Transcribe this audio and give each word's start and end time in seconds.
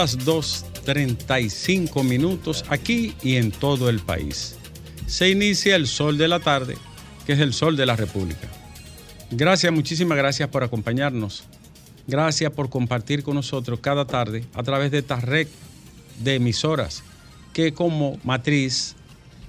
las 0.00 0.16
2.35 0.16 2.04
minutos 2.04 2.64
aquí 2.68 3.14
y 3.20 3.34
en 3.34 3.50
todo 3.50 3.88
el 3.88 3.98
país. 3.98 4.56
Se 5.08 5.28
inicia 5.28 5.74
el 5.74 5.88
sol 5.88 6.16
de 6.16 6.28
la 6.28 6.38
tarde, 6.38 6.76
que 7.26 7.32
es 7.32 7.40
el 7.40 7.52
sol 7.52 7.76
de 7.76 7.84
la 7.84 7.96
República. 7.96 8.46
Gracias, 9.32 9.72
muchísimas 9.72 10.16
gracias 10.16 10.50
por 10.50 10.62
acompañarnos. 10.62 11.42
Gracias 12.06 12.52
por 12.52 12.70
compartir 12.70 13.24
con 13.24 13.34
nosotros 13.34 13.80
cada 13.80 14.04
tarde 14.04 14.44
a 14.54 14.62
través 14.62 14.92
de 14.92 14.98
esta 14.98 15.16
red 15.16 15.48
de 16.22 16.36
emisoras 16.36 17.02
que 17.52 17.72
como 17.74 18.20
matriz 18.22 18.94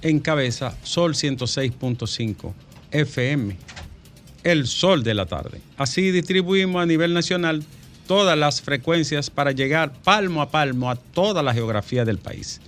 encabeza 0.02 0.76
Sol 0.82 1.14
106.5 1.14 2.52
FM, 2.90 3.56
el 4.42 4.66
sol 4.66 5.04
de 5.04 5.14
la 5.14 5.26
tarde. 5.26 5.60
Así 5.76 6.10
distribuimos 6.10 6.82
a 6.82 6.86
nivel 6.86 7.14
nacional 7.14 7.62
todas 8.10 8.36
las 8.36 8.60
frecuencias 8.60 9.30
para 9.30 9.52
llegar 9.52 9.92
palmo 10.02 10.42
a 10.42 10.50
palmo 10.50 10.90
a 10.90 10.96
toda 10.96 11.44
la 11.44 11.54
geografía 11.54 12.04
del 12.04 12.18
país. 12.18 12.60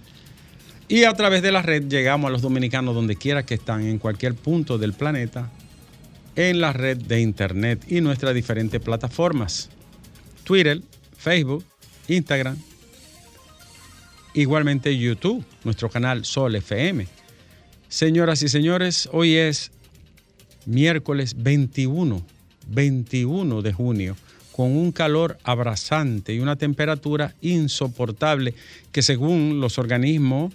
Y 0.87 1.03
a 1.03 1.15
través 1.15 1.43
de 1.43 1.51
la 1.51 1.63
red 1.63 1.89
llegamos 1.89 2.29
a 2.29 2.31
los 2.31 2.43
dominicanos 2.43 2.95
donde 2.95 3.17
quiera 3.17 3.45
que 3.45 3.55
están, 3.55 3.85
en 3.85 3.99
cualquier 3.99 4.37
punto 4.37 4.79
del 4.79 4.93
planeta, 4.93 5.51
en 6.37 6.61
la 6.61 6.73
red 6.73 6.97
de 6.97 7.21
Internet 7.21 7.85
y 7.89 8.01
nuestras 8.01 8.37
diferentes 8.37 8.81
plataformas. 8.81 9.69
Twitter, 10.45 10.81
Facebook, 11.19 11.65
Instagram, 12.07 12.57
igualmente 14.35 14.97
YouTube, 14.97 15.45
nuestro 15.65 15.91
canal 15.91 16.25
Sol 16.25 16.55
FM. 16.55 17.09
Señoras 17.89 18.45
y 18.45 18.49
señores, 18.49 19.09
hoy 19.11 19.35
es 19.35 19.73
miércoles 20.67 21.35
21, 21.37 22.25
21 22.69 23.63
de 23.63 23.73
junio, 23.73 24.17
con 24.53 24.77
un 24.77 24.93
calor 24.93 25.39
abrasante 25.43 26.35
y 26.35 26.39
una 26.39 26.57
temperatura 26.57 27.35
insoportable 27.41 28.55
que 28.93 29.03
según 29.03 29.61
los 29.61 29.79
organismos 29.79 30.53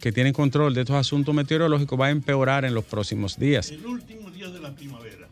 que 0.00 0.12
tienen 0.12 0.32
control 0.32 0.74
de 0.74 0.82
estos 0.82 0.96
asuntos 0.96 1.34
meteorológicos 1.34 1.98
va 1.98 2.06
a 2.06 2.10
empeorar 2.10 2.64
en 2.64 2.74
los 2.74 2.84
próximos 2.84 3.38
días. 3.38 3.70
El 3.70 3.86
último 3.86 4.30
día 4.30 4.50
de 4.50 4.60
la 4.60 4.74
primavera. 4.74 5.28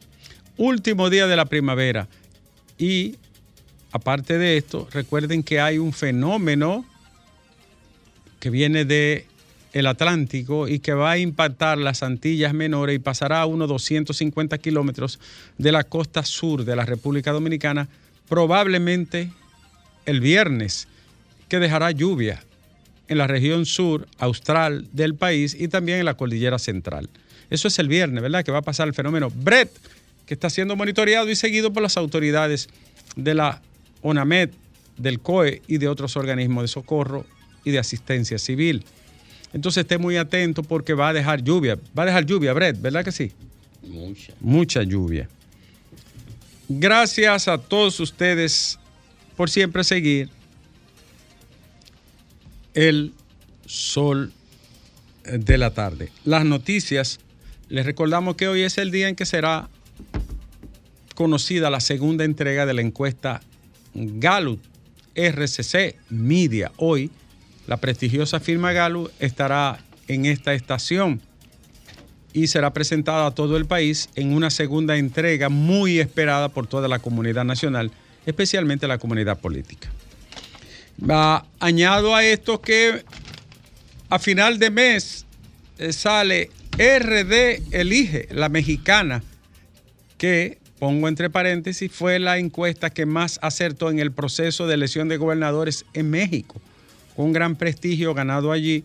Último 0.57 1.11
día 1.11 1.27
de 1.27 1.37
la 1.37 1.45
primavera. 1.45 2.09
Y 2.79 3.17
aparte 3.93 4.39
de 4.39 4.57
esto, 4.57 4.89
recuerden 4.93 5.43
que 5.43 5.61
hay 5.61 5.79
un 5.79 5.93
fenómeno 5.93 6.85
que 8.41 8.51
viene 8.51 8.85
de 8.85 9.27
el 9.73 9.89
Atlántico 9.89 10.69
y 10.69 10.79
que 10.79 10.95
va 10.95 11.13
a 11.13 11.19
impactar 11.19 11.79
las 11.79 12.05
Antillas 12.05 12.55
Menores 12.55 12.95
y 12.95 13.01
pasará 13.01 13.41
a 13.41 13.47
unos 13.47 13.69
250 13.69 14.57
kilómetros 14.59 15.19
de 15.59 15.73
la 15.73 15.83
costa 15.83 16.25
sur 16.25 16.65
de 16.65 16.77
la 16.77 16.87
República 16.87 17.33
Dominicana, 17.33 17.89
probablemente 18.29 19.31
el 20.07 20.21
viernes, 20.21 20.89
que 21.49 21.59
dejará 21.59 21.91
lluvia 21.91 22.43
en 23.09 23.19
la 23.19 23.27
región 23.27 23.67
sur 23.67 24.09
austral 24.19 24.89
del 24.93 25.15
país 25.15 25.57
y 25.59 25.69
también 25.69 25.99
en 25.99 26.07
la 26.07 26.15
cordillera 26.15 26.59
central. 26.59 27.09
Eso 27.51 27.69
es 27.69 27.79
el 27.79 27.89
viernes, 27.89 28.23
¿verdad? 28.23 28.45
Que 28.45 28.53
va 28.53 28.59
a 28.59 28.63
pasar 28.63 28.89
el 28.89 28.95
fenómeno 28.95 29.31
Brett, 29.31 29.71
que 30.27 30.35
está 30.35 30.49
siendo 30.49 30.75
monitoreado 30.77 31.31
y 31.31 31.37
seguido 31.37 31.73
por 31.73 31.83
las 31.83 31.97
autoridades 31.97 32.69
de 33.17 33.35
la 33.35 33.61
ONAMED, 34.03 34.51
del 34.97 35.21
COE 35.21 35.63
y 35.67 35.79
de 35.79 35.89
otros 35.89 36.17
organismos 36.17 36.65
de 36.65 36.69
socorro 36.69 37.27
y 37.65 37.71
de 37.71 37.79
asistencia 37.79 38.39
civil. 38.39 38.85
Entonces 39.53 39.83
esté 39.83 39.99
muy 39.99 40.17
atento 40.17 40.63
porque 40.63 40.95
va 40.95 41.09
a 41.09 41.13
dejar 41.13 41.43
lluvia. 41.43 41.79
Va 41.97 42.05
a 42.05 42.07
dejar 42.07 42.27
lluvia, 42.27 42.53
Brett, 42.53 42.81
¿verdad 42.81 43.05
que 43.05 43.13
sí? 43.13 43.33
Mucha. 43.83 44.33
Mucha 44.41 44.83
lluvia. 44.83 45.29
Gracias 46.69 47.49
a 47.49 47.59
todos 47.59 48.01
ustedes 48.01 48.79
por 49.37 49.51
siempre 49.51 49.85
seguir 49.85 50.31
el 52.73 53.13
sol 53.67 54.33
de 55.25 55.59
la 55.59 55.75
tarde. 55.75 56.11
Las 56.25 56.45
noticias, 56.45 57.21
les 57.69 57.85
recordamos 57.85 58.37
que 58.37 58.49
hoy 58.49 58.63
es 58.63 58.79
el 58.79 58.91
día 58.91 59.09
en 59.09 59.17
que 59.17 59.27
será 59.27 59.69
conocida 61.15 61.71
la 61.71 61.81
segunda 61.81 62.25
entrega 62.25 62.67
de 62.67 62.75
la 62.75 62.81
encuesta 62.81 63.43
Gallup 63.95 64.61
RCC 65.15 65.97
Media. 66.09 66.73
Hoy 66.77 67.11
la 67.67 67.77
prestigiosa 67.77 68.41
firma 68.41 68.73
Gallup 68.73 69.11
estará 69.21 69.85
en 70.09 70.27
esta 70.27 70.55
estación 70.55 71.21
y 72.35 72.49
será 72.49 72.73
presentada 72.75 73.27
a 73.27 73.31
todo 73.31 73.57
el 73.57 73.65
país 73.65 74.11
en 74.17 74.35
una 74.35 74.51
segunda 74.51 74.97
entrega 74.97 75.49
muy 75.49 76.01
esperada 76.01 76.49
por 76.51 76.67
toda 76.67 76.89
la 76.89 76.99
comunidad 76.99 77.45
nacional, 77.45 77.93
especialmente 78.27 78.89
la 78.89 78.99
comunidad 78.99 79.39
política. 79.39 79.89
Va, 81.01 81.47
añado 81.61 82.15
a 82.15 82.25
esto 82.25 82.61
que 82.61 83.05
a 84.11 84.19
final 84.19 84.59
de 84.59 84.71
mes 84.71 85.25
eh, 85.79 85.93
sale 85.93 86.51
RD 86.73 87.73
Elige, 87.73 88.29
la 88.33 88.49
mexicana, 88.49 89.23
que, 90.19 90.59
pongo 90.81 91.07
entre 91.07 91.31
paréntesis, 91.31 91.91
fue 91.91 92.19
la 92.19 92.39
encuesta 92.39 92.91
que 92.91 93.07
más 93.07 93.39
acertó 93.43 93.91
en 93.91 94.01
el 94.01 94.11
proceso 94.11 94.67
de 94.67 94.75
elección 94.75 95.09
de 95.09 95.19
gobernadores 95.19 95.85
en 95.95 96.11
México, 96.11 96.61
con 97.15 97.33
gran 97.33 97.55
prestigio 97.55 98.13
ganado 98.13 98.51
allí, 98.51 98.85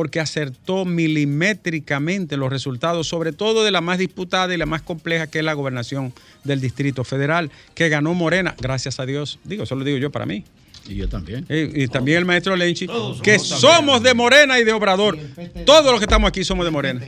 porque 0.00 0.18
acertó 0.18 0.86
milimétricamente 0.86 2.38
los 2.38 2.48
resultados, 2.48 3.06
sobre 3.06 3.32
todo 3.32 3.64
de 3.64 3.70
la 3.70 3.82
más 3.82 3.98
disputada 3.98 4.54
y 4.54 4.56
la 4.56 4.64
más 4.64 4.80
compleja, 4.80 5.26
que 5.26 5.40
es 5.40 5.44
la 5.44 5.52
gobernación 5.52 6.14
del 6.42 6.58
Distrito 6.58 7.04
Federal, 7.04 7.50
que 7.74 7.90
ganó 7.90 8.14
Morena, 8.14 8.54
gracias 8.58 8.98
a 8.98 9.04
Dios. 9.04 9.38
Digo, 9.44 9.64
eso 9.64 9.74
lo 9.74 9.84
digo 9.84 9.98
yo 9.98 10.10
para 10.10 10.24
mí. 10.24 10.42
Y 10.88 10.94
yo 10.94 11.06
también. 11.06 11.44
Y, 11.50 11.82
y 11.82 11.88
también 11.88 12.16
el 12.16 12.24
maestro 12.24 12.56
Lenchi, 12.56 12.86
que 13.22 13.38
somos 13.38 14.02
de 14.02 14.14
Morena 14.14 14.58
y 14.58 14.64
de 14.64 14.72
Obrador. 14.72 15.18
Todos 15.66 15.90
los 15.90 15.98
que 16.00 16.04
estamos 16.06 16.26
aquí 16.28 16.44
somos 16.44 16.64
de 16.64 16.70
Morena. 16.70 17.02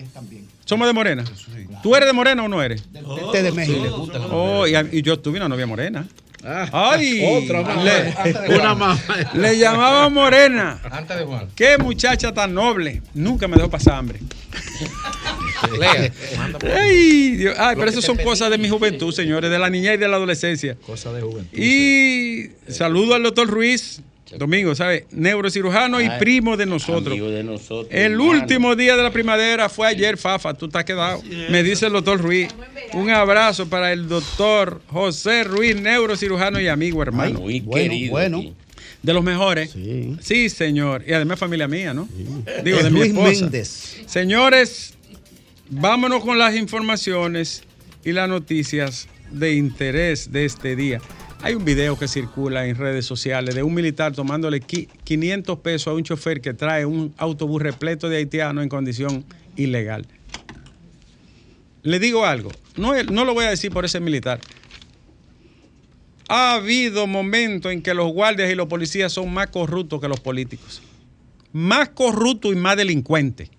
¿Somos 0.67 0.87
de 0.87 0.93
Morena? 0.93 1.25
¿Tú 1.83 1.97
eres 1.97 2.07
de 2.07 2.13
Morena 2.13 2.43
o 2.45 2.49
no 2.49 2.63
eres? 2.63 2.85
Este 3.25 3.43
de 3.43 3.53
México. 3.53 4.07
Oh, 4.31 4.67
y, 4.67 4.75
a- 4.75 4.87
y 4.93 5.01
yo 5.01 5.19
tuve 5.19 5.39
una 5.39 5.49
novia 5.49 5.67
morena. 5.67 6.07
¡Ay! 6.45 7.23
Otra 7.25 7.63
más. 7.63 7.85
Le, 7.85 8.15
Una 8.59 8.75
más. 8.75 9.01
le 9.35 9.59
llamaban 9.59 10.13
Morena. 10.13 10.81
Antes 10.91 11.17
de 11.19 11.25
Juan. 11.25 11.49
¡Qué 11.55 11.79
muchacha 11.79 12.33
tan 12.33 12.53
noble! 12.55 13.03
Nunca 13.15 13.47
me 13.49 13.57
dejó 13.57 13.71
pasar 13.71 13.95
hambre. 13.95 14.19
Lea. 15.79 16.13
Ay, 16.77 17.31
Dios. 17.37 17.55
Ay, 17.59 17.77
pero 17.77 17.89
eso 17.91 18.03
son 18.03 18.17
cosas 18.19 18.51
de 18.51 18.59
mi 18.59 18.69
juventud, 18.69 19.13
señores, 19.13 19.51
de 19.51 19.59
la 19.59 19.71
niñez 19.71 19.95
y 19.95 19.99
de 19.99 20.09
la 20.09 20.17
adolescencia. 20.17 20.77
Cosa 20.85 21.13
de 21.13 21.23
juventud. 21.23 21.57
Y 21.57 22.51
saludo 22.69 23.15
al 23.15 23.23
doctor 23.23 23.47
Ruiz, 23.49 24.01
Domingo, 24.39 24.75
¿sabe? 24.75 25.07
Neurocirujano 25.11 26.01
y 26.01 26.07
Ay, 26.07 26.19
primo 26.19 26.57
de 26.57 26.67
nosotros. 26.67 27.09
Amigo 27.09 27.29
de 27.31 27.43
nosotros. 27.45 27.89
El 27.91 28.13
hermano. 28.13 28.31
último 28.31 28.77
día 28.77 28.97
de 28.97 29.03
la 29.03 29.11
primavera 29.13 29.69
fue 29.69 29.87
ayer, 29.89 30.17
Fafa, 30.17 30.55
tú 30.55 30.67
estás 30.67 30.85
quedado. 30.85 31.23
Me 31.51 31.63
dice 31.63 31.87
el 31.87 31.93
doctor 31.93 32.21
Ruiz. 32.21 32.49
Un 32.95 33.11
abrazo 33.11 33.69
para 33.69 33.93
el 33.93 34.09
doctor 34.09 34.81
José 34.89 35.45
Ruiz, 35.45 35.77
neurocirujano 35.81 36.61
y 36.61 36.69
amigo 36.69 37.03
hermano. 37.03 37.41
Muy 37.41 37.61
Bueno, 37.61 37.91
querido. 37.91 38.11
bueno. 38.13 38.39
aquí. 38.39 38.55
De 39.03 39.13
los 39.13 39.25
mejores. 39.25 39.71
Sí. 39.73 40.17
Sí, 40.21 40.49
señor. 40.49 41.03
Y 41.07 41.13
además 41.13 41.39
familia 41.39 41.67
mía, 41.67 41.93
¿no? 41.93 42.09
Digo, 42.63 42.79
de 42.83 42.91
mi 42.91 43.01
Luis 43.01 43.11
esposa. 43.11 43.41
Méndez. 43.43 43.97
Señores, 44.07 44.95
vámonos 45.71 46.23
con 46.25 46.39
las 46.39 46.55
informaciones 46.55 47.65
y 48.05 48.13
las 48.13 48.29
noticias 48.29 49.09
de 49.33 49.55
interés 49.55 50.31
de 50.31 50.45
este 50.45 50.77
día. 50.77 51.01
Hay 51.43 51.55
un 51.55 51.65
video 51.65 51.99
que 51.99 52.07
circula 52.07 52.67
en 52.67 52.77
redes 52.77 53.05
sociales 53.05 53.55
de 53.55 53.63
un 53.65 53.75
militar 53.75 54.13
tomándole 54.13 54.61
qui- 54.63 54.89
500 55.05 55.59
pesos 55.59 55.89
a 55.89 55.95
un 55.95 56.05
chofer 56.05 56.41
que 56.41 56.55
trae 56.55 56.87
un 56.87 57.13
autobús 57.17 57.61
repleto 57.61 58.09
de 58.09 58.19
haitianos 58.19 58.63
en 58.63 58.69
condición 58.69 59.25
ilegal. 59.57 60.07
Le 61.83 61.99
digo 61.99 62.25
algo, 62.27 62.51
no 62.77 63.25
lo 63.25 63.35
voy 63.35 63.45
a 63.47 63.51
decir 63.51 63.73
por 63.73 63.85
ese 63.85 63.99
militar. 63.99 64.39
Ha 66.29 66.55
habido 66.55 67.09
momentos 67.09 67.73
en 67.73 67.83
que 67.83 67.93
los 67.93 68.13
guardias 68.13 68.51
y 68.51 68.55
los 68.55 68.69
policías 68.69 69.13
son 69.13 69.33
más 69.35 69.49
corruptos 69.49 70.01
que 70.01 70.09
los 70.09 70.21
políticos. 70.21 70.81
Más 71.53 71.89
corruptos 71.89 72.53
y 72.53 72.57
más 72.57 72.77
delincuentes. 72.77 73.51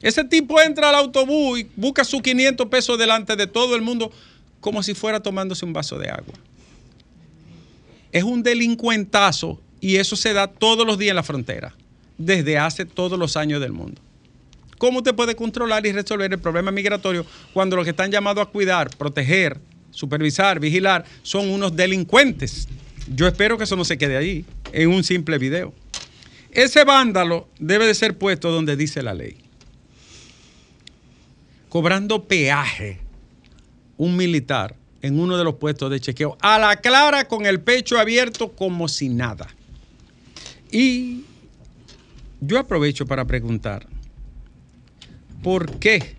Ese 0.00 0.22
tipo 0.24 0.60
entra 0.60 0.90
al 0.90 0.94
autobús 0.94 1.58
y 1.58 1.68
busca 1.74 2.04
sus 2.04 2.22
500 2.22 2.68
pesos 2.68 2.96
delante 2.98 3.34
de 3.34 3.48
todo 3.48 3.74
el 3.74 3.82
mundo 3.82 4.12
como 4.60 4.82
si 4.82 4.94
fuera 4.94 5.20
tomándose 5.20 5.64
un 5.64 5.72
vaso 5.72 5.98
de 5.98 6.08
agua. 6.08 6.34
Es 8.14 8.22
un 8.22 8.44
delincuentazo 8.44 9.60
y 9.80 9.96
eso 9.96 10.14
se 10.14 10.32
da 10.32 10.46
todos 10.46 10.86
los 10.86 10.98
días 10.98 11.10
en 11.10 11.16
la 11.16 11.24
frontera, 11.24 11.74
desde 12.16 12.56
hace 12.56 12.84
todos 12.84 13.18
los 13.18 13.36
años 13.36 13.60
del 13.60 13.72
mundo. 13.72 14.00
¿Cómo 14.78 14.98
usted 14.98 15.16
puede 15.16 15.34
controlar 15.34 15.84
y 15.84 15.90
resolver 15.90 16.32
el 16.32 16.38
problema 16.38 16.70
migratorio 16.70 17.26
cuando 17.52 17.74
los 17.74 17.84
que 17.84 17.90
están 17.90 18.12
llamados 18.12 18.46
a 18.46 18.50
cuidar, 18.50 18.88
proteger, 18.96 19.58
supervisar, 19.90 20.60
vigilar 20.60 21.04
son 21.24 21.50
unos 21.50 21.74
delincuentes? 21.74 22.68
Yo 23.12 23.26
espero 23.26 23.58
que 23.58 23.64
eso 23.64 23.74
no 23.74 23.84
se 23.84 23.98
quede 23.98 24.16
ahí, 24.16 24.44
en 24.72 24.90
un 24.90 25.02
simple 25.02 25.36
video. 25.38 25.74
ese 26.52 26.84
vándalo 26.84 27.48
debe 27.58 27.84
de 27.84 27.96
ser 27.96 28.16
puesto 28.16 28.52
donde 28.52 28.76
dice 28.76 29.02
la 29.02 29.12
ley. 29.12 29.38
Cobrando 31.68 32.28
peaje 32.28 33.00
un 33.96 34.16
militar 34.16 34.76
en 35.04 35.20
uno 35.20 35.36
de 35.36 35.44
los 35.44 35.56
puestos 35.56 35.90
de 35.90 36.00
chequeo 36.00 36.38
a 36.40 36.58
la 36.58 36.76
clara 36.76 37.28
con 37.28 37.44
el 37.44 37.60
pecho 37.60 37.98
abierto 37.98 38.52
como 38.52 38.88
si 38.88 39.10
nada. 39.10 39.48
Y 40.72 41.24
yo 42.40 42.58
aprovecho 42.58 43.04
para 43.04 43.26
preguntar, 43.26 43.86
¿por 45.42 45.78
qué? 45.78 46.16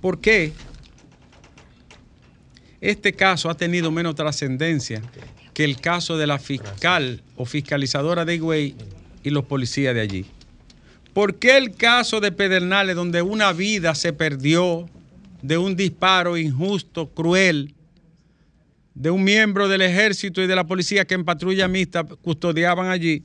¿Por 0.00 0.18
qué 0.22 0.54
este 2.80 3.12
caso 3.12 3.50
ha 3.50 3.54
tenido 3.54 3.90
menos 3.90 4.14
trascendencia 4.14 5.02
que 5.52 5.64
el 5.64 5.78
caso 5.78 6.16
de 6.16 6.26
la 6.26 6.38
fiscal 6.38 7.22
o 7.36 7.44
fiscalizadora 7.44 8.24
de 8.24 8.36
Higüey 8.36 8.76
y 9.24 9.28
los 9.28 9.44
policías 9.44 9.94
de 9.94 10.00
allí? 10.00 10.24
¿Por 11.12 11.34
qué 11.34 11.58
el 11.58 11.76
caso 11.76 12.20
de 12.20 12.32
Pedernales, 12.32 12.96
donde 12.96 13.20
una 13.20 13.52
vida 13.52 13.94
se 13.94 14.14
perdió 14.14 14.88
de 15.42 15.58
un 15.58 15.76
disparo 15.76 16.36
injusto, 16.36 17.08
cruel, 17.10 17.74
de 18.94 19.10
un 19.10 19.22
miembro 19.22 19.68
del 19.68 19.82
ejército 19.82 20.42
y 20.42 20.46
de 20.46 20.56
la 20.56 20.66
policía 20.66 21.06
que 21.06 21.14
en 21.14 21.24
patrulla 21.24 21.68
mixta 21.68 22.04
custodiaban 22.04 22.88
allí? 22.88 23.22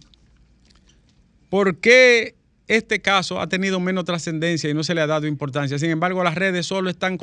¿Por 1.50 1.78
qué 1.78 2.36
este 2.68 3.02
caso 3.02 3.42
ha 3.42 3.48
tenido 3.48 3.80
menos 3.80 4.06
trascendencia 4.06 4.70
y 4.70 4.74
no 4.74 4.84
se 4.84 4.94
le 4.94 5.02
ha 5.02 5.08
dado 5.08 5.28
importancia? 5.28 5.80
Sin 5.80 5.90
embargo, 5.90 6.24
las 6.24 6.36
redes 6.36 6.66
solo 6.66 6.90
están 6.90 7.18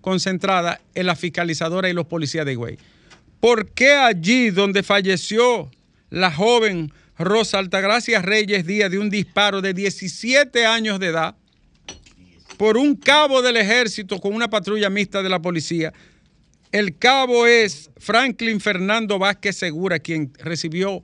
concentradas 0.00 0.80
en 0.94 1.06
la 1.06 1.16
fiscalizadora 1.16 1.88
y 1.88 1.92
los 1.92 2.06
policías 2.06 2.46
de 2.46 2.52
Higüey. 2.52 2.78
¿Por 3.40 3.68
qué 3.70 3.92
allí 3.92 4.50
donde 4.50 4.82
falleció 4.82 5.70
la 6.10 6.32
joven 6.32 6.92
Rosa 7.18 7.58
Altagracia 7.58 8.22
Reyes 8.22 8.66
Díaz 8.66 8.90
de 8.90 8.98
un 8.98 9.10
disparo 9.10 9.60
de 9.60 9.74
17 9.74 10.66
años 10.66 11.00
de 11.00 11.08
edad 11.08 11.36
por 12.58 12.76
un 12.76 12.96
cabo 12.96 13.40
del 13.40 13.56
ejército 13.56 14.20
con 14.20 14.34
una 14.34 14.50
patrulla 14.50 14.90
mixta 14.90 15.22
de 15.22 15.28
la 15.30 15.40
policía? 15.40 15.94
El 16.70 16.98
cabo 16.98 17.46
es 17.46 17.90
Franklin 17.96 18.60
Fernando 18.60 19.18
Vázquez 19.18 19.56
Segura, 19.56 19.98
quien 19.98 20.32
recibió 20.38 21.00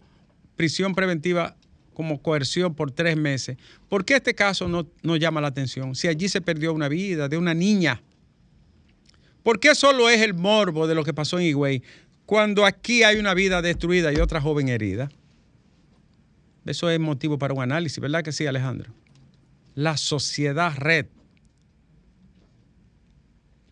prisión 0.56 0.94
preventiva 0.94 1.56
como 1.94 2.20
coerción 2.20 2.74
por 2.74 2.90
tres 2.90 3.16
meses. 3.16 3.56
¿Por 3.88 4.04
qué 4.04 4.16
este 4.16 4.34
caso 4.34 4.68
no, 4.68 5.16
llama 5.16 5.40
la 5.40 5.48
atención? 5.48 5.94
Si 5.94 6.08
allí 6.08 6.28
se 6.28 6.42
perdió 6.42 6.74
una 6.74 6.88
vida 6.88 7.28
de 7.28 7.38
una 7.38 7.54
niña. 7.54 8.02
¿Por 9.42 9.60
qué 9.60 9.74
solo 9.74 10.10
es 10.10 10.20
el 10.20 10.34
morbo 10.34 10.86
de 10.86 10.94
lo 10.94 11.04
que 11.04 11.14
pasó 11.14 11.38
en 11.38 11.46
Higüey 11.46 11.82
cuando 12.26 12.66
aquí 12.66 13.02
hay 13.02 13.16
una 13.16 13.32
vida 13.32 13.62
destruida 13.62 14.12
y 14.12 14.16
otra 14.16 14.40
joven 14.40 14.68
herida? 14.68 15.08
Eso 16.66 16.90
es 16.90 16.98
motivo 16.98 17.38
para 17.38 17.54
un 17.54 17.62
análisis, 17.62 18.00
¿verdad 18.00 18.24
que 18.24 18.32
sí, 18.32 18.46
Alejandro? 18.46 18.92
La 19.74 19.96
sociedad 19.96 20.74
red. 20.76 21.06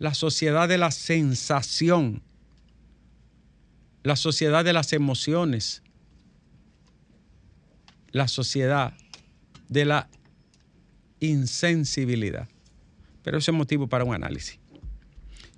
La 0.02 0.14
sociedad 0.14 0.69
de 0.69 0.78
la 0.78 0.90
sensación. 0.90 2.25
La 4.02 4.16
sociedad 4.16 4.64
de 4.64 4.72
las 4.72 4.93
emociones. 4.93 5.81
La 8.10 8.26
sociedad 8.26 8.94
de 9.69 9.84
la 9.84 10.08
insensibilidad. 11.20 12.49
Pero 13.22 13.38
ese 13.38 13.52
es 13.52 13.56
motivo 13.56 13.87
para 13.87 14.02
un 14.02 14.12
análisis. 14.12 14.58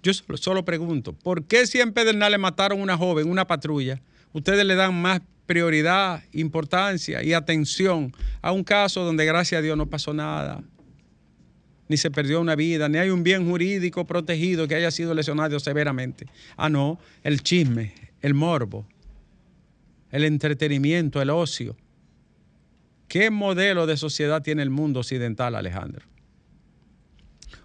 Yo 0.02 0.12
solo, 0.12 0.62
pregunto, 0.66 1.14
¿por 1.14 1.44
qué 1.44 1.66
si 1.66 1.80
en 1.80 1.94
Pedernales 1.94 2.38
mataron 2.38 2.80
a 2.80 2.82
una 2.82 2.98
joven, 2.98 3.30
una 3.30 3.46
patrulla, 3.46 4.02
ustedes 4.34 4.66
le 4.66 4.74
dan 4.74 5.00
más 5.00 5.22
prioridad, 5.46 6.22
importancia 6.32 7.22
y 7.22 7.32
atención 7.32 8.12
a 8.42 8.52
un 8.52 8.62
caso 8.62 9.04
donde 9.04 9.24
gracias 9.24 9.60
a 9.60 9.62
Dios 9.62 9.78
no 9.78 9.88
pasó 9.88 10.12
nada, 10.12 10.62
ni 11.88 11.96
se 11.96 12.10
perdió 12.10 12.40
una 12.40 12.54
vida, 12.56 12.88
ni 12.88 12.98
hay 12.98 13.10
un 13.10 13.22
bien 13.22 13.48
jurídico 13.48 14.04
protegido 14.04 14.66
que 14.66 14.74
haya 14.74 14.90
sido 14.90 15.14
lesionado 15.14 15.60
severamente. 15.60 16.26
Ah, 16.56 16.68
no, 16.68 16.98
el 17.22 17.42
chisme, 17.42 17.92
el 18.22 18.34
morbo, 18.34 18.86
el 20.10 20.24
entretenimiento, 20.24 21.20
el 21.20 21.30
ocio. 21.30 21.76
¿Qué 23.08 23.30
modelo 23.30 23.86
de 23.86 23.96
sociedad 23.96 24.42
tiene 24.42 24.62
el 24.62 24.70
mundo 24.70 25.00
occidental, 25.00 25.54
Alejandro? 25.54 26.06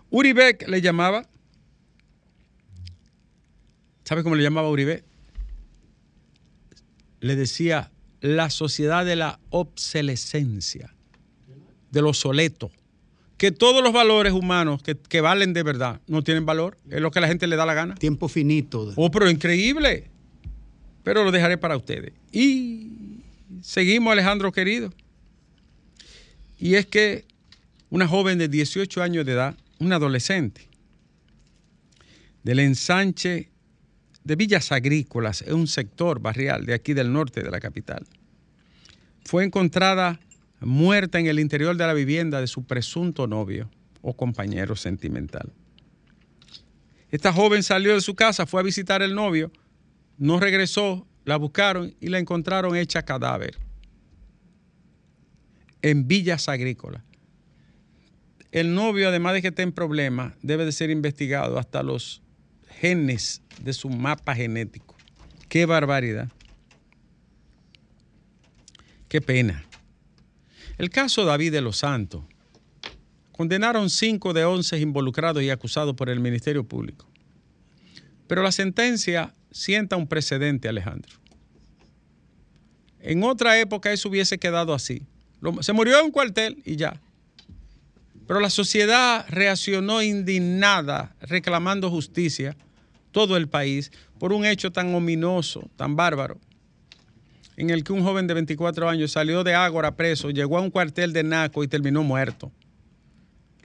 Uribe 0.09 0.57
le 0.67 0.81
llamaba 0.81 1.27
¿Sabe 4.09 4.23
cómo 4.23 4.35
le 4.35 4.41
llamaba 4.41 4.67
Uribe? 4.71 5.03
Le 7.19 7.35
decía 7.35 7.91
la 8.21 8.49
sociedad 8.49 9.05
de 9.05 9.15
la 9.15 9.39
obsolescencia, 9.51 10.95
de 11.91 12.01
lo 12.01 12.15
soleto. 12.15 12.71
Que 13.39 13.51
todos 13.51 13.81
los 13.81 13.93
valores 13.93 14.33
humanos 14.33 14.83
que, 14.83 15.21
valen 15.21 15.53
de 15.53 15.63
verdad 15.63 16.01
no 16.07 16.23
tienen 16.23 16.45
valor. 16.45 16.77
Es 16.91 16.99
lo 16.99 17.09
que 17.09 17.21
la 17.21 17.27
gente 17.27 17.47
le 17.47 17.55
da 17.55 17.65
la 17.65 17.73
gana. 17.73 17.95
Tiempo 17.95 18.27
finito. 18.27 18.93
Oh, 18.97 19.09
pero 19.09 19.29
increíble. 19.29 20.11
Pero 21.03 21.23
lo 21.23 21.31
dejaré 21.31 21.57
para 21.57 21.77
ustedes. 21.77 22.11
Y 22.33 23.21
seguimos, 23.61 24.11
Alejandro 24.11 24.51
querido. 24.51 24.93
Y 26.59 26.75
es 26.75 26.85
que 26.85 27.25
una 27.89 28.09
joven 28.09 28.37
de 28.37 28.49
18 28.49 29.01
años 29.01 29.25
de 29.25 29.31
edad, 29.31 29.55
una 29.79 29.95
adolescente, 29.95 30.67
del 32.43 32.59
ensanche 32.59 33.49
de 34.25 34.35
Villas 34.35 34.73
Agrícolas, 34.73 35.43
es 35.43 35.53
un 35.53 35.67
sector 35.67 36.19
barrial 36.19 36.65
de 36.65 36.73
aquí 36.73 36.93
del 36.93 37.13
norte 37.13 37.41
de 37.41 37.49
la 37.49 37.61
capital. 37.61 38.05
Fue 39.23 39.45
encontrada 39.45 40.19
muerta 40.61 41.19
en 41.19 41.27
el 41.27 41.39
interior 41.39 41.75
de 41.77 41.87
la 41.87 41.93
vivienda 41.93 42.41
de 42.41 42.47
su 42.47 42.63
presunto 42.63 43.27
novio 43.27 43.69
o 44.01 44.15
compañero 44.15 44.75
sentimental. 44.75 45.51
Esta 47.11 47.33
joven 47.33 47.63
salió 47.63 47.93
de 47.93 48.01
su 48.01 48.15
casa, 48.15 48.45
fue 48.45 48.61
a 48.61 48.63
visitar 48.63 49.01
al 49.01 49.15
novio, 49.15 49.51
no 50.17 50.39
regresó, 50.39 51.07
la 51.25 51.37
buscaron 51.37 51.95
y 51.99 52.07
la 52.07 52.19
encontraron 52.19 52.75
hecha 52.75 53.03
cadáver 53.03 53.57
en 55.81 56.07
Villas 56.07 56.49
Agrícolas. 56.49 57.03
El 58.51 58.73
novio, 58.73 59.09
además 59.09 59.33
de 59.33 59.41
que 59.41 59.49
esté 59.49 59.61
en 59.61 59.71
problemas, 59.71 60.33
debe 60.41 60.65
de 60.65 60.71
ser 60.71 60.89
investigado 60.89 61.59
hasta 61.59 61.83
los 61.83 62.21
genes 62.79 63.41
de 63.61 63.73
su 63.73 63.89
mapa 63.89 64.35
genético. 64.35 64.95
Qué 65.47 65.65
barbaridad. 65.65 66.29
Qué 69.07 69.21
pena. 69.21 69.63
El 70.79 70.89
caso 70.89 71.25
David 71.25 71.51
de 71.51 71.59
los 71.59 71.75
Santos. 71.79 72.23
Condenaron 73.33 73.89
cinco 73.89 74.31
de 74.31 74.45
once 74.45 74.79
involucrados 74.79 75.43
y 75.43 75.49
acusados 75.49 75.93
por 75.93 76.09
el 76.09 76.21
Ministerio 76.21 76.63
Público. 76.63 77.05
Pero 78.27 78.43
la 78.43 78.53
sentencia 78.53 79.35
sienta 79.51 79.97
un 79.97 80.07
precedente, 80.07 80.69
Alejandro. 80.69 81.11
En 83.01 83.25
otra 83.25 83.59
época 83.59 83.91
eso 83.91 84.07
hubiese 84.07 84.37
quedado 84.37 84.73
así. 84.73 85.01
Se 85.59 85.73
murió 85.73 85.99
en 85.99 86.05
un 86.05 86.11
cuartel 86.11 86.61
y 86.63 86.77
ya. 86.77 87.01
Pero 88.25 88.39
la 88.39 88.49
sociedad 88.49 89.25
reaccionó 89.27 90.01
indignada, 90.01 91.13
reclamando 91.19 91.89
justicia 91.89 92.55
todo 93.11 93.35
el 93.35 93.49
país 93.49 93.91
por 94.17 94.31
un 94.31 94.45
hecho 94.45 94.71
tan 94.71 94.95
ominoso, 94.95 95.69
tan 95.75 95.97
bárbaro, 95.97 96.39
en 97.59 97.69
el 97.69 97.83
que 97.83 97.91
un 97.91 98.03
joven 98.03 98.25
de 98.25 98.33
24 98.33 98.89
años 98.89 99.11
salió 99.11 99.43
de 99.43 99.53
Ágora 99.53 99.95
preso, 99.95 100.29
llegó 100.29 100.57
a 100.57 100.61
un 100.61 100.71
cuartel 100.71 101.11
de 101.11 101.23
Naco 101.23 101.61
y 101.63 101.67
terminó 101.67 102.03
muerto. 102.03 102.51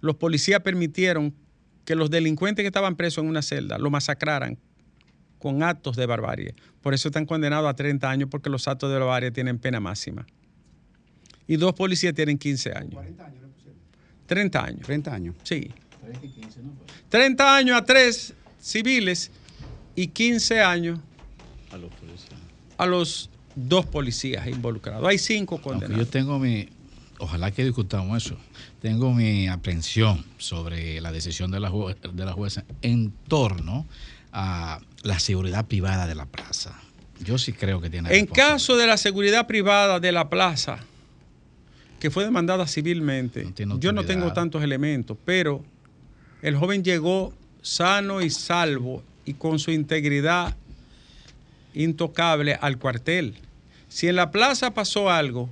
Los 0.00 0.16
policías 0.16 0.60
permitieron 0.60 1.32
que 1.84 1.94
los 1.94 2.10
delincuentes 2.10 2.64
que 2.64 2.66
estaban 2.66 2.96
presos 2.96 3.22
en 3.22 3.30
una 3.30 3.40
celda 3.40 3.78
lo 3.78 3.90
masacraran 3.90 4.58
con 5.38 5.62
actos 5.62 5.94
de 5.94 6.06
barbarie. 6.06 6.54
Por 6.82 6.92
eso 6.92 7.08
están 7.08 7.24
condenados 7.24 7.70
a 7.70 7.74
30 7.74 8.10
años 8.10 8.28
porque 8.30 8.50
los 8.50 8.66
actos 8.66 8.90
de 8.90 8.98
barbarie 8.98 9.30
tienen 9.30 9.60
pena 9.60 9.78
máxima. 9.78 10.26
Y 11.46 11.56
dos 11.56 11.74
policías 11.74 12.14
tienen 12.14 12.36
15 12.36 12.72
años. 12.72 12.94
40 12.94 13.24
años 13.24 13.44
30 14.26 14.64
años. 14.64 14.80
30 14.82 15.14
años. 15.14 15.36
Sí. 15.44 15.70
30 17.10 17.56
años 17.56 17.76
a 17.76 17.84
tres 17.84 18.34
civiles 18.60 19.30
y 19.94 20.08
15 20.08 20.60
años 20.60 20.98
a 22.76 22.86
los, 22.86 23.30
dos 23.54 23.87
policías 23.87 24.46
involucrados. 24.46 25.06
Hay 25.06 25.18
cinco 25.18 25.61
condenados. 25.61 25.96
yo 25.96 26.06
tengo 26.11 26.38
mi, 26.38 26.68
ojalá 27.18 27.50
que 27.50 27.64
discutamos 27.64 28.25
eso, 28.25 28.37
tengo 28.80 29.12
mi 29.12 29.49
aprensión 29.49 30.25
sobre 30.38 31.00
la 31.00 31.12
decisión 31.12 31.50
de 31.50 31.61
la, 31.61 31.70
de 31.70 32.25
la 32.25 32.32
jueza 32.32 32.64
en 32.82 33.12
torno 33.28 33.87
a 34.32 34.80
la 35.02 35.18
seguridad 35.18 35.66
privada 35.66 36.06
de 36.06 36.14
la 36.14 36.26
plaza. 36.26 36.78
Yo 37.20 37.38
sí 37.38 37.52
creo 37.52 37.80
que 37.80 37.90
tiene. 37.90 38.16
En 38.16 38.26
caso 38.26 38.76
de 38.76 38.87
la 38.87 38.96
seguridad 38.96 39.46
privada 39.46 40.00
de 40.00 40.11
la 40.11 40.28
plaza, 40.28 40.78
que 42.00 42.11
fue 42.11 42.25
demandada 42.25 42.66
civilmente, 42.66 43.46
yo 43.78 43.92
no 43.92 44.04
tengo 44.04 44.32
tantos 44.32 44.62
elementos, 44.62 45.16
pero 45.25 45.64
el 46.42 46.56
joven 46.56 46.82
llegó 46.82 47.32
sano 47.62 48.20
y 48.20 48.30
salvo 48.30 49.02
y 49.25 49.34
con 49.34 49.58
su 49.58 49.70
integridad 49.70 50.54
intocable 51.73 52.54
al 52.61 52.78
cuartel. 52.78 53.34
Si 53.94 54.08
en 54.08 54.16
la 54.16 54.32
plaza 54.32 54.74
pasó 54.74 55.08
algo, 55.08 55.48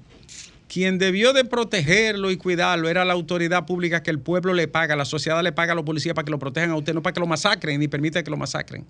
quien 0.66 0.98
debió 0.98 1.32
de 1.32 1.44
protegerlo 1.44 2.28
y 2.32 2.36
cuidarlo 2.36 2.88
era 2.88 3.04
la 3.04 3.12
autoridad 3.12 3.66
pública 3.66 4.02
que 4.02 4.10
el 4.10 4.18
pueblo 4.18 4.52
le 4.52 4.66
paga, 4.66 4.96
la 4.96 5.04
sociedad 5.04 5.40
le 5.44 5.52
paga 5.52 5.74
a 5.74 5.76
los 5.76 5.84
policías 5.84 6.12
para 6.12 6.24
que 6.24 6.32
lo 6.32 6.40
protejan 6.40 6.72
a 6.72 6.76
usted, 6.76 6.92
no 6.92 7.04
para 7.04 7.14
que 7.14 7.20
lo 7.20 7.28
masacren 7.28 7.78
ni 7.78 7.86
permita 7.86 8.20
que 8.24 8.32
lo 8.32 8.36
masacren. 8.36 8.84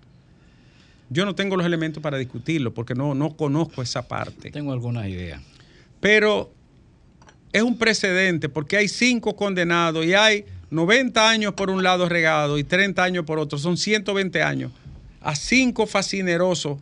Yo 1.11 1.27
no 1.27 1.35
tengo 1.35 1.55
los 1.59 1.67
elementos 1.67 2.03
para 2.03 2.17
discutirlo 2.17 2.73
porque 2.73 2.95
no, 2.95 3.15
no 3.15 3.37
conozco 3.37 3.83
esa 3.83 4.09
parte. 4.09 4.51
Tengo 4.51 4.73
algunas 4.73 5.07
ideas. 5.07 5.43
Pero 6.01 6.51
es 7.53 7.61
un 7.61 7.77
precedente 7.77 8.49
porque 8.49 8.79
hay 8.79 8.89
cinco 8.89 9.37
condenados 9.37 10.07
y 10.07 10.15
hay 10.15 10.47
90 10.71 11.29
años 11.29 11.53
por 11.53 11.69
un 11.69 11.83
lado 11.83 12.09
regado 12.09 12.57
y 12.57 12.65
30 12.65 13.05
años 13.05 13.27
por 13.27 13.39
otro. 13.39 13.59
Son 13.59 13.77
120 13.77 14.43
años 14.43 14.73
a 15.21 15.37
cinco 15.37 15.87
fascinerosos 15.87 16.79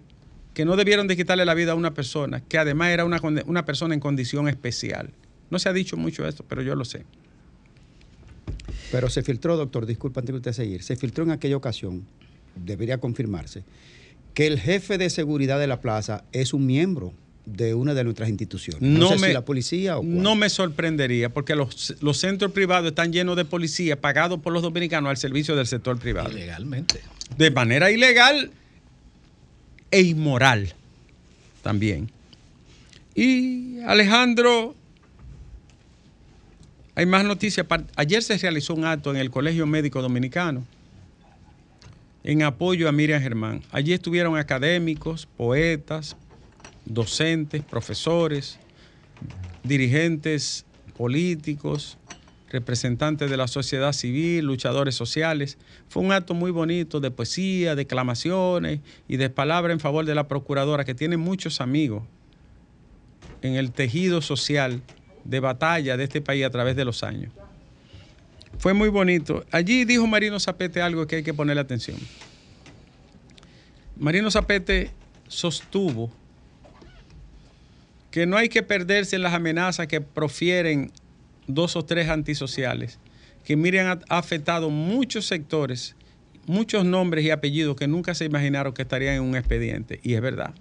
que 0.60 0.66
no 0.66 0.76
debieron 0.76 1.06
de 1.06 1.16
quitarle 1.16 1.46
la 1.46 1.54
vida 1.54 1.72
a 1.72 1.74
una 1.74 1.94
persona, 1.94 2.42
que 2.42 2.58
además 2.58 2.90
era 2.90 3.06
una, 3.06 3.18
una 3.46 3.64
persona 3.64 3.94
en 3.94 4.00
condición 4.00 4.46
especial. 4.46 5.08
No 5.48 5.58
se 5.58 5.70
ha 5.70 5.72
dicho 5.72 5.96
mucho 5.96 6.28
esto, 6.28 6.44
pero 6.46 6.60
yo 6.60 6.74
lo 6.74 6.84
sé. 6.84 7.06
Pero 8.92 9.08
se 9.08 9.22
filtró, 9.22 9.56
doctor, 9.56 9.86
disculpa 9.86 10.20
antes 10.20 10.34
de 10.34 10.36
usted 10.36 10.52
seguir, 10.52 10.82
se 10.82 10.96
filtró 10.96 11.24
en 11.24 11.30
aquella 11.30 11.56
ocasión, 11.56 12.04
debería 12.56 12.98
confirmarse, 12.98 13.64
que 14.34 14.46
el 14.46 14.60
jefe 14.60 14.98
de 14.98 15.08
seguridad 15.08 15.58
de 15.58 15.66
la 15.66 15.80
plaza 15.80 16.24
es 16.30 16.52
un 16.52 16.66
miembro 16.66 17.14
de 17.46 17.72
una 17.72 17.94
de 17.94 18.04
nuestras 18.04 18.28
instituciones. 18.28 18.82
No, 18.82 19.08
sé 19.16 19.28
si 19.28 19.32
la 19.32 19.46
policía 19.46 19.96
o 19.96 20.02
cuál. 20.02 20.22
no 20.22 20.36
me 20.36 20.50
sorprendería 20.50 21.30
porque 21.30 21.56
los, 21.56 21.96
los 22.02 22.18
centros 22.18 22.52
privados 22.52 22.90
están 22.90 23.14
llenos 23.14 23.34
de 23.36 23.46
policías 23.46 23.96
pagados 23.96 24.40
por 24.40 24.52
los 24.52 24.60
dominicanos 24.60 25.08
al 25.08 25.16
servicio 25.16 25.56
del 25.56 25.66
sector 25.66 25.98
privado. 25.98 26.30
Ilegalmente. 26.30 27.00
De 27.38 27.50
manera 27.50 27.90
ilegal 27.90 28.50
e 29.90 30.00
inmoral 30.00 30.74
también. 31.62 32.10
Y 33.14 33.80
Alejandro, 33.80 34.74
hay 36.94 37.06
más 37.06 37.24
noticias. 37.24 37.66
Ayer 37.96 38.22
se 38.22 38.38
realizó 38.38 38.74
un 38.74 38.84
acto 38.84 39.10
en 39.10 39.16
el 39.16 39.30
Colegio 39.30 39.66
Médico 39.66 40.02
Dominicano 40.02 40.64
en 42.24 42.42
apoyo 42.42 42.88
a 42.88 42.92
Miriam 42.92 43.20
Germán. 43.20 43.62
Allí 43.72 43.92
estuvieron 43.92 44.36
académicos, 44.36 45.26
poetas, 45.36 46.16
docentes, 46.84 47.62
profesores, 47.62 48.58
dirigentes 49.62 50.64
políticos, 50.96 51.96
representantes 52.50 53.30
de 53.30 53.36
la 53.36 53.48
sociedad 53.48 53.92
civil, 53.92 54.44
luchadores 54.44 54.94
sociales. 54.94 55.56
Fue 55.88 56.02
un 56.02 56.12
acto 56.12 56.34
muy 56.34 56.50
bonito 56.50 57.00
de 57.00 57.10
poesía, 57.10 57.74
declamaciones 57.74 58.80
y 59.08 59.16
de 59.16 59.30
palabras 59.30 59.72
en 59.72 59.80
favor 59.80 60.04
de 60.04 60.14
la 60.14 60.28
procuradora, 60.28 60.84
que 60.84 60.94
tiene 60.94 61.16
muchos 61.16 61.60
amigos 61.60 62.02
en 63.42 63.54
el 63.54 63.70
tejido 63.70 64.20
social 64.20 64.82
de 65.24 65.40
batalla 65.40 65.96
de 65.96 66.04
este 66.04 66.20
país 66.20 66.44
a 66.44 66.50
través 66.50 66.76
de 66.76 66.84
los 66.84 67.02
años. 67.02 67.32
Fue 68.58 68.74
muy 68.74 68.88
bonito. 68.88 69.44
Allí 69.50 69.84
dijo 69.84 70.06
Marino 70.06 70.38
Zapete 70.40 70.82
algo 70.82 71.06
que 71.06 71.16
hay 71.16 71.22
que 71.22 71.32
ponerle 71.32 71.62
atención. 71.62 71.96
Marino 73.96 74.30
Zapete 74.30 74.90
sostuvo 75.28 76.10
que 78.10 78.26
no 78.26 78.36
hay 78.36 78.48
que 78.48 78.62
perderse 78.62 79.16
en 79.16 79.22
las 79.22 79.34
amenazas 79.34 79.86
que 79.86 80.00
profieren 80.00 80.90
dos 81.46 81.76
o 81.76 81.84
tres 81.84 82.08
antisociales, 82.08 82.98
que 83.44 83.56
Miriam 83.56 84.00
ha 84.08 84.18
afectado 84.18 84.70
muchos 84.70 85.26
sectores, 85.26 85.96
muchos 86.46 86.84
nombres 86.84 87.24
y 87.24 87.30
apellidos 87.30 87.76
que 87.76 87.88
nunca 87.88 88.14
se 88.14 88.24
imaginaron 88.24 88.74
que 88.74 88.82
estarían 88.82 89.16
en 89.16 89.22
un 89.22 89.36
expediente, 89.36 90.00
y 90.02 90.14
es 90.14 90.20
verdad. 90.20 90.54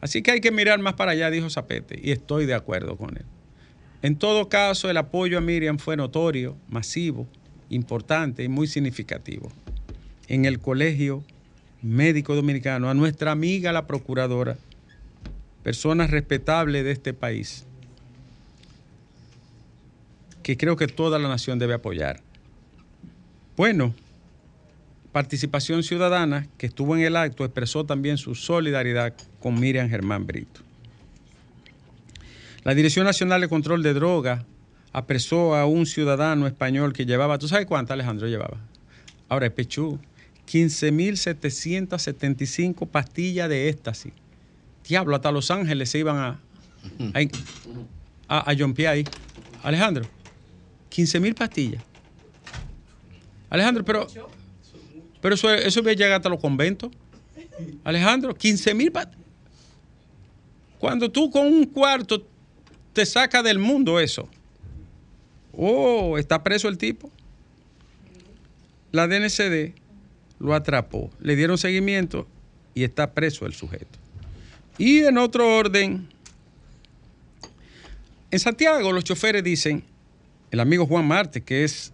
Así 0.00 0.22
que 0.22 0.30
hay 0.30 0.40
que 0.40 0.50
mirar 0.50 0.78
más 0.78 0.94
para 0.94 1.12
allá, 1.12 1.30
dijo 1.30 1.50
Zapete, 1.50 1.98
y 2.02 2.10
estoy 2.10 2.46
de 2.46 2.54
acuerdo 2.54 2.96
con 2.96 3.16
él. 3.16 3.24
En 4.02 4.16
todo 4.16 4.48
caso, 4.48 4.88
el 4.88 4.96
apoyo 4.96 5.36
a 5.36 5.42
Miriam 5.42 5.78
fue 5.78 5.96
notorio, 5.96 6.56
masivo, 6.68 7.26
importante 7.68 8.42
y 8.42 8.48
muy 8.48 8.66
significativo. 8.66 9.52
En 10.26 10.46
el 10.46 10.58
Colegio 10.58 11.22
Médico 11.82 12.34
Dominicano, 12.34 12.88
a 12.88 12.94
nuestra 12.94 13.32
amiga 13.32 13.72
la 13.72 13.86
Procuradora, 13.86 14.56
persona 15.62 16.06
respetable 16.06 16.82
de 16.82 16.92
este 16.92 17.12
país, 17.12 17.66
que 20.50 20.56
creo 20.56 20.74
que 20.74 20.88
toda 20.88 21.20
la 21.20 21.28
nación 21.28 21.60
debe 21.60 21.74
apoyar. 21.74 22.20
Bueno, 23.56 23.94
Participación 25.12 25.84
Ciudadana, 25.84 26.48
que 26.58 26.66
estuvo 26.66 26.96
en 26.96 27.02
el 27.02 27.14
acto, 27.14 27.44
expresó 27.44 27.86
también 27.86 28.18
su 28.18 28.34
solidaridad 28.34 29.14
con 29.38 29.60
Miriam 29.60 29.88
Germán 29.88 30.26
Brito. 30.26 30.62
La 32.64 32.74
Dirección 32.74 33.04
Nacional 33.04 33.40
de 33.40 33.48
Control 33.48 33.84
de 33.84 33.94
Drogas 33.94 34.44
apresó 34.92 35.54
a 35.54 35.66
un 35.66 35.86
ciudadano 35.86 36.48
español 36.48 36.94
que 36.94 37.06
llevaba, 37.06 37.38
¿tú 37.38 37.46
sabes 37.46 37.66
cuánto 37.66 37.92
Alejandro 37.92 38.26
llevaba? 38.26 38.58
Ahora 39.28 39.46
es 39.46 39.52
Pechú, 39.52 40.00
15.775 40.48 42.88
pastillas 42.88 43.48
de 43.48 43.68
éxtasis. 43.68 44.12
Diablo, 44.88 45.14
hasta 45.14 45.30
Los 45.30 45.52
Ángeles 45.52 45.90
se 45.90 46.00
iban 46.00 46.16
a, 46.16 46.40
a, 47.14 47.20
a, 48.26 48.50
a 48.50 48.54
ahí. 48.90 49.04
Alejandro, 49.62 50.08
15.000 50.90 51.34
pastillas. 51.34 51.82
Alejandro, 53.48 53.84
pero, 53.84 54.06
pero 55.20 55.34
eso, 55.34 55.52
eso 55.52 55.82
voy 55.82 55.92
a 55.92 55.94
llegar 55.94 56.12
hasta 56.12 56.28
los 56.28 56.40
conventos. 56.40 56.90
Alejandro, 57.84 58.34
15.000 58.34 58.92
pastillas. 58.92 59.20
Cuando 60.78 61.10
tú 61.10 61.30
con 61.30 61.46
un 61.46 61.66
cuarto 61.66 62.26
te 62.92 63.04
sacas 63.06 63.44
del 63.44 63.58
mundo 63.58 64.00
eso. 64.00 64.28
Oh, 65.52 66.16
está 66.18 66.42
preso 66.42 66.68
el 66.68 66.78
tipo. 66.78 67.10
La 68.92 69.06
DNCD 69.06 69.74
lo 70.38 70.54
atrapó, 70.54 71.10
le 71.20 71.36
dieron 71.36 71.58
seguimiento 71.58 72.26
y 72.74 72.82
está 72.82 73.12
preso 73.12 73.46
el 73.46 73.52
sujeto. 73.52 73.98
Y 74.78 75.00
en 75.00 75.18
otro 75.18 75.56
orden, 75.56 76.08
en 78.30 78.38
Santiago 78.38 78.92
los 78.92 79.04
choferes 79.04 79.44
dicen, 79.44 79.84
el 80.50 80.60
amigo 80.60 80.86
Juan 80.86 81.06
Marte, 81.06 81.42
que 81.42 81.64
es 81.64 81.92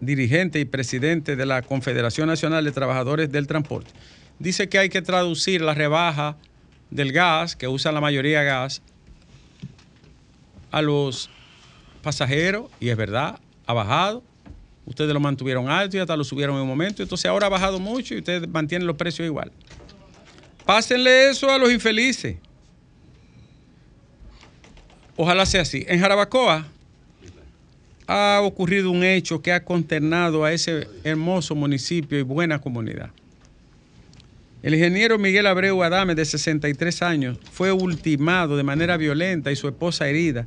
dirigente 0.00 0.60
y 0.60 0.64
presidente 0.64 1.36
de 1.36 1.46
la 1.46 1.62
Confederación 1.62 2.28
Nacional 2.28 2.64
de 2.64 2.72
Trabajadores 2.72 3.30
del 3.30 3.46
Transporte, 3.46 3.90
dice 4.38 4.68
que 4.68 4.78
hay 4.78 4.88
que 4.88 5.02
traducir 5.02 5.60
la 5.60 5.74
rebaja 5.74 6.36
del 6.90 7.12
gas, 7.12 7.56
que 7.56 7.68
usan 7.68 7.94
la 7.94 8.00
mayoría 8.00 8.42
gas, 8.42 8.82
a 10.70 10.82
los 10.82 11.30
pasajeros, 12.02 12.70
y 12.80 12.88
es 12.88 12.96
verdad, 12.96 13.38
ha 13.66 13.72
bajado. 13.72 14.22
Ustedes 14.86 15.12
lo 15.12 15.20
mantuvieron 15.20 15.68
alto 15.68 15.98
y 15.98 16.00
hasta 16.00 16.16
lo 16.16 16.24
subieron 16.24 16.56
en 16.56 16.62
un 16.62 16.68
momento. 16.68 17.02
Entonces 17.02 17.26
ahora 17.26 17.46
ha 17.46 17.50
bajado 17.50 17.78
mucho 17.78 18.14
y 18.14 18.18
ustedes 18.18 18.48
mantienen 18.48 18.86
los 18.86 18.96
precios 18.96 19.26
igual. 19.26 19.52
Pásenle 20.64 21.28
eso 21.28 21.50
a 21.50 21.58
los 21.58 21.70
infelices. 21.70 22.36
Ojalá 25.16 25.44
sea 25.44 25.62
así. 25.62 25.84
En 25.88 26.00
Jarabacoa 26.00 26.66
ha 28.08 28.40
ocurrido 28.40 28.90
un 28.90 29.04
hecho 29.04 29.42
que 29.42 29.52
ha 29.52 29.64
consternado 29.64 30.42
a 30.42 30.52
ese 30.52 30.88
hermoso 31.04 31.54
municipio 31.54 32.18
y 32.18 32.22
buena 32.22 32.58
comunidad. 32.58 33.10
El 34.62 34.74
ingeniero 34.74 35.18
Miguel 35.18 35.46
Abreu 35.46 35.82
Adame, 35.82 36.14
de 36.14 36.24
63 36.24 37.02
años, 37.02 37.38
fue 37.52 37.70
ultimado 37.70 38.56
de 38.56 38.62
manera 38.62 38.96
violenta 38.96 39.52
y 39.52 39.56
su 39.56 39.68
esposa 39.68 40.08
herida 40.08 40.46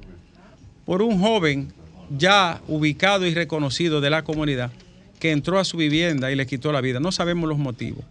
por 0.85 1.03
un 1.03 1.19
joven 1.19 1.71
ya 2.17 2.61
ubicado 2.67 3.27
y 3.27 3.33
reconocido 3.35 4.01
de 4.01 4.09
la 4.09 4.23
comunidad 4.23 4.71
que 5.19 5.31
entró 5.31 5.59
a 5.59 5.63
su 5.63 5.77
vivienda 5.77 6.31
y 6.31 6.35
le 6.35 6.47
quitó 6.47 6.71
la 6.71 6.81
vida. 6.81 6.99
No 6.99 7.11
sabemos 7.11 7.47
los 7.47 7.59
motivos. 7.59 8.03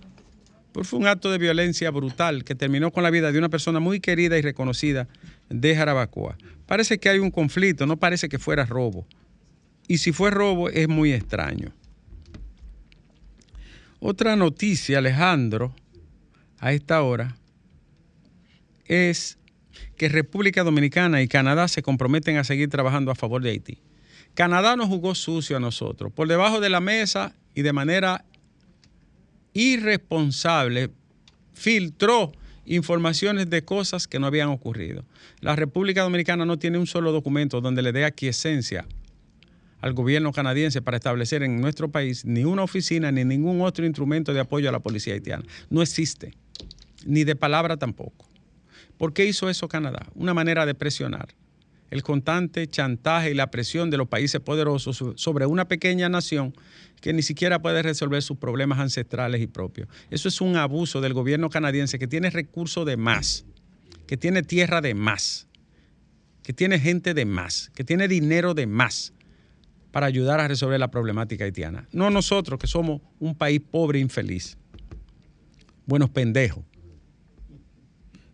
Pero 0.72 0.84
fue 0.84 1.00
un 1.00 1.08
acto 1.08 1.28
de 1.32 1.38
violencia 1.38 1.90
brutal 1.90 2.44
que 2.44 2.54
terminó 2.54 2.92
con 2.92 3.02
la 3.02 3.10
vida 3.10 3.32
de 3.32 3.38
una 3.38 3.48
persona 3.48 3.80
muy 3.80 3.98
querida 3.98 4.38
y 4.38 4.42
reconocida 4.42 5.08
de 5.48 5.74
Jarabacoa. 5.74 6.38
Parece 6.66 6.98
que 6.98 7.08
hay 7.08 7.18
un 7.18 7.32
conflicto, 7.32 7.84
no 7.84 7.96
parece 7.96 8.28
que 8.28 8.38
fuera 8.38 8.64
robo. 8.64 9.04
Y 9.90 9.98
si 9.98 10.12
fue 10.12 10.30
robo 10.30 10.70
es 10.70 10.88
muy 10.88 11.12
extraño. 11.12 11.72
Otra 13.98 14.36
noticia, 14.36 14.98
Alejandro, 14.98 15.74
a 16.60 16.72
esta 16.72 17.02
hora, 17.02 17.36
es 18.84 19.36
que 19.96 20.08
República 20.08 20.62
Dominicana 20.62 21.22
y 21.22 21.26
Canadá 21.26 21.66
se 21.66 21.82
comprometen 21.82 22.36
a 22.36 22.44
seguir 22.44 22.68
trabajando 22.68 23.10
a 23.10 23.16
favor 23.16 23.42
de 23.42 23.50
Haití. 23.50 23.78
Canadá 24.34 24.76
nos 24.76 24.86
jugó 24.86 25.16
sucio 25.16 25.56
a 25.56 25.60
nosotros, 25.60 26.12
por 26.12 26.28
debajo 26.28 26.60
de 26.60 26.70
la 26.70 26.78
mesa 26.78 27.34
y 27.56 27.62
de 27.62 27.72
manera 27.72 28.24
irresponsable, 29.54 30.90
filtró 31.52 32.30
informaciones 32.64 33.50
de 33.50 33.64
cosas 33.64 34.06
que 34.06 34.20
no 34.20 34.28
habían 34.28 34.50
ocurrido. 34.50 35.04
La 35.40 35.56
República 35.56 36.02
Dominicana 36.02 36.44
no 36.44 36.60
tiene 36.60 36.78
un 36.78 36.86
solo 36.86 37.10
documento 37.10 37.60
donde 37.60 37.82
le 37.82 37.90
dé 37.90 38.04
aquiescencia 38.04 38.86
al 39.80 39.92
gobierno 39.94 40.32
canadiense 40.32 40.82
para 40.82 40.96
establecer 40.96 41.42
en 41.42 41.60
nuestro 41.60 41.90
país 41.90 42.24
ni 42.24 42.44
una 42.44 42.62
oficina 42.62 43.10
ni 43.12 43.24
ningún 43.24 43.60
otro 43.62 43.84
instrumento 43.86 44.32
de 44.34 44.40
apoyo 44.40 44.68
a 44.68 44.72
la 44.72 44.80
policía 44.80 45.14
haitiana. 45.14 45.44
No 45.70 45.82
existe, 45.82 46.34
ni 47.06 47.24
de 47.24 47.36
palabra 47.36 47.76
tampoco. 47.76 48.28
¿Por 48.98 49.12
qué 49.12 49.24
hizo 49.26 49.48
eso 49.48 49.68
Canadá? 49.68 50.06
Una 50.14 50.34
manera 50.34 50.66
de 50.66 50.74
presionar. 50.74 51.28
El 51.90 52.02
constante 52.02 52.66
chantaje 52.68 53.30
y 53.32 53.34
la 53.34 53.50
presión 53.50 53.90
de 53.90 53.96
los 53.96 54.06
países 54.06 54.40
poderosos 54.40 54.96
so- 54.96 55.14
sobre 55.16 55.46
una 55.46 55.66
pequeña 55.66 56.08
nación 56.08 56.54
que 57.00 57.12
ni 57.12 57.22
siquiera 57.22 57.62
puede 57.62 57.82
resolver 57.82 58.22
sus 58.22 58.36
problemas 58.36 58.78
ancestrales 58.78 59.40
y 59.40 59.46
propios. 59.46 59.88
Eso 60.10 60.28
es 60.28 60.40
un 60.40 60.56
abuso 60.56 61.00
del 61.00 61.14
gobierno 61.14 61.48
canadiense 61.50 61.98
que 61.98 62.06
tiene 62.06 62.30
recursos 62.30 62.86
de 62.86 62.96
más, 62.96 63.44
que 64.06 64.16
tiene 64.16 64.42
tierra 64.42 64.80
de 64.82 64.94
más, 64.94 65.48
que 66.44 66.52
tiene 66.52 66.78
gente 66.78 67.12
de 67.14 67.24
más, 67.24 67.70
que 67.74 67.82
tiene 67.82 68.06
dinero 68.06 68.54
de 68.54 68.66
más 68.66 69.12
para 69.90 70.06
ayudar 70.06 70.40
a 70.40 70.48
resolver 70.48 70.78
la 70.78 70.90
problemática 70.90 71.44
haitiana. 71.44 71.86
No 71.92 72.10
nosotros, 72.10 72.58
que 72.58 72.66
somos 72.66 73.00
un 73.18 73.34
país 73.34 73.60
pobre 73.60 73.98
e 73.98 74.02
infeliz. 74.02 74.56
Buenos 75.86 76.10
pendejos. 76.10 76.64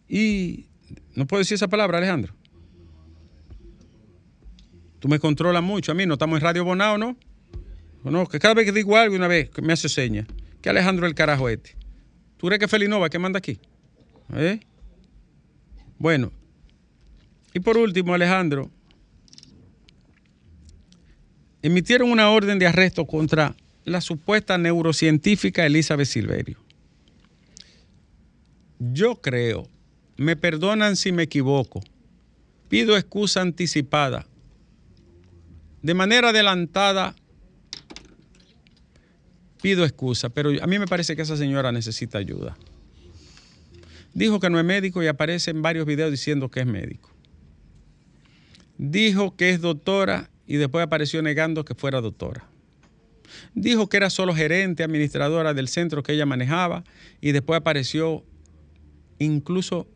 Y 0.09 0.67
no 1.15 1.27
puedo 1.27 1.41
decir 1.41 1.55
esa 1.55 1.69
palabra, 1.69 1.99
Alejandro. 1.99 2.35
Tú 4.99 5.09
me 5.09 5.19
controlas 5.19 5.63
mucho 5.63 5.93
a 5.93 5.95
mí, 5.95 6.07
no 6.07 6.15
estamos 6.15 6.39
en 6.39 6.43
Radio 6.43 6.65
Bonao, 6.65 6.99
¿no? 6.99 7.17
No, 8.05 8.27
que 8.27 8.39
cada 8.39 8.55
vez 8.55 8.67
que 8.67 8.73
digo 8.73 8.97
algo, 8.97 9.17
una 9.17 9.27
vez 9.27 9.51
me 9.63 9.73
hace 9.73 9.89
seña, 9.89 10.27
que 10.61 10.69
Alejandro 10.69 11.07
el 11.07 11.15
carajo 11.15 11.49
este. 11.49 11.77
¿Tú 12.37 12.47
crees 12.47 12.61
que 12.61 12.69
Felinova 12.69 13.09
que 13.09 13.19
manda 13.19 13.39
aquí? 13.39 13.59
¿Eh? 14.35 14.61
Bueno, 15.99 16.31
y 17.53 17.61
por 17.61 17.79
último, 17.79 18.15
Alejandro, 18.15 18.71
emitieron 21.67 22.13
una 22.13 22.31
orden 22.31 22.61
de 22.61 22.69
arresto 22.69 23.07
contra 23.07 23.57
la 23.85 24.01
supuesta 24.01 24.57
neurocientífica 24.57 25.67
Elizabeth 25.67 26.07
Silverio. 26.07 26.59
Yo 28.79 29.21
creo, 29.21 29.69
me 30.17 30.37
perdonan 30.37 30.95
si 30.95 31.11
me 31.11 31.25
equivoco, 31.25 31.83
pido 32.69 32.97
excusa 32.97 33.41
anticipada. 33.41 34.27
De 35.83 35.95
manera 35.95 36.29
adelantada, 36.29 37.17
pido 39.61 39.85
excusa, 39.85 40.29
pero 40.29 40.51
a 40.63 40.67
mí 40.69 40.79
me 40.79 40.87
parece 40.87 41.17
que 41.17 41.23
esa 41.23 41.37
señora 41.37 41.73
necesita 41.73 42.19
ayuda. 42.19 42.57
Dijo 44.15 44.39
que 44.39 44.51
no 44.51 44.61
es 44.61 44.65
médico 44.65 45.03
y 45.03 45.09
aparece 45.09 45.51
en 45.51 45.63
varios 45.63 45.85
videos 45.85 46.13
diciendo 46.13 46.49
que 46.49 46.61
es 46.61 46.67
médico. 46.67 47.11
Dijo 48.79 49.35
que 49.35 49.51
es 49.51 49.61
doctora 49.61 50.31
y 50.47 50.57
después 50.57 50.85
apareció 50.85 51.23
negando 51.23 51.65
que 51.65 51.75
fuera 51.75 52.01
doctora. 52.01 52.47
Dijo 53.55 53.89
que 53.89 53.97
era 53.97 54.11
solo 54.11 54.35
gerente, 54.35 54.85
administradora 54.85 55.55
del 55.55 55.69
centro 55.69 56.03
que 56.03 56.13
ella 56.13 56.27
manejaba 56.27 56.85
y 57.21 57.33
después 57.33 57.59
apareció 57.59 58.25
incluso 59.19 59.89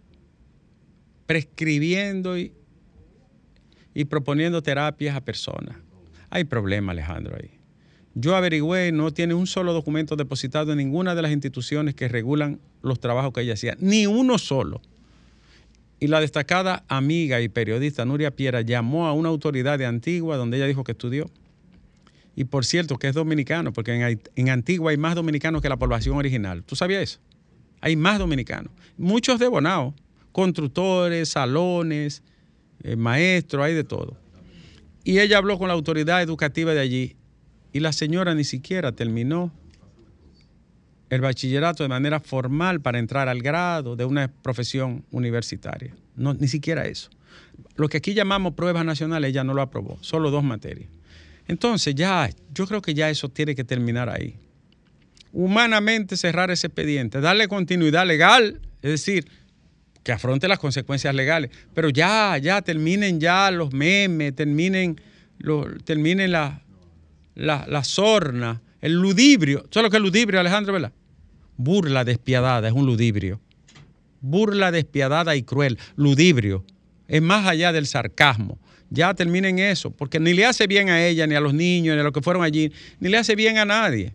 prescribiendo 1.26 2.36
y, 2.38 2.52
y 3.94 4.04
proponiendo 4.06 4.62
terapias 4.62 5.16
a 5.16 5.24
personas. 5.24 5.76
Hay 6.28 6.44
problema, 6.44 6.92
Alejandro, 6.92 7.36
ahí. 7.40 7.60
Yo 8.14 8.34
averigüé, 8.34 8.90
no 8.90 9.12
tiene 9.12 9.34
un 9.34 9.46
solo 9.46 9.72
documento 9.72 10.16
depositado 10.16 10.72
en 10.72 10.78
ninguna 10.78 11.14
de 11.14 11.22
las 11.22 11.30
instituciones 11.30 11.94
que 11.94 12.08
regulan 12.08 12.60
los 12.82 12.98
trabajos 12.98 13.32
que 13.32 13.42
ella 13.42 13.54
hacía, 13.54 13.76
ni 13.78 14.06
uno 14.06 14.38
solo. 14.38 14.82
Y 16.00 16.06
la 16.06 16.20
destacada 16.20 16.84
amiga 16.88 17.40
y 17.42 17.48
periodista 17.48 18.06
Nuria 18.06 18.30
Piera 18.30 18.62
llamó 18.62 19.06
a 19.06 19.12
una 19.12 19.28
autoridad 19.28 19.78
de 19.78 19.84
Antigua 19.84 20.36
donde 20.36 20.56
ella 20.56 20.66
dijo 20.66 20.82
que 20.82 20.92
estudió. 20.92 21.30
Y 22.34 22.44
por 22.44 22.64
cierto, 22.64 22.98
que 22.98 23.08
es 23.08 23.14
dominicano, 23.14 23.72
porque 23.72 24.18
en, 24.34 24.48
Antigua 24.48 24.92
hay 24.92 24.96
más 24.96 25.14
dominicanos 25.14 25.60
que 25.60 25.68
la 25.68 25.76
población 25.76 26.16
original. 26.16 26.64
¿Tú 26.64 26.74
sabías 26.74 27.02
eso? 27.02 27.20
Hay 27.82 27.96
más 27.96 28.18
dominicanos. 28.18 28.72
Muchos 28.96 29.38
de 29.38 29.48
Bonao, 29.48 29.94
constructores, 30.32 31.28
salones, 31.28 32.22
eh, 32.82 32.96
maestros, 32.96 33.62
hay 33.62 33.74
de 33.74 33.84
todo. 33.84 34.16
Y 35.04 35.18
ella 35.18 35.36
habló 35.36 35.58
con 35.58 35.68
la 35.68 35.74
autoridad 35.74 36.22
educativa 36.22 36.72
de 36.72 36.80
allí 36.80 37.16
y 37.72 37.80
la 37.80 37.92
señora 37.92 38.34
ni 38.34 38.44
siquiera 38.44 38.92
terminó 38.92 39.52
el 41.10 41.20
bachillerato 41.20 41.82
de 41.82 41.88
manera 41.88 42.20
formal 42.20 42.80
para 42.80 42.98
entrar 42.98 43.28
al 43.28 43.42
grado 43.42 43.96
de 43.96 44.04
una 44.04 44.28
profesión 44.28 45.04
universitaria. 45.10 45.94
No, 46.16 46.34
ni 46.34 46.48
siquiera 46.48 46.86
eso. 46.86 47.10
Lo 47.76 47.88
que 47.88 47.98
aquí 47.98 48.14
llamamos 48.14 48.54
pruebas 48.54 48.84
nacionales, 48.84 49.30
ella 49.30 49.44
no 49.44 49.52
lo 49.54 49.62
aprobó, 49.62 49.98
solo 50.00 50.30
dos 50.30 50.44
materias. 50.44 50.88
Entonces 51.48 51.94
ya, 51.94 52.30
yo 52.54 52.66
creo 52.66 52.80
que 52.80 52.94
ya 52.94 53.10
eso 53.10 53.28
tiene 53.28 53.54
que 53.54 53.64
terminar 53.64 54.08
ahí. 54.08 54.36
Humanamente 55.32 56.16
cerrar 56.16 56.50
ese 56.50 56.68
expediente, 56.68 57.20
darle 57.20 57.46
continuidad 57.48 58.06
legal, 58.06 58.60
es 58.82 58.90
decir, 58.90 59.26
que 60.02 60.12
afronte 60.12 60.48
las 60.48 60.58
consecuencias 60.58 61.14
legales, 61.14 61.50
pero 61.74 61.88
ya, 61.90 62.36
ya 62.38 62.62
terminen 62.62 63.20
ya 63.20 63.50
los 63.50 63.72
memes, 63.72 64.34
terminen, 64.34 65.00
lo- 65.38 65.66
terminen 65.84 66.32
la, 66.32 66.62
la, 67.34 67.84
sorna, 67.84 68.60
el 68.80 68.94
ludibrio. 68.94 69.66
¿Sabes 69.70 69.84
lo 69.84 69.90
que 69.90 69.96
es 69.98 70.02
ludibrio, 70.02 70.40
Alejandro, 70.40 70.72
verdad? 70.72 70.92
Burla 71.62 72.04
despiadada, 72.04 72.68
es 72.68 72.72
un 72.72 72.86
ludibrio. 72.86 73.38
Burla 74.22 74.72
despiadada 74.72 75.36
y 75.36 75.42
cruel, 75.42 75.78
ludibrio. 75.94 76.64
Es 77.06 77.20
más 77.20 77.46
allá 77.46 77.70
del 77.70 77.86
sarcasmo. 77.86 78.58
Ya 78.88 79.12
terminen 79.12 79.58
eso, 79.58 79.90
porque 79.90 80.18
ni 80.18 80.32
le 80.32 80.46
hace 80.46 80.66
bien 80.66 80.88
a 80.88 81.04
ella, 81.06 81.26
ni 81.26 81.34
a 81.34 81.40
los 81.40 81.52
niños, 81.52 81.96
ni 81.96 82.00
a 82.00 82.02
los 82.02 82.14
que 82.14 82.22
fueron 82.22 82.42
allí, 82.42 82.72
ni 82.98 83.10
le 83.10 83.18
hace 83.18 83.36
bien 83.36 83.58
a 83.58 83.66
nadie. 83.66 84.14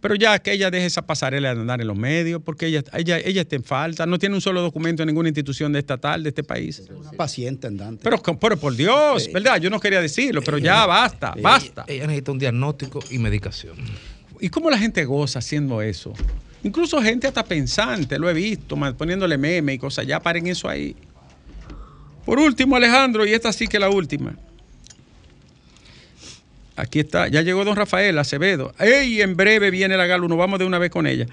Pero 0.00 0.14
ya 0.14 0.38
que 0.38 0.52
ella 0.52 0.70
deje 0.70 0.86
esa 0.86 1.02
pasarela 1.02 1.54
de 1.54 1.60
andar 1.60 1.82
en 1.82 1.88
los 1.88 1.96
medios, 1.96 2.40
porque 2.42 2.68
ella, 2.68 2.82
ella, 2.94 3.18
ella 3.18 3.42
está 3.42 3.56
en 3.56 3.64
falta, 3.64 4.06
no 4.06 4.18
tiene 4.18 4.34
un 4.34 4.40
solo 4.40 4.62
documento 4.62 5.02
en 5.02 5.08
ninguna 5.08 5.28
institución 5.28 5.74
de 5.74 5.80
estatal 5.80 6.22
de 6.22 6.30
este 6.30 6.42
país. 6.42 6.82
Una 6.88 7.12
paciente 7.12 7.66
andante. 7.66 8.02
Pero, 8.02 8.22
pero 8.38 8.56
por 8.56 8.74
Dios, 8.74 9.30
¿verdad? 9.30 9.60
Yo 9.60 9.68
no 9.68 9.78
quería 9.78 10.00
decirlo, 10.00 10.40
pero 10.40 10.56
ya 10.56 10.86
basta, 10.86 11.34
basta. 11.42 11.84
Ella 11.86 12.06
necesita 12.06 12.32
un 12.32 12.38
diagnóstico 12.38 13.00
y 13.10 13.18
medicación. 13.18 13.76
¿Y 14.40 14.48
cómo 14.48 14.70
la 14.70 14.78
gente 14.78 15.04
goza 15.04 15.38
haciendo 15.38 15.82
eso? 15.82 16.12
Incluso 16.62 17.00
gente 17.00 17.26
hasta 17.26 17.44
pensante, 17.44 18.18
lo 18.18 18.28
he 18.28 18.34
visto, 18.34 18.76
poniéndole 18.96 19.38
meme 19.38 19.74
y 19.74 19.78
cosas, 19.78 20.06
ya 20.06 20.20
paren 20.20 20.46
eso 20.46 20.68
ahí. 20.68 20.96
Por 22.24 22.40
último, 22.40 22.74
Alejandro, 22.74 23.24
y 23.24 23.32
esta 23.32 23.52
sí 23.52 23.68
que 23.68 23.76
es 23.76 23.80
la 23.80 23.88
última. 23.88 24.34
Aquí 26.74 27.00
está, 27.00 27.28
ya 27.28 27.40
llegó 27.42 27.64
don 27.64 27.76
Rafael 27.76 28.18
Acevedo. 28.18 28.74
¡Ey! 28.78 29.22
En 29.22 29.36
breve 29.36 29.70
viene 29.70 29.96
la 29.96 30.06
gala, 30.06 30.26
nos 30.26 30.36
vamos 30.36 30.58
de 30.58 30.66
una 30.66 30.78
vez 30.78 30.90
con 30.90 31.06
ella. 31.06 31.26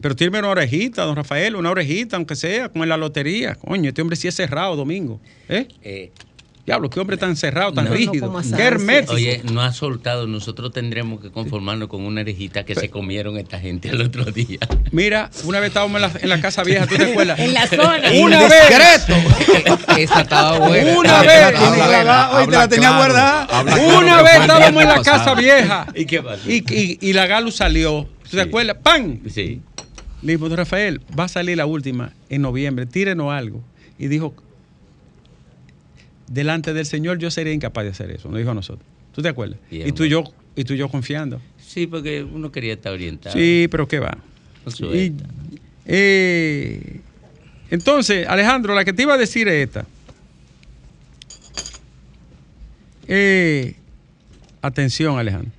Pero 0.00 0.14
tiene 0.14 0.38
una 0.38 0.48
orejita, 0.48 1.04
don 1.04 1.16
Rafael, 1.16 1.56
una 1.56 1.70
orejita, 1.70 2.16
aunque 2.16 2.36
sea, 2.36 2.68
como 2.68 2.84
en 2.84 2.90
la 2.90 2.96
lotería. 2.96 3.56
Coño, 3.56 3.88
este 3.88 4.00
hombre 4.00 4.16
sí 4.16 4.28
es 4.28 4.34
cerrado, 4.34 4.76
Domingo. 4.76 5.20
¿Eh? 5.48 5.66
Eh, 5.82 6.12
Diablo, 6.68 6.90
qué 6.90 7.00
hombre 7.00 7.16
tan 7.16 7.34
cerrado, 7.34 7.72
tan 7.72 7.84
No, 7.86 7.90
no 7.92 7.96
rígido. 7.96 8.26
como 8.30 8.42
qué 8.54 8.62
hermético. 8.62 9.14
Oye, 9.14 9.40
no 9.50 9.62
ha 9.62 9.72
soltado. 9.72 10.26
Nosotros 10.26 10.70
tendremos 10.70 11.18
que 11.18 11.30
conformarnos 11.30 11.88
con 11.88 12.02
una 12.04 12.20
orejita 12.20 12.66
que 12.66 12.74
se 12.74 12.90
comieron 12.90 13.38
esta 13.38 13.58
gente 13.58 13.88
el 13.88 14.02
otro 14.02 14.26
día. 14.26 14.58
Mira, 14.92 15.30
una 15.44 15.60
vez 15.60 15.68
estábamos 15.68 15.96
en 15.96 16.02
la, 16.02 16.20
en 16.20 16.28
la 16.28 16.40
casa 16.42 16.62
vieja, 16.64 16.86
¿tú 16.86 16.96
te 16.96 17.10
acuerdas? 17.10 17.38
En 17.48 17.54
la 17.54 17.66
zona. 17.66 18.02
Una 18.20 18.40
vez, 18.42 19.06
Esa 19.96 20.20
estaba 20.20 20.58
buena. 20.58 20.98
Una 20.98 21.22
vez. 21.22 21.54
hoy 22.34 22.44
te 22.48 22.52
la 22.52 22.68
tenía 22.68 22.96
guardada. 22.98 23.48
una 23.98 24.20
vez 24.20 24.32
estábamos 24.42 24.82
en 24.82 24.88
la 24.90 25.00
casa 25.02 25.34
vieja 25.34 25.86
¿Y 25.94 26.04
qué 26.04 26.22
pasó? 26.22 26.42
y, 26.50 26.56
y- 26.68 26.98
y 27.00 27.12
la 27.14 27.26
Galu 27.26 27.50
salió. 27.50 28.06
¿Tú 28.30 28.36
te 28.36 28.42
acuerdas? 28.42 28.76
¡Pam! 28.82 29.20
Sí. 29.30 29.62
Le 30.20 30.32
dijo, 30.34 30.50
don 30.50 30.58
Rafael, 30.58 31.00
va 31.18 31.24
a 31.24 31.28
salir 31.28 31.56
la 31.56 31.64
última 31.64 32.12
en 32.28 32.42
noviembre, 32.42 32.84
tírenos 32.84 33.32
algo. 33.32 33.62
Y 33.98 34.08
dijo, 34.08 34.34
delante 36.28 36.72
del 36.74 36.86
Señor 36.86 37.18
yo 37.18 37.30
sería 37.30 37.52
incapaz 37.52 37.84
de 37.84 37.90
hacer 37.90 38.10
eso, 38.10 38.28
nos 38.28 38.38
dijo 38.38 38.50
a 38.50 38.54
nosotros. 38.54 38.86
¿Tú 39.14 39.22
te 39.22 39.28
acuerdas? 39.28 39.58
Bien, 39.70 39.88
y 39.88 39.92
tú 39.92 40.04
y 40.04 40.08
yo, 40.08 40.24
y 40.54 40.64
tú 40.64 40.74
y 40.74 40.76
yo 40.76 40.88
confiando. 40.88 41.40
Sí, 41.58 41.86
porque 41.86 42.22
uno 42.22 42.50
quería 42.52 42.74
estar 42.74 42.92
orientado. 42.92 43.34
Sí, 43.36 43.66
pero 43.70 43.86
¿qué 43.88 43.98
va? 43.98 44.16
Y, 44.94 45.12
eh, 45.86 47.00
entonces, 47.70 48.26
Alejandro, 48.28 48.74
la 48.74 48.84
que 48.84 48.92
te 48.92 49.02
iba 49.02 49.14
a 49.14 49.18
decir 49.18 49.48
es 49.48 49.66
esta. 49.68 49.86
Eh, 53.06 53.74
atención, 54.62 55.18
Alejandro. 55.18 55.50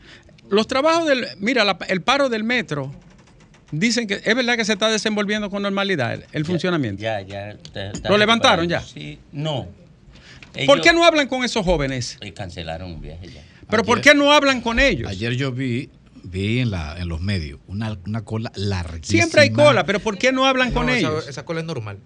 Los 0.49 0.67
trabajos 0.67 1.07
del. 1.07 1.25
Mira, 1.39 1.63
la- 1.63 1.77
el 1.87 2.01
paro 2.01 2.29
del 2.29 2.43
metro. 2.43 2.91
Dicen 3.71 4.07
que 4.07 4.15
es 4.23 4.35
verdad 4.35 4.55
que 4.57 4.65
se 4.65 4.73
está 4.73 4.89
desenvolviendo 4.89 5.51
con 5.51 5.61
normalidad 5.61 6.13
el, 6.15 6.25
el 6.31 6.43
Ya- 6.43 6.47
funcionamiento. 6.47 7.01
Ya, 7.03 7.21
ya. 7.21 7.51
está- 7.51 7.91
está 7.91 8.09
¿Lo 8.09 8.17
levantaron 8.17 8.67
ya? 8.67 8.81
Sí, 8.81 9.19
no. 9.31 9.67
¿Por 10.53 10.61
Ellos, 10.61 10.79
qué 10.81 10.93
no 10.93 11.05
hablan 11.05 11.27
con 11.27 11.43
esos 11.43 11.63
jóvenes? 11.65 12.17
eh, 12.21 12.33
cancelaron 12.33 12.91
un 12.93 13.01
viaje 13.01 13.27
ya. 13.27 13.43
¿Pero 13.69 13.83
por 13.83 14.01
qué 14.01 14.15
no 14.15 14.31
hablan 14.31 14.61
con 14.61 14.79
ellos? 14.79 15.07
Ayer 15.09 15.33
yo 15.35 15.51
vi, 15.51 15.89
vi 16.23 16.59
en, 16.59 16.71
la, 16.71 16.97
en 16.99 17.07
los 17.07 17.21
medios 17.21 17.59
una, 17.67 17.97
una 18.07 18.23
cola 18.25 18.51
larguísima. 18.55 19.21
Siempre 19.23 19.41
hay 19.41 19.51
cola, 19.51 19.85
pero 19.85 19.99
¿por 19.99 20.17
qué 20.17 20.31
no 20.31 20.45
hablan 20.45 20.71
con 20.71 20.89
esa- 20.89 20.97
ellos? 20.99 21.27
Esa, 21.27 21.45
cola 21.45 21.59
es 21.59 21.65
normal. 21.67 21.99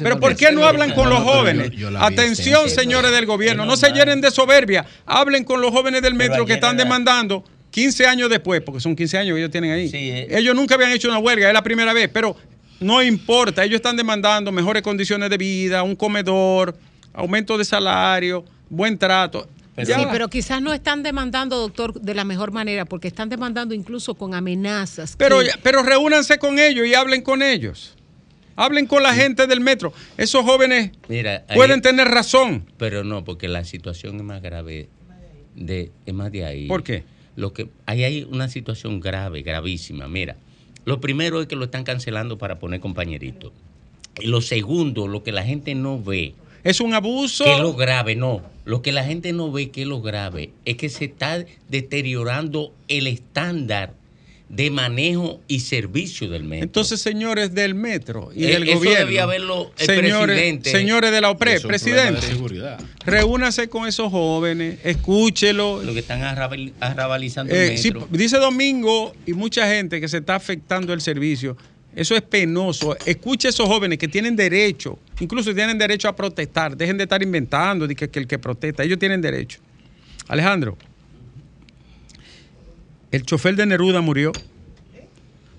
Pero 0.00 0.18
¿por 0.20 0.36
qué 0.36 0.52
no 0.52 0.64
hablan 0.64 0.92
con 0.94 1.10
los 1.10 1.18
jóvenes? 1.22 1.70
yo- 1.72 1.76
yo 1.78 1.90
la 1.90 2.08
vi 2.08 2.14
Atención, 2.14 2.70
señores 2.70 3.10
del 3.10 3.26
gobierno, 3.26 3.66
no 3.66 3.76
se 3.76 3.90
llenen 3.90 4.20
de 4.20 4.30
soberbia. 4.30 4.86
Hablen 5.06 5.44
con 5.44 5.60
los 5.60 5.70
jóvenes 5.72 6.02
del 6.02 6.14
metro 6.14 6.46
que 6.46 6.54
están 6.54 6.76
demandando 6.76 7.44
15 7.70 8.06
años 8.06 8.30
después, 8.30 8.60
porque 8.62 8.80
son 8.80 8.94
15 8.96 9.18
años 9.18 9.34
que 9.34 9.40
ellos 9.40 9.50
tienen 9.50 9.72
ahí. 9.72 9.88
Sí, 9.88 10.10
eh. 10.10 10.28
Ellos 10.30 10.54
nunca 10.54 10.74
habían 10.76 10.92
hecho 10.92 11.08
una 11.08 11.18
huelga, 11.18 11.48
es 11.48 11.54
la 11.54 11.62
primera 11.62 11.92
vez, 11.92 12.08
pero 12.12 12.36
no 12.80 13.02
importa. 13.02 13.64
Ellos 13.64 13.76
están 13.76 13.96
demandando 13.96 14.50
mejores 14.52 14.82
condiciones 14.82 15.28
de 15.30 15.36
vida, 15.38 15.82
un 15.82 15.96
comedor, 15.96 16.76
aumento 17.12 17.58
de 17.58 17.64
salario, 17.64 18.44
buen 18.70 18.98
trato. 18.98 19.48
Ya. 19.76 19.98
Sí, 19.98 20.06
pero 20.12 20.28
quizás 20.28 20.60
no 20.60 20.72
están 20.74 21.02
demandando, 21.02 21.56
doctor, 21.58 21.98
de 22.00 22.14
la 22.14 22.24
mejor 22.24 22.52
manera, 22.52 22.84
porque 22.84 23.08
están 23.08 23.28
demandando 23.30 23.74
incluso 23.74 24.14
con 24.14 24.34
amenazas. 24.34 25.14
Pero, 25.16 25.40
que- 25.40 25.50
pero 25.62 25.82
reúnanse 25.82 26.38
con 26.38 26.58
ellos 26.58 26.86
y 26.86 26.94
hablen 26.94 27.22
con 27.22 27.42
ellos. 27.42 27.96
Hablen 28.54 28.86
con 28.86 29.02
la 29.02 29.14
gente 29.14 29.46
del 29.46 29.60
metro. 29.60 29.94
Esos 30.18 30.44
jóvenes 30.44 30.90
Mira, 31.08 31.44
ahí- 31.48 31.56
pueden 31.56 31.80
tener 31.80 32.06
razón. 32.08 32.66
Pero 32.76 33.02
no, 33.02 33.24
porque 33.24 33.48
la 33.48 33.64
situación 33.64 34.16
es 34.16 34.22
más 34.22 34.42
grave, 34.42 34.90
de, 35.54 35.90
es 36.04 36.12
más 36.14 36.30
de 36.30 36.44
ahí. 36.44 36.68
¿Por 36.68 36.82
qué? 36.82 37.04
Lo 37.34 37.54
que, 37.54 37.70
ahí 37.86 38.04
hay 38.04 38.24
una 38.24 38.48
situación 38.48 39.00
grave, 39.00 39.40
gravísima. 39.40 40.06
Mira, 40.06 40.36
lo 40.84 41.00
primero 41.00 41.40
es 41.40 41.46
que 41.48 41.56
lo 41.56 41.64
están 41.64 41.84
cancelando 41.84 42.36
para 42.36 42.58
poner 42.58 42.80
compañerito. 42.80 43.54
Y 44.20 44.26
lo 44.26 44.42
segundo, 44.42 45.08
lo 45.08 45.22
que 45.22 45.32
la 45.32 45.44
gente 45.44 45.74
no 45.74 45.98
ve, 46.02 46.34
Es 46.64 46.80
un 46.80 46.94
abuso. 46.94 47.44
que 47.44 47.52
es 47.54 47.60
lo 47.60 47.74
grave, 47.74 48.14
no. 48.16 48.42
Lo 48.64 48.82
que 48.82 48.92
la 48.92 49.02
gente 49.04 49.32
no 49.32 49.50
ve 49.50 49.70
que 49.70 49.82
es 49.82 49.88
lo 49.88 50.00
grave 50.00 50.50
es 50.64 50.76
que 50.76 50.88
se 50.88 51.06
está 51.06 51.44
deteriorando 51.68 52.72
el 52.88 53.06
estándar 53.06 53.94
de 54.48 54.70
manejo 54.70 55.40
y 55.48 55.60
servicio 55.60 56.28
del 56.28 56.44
metro. 56.44 56.64
Entonces, 56.64 57.00
señores 57.00 57.54
del 57.54 57.74
metro 57.74 58.30
y 58.36 58.44
Eh, 58.44 58.48
del 58.48 58.64
eso 58.68 58.78
gobierno. 58.78 58.98
debía 59.06 59.24
verlo 59.26 59.72
el 59.78 59.86
señores, 59.86 60.36
presidente. 60.36 60.70
señores 60.70 61.10
de 61.10 61.20
la 61.22 61.30
OPRE, 61.30 61.54
es 61.54 61.62
de 61.62 61.68
presidente, 61.68 62.20
seguridad. 62.20 62.78
reúnase 63.06 63.68
con 63.68 63.88
esos 63.88 64.10
jóvenes, 64.12 64.78
escúchelo. 64.84 65.82
lo 65.82 65.94
que 65.94 66.00
están 66.00 66.22
arrabal- 66.22 66.72
arrabalizando 66.80 67.54
Eh, 67.54 67.72
el 67.72 67.78
sí, 67.78 67.88
metro. 67.92 68.08
dice 68.10 68.36
Domingo 68.36 69.14
y 69.26 69.32
mucha 69.32 69.66
gente 69.66 70.00
que 70.02 70.08
se 70.08 70.18
está 70.18 70.34
afectando 70.34 70.92
el 70.92 71.00
servicio. 71.00 71.56
Eso 71.96 72.14
es 72.14 72.22
penoso. 72.22 72.96
Escuche 73.06 73.48
a 73.48 73.50
esos 73.50 73.66
jóvenes 73.68 73.98
que 73.98 74.08
tienen 74.08 74.36
derecho, 74.36 74.98
incluso 75.22 75.54
tienen 75.54 75.78
derecho 75.78 76.08
a 76.08 76.16
protestar. 76.16 76.76
Dejen 76.76 76.96
de 76.98 77.04
estar 77.04 77.22
inventando 77.22 77.86
de 77.86 77.94
que, 77.94 78.08
que 78.10 78.18
el 78.18 78.26
que 78.26 78.38
protesta, 78.38 78.82
ellos 78.82 78.98
tienen 78.98 79.20
derecho. 79.20 79.60
Alejandro, 80.28 80.76
el 83.10 83.22
chofer 83.24 83.54
de 83.56 83.66
Neruda 83.66 84.00
murió. 84.00 84.32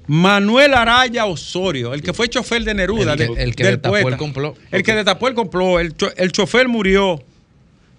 Manuel 0.06 0.74
Araya 0.74 1.26
Osorio, 1.26 1.94
el 1.94 2.02
que 2.02 2.12
fue 2.14 2.28
chofer 2.28 2.64
de 2.64 2.74
Neruda, 2.74 3.14
El 3.14 3.18
que- 3.20 3.28
de- 3.36 3.44
el 3.44 3.56
que 3.56 3.64
del 3.64 3.80
poeta. 3.80 4.10
el 4.10 4.18
complot. 4.18 4.58
El 4.72 4.84
que 4.84 4.92
el 4.92 5.34
complot. 5.36 5.80
El, 5.80 5.96
cho- 5.96 6.12
el 6.18 6.32
chofer 6.32 6.68
murió. 6.68 7.24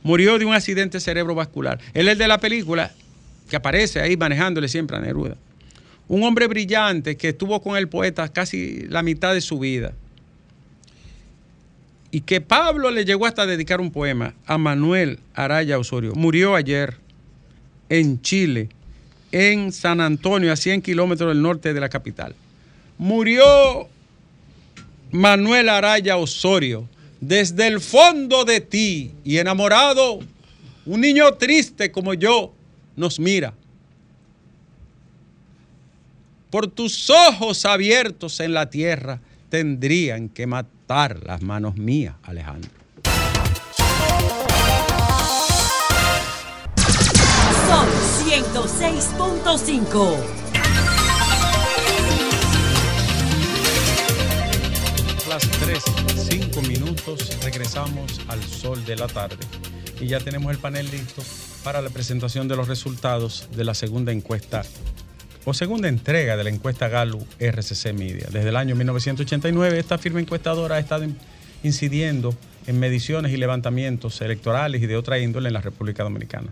Murió 0.02 0.38
de 0.38 0.44
un 0.44 0.52
accidente 0.52 1.00
cerebrovascular. 1.00 1.78
Él 1.94 2.08
es 2.08 2.12
el 2.12 2.18
de 2.18 2.28
la 2.28 2.38
película 2.38 2.92
que 3.48 3.56
aparece 3.56 4.00
ahí 4.00 4.18
manejándole 4.18 4.68
siempre 4.68 4.98
a 4.98 5.00
Neruda. 5.00 5.36
Un 6.08 6.22
hombre 6.24 6.46
brillante 6.46 7.16
que 7.16 7.30
estuvo 7.30 7.62
con 7.62 7.78
el 7.78 7.88
poeta 7.88 8.28
casi 8.28 8.82
la 8.90 9.02
mitad 9.02 9.32
de 9.32 9.40
su 9.40 9.58
vida. 9.58 9.94
Y 12.14 12.20
que 12.20 12.40
Pablo 12.40 12.92
le 12.92 13.04
llegó 13.04 13.26
hasta 13.26 13.44
dedicar 13.44 13.80
un 13.80 13.90
poema 13.90 14.34
a 14.46 14.56
Manuel 14.56 15.18
Araya 15.34 15.80
Osorio. 15.80 16.14
Murió 16.14 16.54
ayer 16.54 16.96
en 17.88 18.22
Chile, 18.22 18.68
en 19.32 19.72
San 19.72 20.00
Antonio, 20.00 20.52
a 20.52 20.56
100 20.56 20.80
kilómetros 20.80 21.30
del 21.30 21.42
norte 21.42 21.74
de 21.74 21.80
la 21.80 21.88
capital. 21.88 22.36
Murió 22.98 23.88
Manuel 25.10 25.68
Araya 25.68 26.16
Osorio, 26.16 26.88
desde 27.20 27.66
el 27.66 27.80
fondo 27.80 28.44
de 28.44 28.60
ti 28.60 29.10
y 29.24 29.38
enamorado, 29.38 30.20
un 30.86 31.00
niño 31.00 31.34
triste 31.34 31.90
como 31.90 32.14
yo 32.14 32.54
nos 32.94 33.18
mira. 33.18 33.54
Por 36.48 36.68
tus 36.68 37.10
ojos 37.10 37.64
abiertos 37.64 38.38
en 38.38 38.54
la 38.54 38.70
tierra 38.70 39.18
tendrían 39.48 40.28
que 40.28 40.46
matar 40.46 41.22
las 41.24 41.42
manos 41.42 41.76
mías, 41.76 42.14
Alejandro. 42.22 42.70
Sol 47.68 47.88
106.5. 48.26 50.16
Las 55.28 55.48
3, 55.50 55.82
5 56.30 56.62
minutos, 56.62 57.38
regresamos 57.42 58.20
al 58.28 58.42
sol 58.42 58.84
de 58.84 58.96
la 58.96 59.08
tarde 59.08 59.38
y 60.00 60.06
ya 60.06 60.20
tenemos 60.20 60.52
el 60.52 60.58
panel 60.58 60.90
listo 60.90 61.22
para 61.64 61.80
la 61.80 61.90
presentación 61.90 62.46
de 62.46 62.56
los 62.56 62.68
resultados 62.68 63.48
de 63.56 63.64
la 63.64 63.74
segunda 63.74 64.12
encuesta 64.12 64.62
o 65.44 65.52
segunda 65.54 65.88
entrega 65.88 66.36
de 66.36 66.44
la 66.44 66.50
encuesta 66.50 66.88
Gallup 66.88 67.26
RCC 67.38 67.92
Media. 67.92 68.26
Desde 68.32 68.48
el 68.48 68.56
año 68.56 68.74
1989 68.76 69.78
esta 69.78 69.98
firma 69.98 70.20
encuestadora 70.20 70.76
ha 70.76 70.78
estado 70.78 71.04
in- 71.04 71.16
incidiendo 71.62 72.34
en 72.66 72.78
mediciones 72.78 73.32
y 73.32 73.36
levantamientos 73.36 74.20
electorales 74.22 74.82
y 74.82 74.86
de 74.86 74.96
otra 74.96 75.18
índole 75.18 75.48
en 75.48 75.54
la 75.54 75.60
República 75.60 76.02
Dominicana. 76.02 76.48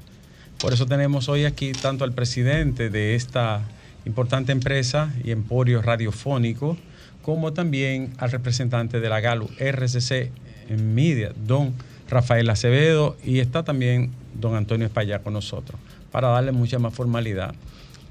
Por 0.61 0.72
eso 0.74 0.87
tenemos 0.87 1.28
hoy 1.28 1.44
aquí 1.44 1.72
tanto 1.72 2.05
al 2.05 2.12
presidente 2.12 2.90
de 2.90 3.14
esta 3.14 3.62
importante 4.05 4.52
empresa 4.52 5.12
y 5.24 5.31
emporio 5.31 5.81
radiofónico, 5.81 6.76
como 7.22 7.52
también 7.52 8.12
al 8.18 8.31
representante 8.31 9.00
de 9.00 9.09
la 9.09 9.20
Galo 9.20 9.48
RCC 9.59 10.31
Media, 10.78 11.33
don 11.46 11.72
Rafael 12.11 12.50
Acevedo, 12.50 13.16
y 13.24 13.38
está 13.38 13.62
también 13.62 14.11
don 14.35 14.55
Antonio 14.55 14.87
España 14.87 15.20
con 15.20 15.33
nosotros, 15.33 15.81
para 16.11 16.28
darle 16.28 16.52
mucha 16.52 16.78
más 16.78 16.92
formalidad 16.92 17.55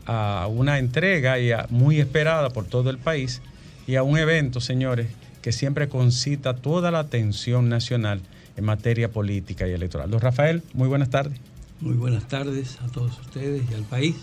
a 0.05 0.47
una 0.49 0.79
entrega 0.79 1.39
y 1.39 1.51
a- 1.51 1.67
muy 1.69 1.99
esperada 1.99 2.49
por 2.49 2.65
todo 2.65 2.89
el 2.89 2.97
país 2.97 3.41
y 3.87 3.95
a 3.95 4.03
un 4.03 4.17
evento, 4.17 4.61
señores, 4.61 5.07
que 5.41 5.51
siempre 5.51 5.89
concita 5.89 6.55
toda 6.55 6.91
la 6.91 6.99
atención 6.99 7.69
nacional 7.69 8.21
en 8.57 8.63
materia 8.65 9.09
política 9.11 9.67
y 9.67 9.71
electoral. 9.71 10.09
Don 10.09 10.19
Rafael, 10.21 10.61
muy 10.73 10.87
buenas 10.87 11.09
tardes. 11.09 11.39
Muy 11.79 11.95
buenas 11.95 12.27
tardes 12.27 12.79
a 12.81 12.87
todos 12.87 13.19
ustedes 13.19 13.63
y 13.69 13.73
al 13.73 13.83
país. 13.83 14.15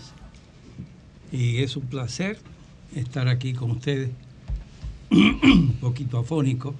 Y 1.31 1.57
es 1.61 1.75
un 1.75 1.87
placer 1.87 2.37
estar 2.95 3.27
aquí 3.27 3.53
con 3.53 3.71
ustedes, 3.71 4.09
un 5.11 5.77
poquito 5.81 6.17
afónico, 6.19 6.73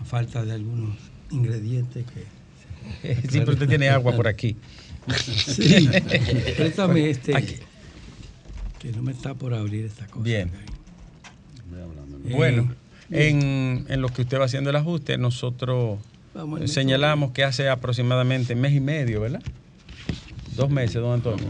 a 0.00 0.04
falta 0.04 0.44
de 0.44 0.52
algunos 0.52 0.96
ingredientes 1.30 2.04
que... 2.06 3.24
Siempre 3.28 3.54
usted 3.54 3.68
tiene 3.68 3.88
agua 3.88 4.14
por 4.14 4.28
aquí. 4.28 4.56
Sí, 5.16 5.88
préstame 6.56 7.10
este, 7.10 7.36
Aquí. 7.36 7.56
Que 8.84 8.92
no 8.92 9.02
me 9.02 9.12
está 9.12 9.32
por 9.34 9.54
abrir 9.54 9.86
esta 9.86 10.06
cosa. 10.06 10.22
Bien. 10.22 10.50
Eh, 12.26 12.32
Bueno, 12.34 12.70
en, 13.10 13.86
en 13.88 14.00
lo 14.02 14.08
que 14.10 14.22
usted 14.22 14.38
va 14.38 14.44
haciendo 14.44 14.68
el 14.70 14.76
ajuste, 14.76 15.16
nosotros 15.16 15.98
Vamos 16.34 16.60
en 16.60 16.68
señalamos 16.68 17.32
que 17.32 17.44
hace 17.44 17.68
aproximadamente 17.70 18.54
mes 18.54 18.72
y 18.74 18.80
medio, 18.80 19.22
¿verdad? 19.22 19.42
Dos 20.54 20.70
meses, 20.70 20.96
don 20.96 21.12
Antonio. 21.14 21.46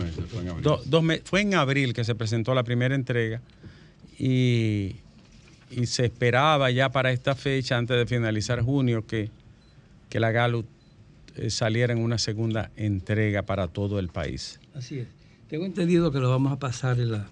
Do- 0.62 0.80
dos 0.86 1.02
me- 1.02 1.18
fue 1.24 1.40
en 1.40 1.54
abril 1.54 1.92
que 1.92 2.04
se 2.04 2.14
presentó 2.14 2.54
la 2.54 2.62
primera 2.62 2.94
entrega 2.94 3.40
y, 4.18 4.96
y 5.70 5.86
se 5.86 6.04
esperaba 6.06 6.70
ya 6.70 6.90
para 6.90 7.10
esta 7.10 7.34
fecha, 7.34 7.76
antes 7.76 7.96
de 7.96 8.06
finalizar 8.06 8.62
junio, 8.62 9.04
que, 9.06 9.30
que 10.08 10.20
la 10.20 10.30
Gallup 10.30 10.66
eh, 11.36 11.50
saliera 11.50 11.92
en 11.92 11.98
una 11.98 12.18
segunda 12.18 12.70
entrega 12.76 13.42
para 13.42 13.66
todo 13.68 13.98
el 13.98 14.08
país. 14.08 14.60
Así 14.74 15.00
es. 15.00 15.08
Tengo 15.54 15.66
entendido 15.66 16.10
que 16.10 16.18
lo 16.18 16.30
vamos 16.30 16.50
a 16.52 16.56
pasar 16.58 16.98
en, 16.98 17.12
la- 17.12 17.26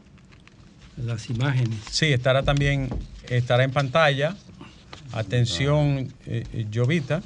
en 0.96 1.08
las 1.08 1.28
imágenes. 1.28 1.76
Sí, 1.90 2.06
estará 2.06 2.44
también, 2.44 2.88
estará 3.28 3.64
en 3.64 3.72
pantalla. 3.72 4.36
Atención, 5.12 6.12
eh, 6.26 6.44
eh, 6.52 6.66
Jovita. 6.72 7.20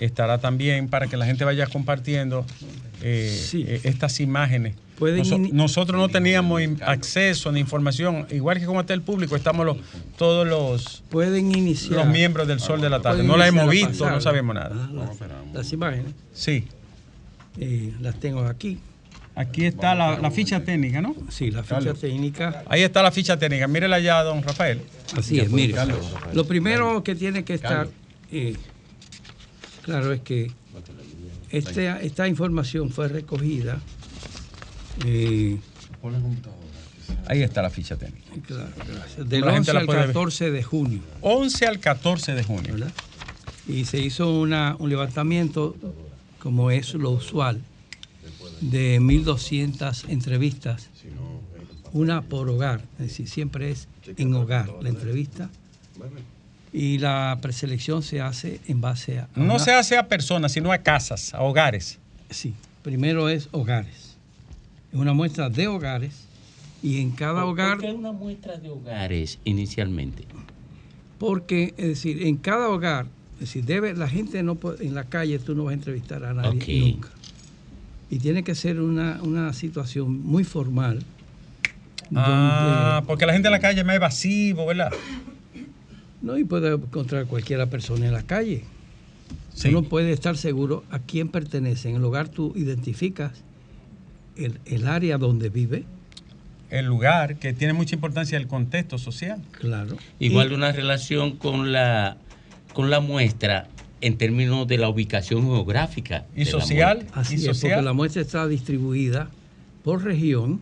Estará 0.00 0.38
también 0.38 0.88
para 0.88 1.06
que 1.08 1.18
la 1.18 1.26
gente 1.26 1.44
vaya 1.44 1.66
compartiendo 1.66 2.46
eh, 3.02 3.28
Sí. 3.46 3.62
eh, 3.68 3.82
estas 3.84 4.20
imágenes. 4.20 4.74
Ini- 5.00 5.52
nosotros 5.52 6.00
no 6.00 6.08
teníamos 6.08 6.62
acceso 6.80 7.52
ni 7.52 7.60
información, 7.60 8.26
igual 8.30 8.58
que 8.58 8.64
como 8.64 8.80
está 8.80 8.94
el 8.94 9.02
público, 9.02 9.36
estamos 9.36 9.66
los, 9.66 9.76
todos 10.16 10.46
los, 10.46 11.02
Pueden 11.10 11.54
iniciar. 11.54 11.92
los 11.98 12.06
miembros 12.06 12.48
del 12.48 12.58
Sol 12.60 12.80
de 12.80 12.88
la 12.88 13.02
Tarde. 13.02 13.16
pueden 13.18 13.26
No 13.26 13.36
la 13.36 13.48
hemos 13.48 13.68
visto, 13.68 13.98
pasar 14.04 14.12
no 14.14 14.20
sabemos 14.22 14.54
nada. 14.54 14.70
ah, 14.74 14.90
las, 14.94 15.52
las 15.52 15.72
imágenes. 15.74 16.12
Sí, 16.32 16.64
eh, 17.58 17.92
las 18.00 18.18
tengo 18.18 18.40
aquí. 18.46 18.78
Aquí 19.36 19.64
está 19.66 19.94
la, 19.94 20.18
la 20.18 20.30
ficha 20.32 20.64
técnica, 20.64 21.00
¿no? 21.00 21.14
Sí, 21.30 21.50
la 21.52 21.62
ficha 21.62 21.94
técnica. 21.94 22.64
Ahí 22.68 22.82
está 22.82 23.02
la 23.02 23.12
ficha 23.12 23.38
técnica. 23.38 23.68
Mírela 23.68 24.00
ya, 24.00 24.22
don 24.24 24.42
Rafael. 24.42 24.80
Así 25.16 25.38
es, 25.38 25.50
mire. 25.50 25.74
Lo 26.32 26.44
primero 26.46 27.04
que 27.04 27.14
tiene 27.14 27.44
que 27.44 27.54
estar 27.54 27.88
eh, 28.32 28.56
claro 29.82 30.12
es 30.12 30.20
que 30.22 30.50
este- 31.50 32.04
esta 32.04 32.26
información 32.26 32.90
fue 32.90 33.06
recogida. 33.08 33.78
eh, 35.04 35.58
Ahí 37.28 37.42
está 37.42 37.60
la 37.62 37.70
ficha 37.70 37.96
técnica. 37.96 38.26
claro, 38.46 38.68
gracias, 38.88 39.28
del 39.28 39.40
La 39.40 39.52
gente 39.52 39.70
11 39.70 39.72
la 39.74 39.80
al 39.80 39.86
puede 39.86 39.98
ver. 39.98 40.06
14 40.08 40.50
de 40.50 40.62
junio, 40.62 41.00
11 41.22 41.66
al 41.66 41.78
14 41.80 42.34
de 42.34 42.42
junio. 42.44 42.72
¿verdad? 42.74 42.92
Y 43.68 43.84
se 43.84 43.98
hizo 43.98 44.32
una, 44.32 44.76
un 44.78 44.88
levantamiento, 44.90 45.74
como 46.38 46.70
es 46.70 46.94
lo 46.94 47.10
usual, 47.10 47.60
de 48.60 49.00
1.200 49.00 50.08
entrevistas 50.08 50.88
una 51.92 52.20
por 52.22 52.48
hogar, 52.50 52.82
es 52.98 53.06
decir, 53.06 53.28
siempre 53.28 53.70
es 53.70 53.88
en 54.18 54.34
hogar 54.34 54.68
la 54.82 54.88
entrevista. 54.90 55.48
Y 56.72 56.98
la 56.98 57.38
preselección 57.40 58.02
se 58.02 58.20
hace 58.20 58.60
en 58.66 58.80
base 58.82 59.20
a... 59.20 59.28
No 59.34 59.44
una- 59.54 59.58
se 59.58 59.72
hace 59.72 59.96
a 59.96 60.06
personas, 60.08 60.52
sino 60.52 60.72
a 60.72 60.78
casas, 60.78 61.32
a 61.32 61.40
hogares. 61.42 61.98
Sí, 62.28 62.52
primero 62.82 63.28
es 63.30 63.48
hogares. 63.52 64.16
Es 64.92 64.98
una 64.98 65.14
muestra 65.14 65.48
de 65.48 65.68
hogares 65.68 66.24
y 66.82 67.00
en 67.00 67.12
cada 67.12 67.46
hogar... 67.46 67.78
¿Por 67.78 67.86
qué 67.86 67.92
una 67.92 68.12
muestra 68.12 68.56
de 68.58 68.68
hogares 68.68 69.38
inicialmente? 69.44 70.24
Porque, 71.18 71.72
es 71.78 71.88
decir, 71.88 72.24
en 72.26 72.36
cada 72.36 72.68
hogar, 72.68 73.06
es 73.34 73.40
decir, 73.40 73.64
debe, 73.64 73.94
la 73.94 74.08
gente 74.08 74.42
no 74.42 74.56
puede, 74.56 74.84
en 74.86 74.94
la 74.94 75.04
calle 75.04 75.38
tú 75.38 75.54
no 75.54 75.64
vas 75.64 75.70
a 75.72 75.74
entrevistar 75.74 76.24
a 76.24 76.34
nadie 76.34 76.50
nunca. 76.92 77.08
Y 78.10 78.18
tiene 78.18 78.44
que 78.44 78.54
ser 78.54 78.80
una, 78.80 79.20
una 79.22 79.52
situación 79.52 80.22
muy 80.22 80.44
formal. 80.44 81.00
Ah, 82.14 82.94
donde- 83.00 83.06
porque 83.08 83.26
la 83.26 83.32
gente 83.32 83.48
en 83.48 83.52
la 83.52 83.58
calle 83.60 83.80
es 83.80 83.86
más 83.86 83.96
evasivo, 83.96 84.66
¿verdad? 84.66 84.90
no, 86.22 86.38
y 86.38 86.44
puede 86.44 86.72
encontrar 86.74 87.26
cualquiera 87.26 87.66
persona 87.66 88.06
en 88.06 88.12
la 88.12 88.22
calle. 88.22 88.64
Sí. 89.54 89.68
Uno 89.68 89.82
puede 89.84 90.12
estar 90.12 90.36
seguro 90.36 90.84
a 90.90 90.98
quién 90.98 91.28
pertenece. 91.28 91.88
En 91.90 91.96
el 91.96 92.04
hogar 92.04 92.28
tú 92.28 92.52
identificas 92.56 93.32
el, 94.36 94.60
el 94.66 94.86
área 94.86 95.18
donde 95.18 95.48
vive, 95.48 95.84
El 96.70 96.86
lugar, 96.86 97.36
que 97.36 97.52
tiene 97.52 97.72
mucha 97.72 97.94
importancia 97.94 98.36
el 98.38 98.46
contexto 98.48 98.98
social. 98.98 99.40
claro. 99.52 99.96
Igual 100.18 100.50
Y- 100.52 100.54
una 100.54 100.72
relación 100.72 101.36
con 101.36 101.72
la, 101.72 102.16
con 102.72 102.90
la 102.90 103.00
muestra 103.00 103.68
en 104.00 104.18
términos 104.18 104.66
de 104.66 104.78
la 104.78 104.88
ubicación 104.88 105.42
geográfica. 105.42 106.26
Y 106.36 106.44
social. 106.44 107.06
Así 107.12 107.34
y 107.34 107.38
es, 107.38 107.44
social. 107.44 107.72
porque 107.72 107.84
la 107.84 107.92
muestra 107.92 108.22
está 108.22 108.46
distribuida 108.46 109.30
por 109.84 110.02
región, 110.02 110.60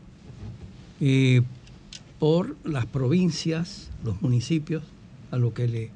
eh, 1.00 1.42
por 2.18 2.56
las 2.64 2.86
provincias, 2.86 3.90
los 4.04 4.20
municipios, 4.22 4.82
a 5.30 5.36
lo 5.36 5.52
que 5.52 5.66
le 5.66 5.90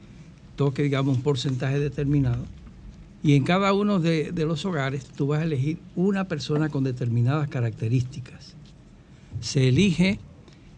toque, 0.57 0.83
digamos, 0.83 1.17
un 1.17 1.23
porcentaje 1.23 1.79
determinado. 1.79 2.45
Y 3.23 3.35
en 3.35 3.45
cada 3.45 3.73
uno 3.73 3.99
de, 3.99 4.33
de 4.33 4.45
los 4.45 4.65
hogares 4.65 5.05
tú 5.05 5.29
vas 5.29 5.41
a 5.41 5.45
elegir 5.45 5.79
una 5.97 6.29
persona 6.29 6.69
con 6.69 6.85
determinadas 6.85 7.49
características. 7.49 8.55
Se 9.41 9.69
elige, 9.69 10.19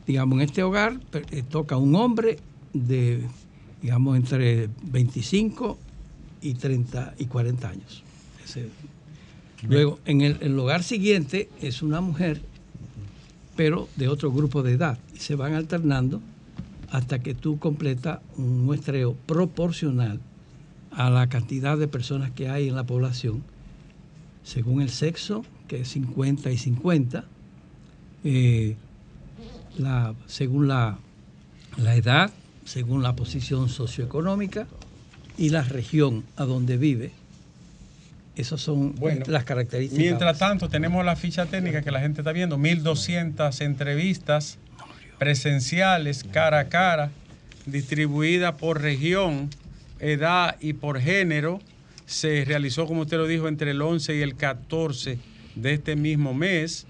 digamos, 0.07 0.38
en 0.38 0.44
este 0.44 0.62
hogar 0.62 1.01
eh, 1.12 1.42
toca 1.49 1.77
un 1.77 1.94
hombre 1.94 2.38
de, 2.73 3.27
digamos, 3.83 4.16
entre 4.16 4.68
25 4.85 5.79
y 6.42 6.55
30 6.55 7.14
y 7.18 7.26
40 7.26 7.68
años. 7.68 8.03
Luego, 9.68 9.98
en 10.07 10.22
el, 10.22 10.38
el 10.40 10.59
hogar 10.59 10.83
siguiente 10.83 11.48
es 11.61 11.83
una 11.83 12.00
mujer, 12.00 12.40
pero 13.57 13.88
de 13.96 14.09
otro 14.09 14.33
grupo 14.33 14.62
de 14.62 14.72
edad. 14.72 14.98
Y 15.14 15.18
se 15.18 15.35
van 15.35 15.53
alternando 15.55 16.20
hasta 16.90 17.18
que 17.20 17.35
tú 17.35 17.59
completas 17.59 18.20
un 18.37 18.64
muestreo 18.64 19.14
proporcional 19.26 20.18
a 20.92 21.11
la 21.11 21.29
cantidad 21.29 21.76
de 21.79 21.87
personas 21.88 22.31
que 22.33 22.48
hay 22.48 22.68
en 22.68 22.74
la 22.74 22.85
población, 22.85 23.42
según 24.42 24.81
el 24.83 24.88
sexo, 24.90 25.44
que 25.68 25.83
es 25.83 25.88
50 25.88 26.50
y 26.50 26.57
50, 26.59 27.24
eh, 28.24 28.76
la- 29.79 30.14
según 30.26 30.66
la, 30.68 30.98
la 31.76 31.94
edad, 31.94 32.33
según 32.64 33.03
la 33.03 33.14
posición 33.14 33.68
socioeconómica 33.68 34.66
y 35.40 35.48
la 35.48 35.62
región 35.62 36.22
a 36.37 36.44
donde 36.44 36.76
vive. 36.76 37.12
Esas 38.37 38.61
son 38.61 38.94
Bueno, 38.96 39.24
las 39.26 39.44
características. 39.44 39.98
Mientras 39.98 40.38
tanto, 40.38 40.68
tenemos 40.68 41.03
la 41.03 41.16
ficha 41.16 41.46
técnica 41.46 41.81
que 41.81 41.90
la 41.90 42.00
gente 42.00 42.20
está 42.20 42.33
viendo, 42.33 42.59
1200 42.59 43.59
entrevistas 43.62 44.59
presenciales, 45.18 46.24
cara 46.24 46.61
a 46.61 46.68
cara, 46.68 47.11
distribuidas 47.64 48.55
por 48.57 48.83
región, 48.83 49.48
edad 49.98 50.57
y 50.61 50.74
por 50.74 51.00
género. 51.00 51.61
Se 52.05 52.44
realizó, 52.44 52.87
como 52.87 53.03
usted 53.03 53.16
lo 53.16 53.26
dijo, 53.26 53.48
entre 53.48 53.70
el 53.70 53.81
11 53.81 54.16
y 54.16 54.20
el 54.20 54.37
14 54.37 55.18
de 55.55 55.72
este 55.72 55.96
mismo 55.96 56.35
mes 56.35 56.87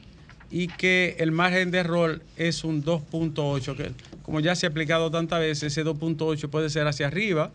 y 0.51 0.67
que 0.67 1.15
el 1.21 1.31
margen 1.31 1.71
de 1.71 1.79
error 1.79 2.21
es 2.37 2.65
un 2.65 2.83
2.8, 2.83 3.77
que 3.77 3.93
como 4.23 4.41
ya 4.41 4.57
se 4.57 4.67
ha 4.67 4.71
aplicado 4.71 5.09
tantas 5.13 5.39
veces, 5.39 5.73
ese 5.73 5.85
2.8 5.85 6.49
puede 6.49 6.69
ser 6.69 6.89
hacia 6.89 7.07
arriba 7.07 7.53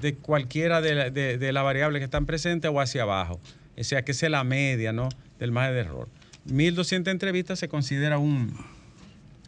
de 0.00 0.14
cualquiera 0.16 0.80
de 0.80 0.94
las 0.94 1.14
de, 1.14 1.38
de 1.38 1.52
las 1.52 1.62
variables 1.64 2.00
que 2.00 2.04
están 2.04 2.26
presentes 2.26 2.70
o 2.72 2.80
hacia 2.80 3.02
abajo. 3.02 3.40
O 3.78 3.84
sea, 3.84 4.02
que 4.04 4.12
esa 4.12 4.26
es 4.26 4.32
la 4.32 4.44
media 4.44 4.92
¿no? 4.92 5.08
del 5.38 5.52
margen 5.52 5.74
de 5.74 5.80
error. 5.80 6.08
1.200 6.48 7.08
entrevistas 7.10 7.58
se 7.58 7.68
considera 7.68 8.18
un, 8.18 8.54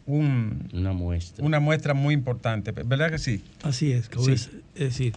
un- 0.05 0.69
Una 0.73 0.93
muestra. 0.93 1.45
una 1.45 1.59
muestra 1.59 1.93
muy 1.93 2.13
importante, 2.13 2.71
¿verdad 2.71 3.09
que 3.11 3.19
sí? 3.19 3.43
Así 3.63 3.91
es, 3.91 4.09
Sí. 4.19 4.31
es, 4.31 4.49
es 4.75 4.79
decir, 4.79 5.13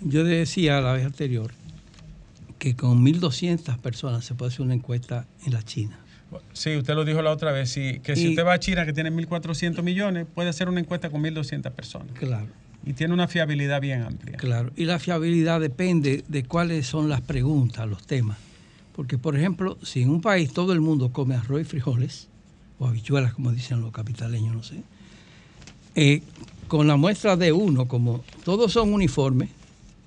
yo 0.00 0.24
decía 0.24 0.80
la 0.80 0.92
vez 0.92 1.04
anterior 1.06 1.50
que 2.58 2.74
con 2.74 3.04
1.200 3.04 3.78
personas 3.78 4.24
se 4.24 4.34
puede 4.34 4.50
hacer 4.52 4.62
una 4.62 4.74
encuesta 4.74 5.26
en 5.44 5.52
la 5.52 5.62
China. 5.62 5.98
Sí, 6.52 6.76
usted 6.76 6.94
lo 6.94 7.04
dijo 7.04 7.22
la 7.22 7.30
otra 7.30 7.52
vez, 7.52 7.70
sí, 7.70 8.00
que 8.02 8.16
si 8.16 8.30
usted 8.30 8.44
va 8.44 8.54
a 8.54 8.58
China, 8.58 8.84
que 8.84 8.92
tiene 8.92 9.10
1.400 9.12 9.82
millones, 9.82 10.26
puede 10.34 10.48
hacer 10.48 10.68
una 10.68 10.80
encuesta 10.80 11.08
con 11.10 11.22
1.200 11.22 11.70
personas. 11.72 12.08
Claro, 12.18 12.48
Y 12.86 12.92
tiene 12.92 13.12
una 13.12 13.26
fiabilidad 13.28 13.80
bien 13.80 14.02
amplia. 14.02 14.36
claro. 14.38 14.70
Y 14.76 14.84
la 14.84 14.98
fiabilidad 14.98 15.60
depende 15.60 16.24
de 16.28 16.44
cuáles 16.44 16.86
son 16.86 17.08
las 17.08 17.20
preguntas, 17.20 17.86
los 17.88 18.06
temas. 18.06 18.38
Porque, 18.94 19.18
por 19.18 19.36
ejemplo, 19.36 19.76
si 19.82 20.02
en 20.02 20.10
un 20.10 20.20
país 20.22 20.52
todo 20.52 20.72
el 20.72 20.80
mundo 20.80 21.10
come 21.12 21.34
arroz 21.34 21.60
y 21.60 21.64
frijoles, 21.64 22.28
o 22.78 22.86
habichuelas, 22.86 23.34
como 23.34 23.52
dicen 23.52 23.80
los 23.80 23.92
capitaleños, 23.92 24.54
no 24.54 24.62
sé, 24.62 24.76
eh, 25.96 26.22
con 26.68 26.86
la 26.86 26.96
muestra 26.96 27.36
de 27.36 27.52
uno, 27.52 27.88
como 27.88 28.24
todos 28.44 28.72
son 28.72 28.92
uniformes, 28.94 29.50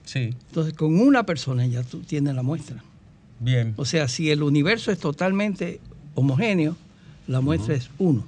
Sí, 0.06 0.34
entonces 0.48 0.74
con 0.74 1.00
una 1.00 1.24
persona 1.24 1.68
ya 1.68 1.84
tú 1.84 2.00
tienes 2.00 2.34
la 2.34 2.42
muestra. 2.42 2.84
bien. 3.40 3.74
O 3.78 3.86
sea, 3.86 4.08
si 4.08 4.32
el 4.32 4.42
universo 4.42 4.92
es 4.92 4.98
totalmente 5.00 5.80
homogéneo, 6.16 6.76
la 7.28 7.42
muestra 7.42 7.76
es 7.76 7.90
uno. 8.00 8.26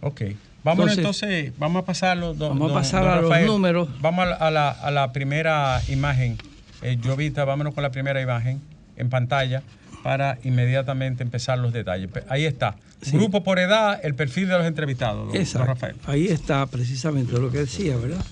Ok. 0.00 0.22
Vamos 0.64 0.96
Entonces, 0.96 1.22
entonces, 1.28 1.52
vamos 1.58 1.82
a 1.82 1.86
pasar 1.86 2.16
los 2.16 2.38
don- 2.38 2.58
vamos 2.58 2.70
a 2.72 2.74
pasar 2.74 3.02
don 3.04 3.12
a 3.12 3.16
los 3.16 3.24
Rafael. 3.30 3.46
números. 3.46 3.88
Vamos 4.00 4.26
a 4.40 4.50
la, 4.50 4.70
a 5.02 5.12
primera 5.12 5.80
imagen. 5.88 6.38
Eh, 6.82 6.98
Jovita, 7.04 7.44
vámonos 7.44 7.74
con 7.74 7.82
la 7.82 7.90
primera 7.90 8.20
imagen 8.22 8.60
en 8.96 9.10
pantalla 9.10 9.62
para 10.02 10.38
inmediatamente 10.42 11.22
empezar 11.22 11.58
los 11.58 11.72
detalles. 11.72 12.08
Ahí 12.28 12.44
está. 12.46 12.76
Sí. 13.02 13.16
Grupo 13.16 13.44
por 13.44 13.58
edad, 13.58 14.00
el 14.02 14.14
perfil 14.14 14.48
de 14.48 14.56
los 14.58 14.66
entrevistados, 14.66 15.34
Exacto. 15.34 15.66
Rafael. 15.68 15.96
Ahí 16.06 16.26
está 16.28 16.64
precisamente 16.66 17.32
lo 17.38 17.50
que 17.50 17.58
decía, 17.58 17.96
¿verdad? 17.98 18.24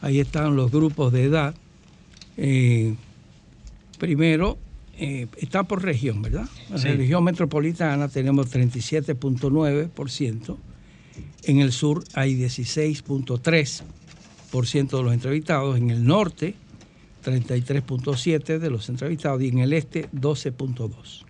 Ahí 0.00 0.20
están 0.20 0.54
los 0.54 0.70
grupos 0.70 1.12
de 1.12 1.24
edad. 1.24 1.54
Eh, 2.36 2.94
primero, 3.98 4.58
eh, 4.98 5.26
está 5.38 5.62
por 5.64 5.82
región, 5.82 6.22
¿verdad? 6.22 6.46
En 6.70 6.78
Sí. 6.78 6.88
la 6.88 6.94
región 6.94 7.24
metropolitana 7.24 8.06
tenemos 8.08 8.48
37.9%. 8.50 10.56
En 11.46 11.60
el 11.60 11.72
sur 11.72 12.02
hay 12.14 12.34
16.3% 12.34 14.96
de 14.96 15.02
los 15.02 15.12
entrevistados. 15.12 15.76
En 15.76 15.90
el 15.90 16.02
norte, 16.04 16.54
33.7% 17.24 18.58
de 18.58 18.70
los 18.70 18.88
entrevistados. 18.88 19.42
Y 19.42 19.48
en 19.48 19.58
el 19.58 19.72
este, 19.72 20.08
12.2%. 20.10 21.24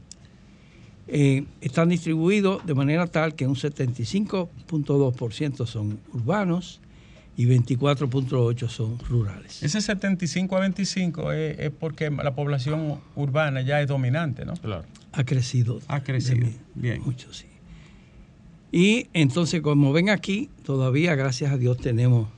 Eh, 1.07 1.44
están 1.61 1.90
distribuidos 1.90 2.64
de 2.64 2.72
manera 2.74 3.07
tal 3.07 3.35
que 3.35 3.46
un 3.46 3.57
75.2% 3.57 5.66
son 5.66 6.00
urbanos 6.14 6.81
y 7.37 7.44
24.8% 7.46 8.68
son 8.68 8.98
rurales. 9.00 9.62
Ese 9.62 9.83
75 9.83 10.57
a 10.57 10.61
25 10.61 11.33
es, 11.33 11.59
es 11.59 11.70
porque 11.70 12.11
la 12.11 12.35
población 12.35 13.00
urbana 13.16 13.61
ya 13.61 13.83
es 13.83 13.88
dominante, 13.88 14.46
¿no? 14.46 14.55
Claro. 14.55 14.87
Ha 15.12 15.24
crecido. 15.24 15.79
Ha 15.88 16.03
crecido. 16.03 16.48
Bien. 16.74 17.03
Mucho, 17.03 17.35
sí. 17.35 17.44
Y 18.76 19.06
entonces, 19.12 19.60
como 19.60 19.92
ven 19.92 20.10
aquí, 20.10 20.50
todavía, 20.64 21.14
gracias 21.14 21.52
a 21.52 21.56
Dios, 21.56 21.76
tenemos 21.78 22.28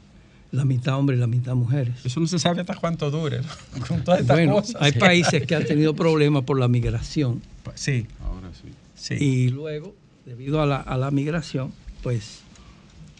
la 0.52 0.66
mitad 0.66 0.98
hombres 0.98 1.16
y 1.16 1.20
la 1.20 1.26
mitad 1.26 1.54
mujeres. 1.54 1.94
Eso 2.04 2.20
no 2.20 2.26
se 2.26 2.38
sabe 2.38 2.60
hasta 2.60 2.74
cuánto 2.74 3.10
dure, 3.10 3.40
¿no? 3.40 3.86
con 3.88 4.04
todas 4.04 4.20
estas 4.20 4.36
Bueno, 4.36 4.52
cosas. 4.56 4.76
hay 4.82 4.92
países 4.92 5.46
que 5.46 5.54
han 5.54 5.64
tenido 5.66 5.94
problemas 5.96 6.44
por 6.44 6.58
la 6.58 6.68
migración 6.68 7.40
Sí, 7.74 8.06
Ahora 8.22 8.50
sí. 8.52 8.68
sí. 9.16 9.24
y 9.24 9.48
luego, 9.48 9.94
debido 10.26 10.60
a 10.60 10.66
la, 10.66 10.76
a 10.76 10.98
la 10.98 11.10
migración, 11.10 11.72
pues 12.02 12.40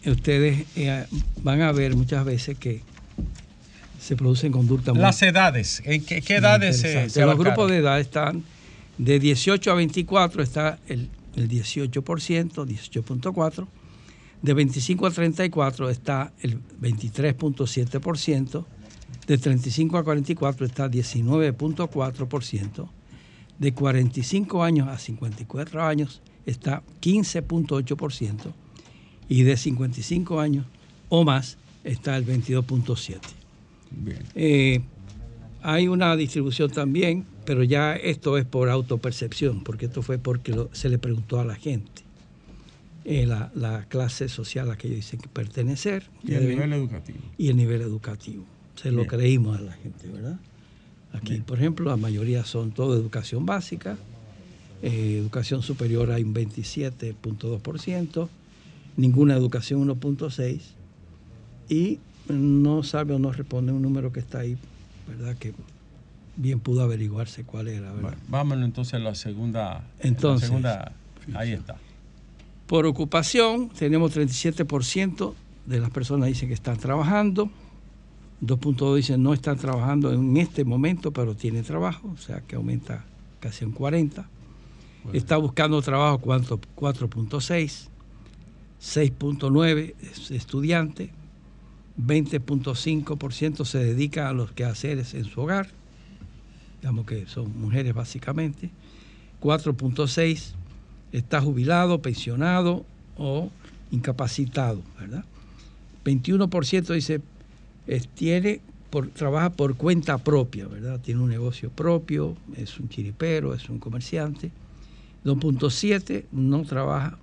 ustedes 0.05 0.65
eh, 0.75 1.05
van 1.41 1.61
a 1.61 1.71
ver 1.71 1.95
muchas 1.95 2.23
veces 2.23 2.55
que 2.59 2.81
se 3.99 4.15
producen 4.15 4.51
conductas 4.51 4.93
muy 4.93 5.01
Las 5.01 5.21
edades, 5.23 5.81
¿en 5.85 6.05
qué, 6.05 6.21
qué 6.21 6.35
edades 6.35 6.79
se, 6.79 7.09
se 7.09 7.25
Los 7.25 7.35
grupos 7.37 7.69
de 7.71 7.77
edad 7.77 7.99
están 7.99 8.43
de 8.99 9.19
18 9.19 9.71
a 9.71 9.73
24 9.73 10.43
está 10.43 10.77
el, 10.87 11.09
el 11.37 11.49
18%, 11.49 12.01
18.4. 12.01 13.67
De 14.41 14.53
25 14.53 15.07
a 15.07 15.11
34 15.11 15.89
está 15.89 16.33
el 16.41 16.61
23.7%. 16.81 18.65
De 19.25 19.37
35 19.37 19.97
a 19.97 20.03
44 20.03 20.65
está 20.65 20.89
19.4%. 20.89 22.89
De 23.59 23.73
45 23.73 24.63
años 24.63 24.87
a 24.87 24.97
54 24.97 25.83
años 25.83 26.21
está 26.45 26.83
15.8%. 27.01 28.53
y 29.29 29.43
de 29.43 29.57
55 29.57 30.39
años 30.39 30.65
o 31.09 31.23
más 31.23 31.57
está 31.83 32.17
el 32.17 32.25
22.7. 32.25 33.19
Bien. 33.91 34.23
Eh, 34.35 34.81
hay 35.63 35.87
una 35.87 36.15
distribución 36.15 36.71
también, 36.71 37.25
pero 37.45 37.63
ya 37.63 37.95
esto 37.95 38.37
es 38.37 38.45
por 38.45 38.69
autopercepción, 38.69 39.63
porque 39.63 39.85
esto 39.87 40.01
fue 40.01 40.17
porque 40.17 40.53
lo- 40.53 40.69
se 40.73 40.89
le 40.89 40.97
preguntó 40.99 41.39
a 41.39 41.45
la 41.45 41.55
gente 41.55 42.03
eh, 43.05 43.25
la, 43.25 43.51
la 43.55 43.85
clase 43.85 44.27
social 44.29 44.65
a 44.65 44.69
la 44.71 44.77
que 44.77 44.87
ellos 44.87 44.97
dicen 44.97 45.19
que 45.21 45.29
pertenecer 45.29 46.03
Y 46.23 46.33
el 46.33 46.45
nivel 46.47 46.73
educativo. 46.73 47.19
y 47.37 47.47
el 47.49 47.55
nivel 47.57 47.81
educativo. 47.81 48.43
Se 48.75 48.91
lo 48.91 49.07
creímos 49.07 49.57
a 49.57 49.61
la 49.61 49.71
gente, 49.73 50.07
¿verdad? 50.09 50.37
Aquí, 51.13 51.37
por 51.37 51.57
ejemplo, 51.57 51.89
la 51.89 51.95
mayoría 51.97 52.43
son 52.43 52.71
todo 52.71 52.95
educación 52.95 53.45
básica, 53.45 53.97
eh, 54.83 55.17
educación 55.17 55.61
superior 55.63 56.11
hay 56.11 56.23
un 56.23 56.33
27.2%, 56.33 58.29
ninguna 58.97 59.35
educación 59.35 59.87
1.6% 59.87 60.59
y 61.69 61.99
no 62.29 62.83
sabe 62.83 63.13
o 63.13 63.19
no 63.19 63.31
responde 63.31 63.71
un 63.71 63.81
número 63.81 64.11
que 64.11 64.19
está 64.19 64.39
ahí, 64.39 64.57
¿verdad? 65.07 65.35
Que 65.37 65.53
bien 66.35 66.59
pudo 66.59 66.83
averiguarse 66.83 67.43
cuál 67.43 67.67
era, 67.67 67.91
¿verdad? 67.91 68.01
Bueno, 68.01 68.17
vámonos 68.27 68.65
entonces 68.65 68.93
a 68.93 68.99
la 68.99 69.15
segunda. 69.15 69.83
Entonces. 69.99 70.49
la 70.49 70.61
segunda, 70.61 70.91
ahí 71.33 71.53
está. 71.53 71.77
Por 72.67 72.85
ocupación, 72.85 73.69
tenemos 73.69 74.15
37% 74.15 75.33
de 75.65 75.79
las 75.79 75.89
personas 75.89 76.27
dicen 76.27 76.47
que 76.47 76.53
están 76.53 76.77
trabajando, 76.77 77.49
2.2 78.41 78.95
dicen 78.95 79.23
no 79.23 79.33
están 79.33 79.57
trabajando 79.57 80.13
en 80.13 80.37
este 80.37 80.63
momento, 80.63 81.11
pero 81.11 81.35
tienen 81.35 81.63
trabajo, 81.63 82.09
o 82.13 82.17
sea 82.17 82.41
que 82.41 82.55
aumenta 82.55 83.05
casi 83.39 83.65
un 83.65 83.71
40. 83.71 84.29
Está 85.13 85.37
buscando 85.37 85.81
trabajo 85.81 86.19
cuánto 86.19 86.59
4.6, 86.75 87.87
6.9 88.81 89.95
es 90.01 90.31
estudiante, 90.31 91.11
20.5% 91.97 93.65
se 93.65 93.79
dedica 93.79 94.29
a 94.29 94.33
los 94.33 94.51
quehaceres 94.51 95.13
en 95.13 95.25
su 95.25 95.41
hogar, 95.41 95.69
digamos 96.81 97.05
que 97.05 97.25
son 97.27 97.59
mujeres 97.59 97.93
básicamente, 97.93 98.69
4.6 99.41 100.53
está 101.11 101.41
jubilado, 101.41 102.01
pensionado 102.01 102.85
o 103.17 103.49
incapacitado, 103.91 104.81
¿verdad? 104.99 105.25
21% 106.03 106.93
dice 106.93 107.21
es- 107.87 108.07
tiene 108.09 108.61
trabaja 109.13 109.49
por 109.51 109.75
cuenta 109.75 110.17
propia, 110.17 110.67
¿verdad? 110.67 110.99
Tiene 111.01 111.21
un 111.21 111.29
negocio 111.29 111.69
propio, 111.69 112.35
es 112.55 112.79
un 112.79 112.89
chiripero, 112.89 113.53
es 113.53 113.69
un 113.69 113.79
comerciante. 113.79 114.51
2.7 115.25 116.25
no 116.31 116.63
trabaja 116.63 117.17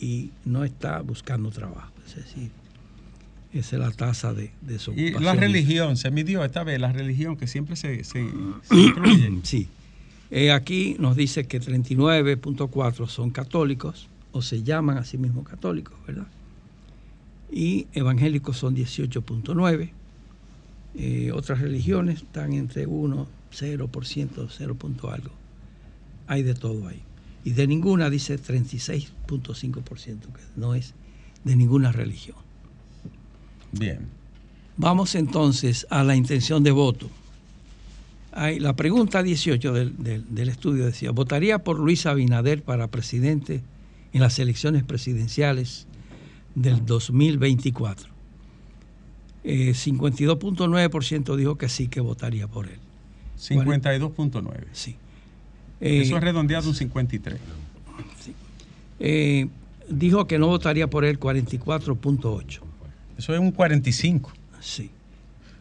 y 0.00 0.30
no 0.44 0.64
está 0.64 1.00
buscando 1.02 1.50
trabajo, 1.50 1.92
es 2.06 2.16
decir, 2.16 2.50
esa 3.52 3.76
es 3.76 3.82
la 3.82 3.90
tasa 3.90 4.32
de 4.32 4.44
Y 4.44 4.66
desocupación. 4.66 5.24
la 5.24 5.34
religión, 5.34 5.96
se 5.96 6.10
midió 6.10 6.44
esta 6.44 6.62
vez 6.64 6.80
la 6.80 6.92
religión 6.92 7.36
que 7.36 7.46
siempre 7.46 7.76
se, 7.76 8.04
se, 8.04 8.28
se 8.62 8.76
incluye. 8.76 9.40
Sí. 9.42 9.68
Eh, 10.30 10.52
aquí 10.52 10.96
nos 11.00 11.16
dice 11.16 11.46
que 11.46 11.60
39.4 11.60 13.08
son 13.08 13.30
católicos, 13.30 14.08
o 14.32 14.42
se 14.42 14.62
llaman 14.62 14.96
a 14.98 15.04
sí 15.04 15.18
mismos 15.18 15.48
católicos, 15.48 15.94
¿verdad? 16.06 16.26
Y 17.50 17.88
evangélicos 17.94 18.56
son 18.56 18.76
18.9. 18.76 19.90
Eh, 20.94 21.32
otras 21.32 21.60
religiones 21.60 22.18
están 22.22 22.52
entre 22.52 22.86
1, 22.86 23.26
0%, 23.52 24.48
0. 24.50 24.74
punto 24.76 25.10
algo. 25.10 25.30
Hay 26.28 26.42
de 26.44 26.54
todo 26.54 26.86
ahí. 26.86 27.02
Y 27.44 27.50
de 27.52 27.66
ninguna 27.66 28.08
dice 28.10 28.38
36.5%, 28.38 30.20
que 30.20 30.42
no 30.56 30.74
es 30.74 30.94
de 31.42 31.56
ninguna 31.56 31.90
religión. 31.90 32.36
Bien. 33.72 34.00
Vamos 34.76 35.14
entonces 35.14 35.86
a 35.90 36.02
la 36.04 36.16
intención 36.16 36.62
de 36.62 36.70
voto. 36.70 37.08
Hay- 38.32 38.60
la 38.60 38.74
pregunta 38.76 39.22
18 39.22 39.72
del, 39.72 39.96
del- 40.02 40.24
del 40.34 40.48
estudio 40.48 40.86
decía, 40.86 41.10
¿votaría 41.10 41.58
por 41.58 41.78
Luis 41.78 42.06
Abinader 42.06 42.62
para 42.62 42.86
presidente 42.88 43.60
en 44.12 44.20
las 44.20 44.38
elecciones 44.38 44.84
presidenciales 44.84 45.86
del 46.54 46.84
2024? 46.86 48.08
Eh, 49.42 49.72
52.9% 49.74 51.36
dijo 51.36 51.56
que 51.56 51.68
sí, 51.68 51.88
que 51.88 52.00
votaría 52.00 52.46
por 52.46 52.68
él. 52.68 52.78
52.9. 53.38 54.66
Sí. 54.72 54.96
Eh, 55.80 56.02
Eso 56.02 56.16
es 56.16 56.22
redondeado 56.22 56.68
un 56.68 56.74
53. 56.74 57.38
eh, 59.00 59.48
dijo 59.88 60.26
que 60.26 60.38
no 60.38 60.46
votaría 60.48 60.88
por 60.88 61.04
él 61.04 61.18
44.8%. 61.18 62.60
Eso 63.20 63.34
es 63.34 63.40
un 63.40 63.50
45. 63.52 64.32
Sí. 64.60 64.90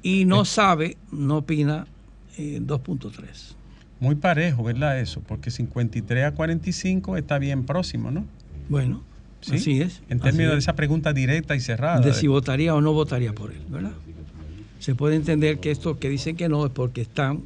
Y 0.01 0.23
no 0.23 0.45
sabe, 0.45 0.95
no 1.11 1.37
opina 1.39 1.85
eh, 2.37 2.59
2.3. 2.63 3.11
Muy 3.99 4.15
parejo, 4.15 4.63
¿verdad? 4.63 4.97
Eso, 4.99 5.19
porque 5.27 5.51
53 5.51 6.23
a 6.25 6.31
45 6.31 7.17
está 7.17 7.37
bien 7.37 7.65
próximo, 7.65 8.11
¿no? 8.11 8.25
Bueno, 8.69 9.03
Sí. 9.41 9.55
así 9.55 9.81
es. 9.81 10.01
En 10.09 10.21
términos 10.21 10.53
de 10.53 10.59
es. 10.59 10.63
esa 10.63 10.73
pregunta 10.75 11.11
directa 11.11 11.53
y 11.55 11.59
cerrada. 11.59 11.99
de 11.99 12.13
si 12.13 12.27
votaría 12.27 12.73
o 12.75 12.79
no 12.81 12.93
votaría 12.93 13.33
por 13.33 13.51
él, 13.51 13.61
¿verdad? 13.69 13.91
Se 14.79 14.95
puede 14.95 15.17
entender 15.17 15.59
que 15.59 15.71
estos 15.71 15.97
que 15.97 16.07
dicen 16.09 16.37
que 16.37 16.47
no 16.47 16.65
es 16.65 16.71
porque 16.71 17.01
están 17.01 17.43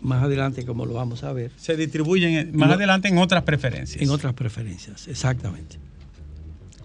más 0.00 0.22
adelante, 0.24 0.64
como 0.64 0.84
lo 0.84 0.94
vamos 0.94 1.22
a 1.22 1.32
ver, 1.32 1.52
se 1.56 1.76
distribuyen 1.76 2.34
en- 2.34 2.56
más 2.56 2.72
adelante 2.72 3.06
en 3.06 3.18
otras 3.18 3.44
preferencias. 3.44 4.02
en 4.02 4.10
otras 4.10 4.34
preferencias, 4.34 5.06
exactamente. 5.06 5.76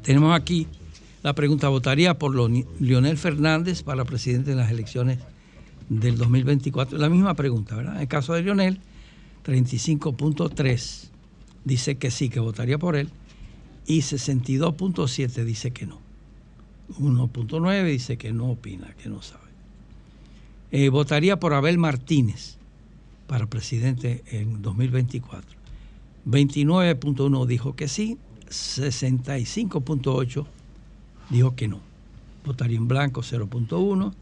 Tenemos 0.03 0.35
aquí 0.39 0.67
la 1.23 1.33
pregunta, 1.33 1.69
¿votaría 1.69 2.19
por 2.19 2.35
Leonel 2.81 3.17
Fernández 3.17 3.81
para 3.81 4.03
presidente 4.03 4.51
en 4.51 4.57
las 4.57 4.69
elecciones 4.69 5.19
del 5.87 6.17
2024? 6.17 6.97
La 6.97 7.09
misma 7.09 7.33
pregunta, 7.33 7.77
¿verdad? 7.77 7.95
En 7.95 8.01
el 8.01 8.07
caso 8.09 8.33
de 8.33 8.43
Leonel, 8.43 8.79
35.3 9.45 11.09
dice 11.63 11.95
que 11.95 12.11
sí, 12.11 12.27
que 12.29 12.41
votaría 12.41 12.77
por 12.77 12.97
él, 12.97 13.09
y 13.87 13.99
62.7 13.99 15.45
dice 15.45 15.71
que 15.71 15.85
no. 15.85 16.01
1.9 16.99 17.85
dice 17.85 18.17
que 18.17 18.33
no 18.33 18.49
opina, 18.51 18.93
que 19.01 19.07
no 19.07 19.21
sabe. 19.21 19.43
Eh, 20.71 20.89
votaría 20.89 21.39
por 21.39 21.53
Abel 21.53 21.77
Martínez 21.77 22.57
para 23.27 23.47
presidente 23.47 24.23
en 24.27 24.61
2024. 24.61 25.57
29.1 26.27 27.45
dijo 27.45 27.77
que 27.77 27.87
sí, 27.87 28.17
65.8 28.49 30.45
dijo 31.29 31.55
que 31.55 31.67
no. 31.67 31.79
Votaría 32.45 32.77
en 32.77 32.87
blanco 32.87 33.21
0.1. 33.23 34.13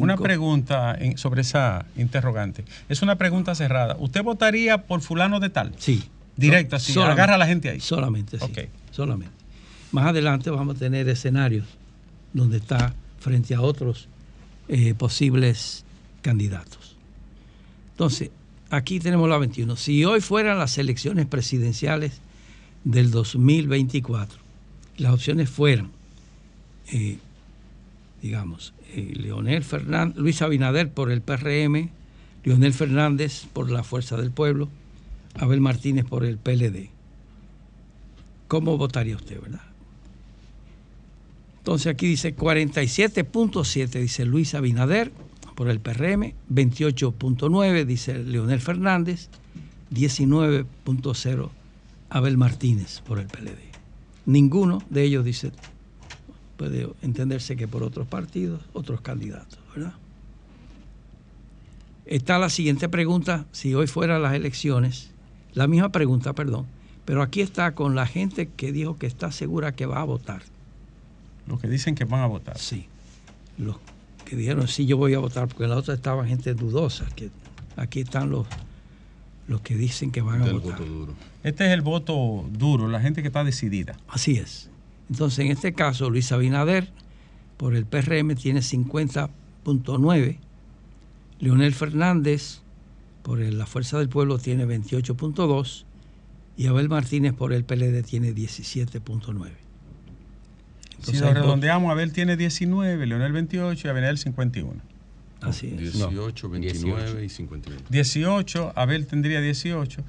Una 0.00 0.16
pregunta 0.16 0.96
en- 0.98 1.16
sobre 1.18 1.42
esa 1.42 1.86
interrogante. 1.96 2.64
Es 2.88 3.02
una 3.02 3.16
pregunta 3.16 3.54
cerrada. 3.54 3.96
¿Usted 4.00 4.22
votaría 4.24 4.86
por 4.86 5.00
fulano 5.02 5.38
de 5.40 5.50
tal? 5.50 5.72
Sí. 5.78 6.02
Directo, 6.36 6.76
así. 6.76 6.92
Solamente. 6.92 7.20
Agarra 7.20 7.34
a 7.36 7.38
la 7.38 7.46
gente 7.46 7.68
ahí. 7.68 7.80
Solamente, 7.80 8.38
sí. 8.38 8.44
Ok. 8.44 8.58
Solamente. 8.90 9.34
Más 9.92 10.06
adelante 10.06 10.50
vamos 10.50 10.76
a 10.76 10.78
tener 10.78 11.08
escenarios 11.08 11.66
donde 12.32 12.56
está 12.58 12.92
frente 13.20 13.54
a 13.54 13.60
otros 13.60 14.08
eh, 14.68 14.94
posibles 14.94 15.84
candidatos. 16.22 16.96
Entonces, 17.92 18.30
aquí 18.70 18.98
tenemos 19.00 19.28
la 19.28 19.38
21. 19.38 19.76
Si 19.76 20.04
hoy 20.04 20.20
fueran 20.20 20.58
las 20.58 20.76
elecciones 20.78 21.26
presidenciales 21.26 22.20
del 22.84 23.10
2024, 23.10 24.38
las 24.98 25.12
opciones 25.12 25.48
fueran, 25.48 25.90
eh, 26.92 27.18
digamos, 28.22 28.74
eh, 28.94 29.60
Fernández, 29.62 30.16
Luis 30.16 30.42
Abinader 30.42 30.90
por 30.90 31.10
el 31.10 31.20
PRM, 31.20 31.90
Leonel 32.44 32.72
Fernández 32.72 33.46
por 33.52 33.70
la 33.70 33.82
Fuerza 33.82 34.16
del 34.16 34.30
Pueblo, 34.30 34.68
Abel 35.34 35.60
Martínez 35.60 36.04
por 36.04 36.24
el 36.24 36.38
PLD. 36.38 36.90
¿Cómo 38.48 38.78
votaría 38.78 39.16
usted, 39.16 39.40
verdad? 39.40 39.60
Entonces 41.58 41.88
aquí 41.88 42.06
dice 42.06 42.34
47.7, 42.34 44.00
dice 44.00 44.24
Luis 44.24 44.54
Abinader 44.54 45.12
por 45.54 45.68
el 45.68 45.80
PRM, 45.80 46.32
28.9 46.50 47.84
dice 47.84 48.18
Leonel 48.18 48.60
Fernández, 48.60 49.28
19.0 49.92 51.50
Abel 52.10 52.36
Martínez 52.38 53.02
por 53.02 53.18
el 53.18 53.26
PLD. 53.26 53.58
Ninguno 54.24 54.82
de 54.88 55.02
ellos 55.02 55.24
dice, 55.24 55.52
puede 56.58 56.88
entenderse 57.02 57.56
que 57.56 57.68
por 57.68 57.82
otros 57.82 58.06
partidos, 58.06 58.60
otros 58.74 59.00
candidatos, 59.00 59.58
¿verdad? 59.74 59.94
Está 62.04 62.38
la 62.38 62.50
siguiente 62.50 62.88
pregunta, 62.88 63.46
si 63.52 63.74
hoy 63.74 63.86
fueran 63.86 64.22
las 64.22 64.34
elecciones, 64.34 65.10
la 65.54 65.66
misma 65.68 65.90
pregunta, 65.90 66.32
perdón, 66.34 66.66
pero 67.04 67.22
aquí 67.22 67.40
está 67.40 67.74
con 67.74 67.94
la 67.94 68.06
gente 68.06 68.48
que 68.48 68.72
dijo 68.72 68.98
que 68.98 69.06
está 69.06 69.30
segura 69.30 69.72
que 69.72 69.86
va 69.86 70.00
a 70.00 70.04
votar. 70.04 70.42
Los 71.46 71.60
que 71.60 71.68
dicen 71.68 71.94
que 71.94 72.04
van 72.04 72.20
a 72.20 72.26
votar. 72.26 72.58
Sí. 72.58 72.86
Los 73.56 73.76
que 74.24 74.36
dijeron 74.36 74.68
sí, 74.68 74.84
yo 74.84 74.96
voy 74.96 75.14
a 75.14 75.18
votar, 75.18 75.48
porque 75.48 75.64
en 75.64 75.70
la 75.70 75.76
otra 75.76 75.94
estaba 75.94 76.26
gente 76.26 76.54
dudosa, 76.54 77.06
que 77.14 77.30
aquí 77.76 78.00
están 78.00 78.30
los, 78.30 78.46
los 79.46 79.60
que 79.60 79.76
dicen 79.76 80.10
que 80.10 80.22
van 80.22 80.42
a 80.42 80.52
votar. 80.52 80.78
voto 80.78 80.84
duro. 80.84 81.14
Este 81.44 81.66
es 81.66 81.72
el 81.72 81.82
voto 81.82 82.44
duro, 82.50 82.88
la 82.88 83.00
gente 83.00 83.22
que 83.22 83.28
está 83.28 83.44
decidida. 83.44 83.96
Así 84.08 84.36
es. 84.36 84.70
Entonces, 85.10 85.40
en 85.44 85.50
este 85.52 85.72
caso, 85.72 86.10
Luis 86.10 86.30
Abinader 86.32 86.90
por 87.56 87.74
el 87.74 87.86
PRM 87.86 88.34
tiene 88.36 88.60
50.9, 88.62 90.38
Leonel 91.40 91.74
Fernández 91.74 92.60
por 93.22 93.40
el- 93.40 93.58
la 93.58 93.66
Fuerza 93.66 93.98
del 93.98 94.08
Pueblo 94.08 94.38
tiene 94.38 94.64
28.2 94.66 95.84
y 96.56 96.66
Abel 96.66 96.88
Martínez 96.88 97.32
por 97.34 97.52
el 97.52 97.64
PLD 97.64 98.02
tiene 98.02 98.32
17.9. 98.32 99.50
Si 101.00 101.10
Entonces, 101.12 101.20
lo 101.22 101.32
redondeamos, 101.34 101.90
Abel 101.92 102.12
tiene 102.12 102.36
19, 102.36 103.06
Leonel 103.06 103.32
28 103.32 103.86
y 103.86 103.90
Abel 103.90 104.18
51. 104.18 104.80
Así 105.40 105.68
es. 105.68 105.78
18, 105.78 106.48
29 106.48 107.24
y 107.24 107.28
51. 107.28 107.82
18, 107.88 108.72
Abel 108.74 109.06
tendría 109.06 109.40
18, 109.40 110.02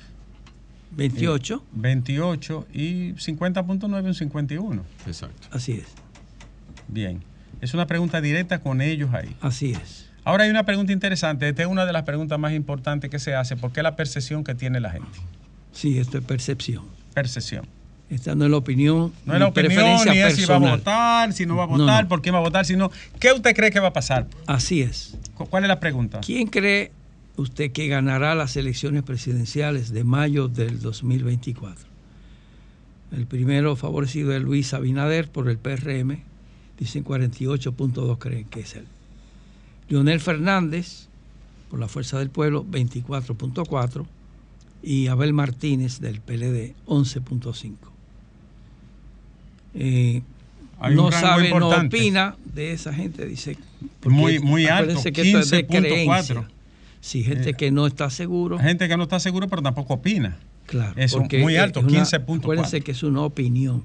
28, 0.92 1.64
28 1.74 2.68
y 2.74 3.14
50.9 3.14 4.04
un 4.06 4.14
51. 4.14 4.84
Exacto. 5.08 5.48
así 5.52 5.74
es, 5.74 5.86
Bien. 6.88 7.24
Es 7.62 7.74
una 7.74 7.88
pregunta 7.88 8.22
directa 8.22 8.60
con 8.60 8.82
ellos 8.82 9.14
ahí. 9.14 9.36
así 9.42 9.72
es. 9.72 10.10
Ahora 10.24 10.44
hay 10.46 10.50
una 10.50 10.64
pregunta 10.66 10.94
interesante. 10.94 11.48
Esta 11.50 11.64
es 11.64 11.68
una 11.68 11.86
de 11.86 11.92
las 11.94 12.04
preguntas 12.04 12.38
más 12.40 12.54
importantes 12.54 13.10
que 13.10 13.20
se 13.20 13.36
hace 13.36 13.56
porque 13.58 13.80
es 13.82 13.84
la 13.84 13.96
percepción 13.96 14.44
que 14.44 14.54
tiene 14.56 14.80
la 14.80 14.92
gente. 14.92 15.10
Sí, 15.72 15.98
esto 15.98 16.18
es 16.20 16.24
percepción. 16.24 16.84
Percepción. 17.14 17.66
Esta 18.10 18.34
no 18.36 18.46
es 18.46 18.52
la 18.52 18.58
opinión. 18.58 19.14
No 19.26 19.34
es 19.34 19.40
la 19.40 19.46
ni 19.48 19.52
opinión, 19.52 20.00
ni 20.10 20.18
es 20.20 20.36
si 20.36 20.46
va 20.46 20.56
a 20.56 20.60
votar, 20.60 21.34
si 21.34 21.46
no 21.46 21.56
va 21.58 21.64
a 21.66 21.68
No, 21.68 21.78
votar, 21.78 22.04
no. 22.04 22.10
por 22.10 22.22
qué 22.22 22.32
va 22.32 22.38
a 22.40 22.42
votar, 22.42 22.66
sino 22.66 22.92
qué 23.20 23.32
usted 23.34 23.56
cree 23.56 23.72
que 23.72 23.80
va 23.80 23.90
a 23.90 23.94
pasar. 23.94 24.28
Así 24.48 24.82
es. 24.82 25.16
Cu- 25.36 25.46
¿Cuál 25.48 25.64
es 25.64 25.68
la 25.68 25.80
pregunta? 25.80 26.20
¿Quién 26.22 26.48
cree 26.48 26.92
usted 27.40 27.72
que 27.72 27.88
ganará 27.88 28.36
las 28.36 28.56
elecciones 28.58 29.04
presidenciales 29.04 29.92
de 29.92 30.04
mayo 30.04 30.48
del 30.48 30.80
2024? 30.82 31.88
El 33.12 33.26
primero 33.26 33.76
favorecido 33.76 34.34
es 34.36 34.42
Luis 34.42 34.74
Abinader 34.74 35.30
por 35.30 35.50
el 35.50 35.58
PRM, 35.58 36.20
dicen 36.78 37.04
48.2 37.04 38.18
creen 38.20 38.46
que 38.46 38.60
es 38.62 38.76
él. 38.76 38.86
Leonel 39.90 40.20
Fernández 40.20 41.08
por 41.70 41.80
la 41.80 41.88
Fuerza 41.88 42.18
del 42.20 42.30
Pueblo, 42.30 42.66
24.4 42.66 44.06
y 44.82 45.08
Abel 45.08 45.34
Martínez 45.34 46.00
del 46.00 46.20
PLD, 46.22 46.74
11.5. 46.88 47.76
Eh, 49.76 50.22
no 50.96 51.12
sabe, 51.12 51.50
no 51.52 51.70
opina 51.70 52.36
de 52.54 52.72
esa 52.74 52.94
gente, 52.94 53.26
dice. 53.26 53.58
Muy- 54.06 54.40
muy 54.40 54.66
alto, 54.68 54.92
acuérdense 55.00 55.12
que 55.12 55.22
esto 55.22 55.40
es 55.40 55.50
de 55.52 55.68
15.4. 55.68 56.48
Sí, 57.02 57.24
gente 57.24 57.54
que 57.54 57.72
no 57.72 57.88
está 57.88 58.10
seguro. 58.10 58.58
Hay 58.60 58.66
gente 58.66 58.88
que 58.88 58.98
no 58.98 59.04
está 59.04 59.20
seguro, 59.20 59.48
pero 59.48 59.62
tampoco 59.62 59.94
opina. 59.96 60.38
Claro. 60.66 60.94
Es 60.98 61.16
muy 61.16 61.56
es 61.56 61.62
alto, 61.62 61.80
una- 61.80 61.90
15.4. 61.90 62.38
Acuérdense 62.44 62.82
que 62.82 62.92
es 62.92 63.04
una 63.04 63.22
opinión. 63.22 63.84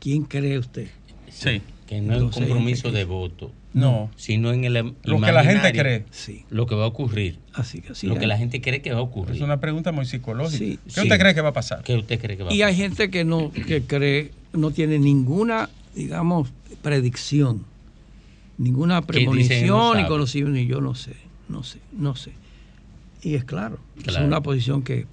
¿Quién 0.00 0.24
cree 0.24 0.58
usted? 0.58 0.88
Sí. 1.30 1.62
Que 1.86 2.00
no 2.00 2.14
es 2.14 2.22
un 2.22 2.30
compromiso 2.30 2.90
de 2.90 3.04
voto, 3.04 3.52
No. 3.74 4.10
sino 4.16 4.52
en 4.52 4.64
el 4.64 4.94
Lo 5.04 5.20
que 5.20 5.32
la 5.32 5.44
gente 5.44 5.72
cree. 5.72 6.04
Sí, 6.10 6.44
Lo 6.50 6.66
que 6.66 6.74
va 6.74 6.84
a 6.84 6.88
ocurrir. 6.88 7.38
así 7.52 7.80
que 7.82 7.94
sí. 7.94 8.06
lo 8.06 8.16
que 8.16 8.26
la 8.26 8.36
gente 8.38 8.60
cree 8.60 8.80
que 8.82 8.92
va 8.92 8.98
a 8.98 9.02
ocurrir. 9.02 9.36
Es 9.36 9.42
una 9.42 9.60
pregunta 9.60 9.92
muy 9.92 10.06
psicológica. 10.06 10.58
Sí, 10.58 10.78
¿Qué 10.84 10.90
sí. 10.90 11.00
usted 11.02 11.18
cree 11.18 11.34
que 11.34 11.40
va 11.42 11.50
a 11.50 11.52
pasar? 11.52 11.82
¿Qué 11.84 11.94
usted 11.96 12.18
cree 12.20 12.36
que 12.36 12.42
va 12.42 12.50
a 12.50 12.52
Y 12.54 12.58
pasar? 12.58 12.68
hay 12.70 12.76
gente 12.76 13.10
que 13.10 13.24
no 13.24 13.50
que 13.52 13.82
cree, 13.82 14.30
no 14.54 14.70
tiene 14.70 14.98
ninguna, 14.98 15.68
digamos, 15.94 16.48
predicción, 16.82 17.64
ninguna 18.58 19.00
no 19.00 19.06
premonición 19.06 19.96
ni 19.98 20.06
conocimiento, 20.06 20.58
ni 20.58 20.66
yo 20.66 20.80
no 20.80 20.94
sé, 20.94 21.12
no 21.48 21.62
sé, 21.62 21.80
no 21.92 22.16
sé. 22.16 22.32
Y 23.22 23.34
es 23.34 23.44
claro, 23.44 23.78
es 24.04 24.16
una 24.18 24.42
posición 24.42 24.82
que, 24.82 25.06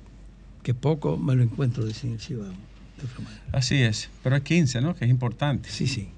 que 0.64 0.74
poco 0.74 1.18
me 1.18 1.36
lo 1.36 1.44
encuentro, 1.44 1.90
ciudadano. 1.92 2.58
de 2.98 3.06
otra 3.06 3.20
manera. 3.24 3.42
Así 3.54 3.76
es. 3.82 4.10
Pero 4.24 4.36
es 4.36 4.44
15, 4.44 4.82
¿no? 4.82 4.96
Que 4.96 5.06
es 5.06 5.12
importante. 5.12 5.70
Sí, 5.70 5.88
sí. 5.88 6.10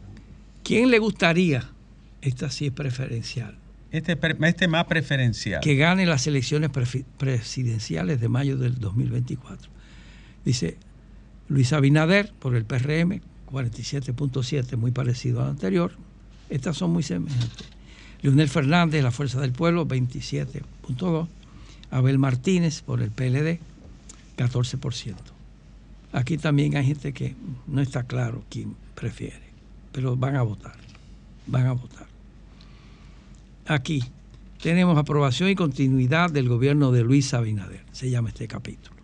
¿Quién 0.63 0.89
le 0.89 0.97
gustaría, 0.99 1.69
esta 2.21 2.49
sí 2.49 2.67
es 2.67 2.71
preferencial, 2.71 3.55
Este, 3.91 4.17
este 4.47 4.67
más 4.67 4.85
preferencial. 4.85 5.61
que 5.61 5.75
gane 5.75 6.05
las 6.05 6.25
elecciones 6.25 6.71
presidenciales 7.17 8.19
de 8.19 8.29
mayo 8.29 8.57
del 8.57 8.79
2024? 8.79 9.69
Dice 10.45 10.77
Luis 11.47 11.73
Abinader 11.73 12.33
por 12.39 12.55
el 12.55 12.65
PRM, 12.65 13.21
47.7, 13.51 14.77
muy 14.77 14.91
parecido 14.91 15.41
al 15.43 15.49
anterior. 15.51 15.91
Estas 16.49 16.77
son 16.77 16.91
muy 16.91 17.03
semejantes. 17.03 17.67
Leonel 18.23 18.49
Fernández, 18.49 19.03
la 19.03 19.11
Fuerza 19.11 19.39
del 19.41 19.51
Pueblo, 19.51 19.85
27.2. 19.85 21.27
Abel 21.91 22.17
Martínez 22.17 22.81
por 22.81 23.01
el 23.01 23.11
PLD, 23.11 23.59
14%. 24.37 25.15
Aquí 26.13 26.37
también 26.37 26.75
hay 26.75 26.85
gente 26.85 27.13
que 27.13 27.35
no 27.67 27.81
está 27.81 28.03
claro 28.03 28.43
quién 28.49 28.75
prefiere, 28.95 29.43
pero 29.91 30.15
van 30.15 30.35
a 30.35 30.41
votar. 30.41 30.75
Van 31.45 31.67
a 31.67 31.73
votar. 31.73 32.07
Aquí 33.67 34.03
tenemos 34.61 34.97
aprobación 34.97 35.49
y 35.49 35.55
continuidad 35.55 36.31
del 36.31 36.49
gobierno 36.49 36.91
de 36.91 37.03
Luis 37.03 37.33
Abinader, 37.33 37.81
se 37.91 38.09
llama 38.09 38.29
este 38.29 38.47
capítulo. 38.47 38.95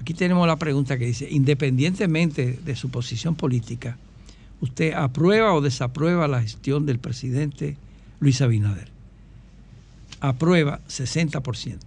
Aquí 0.00 0.14
tenemos 0.14 0.46
la 0.46 0.56
pregunta 0.56 0.96
que 0.98 1.06
dice, 1.06 1.28
independientemente 1.30 2.58
de 2.64 2.76
su 2.76 2.90
posición 2.90 3.34
política, 3.34 3.98
¿usted 4.60 4.94
aprueba 4.94 5.52
o 5.52 5.60
desaprueba 5.60 6.28
la 6.28 6.40
gestión 6.40 6.86
del 6.86 6.98
presidente 6.98 7.76
Luis 8.22 8.40
Abinader? 8.40 8.88
Aprueba 10.20 10.80
60%, 10.86 11.80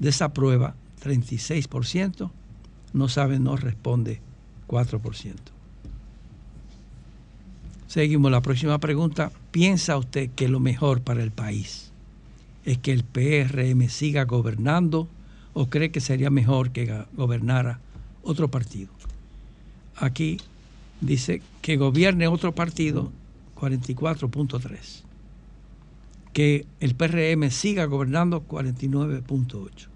desaprueba 0.00 0.74
36%, 1.00 2.28
no 2.92 3.08
sabe, 3.08 3.38
no 3.38 3.56
responde 3.56 4.20
4%. 4.66 5.34
Seguimos 7.86 8.32
la 8.32 8.40
próxima 8.40 8.78
pregunta. 8.78 9.30
¿Piensa 9.52 9.96
usted 9.96 10.30
que 10.30 10.48
lo 10.48 10.58
mejor 10.58 11.02
para 11.02 11.22
el 11.22 11.30
país 11.30 11.92
es 12.64 12.78
que 12.78 12.90
el 12.90 13.04
PRM 13.04 13.88
siga 13.88 14.24
gobernando 14.24 15.06
o 15.54 15.70
cree 15.70 15.92
que 15.92 16.00
sería 16.00 16.30
mejor 16.30 16.72
que 16.72 17.04
gobernara 17.16 17.78
otro 18.24 18.48
partido? 18.48 18.90
Aquí 19.94 20.38
dice 21.00 21.42
que 21.62 21.76
gobierne 21.76 22.26
otro 22.26 22.56
partido 22.56 23.12
44.3. 23.54 25.07
Que 26.32 26.66
el 26.80 26.94
PRM 26.94 27.50
siga 27.50 27.86
gobernando 27.86 28.46
49.8. 28.46 29.88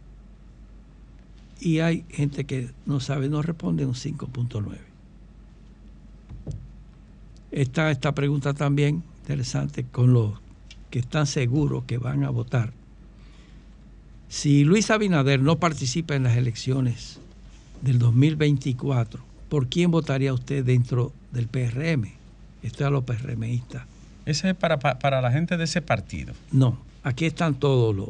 Y 1.60 1.78
hay 1.78 2.04
gente 2.08 2.44
que 2.44 2.70
no 2.86 3.00
sabe, 3.00 3.28
no 3.28 3.42
responde 3.42 3.86
un 3.86 3.94
5.9. 3.94 4.78
Está 7.52 7.90
esta 7.90 8.14
pregunta 8.14 8.54
también 8.54 9.04
interesante 9.20 9.84
con 9.84 10.12
los 10.12 10.32
que 10.90 10.98
están 10.98 11.26
seguros 11.26 11.84
que 11.84 11.98
van 11.98 12.24
a 12.24 12.30
votar. 12.30 12.72
Si 14.28 14.64
Luis 14.64 14.90
Abinader 14.90 15.40
no 15.40 15.58
participa 15.58 16.16
en 16.16 16.22
las 16.22 16.36
elecciones 16.36 17.20
del 17.82 17.98
2024, 17.98 19.22
¿por 19.48 19.68
quién 19.68 19.90
votaría 19.90 20.32
usted 20.32 20.64
dentro 20.64 21.12
del 21.30 21.48
PRM? 21.48 22.06
Esto 22.62 22.84
es 22.84 22.86
a 22.86 22.90
los 22.90 23.04
PRMistas. 23.04 23.91
Ese 24.26 24.50
es 24.50 24.56
para, 24.56 24.78
pa- 24.78 24.98
para 24.98 25.20
la 25.20 25.32
gente 25.32 25.56
de 25.56 25.64
ese 25.64 25.82
partido. 25.82 26.32
No, 26.52 26.78
aquí 27.02 27.24
están 27.26 27.54
todos 27.54 27.94
los, 27.94 28.08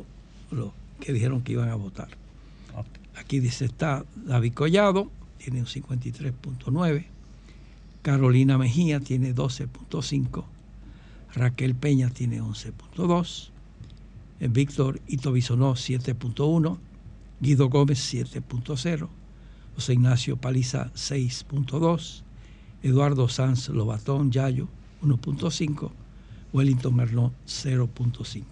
los 0.51 0.71
que 1.01 1.13
dijeron 1.13 1.43
que 1.43 1.53
iban 1.53 1.69
a 1.71 1.75
votar. 1.75 2.09
Aquí 3.17 3.41
dice 3.41 3.65
está 3.67 4.05
David 4.17 4.53
Collado, 4.55 5.11
tiene 5.39 5.61
un 5.61 5.67
53.9. 5.67 7.05
Carolina 8.03 8.59
Mejía 8.59 9.01
tiene 9.01 9.35
12.5. 9.35 10.45
Raquel 11.35 11.75
Peña 11.75 12.11
tiene 12.11 12.43
11.2. 12.43 13.51
eh, 14.41 14.49
Víctor 14.49 15.01
Ito 15.07 15.33
Bisonó 15.33 15.73
7.1. 15.75 16.79
Guido 17.41 17.69
Gómez 17.69 18.13
7.0. 18.13 19.09
José 19.77 19.93
Ignacio 19.95 20.37
Paliza 20.37 20.91
6.2. 20.95 22.23
Eduardo 22.83 23.29
Sanz 23.29 23.69
Lobatón 23.69 24.31
Yayo 24.33 24.69
1.5. 25.03 25.91
Wellington 26.53 27.01
Arnaud 27.01 27.33
0.5. 27.47 28.45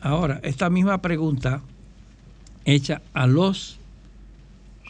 Ahora, 0.00 0.40
esta 0.42 0.70
misma 0.70 1.02
pregunta 1.02 1.62
hecha 2.64 3.02
a 3.12 3.26
los 3.26 3.78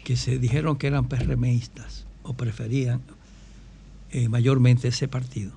que 0.05 0.16
se 0.16 0.38
dijeron 0.38 0.76
que 0.76 0.86
eran 0.86 1.09
PRMistas 1.09 2.07
o 2.22 2.34
preferían 2.34 3.01
eh, 4.11 4.28
mayormente 4.28 4.88
ese 4.88 5.09
partido. 5.09 5.53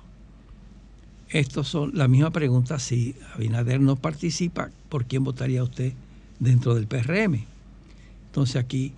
Estos 1.28 1.68
son 1.68 1.92
la 1.94 2.08
misma 2.08 2.30
pregunta 2.30 2.78
si 2.78 3.16
Abinader 3.34 3.80
no 3.80 3.96
participa, 3.96 4.70
¿por 4.88 5.06
quién 5.06 5.24
votaría 5.24 5.62
usted 5.62 5.92
dentro 6.38 6.74
del 6.74 6.86
PRM? 6.86 7.44
Entonces 8.26 8.56
aquí 8.56 8.92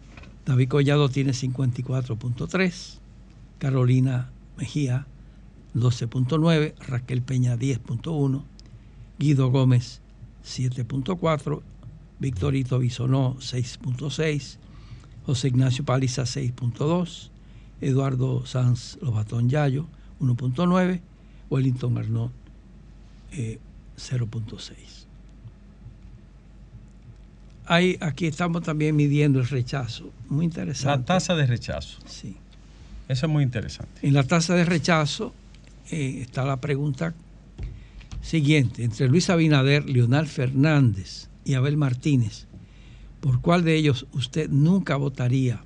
David 0.44 0.68
Collado 0.68 1.08
tiene 1.08 1.32
54.3, 1.32 2.98
Carolina 3.58 4.30
Mejía 4.56 5.06
12.9, 5.76 6.74
Raquel 6.86 7.22
Peña 7.22 7.56
10.1, 7.56 8.42
Guido 9.18 9.50
Gómez 9.50 10.00
7.4, 10.44 11.62
Victorito 12.18 12.78
Bisonó 12.78 13.36
6.6, 13.36 14.56
José 15.26 15.48
Ignacio 15.48 15.84
Paliza 15.84 16.22
6.2 16.22 17.30
Eduardo 17.80 18.46
Sanz 18.46 18.98
Lobatón 19.02 19.50
Yayo 19.50 19.86
1.9, 20.20 21.00
Wellington 21.50 21.98
Arnaud 21.98 22.30
eh, 23.32 23.58
0.6. 23.98 25.06
Ahí, 27.66 27.98
aquí 28.00 28.26
estamos 28.26 28.62
también 28.62 28.94
midiendo 28.94 29.40
el 29.40 29.48
rechazo. 29.48 30.10
Muy 30.28 30.44
interesante. 30.44 31.00
La 31.00 31.04
tasa 31.04 31.34
de 31.34 31.46
rechazo. 31.46 31.98
Sí. 32.06 32.36
Eso 33.08 33.26
es 33.26 33.32
muy 33.32 33.42
interesante. 33.42 34.06
En 34.06 34.14
la 34.14 34.22
tasa 34.22 34.54
de 34.54 34.64
rechazo 34.64 35.34
eh, 35.90 36.18
está 36.20 36.44
la 36.44 36.60
pregunta 36.60 37.14
siguiente. 38.22 38.84
Entre 38.84 39.08
Luis 39.08 39.30
Abinader, 39.30 39.88
Leonel 39.88 40.26
Fernández 40.26 41.28
y 41.44 41.54
Abel 41.54 41.76
Martínez, 41.76 42.46
¿por 43.20 43.40
cuál 43.40 43.64
de 43.64 43.76
ellos 43.76 44.06
usted 44.12 44.50
nunca 44.50 44.96
votaría? 44.96 45.62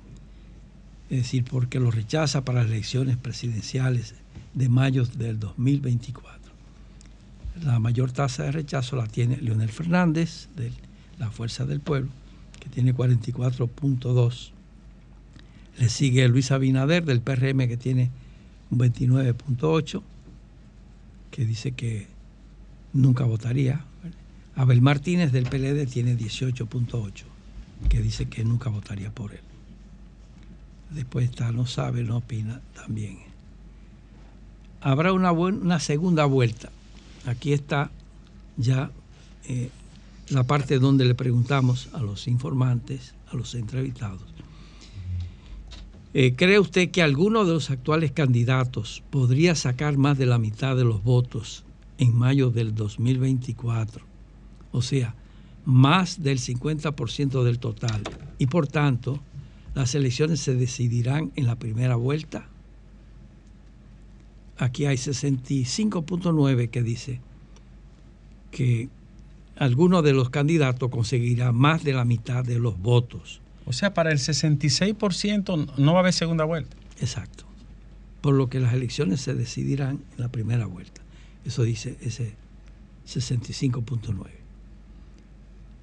Es 1.09 1.23
decir, 1.23 1.43
porque 1.43 1.79
lo 1.79 1.91
rechaza 1.91 2.45
para 2.45 2.63
las 2.63 2.71
elecciones 2.71 3.17
presidenciales 3.17 4.15
de 4.53 4.69
mayo 4.69 5.05
del 5.05 5.39
2024. 5.39 6.39
La 7.63 7.79
mayor 7.79 8.11
tasa 8.11 8.43
de 8.43 8.51
rechazo 8.51 8.95
la 8.95 9.07
tiene 9.07 9.37
Leonel 9.37 9.69
Fernández, 9.69 10.47
de 10.55 10.71
la 11.19 11.29
Fuerza 11.29 11.65
del 11.65 11.79
Pueblo, 11.79 12.09
que 12.59 12.69
tiene 12.69 12.95
44.2. 12.95 14.51
Le 15.77 15.89
sigue 15.89 16.27
Luis 16.27 16.51
Abinader 16.51 17.05
del 17.05 17.21
PRM, 17.21 17.67
que 17.67 17.77
tiene 17.77 18.09
un 18.69 18.79
29.8, 18.79 20.01
que 21.31 21.45
dice 21.45 21.71
que 21.71 22.07
nunca 22.93 23.23
votaría. 23.23 23.85
Abel 24.55 24.81
Martínez 24.81 25.31
del 25.31 25.45
PLD 25.45 25.87
tiene 25.87 26.17
18.8, 26.17 27.23
que 27.89 28.01
dice 28.01 28.27
que 28.27 28.43
nunca 28.43 28.69
votaría 28.69 29.09
por 29.11 29.31
él. 29.31 29.39
Después 30.91 31.29
está, 31.29 31.51
no 31.51 31.65
sabe, 31.65 32.03
no 32.03 32.17
opina 32.17 32.61
también. 32.75 33.19
Habrá 34.81 35.13
una, 35.13 35.31
una 35.31 35.79
segunda 35.79 36.25
vuelta. 36.25 36.69
Aquí 37.25 37.53
está 37.53 37.91
ya 38.57 38.91
eh, 39.47 39.69
la 40.29 40.43
parte 40.43 40.79
donde 40.79 41.05
le 41.05 41.15
preguntamos 41.15 41.89
a 41.93 42.01
los 42.01 42.27
informantes, 42.27 43.13
a 43.31 43.35
los 43.35 43.55
entrevistados. 43.55 44.30
Eh, 46.13 46.33
¿Cree 46.35 46.59
usted 46.59 46.91
que 46.91 47.01
alguno 47.01 47.45
de 47.45 47.53
los 47.53 47.69
actuales 47.69 48.11
candidatos 48.11 49.01
podría 49.11 49.55
sacar 49.55 49.97
más 49.97 50.17
de 50.17 50.25
la 50.25 50.37
mitad 50.37 50.75
de 50.75 50.83
los 50.83 51.03
votos 51.03 51.63
en 51.97 52.13
mayo 52.13 52.49
del 52.49 52.75
2024? 52.75 54.03
O 54.73 54.81
sea, 54.81 55.15
más 55.63 56.21
del 56.21 56.39
50% 56.39 57.43
del 57.43 57.59
total. 57.59 58.01
Y 58.37 58.47
por 58.47 58.67
tanto, 58.67 59.21
las 59.73 59.95
elecciones 59.95 60.41
se 60.41 60.53
decidirán 60.53 61.31
en 61.37 61.45
la 61.45 61.55
primera 61.55 61.95
vuelta. 61.95 62.49
Aquí 64.57 64.85
hay 64.85 64.97
65.9 64.97 66.69
que 66.69 66.83
dice 66.83 67.21
que 68.51 68.89
alguno 69.55 70.01
de 70.01 70.11
los 70.11 70.29
candidatos 70.29 70.89
conseguirá 70.89 71.53
más 71.53 71.85
de 71.85 71.93
la 71.93 72.03
mitad 72.03 72.43
de 72.43 72.59
los 72.59 72.77
votos. 72.77 73.39
O 73.71 73.73
sea, 73.73 73.93
para 73.93 74.11
el 74.11 74.17
66% 74.17 75.77
no 75.77 75.93
va 75.93 75.99
a 75.99 76.01
haber 76.01 76.11
segunda 76.11 76.43
vuelta. 76.43 76.75
Exacto. 76.99 77.45
Por 78.19 78.33
lo 78.33 78.49
que 78.49 78.59
las 78.59 78.73
elecciones 78.73 79.21
se 79.21 79.33
decidirán 79.33 80.01
en 80.11 80.21
la 80.21 80.27
primera 80.27 80.65
vuelta. 80.65 81.01
Eso 81.45 81.63
dice 81.63 81.95
ese 82.01 82.33
65.9. 83.07 84.27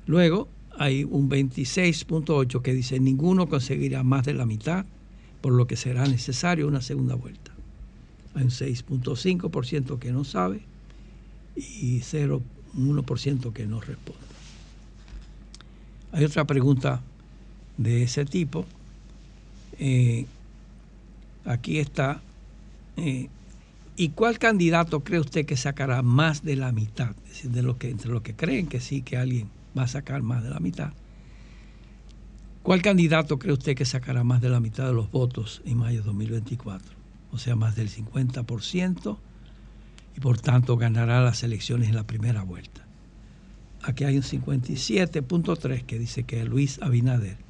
Luego 0.05 0.49
hay 0.77 1.05
un 1.05 1.31
26.8 1.31 2.61
que 2.61 2.75
dice 2.75 3.01
ninguno 3.01 3.49
conseguirá 3.49 4.03
más 4.03 4.27
de 4.27 4.35
la 4.35 4.45
mitad, 4.45 4.85
por 5.41 5.55
lo 5.55 5.67
que 5.67 5.77
será 5.77 6.07
necesario 6.07 6.69
una 6.69 6.83
segunda 6.83 7.15
vuelta. 7.15 7.53
Hay 8.35 8.43
un 8.43 8.51
6.5% 8.51 9.99
que 9.99 10.13
no 10.13 10.25
sabe 10.25 10.61
y 11.57 12.01
0.1% 12.01 13.51
que 13.55 13.65
no 13.65 13.81
responde. 13.81 14.21
Hay 16.13 16.27
otra 16.27 16.45
pregunta 16.45 17.01
de 17.79 18.03
ese 18.03 18.27
tipo. 18.27 18.67
Eh, 19.79 20.27
aquí 21.47 21.79
está. 21.79 22.21
eh, 22.97 23.29
¿Y 23.97 24.11
cuál 24.11 24.39
candidato 24.39 25.01
cree 25.01 25.19
usted 25.19 25.45
que 25.45 25.57
sacará 25.57 26.03
más 26.03 26.45
de 26.45 26.55
la 26.55 26.71
mitad? 26.71 27.17
Es 27.25 27.31
decir, 27.31 27.51
de 27.51 27.63
lo 27.63 27.79
que, 27.79 27.91
entre 27.91 28.11
los 28.11 28.23
que 28.23 28.35
creen 28.35 28.69
que 28.69 28.79
sí, 28.79 29.03
que 29.03 29.17
alguien 29.17 29.49
va 29.77 29.85
a 29.85 29.89
sacar 29.89 30.23
más 30.23 30.45
de 30.45 30.51
la 30.51 30.61
mitad. 30.61 30.93
¿Cuál 32.63 32.81
candidato 32.81 33.41
cree 33.41 33.55
usted 33.55 33.75
que 33.75 33.85
sacará 33.85 34.23
más 34.23 34.41
de 34.41 34.51
la 34.51 34.61
mitad 34.61 34.87
de 34.87 34.93
los 34.93 35.11
votos 35.11 35.63
en 35.65 35.79
mayo 35.79 36.01
de 36.01 36.07
2024? 36.07 36.97
O 37.33 37.39
sea, 37.39 37.57
más 37.57 37.75
del 37.75 37.89
50% 37.89 39.17
y 40.17 40.21
por 40.21 40.39
tanto 40.39 40.77
ganará 40.77 41.21
las 41.21 41.43
elecciones 41.43 41.89
en 41.89 41.97
la 41.97 42.07
primera 42.07 42.43
vuelta. 42.43 42.87
Aquí 43.83 44.05
hay 44.05 44.17
un 44.17 44.23
57.3 44.23 45.85
que 45.85 45.99
dice 45.99 46.23
que 46.23 46.45
Luis 46.45 46.81
Abinader 46.83 47.48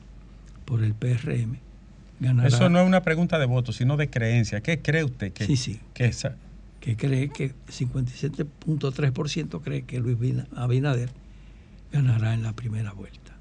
por 0.68 0.84
el 0.84 0.92
PRM 0.94 1.58
ganará. 2.20 2.48
Eso 2.48 2.68
no 2.68 2.78
es 2.80 2.86
una 2.86 3.00
pregunta 3.02 3.38
de 3.38 3.46
voto, 3.46 3.72
sino 3.72 3.96
de 3.96 4.10
creencia. 4.10 4.60
¿Qué 4.60 4.80
cree 4.82 5.02
usted 5.04 5.32
que, 5.32 5.46
Sí, 5.46 5.56
sí. 5.56 5.80
que 5.94 6.04
esa- 6.04 6.36
que 6.80 6.94
cree 6.96 7.30
que 7.30 7.54
57.3% 7.70 9.62
cree 9.62 9.82
que 9.82 9.98
Luis 10.00 10.18
Bina- 10.18 10.46
Abinader 10.54 11.08
ganará 11.90 12.34
en 12.34 12.42
la 12.42 12.52
primera 12.52 12.92
vuelta. 12.92 13.32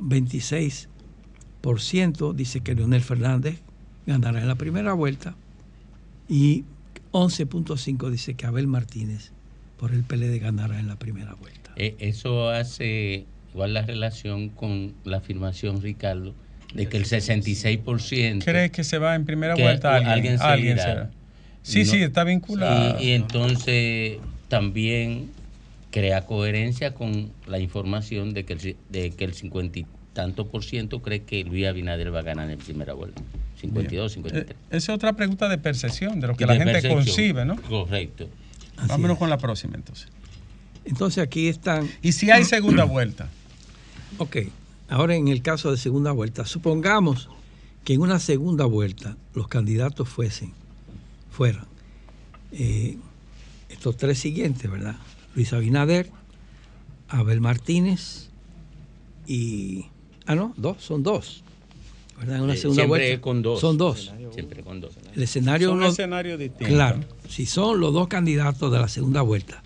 26% 0.00 2.32
dice 2.34 2.60
que 2.60 2.74
Leonel 2.74 3.02
Fernández 3.02 3.60
ganará 4.06 4.40
en 4.40 4.48
la 4.48 4.54
primera 4.54 4.92
vuelta 4.92 5.34
y 6.28 6.64
11.5 7.12 8.10
dice 8.10 8.34
que 8.34 8.46
Abel 8.46 8.66
Martínez 8.66 9.32
por 9.78 9.92
el 9.92 10.02
PLD 10.04 10.38
ganará 10.40 10.78
en 10.78 10.88
la 10.88 10.96
primera 10.96 11.34
vuelta. 11.34 11.72
Eh, 11.76 11.96
eso 12.00 12.50
hace 12.50 13.26
igual 13.52 13.74
la 13.74 13.82
relación 13.82 14.48
con 14.48 14.94
la 15.04 15.18
afirmación, 15.18 15.80
Ricardo, 15.82 16.34
de 16.74 16.86
que 16.86 16.96
el 16.98 17.04
66%... 17.04 18.44
cree 18.44 18.70
que 18.70 18.84
se 18.84 18.98
va 18.98 19.14
en 19.14 19.24
primera 19.24 19.54
vuelta 19.54 19.94
alguien? 19.96 20.12
alguien 20.12 20.40
alguien 20.40 20.76
será. 20.78 21.10
Sí, 21.62 21.80
No- 21.84 21.90
sí, 21.90 21.96
está 22.02 22.24
vinculado. 22.24 23.00
Y, 23.00 23.06
y 23.08 23.10
entonces 23.12 24.18
también 24.48 25.30
crea 25.90 26.26
coherencia 26.26 26.94
con 26.94 27.30
la 27.46 27.58
información 27.58 28.34
de 28.34 28.44
que 28.44 28.52
el, 28.54 28.76
de 28.90 29.10
que 29.10 29.24
el 29.24 29.34
50 29.34 29.78
y 29.80 29.86
tanto 30.12 30.46
por 30.48 30.64
ciento 30.64 31.00
cree 31.00 31.22
que 31.22 31.44
Luis 31.44 31.66
Abinader 31.66 32.14
va 32.14 32.20
a 32.20 32.22
ganar 32.22 32.50
en 32.50 32.58
primera 32.58 32.92
vuelta. 32.92 33.22
52, 33.60 34.12
53. 34.12 34.50
Eh, 34.50 34.56
Esa 34.70 34.76
es 34.76 34.88
otra 34.90 35.12
pregunta 35.14 35.48
de 35.48 35.58
percepción, 35.58 36.20
de 36.20 36.26
lo 36.28 36.36
que 36.36 36.44
Y 36.44 36.46
la 36.46 36.54
gente 36.54 36.72
percepción. 36.72 37.04
concibe, 37.04 37.44
¿no? 37.44 37.56
Correcto. 37.62 38.28
Así 38.76 38.88
Vámonos 38.88 39.14
es. 39.14 39.18
con 39.18 39.30
la 39.30 39.38
próxima 39.38 39.74
entonces. 39.76 40.08
Entonces 40.84 41.22
aquí 41.24 41.48
están 41.48 41.88
Y 42.02 42.12
si 42.12 42.30
hay 42.30 42.44
segunda 42.44 42.84
vuelta, 42.84 43.28
Ok, 44.16 44.36
ahora 44.88 45.14
en 45.16 45.28
el 45.28 45.42
caso 45.42 45.70
de 45.70 45.76
segunda 45.76 46.12
vuelta, 46.12 46.46
supongamos 46.46 47.28
que 47.84 47.94
en 47.94 48.00
una 48.00 48.18
segunda 48.18 48.64
vuelta 48.64 49.16
los 49.34 49.48
candidatos 49.48 50.08
fuesen, 50.08 50.52
fueran 51.30 51.66
eh, 52.52 52.96
estos 53.68 53.96
tres 53.96 54.18
siguientes, 54.18 54.70
¿verdad? 54.70 54.96
Luis 55.34 55.52
Abinader, 55.52 56.10
Abel 57.08 57.40
Martínez 57.40 58.30
y... 59.26 59.86
Ah, 60.26 60.34
no, 60.34 60.52
dos, 60.56 60.82
son 60.82 61.02
dos. 61.02 61.42
¿Verdad? 62.18 62.36
En 62.36 62.42
una 62.42 62.54
Eh, 62.54 62.56
segunda 62.56 62.82
siempre 62.82 63.06
vuelta. 63.08 63.20
con 63.22 63.42
dos. 63.42 63.60
Son 63.60 63.78
dos. 63.78 64.12
Siempre 64.34 64.62
con 64.62 64.80
dos. 64.80 64.92
El 65.14 65.22
escenario 65.22 65.68
son 65.68 65.78
uno- 65.78 65.86
escenarios 65.88 66.38
distintos. 66.38 66.68
Claro, 66.68 67.00
si 67.28 67.46
son 67.46 67.80
los 67.80 67.92
dos 67.94 68.08
candidatos 68.08 68.70
de 68.72 68.78
la 68.78 68.88
segunda 68.88 69.22
vuelta, 69.22 69.62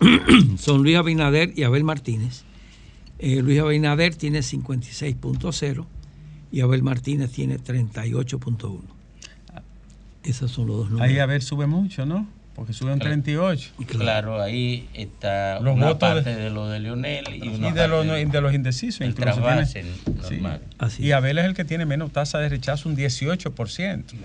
son 0.58 0.82
Luis 0.82 0.96
Abinader 0.96 1.52
y 1.56 1.62
Abel 1.62 1.84
Martínez. 1.84 2.42
Eh, 3.18 3.40
Luis 3.42 3.60
Abinader 3.60 4.14
tiene 4.14 4.40
56.0 4.40 5.86
y 6.52 6.60
Abel 6.60 6.82
Martínez 6.82 7.30
tiene 7.32 7.58
38.1. 7.58 8.80
Esos 10.22 10.50
son 10.50 10.66
los 10.66 10.76
dos 10.78 10.90
números. 10.90 11.08
Ahí 11.10 11.18
a 11.18 11.26
ver 11.26 11.42
sube 11.42 11.66
mucho, 11.66 12.04
¿no? 12.04 12.26
Porque 12.54 12.72
sube 12.72 12.92
en 12.92 12.98
38. 12.98 13.70
Claro, 13.86 14.40
ahí 14.40 14.88
está 14.94 15.60
Los 15.60 15.76
una 15.76 15.88
votos 15.88 16.08
de- 16.08 16.14
parte 16.22 16.34
de, 16.36 16.50
lo 16.50 16.68
de 16.68 16.80
Leonel 16.80 17.24
y, 17.34 17.44
Y 17.44 17.48
una 17.48 17.70
de 17.72 17.86
los, 17.88 18.06
parte 18.06 18.24
de 18.26 18.40
los 18.40 18.54
indecisos. 18.54 19.00
el 19.02 19.10
incluso 19.10 19.32
trasvase 19.40 19.82
tiene- 19.82 19.96
sí. 20.26 20.34
normal. 20.34 20.62
Así 20.78 21.04
Y. 21.04 21.12
Abel 21.12 21.38
es 21.38 21.44
el 21.44 21.54
que 21.54 21.64
tiene 21.66 21.84
menos 21.84 22.12
tasa 22.12 22.38
de 22.38 22.48
rechazo, 22.48 22.88
un 22.88 22.96
18%, 22.96 24.04
Sí. 24.10 24.16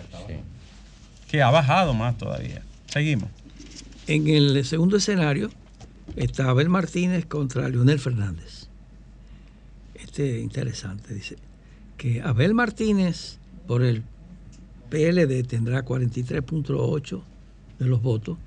que 1.29 1.41
ha 1.41 1.49
bajado 1.51 1.93
más 1.93 2.17
todavía. 2.17 2.61
Seguimos. 2.87 3.29
En 4.07 4.27
el 4.29 4.63
segundo 4.65 4.95
escenario 4.97 5.51
está 6.15 6.49
Abel 6.49 6.69
Martínez 6.69 7.25
contra 7.25 7.67
Leonel 7.69 7.99
Fernández. 7.99 8.60
Este 10.11 10.35
es 10.39 10.43
interesante, 10.43 11.13
dice 11.13 11.37
que 11.95 12.21
Abel 12.21 12.53
Martínez 12.53 13.37
por 13.65 13.81
el 13.81 14.03
PLD 14.89 15.43
tendrá 15.47 15.85
43.8 15.85 17.21
de 17.79 17.85
los 17.85 18.01
votos, 18.01 18.37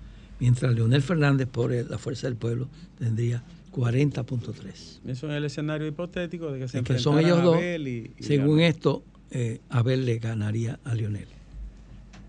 mientras 0.41 0.75
Leonel 0.75 1.01
Fernández 1.01 1.49
por 1.49 1.73
el- 1.73 1.89
la 1.89 1.97
Fuerza 1.97 2.27
del 2.27 2.37
Pueblo 2.37 2.69
tendría 2.99 3.43
40.3. 3.73 5.01
Eso 5.07 5.31
es 5.31 5.37
el 5.39 5.45
escenario 5.47 5.87
hipotético 5.87 6.53
de 6.53 6.59
que 6.59 6.69
se 6.69 6.83
que 6.83 6.99
son 6.99 7.19
ellos 7.19 7.43
dos. 7.43 7.57
Abel 7.57 7.89
y- 7.89 8.11
y 8.19 8.23
Según 8.23 8.59
Leonel. 8.59 8.67
esto, 8.67 9.03
eh, 9.31 9.61
Abel 9.71 10.05
le 10.05 10.19
ganaría 10.19 10.79
a 10.85 10.95
Lionel. 10.95 11.29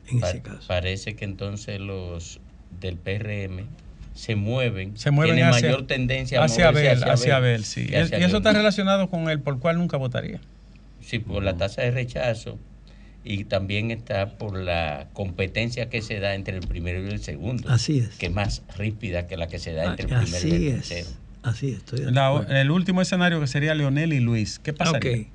En 0.07 0.21
Pa- 0.21 0.29
ese 0.29 0.41
caso. 0.43 0.65
Parece 0.69 1.17
que 1.17 1.25
entonces 1.25 1.81
los 1.81 2.39
del 2.79 2.95
PRM 2.95 3.65
se 4.15 4.35
mueven, 4.35 4.97
Se 4.97 5.11
mueven 5.11 5.35
tienen 5.35 5.53
hacia, 5.53 5.67
mayor 5.69 5.85
tendencia 5.85 6.41
a 6.41 6.45
hacia 6.45 6.69
Abel, 6.69 7.03
hacia 7.03 7.35
Abel, 7.37 7.63
sí. 7.65 7.93
hacia 7.93 8.17
y 8.19 8.23
eso 8.23 8.37
está 8.37 8.51
relacionado 8.53 9.09
con 9.11 9.29
el 9.29 9.39
por 9.39 9.59
cual 9.59 9.77
nunca 9.77 9.97
votaría. 9.97 10.39
Sí, 11.01 11.19
por 11.19 11.43
la 11.43 11.55
tasa 11.57 11.83
de 11.83 11.91
rechazo 11.91 12.57
y 13.23 13.43
también 13.43 13.91
está 13.91 14.37
por 14.37 14.57
la 14.57 15.07
competencia 15.13 15.89
que 15.89 16.01
se 16.01 16.19
da 16.19 16.33
entre 16.33 16.57
el 16.57 16.65
primero 16.67 17.03
y 17.05 17.09
el 17.11 17.19
segundo. 17.21 17.69
Así 17.69 17.99
es. 17.99 18.09
Que 18.17 18.27
es 18.27 18.31
más 18.31 18.63
rípida 18.77 19.27
que 19.27 19.37
la 19.37 19.47
que 19.47 19.59
se 19.59 19.73
da 19.73 19.85
entre 19.91 20.07
el 20.07 20.21
primero 20.23 20.47
y 20.47 20.67
el 20.67 20.73
es. 20.79 20.87
tercero. 20.89 21.09
Así 21.43 21.69
es. 21.71 21.77
Estoy 21.77 21.99
La- 22.11 22.45
el 22.49 22.71
último 22.71 23.01
escenario 23.01 23.39
que 23.39 23.47
sería 23.47 23.75
Leonel 23.75 24.13
y 24.13 24.19
Luis. 24.19 24.57
¿Qué 24.59 24.73
pasaría? 24.73 25.11
Ok. 25.23 25.27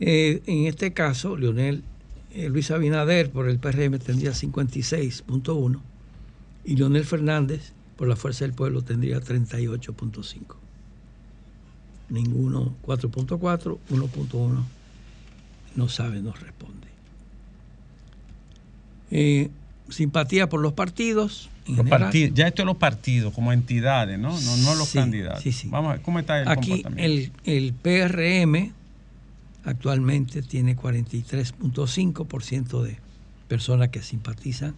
Eh, 0.00 0.42
en 0.46 0.66
este 0.66 0.92
caso, 0.92 1.36
Leonel, 1.36 1.82
eh, 2.34 2.48
Luis 2.48 2.70
Abinader 2.70 3.30
por 3.30 3.48
el 3.48 3.58
PRM 3.58 3.98
tendría 3.98 4.30
56.1 4.32 5.80
y 6.64 6.76
Leonel 6.76 7.04
Fernández 7.04 7.72
por 7.98 8.08
la 8.08 8.16
Fuerza 8.16 8.46
del 8.46 8.54
Pueblo 8.54 8.80
tendría 8.80 9.20
38.5. 9.20 10.56
Ninguno 12.08 12.74
4.4, 12.86 13.76
1.1 13.90 14.64
no 15.76 15.88
sabe, 15.90 16.22
no 16.22 16.32
responde. 16.32 16.88
Eh, 19.10 19.50
simpatía 19.90 20.48
por 20.48 20.60
los 20.60 20.72
partidos. 20.72 21.50
en 21.66 21.76
Los 21.76 21.86
partidos, 21.88 22.34
ya 22.34 22.48
esto 22.48 22.62
es 22.62 22.66
los 22.66 22.76
partidos 22.78 23.32
como 23.34 23.52
entidades, 23.52 24.18
¿no? 24.18 24.38
No, 24.40 24.56
no 24.58 24.74
los 24.74 24.88
Sí, 24.88 24.98
candidatos. 24.98 25.42
sí, 25.42 25.52
sí. 25.52 25.68
Vamos 25.68 25.90
a 25.90 25.92
ver, 25.94 26.02
¿cómo 26.02 26.18
está 26.18 26.40
el 26.40 26.48
Aquí 26.48 26.82
comportamiento? 26.82 27.32
el, 27.44 27.56
el 27.56 27.72
PRM 27.74 28.72
actualmente 29.64 30.42
tiene 30.42 30.76
43.5% 30.76 32.82
de 32.82 32.98
personas 33.48 33.88
que 33.90 34.02
simpatizan 34.02 34.74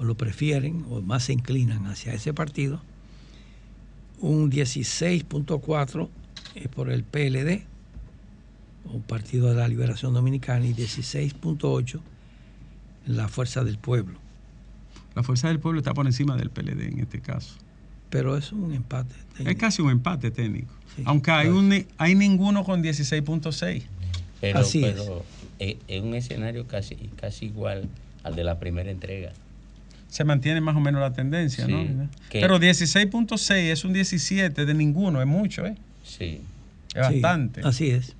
o 0.00 0.04
lo 0.04 0.16
prefieren 0.16 0.86
o 0.90 1.02
más 1.02 1.24
se 1.24 1.34
inclinan 1.34 1.86
hacia 1.86 2.14
ese 2.14 2.32
partido. 2.32 2.80
Un 4.20 4.50
16.4% 4.50 6.08
es 6.54 6.68
por 6.68 6.90
el 6.90 7.04
PLD 7.04 7.64
o 8.86 8.98
Partido 9.00 9.50
de 9.50 9.56
la 9.56 9.68
Liberación 9.68 10.14
Dominicana 10.14 10.64
y 10.66 10.74
16.8% 10.74 12.00
la 13.06 13.28
Fuerza 13.28 13.62
del 13.62 13.76
Pueblo. 13.76 14.18
La 15.14 15.22
Fuerza 15.22 15.48
del 15.48 15.58
Pueblo 15.58 15.80
está 15.80 15.92
por 15.92 16.06
encima 16.06 16.36
del 16.36 16.48
PLD 16.50 16.80
en 16.88 17.00
este 17.00 17.20
caso. 17.20 17.56
Pero 18.08 18.36
es 18.36 18.52
un 18.52 18.72
empate. 18.72 19.14
Es 19.38 19.56
casi 19.56 19.82
un 19.82 19.90
empate 19.90 20.30
técnico. 20.30 20.72
Sí, 20.96 21.02
Aunque 21.04 21.30
hay, 21.30 21.48
un, 21.48 21.86
hay 21.98 22.14
ninguno 22.14 22.64
con 22.64 22.82
16.6. 22.82 23.82
Pero, 24.40 24.58
Así 24.58 24.82
es. 24.82 24.92
pero 24.94 25.24
es. 25.58 25.76
es 25.88 26.02
un 26.02 26.14
escenario 26.14 26.66
casi, 26.66 26.96
casi 27.16 27.46
igual 27.46 27.88
al 28.22 28.34
de 28.34 28.44
la 28.44 28.58
primera 28.58 28.90
entrega. 28.90 29.32
Se 30.10 30.24
mantiene 30.24 30.60
más 30.60 30.76
o 30.76 30.80
menos 30.80 31.00
la 31.00 31.12
tendencia, 31.12 31.66
Sí, 31.66 31.72
¿no? 31.72 32.08
que- 32.28 32.40
Pero 32.40 32.58
16.6 32.58 33.70
es 33.72 33.84
un 33.84 33.92
17 33.92 34.66
de 34.66 34.74
ninguno, 34.74 35.20
es 35.20 35.26
mucho, 35.26 35.64
¿eh? 35.66 35.76
Sí. 36.04 36.40
Es 36.94 37.06
Sí, 37.06 37.20
bastante. 37.20 37.60
así 37.64 37.90
es. 37.90 38.14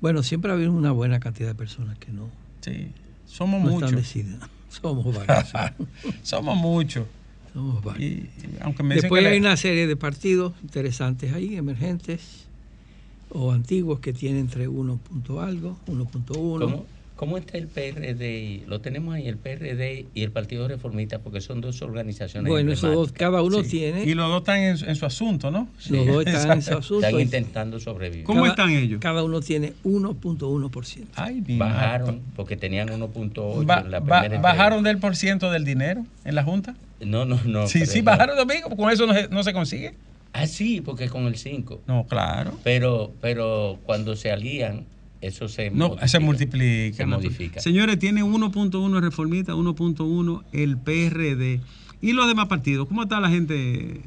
Bueno, 0.00 0.22
siempre 0.22 0.50
ha 0.50 0.54
habido 0.54 0.72
una 0.72 0.92
buena 0.92 1.20
cantidad 1.20 1.48
de 1.48 1.54
personas 1.54 1.98
que 1.98 2.10
no, 2.12 2.28
Sí. 2.62 2.88
Somos 3.26 3.62
no 3.62 3.72
están 3.74 3.94
muchos. 3.94 4.14
Somos 4.70 5.14
varios. 5.14 5.52
Somos 6.22 6.56
muchos. 6.56 7.06
somos 7.52 7.82
varios. 7.84 8.02
Y, 8.10 8.14
y 8.14 8.30
aunque 8.60 8.82
me 8.82 8.94
dicen 8.94 9.02
Después 9.08 9.22
que 9.22 9.28
hay 9.28 9.40
la- 9.40 9.48
una 9.48 9.56
serie 9.56 9.86
de 9.86 9.96
partidos 9.96 10.54
interesantes 10.62 11.32
ahí, 11.34 11.56
emergentes 11.56 12.46
o 13.30 13.52
antiguos 13.52 14.00
que 14.00 14.12
tienen 14.14 14.40
entre 14.42 14.68
1 14.68 14.96
punto 14.96 15.40
algo, 15.42 15.78
1.1. 15.86 16.84
¿Cómo, 17.18 17.32
¿Cómo 17.32 17.36
está 17.38 17.58
el 17.58 17.66
PRD? 17.66 18.62
Lo 18.68 18.80
tenemos 18.80 19.14
ahí, 19.14 19.26
el 19.26 19.36
PRD 19.36 20.06
y 20.14 20.22
el 20.22 20.30
Partido 20.30 20.68
Reformista, 20.68 21.18
porque 21.18 21.40
son 21.40 21.60
dos 21.60 21.82
organizaciones. 21.82 22.48
Bueno, 22.48 22.72
esos 22.72 22.94
dos, 22.94 23.12
cada 23.12 23.42
uno 23.42 23.62
Sí. 23.64 23.70
tiene, 23.70 24.04
Y 24.04 24.14
los 24.14 24.28
dos 24.28 24.38
están 24.42 24.58
en, 24.60 24.88
en 24.88 24.96
su 24.96 25.04
asunto, 25.04 25.50
¿no? 25.50 25.68
los 25.90 26.06
dos 26.06 26.26
están 26.26 26.52
en 26.58 26.62
su 26.62 26.74
asunto. 26.78 27.06
Están 27.06 27.20
intentando 27.20 27.80
sobrevivir. 27.80 28.24
¿Cómo 28.24 28.42
cada- 28.42 28.50
están 28.52 28.70
ellos? 28.70 29.00
Cada 29.00 29.24
uno 29.24 29.40
tiene 29.40 29.72
1.1%. 29.84 31.06
Ay, 31.16 31.42
mi 31.46 31.58
Bajaron, 31.58 32.20
porque 32.36 32.56
tenían 32.56 32.88
1.8 32.88 33.64
Ba- 33.66 33.80
en 33.80 33.90
la 33.90 34.00
ba- 34.00 34.20
primera 34.20 34.40
¿Bajaron 34.40 34.84
del 34.84 34.98
por 34.98 35.16
ciento 35.16 35.50
del 35.50 35.64
dinero 35.64 36.04
en 36.24 36.34
la 36.34 36.42
Junta? 36.44 36.74
No, 37.00 37.24
no, 37.24 37.38
no. 37.44 37.66
sí, 37.66 37.84
sí, 37.86 37.98
no. 37.98 38.04
bajaron 38.06 38.36
domingo. 38.36 38.70
Con 38.76 38.90
eso 38.90 39.06
no 39.06 39.14
se, 39.14 39.28
no 39.28 39.42
se 39.42 39.52
consigue. 39.52 39.94
Ah, 40.32 40.46
sí, 40.46 40.80
porque 40.80 41.08
con 41.08 41.26
el 41.26 41.36
5. 41.36 41.80
No, 41.86 42.06
claro. 42.08 42.52
Pero, 42.64 43.12
pero 43.20 43.78
cuando 43.84 44.14
se 44.16 44.30
alían, 44.30 44.84
eso 45.20 45.48
se 45.48 45.70
No, 45.70 45.96
se 46.06 46.18
multiplica. 46.20 46.96
Se 46.98 47.06
modifica. 47.06 47.60
Señores, 47.60 47.98
tiene 47.98 48.22
1.1 48.22 48.96
el 48.96 49.02
reformista, 49.02 49.54
1.1 49.54 50.42
el 50.52 50.76
PRD. 50.78 51.60
¿Y 52.00 52.12
los 52.12 52.28
demás 52.28 52.46
partidos? 52.48 52.86
¿Cómo 52.88 53.02
está 53.02 53.18
la 53.20 53.28
gente? 53.28 54.00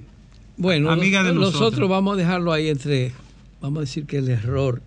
Bueno, 0.58 0.90
Amiga 0.92 1.24
de 1.24 1.34
nosotros. 1.34 1.62
nosotros. 1.62 1.90
vamos 1.90 2.14
a 2.14 2.18
dejarlo 2.18 2.54
ahí 2.54 2.70
entre, 2.70 3.12
vamos 3.62 3.78
a 3.80 3.82
decir 3.82 4.06
que 4.06 4.18
el 4.18 4.30
error 4.30 4.82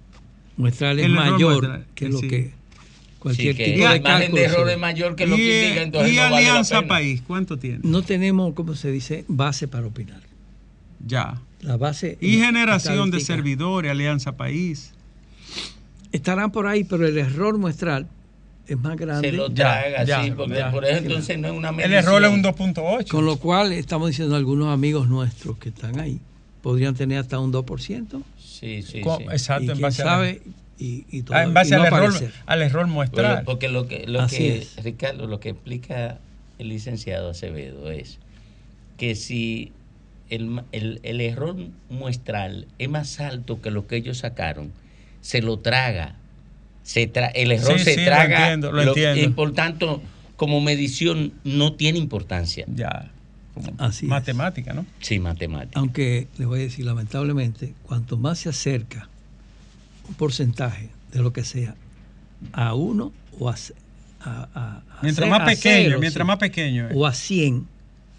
muestral 0.56 0.98
es 1.00 1.06
El 1.06 1.12
mayor 1.12 1.62
muestral, 1.62 1.86
que 1.94 2.06
sí. 2.06 2.12
lo 2.12 2.20
que 2.20 2.42
Sí, 2.44 3.26
cualquier 3.26 3.56
que 3.56 3.64
tipo 3.72 3.86
el 3.86 3.92
de 3.94 4.00
margen 4.00 4.02
cálculo. 4.02 4.36
de 4.36 4.44
error 4.44 4.68
es 4.70 4.78
mayor 4.78 5.16
que 5.16 5.26
lo 5.26 5.34
y 5.36 5.38
que 5.38 5.64
indica, 5.64 5.82
entonces 5.82 6.12
y 6.12 6.16
no 6.16 6.22
vale 6.22 6.30
la 6.30 6.36
Alianza 6.38 6.76
pena. 6.80 6.88
País, 6.88 7.22
¿cuánto 7.26 7.58
tiene? 7.58 7.78
No 7.82 8.02
tenemos, 8.02 8.52
como 8.54 8.74
se 8.74 8.90
dice, 8.90 9.24
base 9.28 9.66
para 9.68 9.86
opinar. 9.86 10.20
Ya. 11.06 11.40
La 11.60 11.76
base 11.78 12.16
Y 12.20 12.36
generación 12.38 13.10
de 13.10 13.20
servidores, 13.20 13.90
Alianza 13.90 14.36
País. 14.36 14.92
Estarán 16.16 16.50
por 16.52 16.66
ahí, 16.66 16.84
pero 16.84 17.06
el 17.06 17.18
error 17.18 17.58
muestral 17.58 18.06
es 18.66 18.78
más 18.78 18.96
grande. 18.96 19.30
Se 19.30 19.36
lo 19.36 19.50
traga, 19.50 20.04
ya, 20.04 20.22
sí, 20.24 20.30
porque 20.30 20.54
ya. 20.56 20.70
por 20.70 20.84
eso 20.84 20.98
entonces 20.98 21.38
no 21.38 21.48
es 21.48 21.54
una 21.54 21.68
El 21.70 21.76
medición. 21.76 21.98
error 22.04 22.24
es 22.24 22.30
un 22.30 22.42
2.8. 22.42 23.08
Con 23.08 23.26
lo 23.26 23.36
cual 23.38 23.72
estamos 23.72 24.08
diciendo 24.08 24.36
algunos 24.36 24.68
amigos 24.72 25.08
nuestros 25.08 25.58
que 25.58 25.68
están 25.70 25.98
ahí 26.00 26.20
podrían 26.62 26.94
tener 26.94 27.18
hasta 27.18 27.38
un 27.38 27.52
2%. 27.52 28.22
Sí, 28.38 28.82
sí, 28.82 29.02
sí. 29.02 29.02
Exacto, 29.30 29.64
y 29.64 29.66
en 29.66 29.72
quién 29.74 29.82
base, 29.82 30.02
sabe 30.02 30.40
y, 30.78 31.04
y 31.10 31.22
todo- 31.22 31.36
en 31.38 31.52
base 31.52 31.74
y 31.74 31.76
no 31.78 31.82
al, 31.82 31.92
error, 31.92 32.14
al 32.46 32.62
error 32.62 32.82
Bueno, 32.84 32.94
muestral. 32.94 33.42
porque 33.44 33.68
lo 33.68 33.86
que, 33.86 34.06
lo 34.06 34.22
Así 34.22 34.38
que 34.38 34.58
es. 34.58 34.76
Ricardo, 34.82 35.26
lo 35.26 35.40
que 35.40 35.50
explica 35.50 36.18
el 36.58 36.68
licenciado 36.68 37.30
Acevedo 37.30 37.90
es 37.90 38.18
que 38.96 39.14
si 39.16 39.72
el, 40.30 40.46
ma- 40.46 40.64
el- 40.72 41.00
el 41.02 41.20
error 41.20 41.54
muestral 41.90 42.66
es 42.78 42.88
más 42.88 43.20
alto 43.20 43.60
que 43.60 43.70
lo 43.70 43.86
que 43.86 43.96
ellos 43.96 44.18
sacaron, 44.18 44.72
se 45.24 45.40
lo 45.40 45.58
traga. 45.58 46.16
Se 46.82 47.10
tra- 47.10 47.32
el 47.34 47.50
error 47.52 47.78
Sí, 47.78 47.84
se 47.84 47.94
sí, 47.94 48.00
lo 48.00 48.06
traga. 48.06 48.40
entiendo, 48.42 48.72
lo 48.72 48.82
entiendo. 48.82 49.22
Y 49.22 49.28
por 49.28 49.54
tanto, 49.54 50.02
como 50.36 50.60
medición 50.60 51.32
no 51.44 51.72
tiene 51.72 51.98
importancia. 51.98 52.66
Ya. 52.68 53.10
Como 53.54 53.72
Así 53.78 54.04
es. 54.04 54.10
matemática, 54.10 54.74
¿no? 54.74 54.84
Sí, 55.00 55.18
matemática. 55.18 55.78
Aunque 55.80 56.28
les 56.36 56.46
voy 56.46 56.60
a 56.60 56.62
decir, 56.64 56.84
lamentablemente, 56.84 57.72
cuanto 57.84 58.18
más 58.18 58.40
se 58.40 58.50
acerca 58.50 59.08
un 60.08 60.14
porcentaje 60.14 60.90
de 61.12 61.22
lo 61.22 61.32
que 61.32 61.42
sea 61.44 61.74
a 62.52 62.74
uno 62.74 63.12
o 63.38 63.48
a, 63.48 63.54
a, 64.20 64.48
a- 64.54 64.82
a 64.98 65.02
Mientras 65.02 65.24
ce- 65.26 65.30
más 65.30 65.40
a 65.40 65.44
pequeño, 65.46 65.84
cero, 65.86 65.98
mientras 66.00 66.22
sí, 66.24 66.26
más 66.26 66.38
pequeño. 66.38 66.88
es. 66.88 66.92
o 66.96 67.06
a 67.06 67.14
100, 67.14 67.66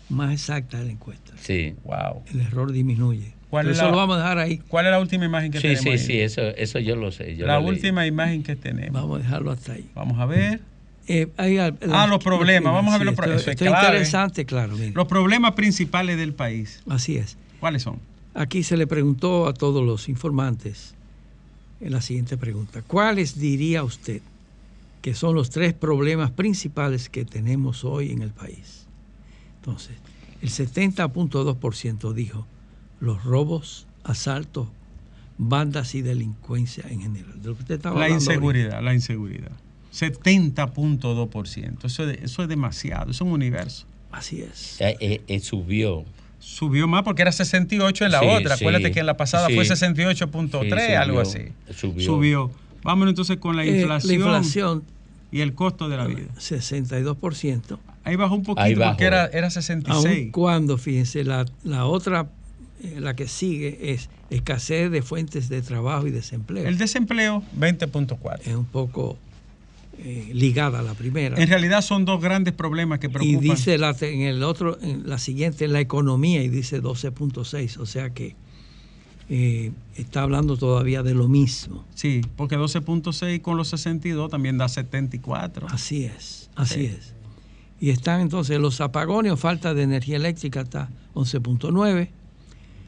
más 0.09 0.31
exacta 0.33 0.79
es 0.79 0.85
la 0.85 0.91
encuesta. 0.91 1.33
Sí. 1.41 1.75
Wow. 1.83 2.23
El 2.33 2.41
error 2.41 2.71
disminuye. 2.71 3.33
¿Cuál 3.49 3.67
es 3.69 3.77
eso 3.77 3.85
la- 3.85 3.91
lo 3.91 3.97
vamos 3.97 4.15
a 4.17 4.19
dejar 4.19 4.37
ahí. 4.39 4.57
¿Cuál 4.67 4.85
es 4.85 4.91
la 4.91 4.99
última 4.99 5.25
imagen 5.25 5.51
que 5.51 5.57
Sí, 5.59 5.63
tenemos? 5.63 5.83
sí, 5.83 5.89
ahí? 5.89 5.97
sí, 5.99 6.19
eso, 6.19 6.41
eso 6.41 6.79
yo 6.79 6.95
lo 6.95 7.11
sé. 7.11 7.35
yo 7.37 7.45
la 7.47 7.55
lo 7.55 7.61
leí. 7.61 7.69
última 7.69 8.05
imagen 8.05 8.43
que 8.43 8.55
tenemos. 8.55 8.93
Vamos 9.01 9.19
a 9.19 9.23
dejarlo 9.23 9.51
hasta 9.51 9.73
ahí. 9.73 9.89
Vamos 9.95 10.19
a 10.19 10.25
ver. 10.25 10.59
Eh, 11.07 11.27
hay 11.37 11.57
Ah, 11.59 12.07
los 12.09 12.23
problemas. 12.23 12.73
Vamos 12.73 12.93
a 12.93 12.97
ver 12.97 13.05
los 13.05 13.15
problemas. 13.15 13.41
esto- 13.41 13.51
Eso 13.51 13.63
esto 13.63 13.65
es 13.65 13.69
es 13.71 13.73
clave. 13.79 13.87
interesante, 13.97 14.45
claro. 14.45 14.73
mire. 14.75 14.91
Los 14.91 15.07
problemas 15.07 15.51
principales 15.53 16.17
del 16.17 16.33
país. 16.33 16.81
Así 16.89 17.17
es. 17.17 17.37
¿Cuáles 17.59 17.83
son? 17.83 17.99
Aquí 18.33 18.63
se 18.63 18.75
le 18.75 18.87
preguntó 18.87 19.47
a 19.47 19.53
todos 19.53 19.85
los 19.85 20.09
informantes 20.09 20.95
en 21.79 21.91
la 21.93 22.01
siguiente 22.01 22.37
pregunta. 22.37 22.81
¿Cuáles 22.85 23.39
diría 23.39 23.83
usted 23.83 24.21
que 25.01 25.13
son 25.13 25.35
los 25.35 25.51
tres 25.51 25.73
problemas 25.73 26.31
principales 26.31 27.07
que 27.09 27.23
tenemos 27.23 27.85
hoy 27.85 28.11
en 28.11 28.21
el 28.23 28.31
país? 28.31 28.84
Entonces, 29.65 29.97
el 30.41 30.49
70.2% 30.49 32.13
dijo 32.13 32.45
los 32.99 33.23
robos, 33.23 33.87
asaltos, 34.03 34.67
bandas 35.39 35.95
y 35.95 36.01
delincuencia 36.03 36.85
en 36.89 37.01
general. 37.01 37.41
De 37.41 37.49
lo 37.49 37.55
que 37.55 37.61
usted 37.61 37.75
estaba 37.75 37.99
La 37.99 38.09
inseguridad, 38.09 38.81
la 38.83 38.93
inseguridad. 38.93 39.51
70.2%. 39.91 41.85
Eso, 41.87 42.09
es- 42.09 42.21
eso 42.23 42.43
es 42.43 42.49
demasiado, 42.49 43.09
es 43.11 43.21
un 43.21 43.29
universo. 43.31 43.85
Así 44.11 44.41
es. 44.41 44.79
Eh, 44.81 44.95
eh, 44.99 45.21
eh, 45.27 45.39
subió. 45.39 46.05
Subió 46.39 46.87
más 46.87 47.01
porque 47.03 47.23
era 47.23 47.31
68 47.31 48.05
en 48.05 48.11
la 48.11 48.19
Sí, 48.19 48.25
otra. 48.27 48.55
sí, 48.57 48.63
Acuérdate 48.63 48.91
que 48.91 48.99
en 48.99 49.05
la 49.07 49.17
pasada 49.17 49.47
sí. 49.47 49.55
fue 49.55 49.65
68.3, 49.65 50.85
Sí, 50.87 50.93
algo 50.93 51.19
así. 51.21 51.39
subió. 51.75 52.05
Subió. 52.05 52.51
Vámonos 52.83 53.13
entonces 53.13 53.37
con 53.37 53.55
la 53.55 53.63
Eh, 53.65 53.79
inflación, 53.81 54.09
la 54.09 54.15
inflación, 54.15 54.83
y 55.31 55.41
el 55.41 55.53
costo 55.55 55.89
de 55.89 55.97
la 55.97 56.05
vida. 56.05 56.27
62%. 56.37 57.79
Ahí 58.05 58.15
bajó 58.15 58.35
un 58.35 58.43
poquito 58.43 58.61
Ahí 58.61 58.75
bajó. 58.75 58.91
porque 58.91 59.05
era, 59.05 59.25
era 59.27 59.47
Aun 59.47 59.51
66. 59.51 60.29
cuando, 60.31 60.77
fíjense, 60.77 61.23
la, 61.25 61.45
la 61.63 61.85
otra 61.85 62.29
eh, 62.83 62.99
la 62.99 63.15
que 63.15 63.27
sigue 63.27 63.91
es 63.93 64.09
escasez 64.29 64.89
de 64.91 65.01
fuentes 65.01 65.49
de 65.49 65.61
trabajo 65.61 66.07
y 66.07 66.11
desempleo. 66.11 66.67
El 66.67 66.77
desempleo, 66.77 67.43
20.4. 67.59 68.39
es 68.45 68.55
un 68.55 68.65
poco 68.65 69.17
eh, 69.97 70.29
ligada 70.33 70.79
a 70.79 70.81
la 70.83 70.93
primera. 70.93 71.41
En 71.41 71.47
realidad 71.49 71.81
son 71.81 72.05
dos 72.05 72.21
grandes 72.21 72.53
problemas 72.53 72.99
que 72.99 73.07
y 73.07 73.09
preocupan. 73.09 73.41
dice 73.41 73.77
la, 73.77 73.95
en 74.01 74.21
el 74.21 74.43
otro, 74.43 74.77
en 74.81 75.09
la 75.09 75.17
siguiente, 75.17 75.67
la 75.67 75.79
economía, 75.79 76.43
y 76.43 76.49
dice 76.49 76.81
12.6, 76.81 77.77
o 77.79 77.85
sea 77.85 78.11
que 78.11 78.35
eh, 79.29 79.71
está 79.95 80.21
hablando 80.21 80.57
todavía 80.57 81.01
de 81.01 81.15
lo 81.15 81.27
mismo. 81.27 81.85
Sí, 81.95 82.21
porque 82.35 82.57
12.6 82.57 83.41
con 83.41 83.57
los 83.57 83.69
62 83.69 84.29
también 84.29 84.57
da 84.59 84.67
74. 84.69 85.67
Así 85.71 86.03
es, 86.05 86.51
así 86.55 86.75
Sí. 86.81 86.85
es. 86.87 87.14
Y 87.85 87.91
están 87.91 88.21
entonces 88.21 88.57
los 88.59 88.81
apagones 88.81 89.31
o 89.31 89.37
falta 89.37 89.75
de 89.75 89.83
energía 89.83 90.15
eléctrica 90.15 90.61
está 90.61 90.89
11.9, 91.13 92.09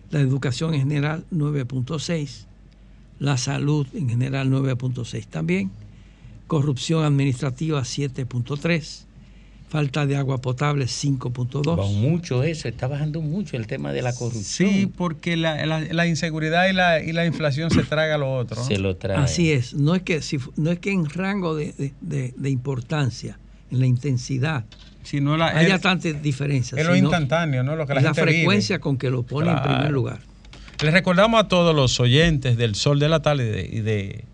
la 0.09 0.19
educación 0.19 0.73
en 0.73 0.79
general 0.79 1.23
9.6, 1.31 2.45
la 3.19 3.37
salud 3.37 3.85
en 3.93 4.09
general 4.09 4.49
9.6 4.49 5.27
también, 5.27 5.69
corrupción 6.47 7.03
administrativa 7.05 7.79
7.3, 7.81 9.03
falta 9.69 10.07
de 10.07 10.15
agua 10.15 10.39
potable 10.39 10.85
5.2. 10.85 11.77
Va 11.77 11.85
mucho 11.87 12.41
eso, 12.41 12.67
está 12.67 12.87
bajando 12.87 13.21
mucho 13.21 13.55
el 13.55 13.67
tema 13.67 13.93
de 13.93 14.01
la 14.01 14.13
corrupción. 14.15 14.71
Sí, 14.71 14.87
porque 14.87 15.37
la, 15.37 15.63
la- 15.67 15.81
la 15.81 16.07
inseguridad 16.07 16.67
y 16.69 16.73
la, 16.73 17.03
y 17.03 17.11
la 17.11 17.27
inflación 17.27 17.69
se 17.69 17.83
traga 17.83 18.17
lo 18.17 18.33
otro. 18.33 18.61
¿no? 18.63 18.67
Se 18.67 18.79
lo 18.79 18.95
trae. 18.95 19.17
Así 19.17 19.51
es, 19.51 19.75
no 19.75 19.93
es 19.93 20.01
que, 20.01 20.23
si 20.23 20.39
no 20.55 20.71
es 20.71 20.79
que 20.79 20.91
en 20.91 21.07
rango 21.07 21.55
de, 21.55 21.73
de- 21.73 21.93
de- 22.01 22.33
de 22.35 22.49
importancia, 22.49 23.37
en 23.71 23.79
la 23.79 23.85
intensidad, 23.85 24.65
Si 25.03 25.21
no 25.21 25.37
la, 25.37 25.47
haya 25.47 25.79
tantas 25.79 26.21
diferencias. 26.21 26.79
es 26.79 26.85
lo 26.85 26.95
instantáneo, 26.95 27.63
¿no? 27.63 27.75
Lo 27.75 27.87
que 27.87 27.93
la, 27.93 28.01
la 28.01 28.13
gente 28.13 28.21
frecuencia 28.21 28.77
vive. 28.77 28.81
con 28.81 28.97
que 28.97 29.09
lo 29.09 29.23
pone 29.23 29.51
en 29.51 29.61
primer 29.61 29.91
lugar. 29.91 30.19
Les 30.83 30.93
recordamos 30.93 31.43
a 31.43 31.47
todos 31.47 31.75
los 31.75 31.99
oyentes 31.99 32.57
del 32.57 32.75
Sol 32.75 32.99
de 32.99 33.09
la 33.09 33.21
Tarde 33.21 33.67
y 33.71 33.81
de, 33.81 34.25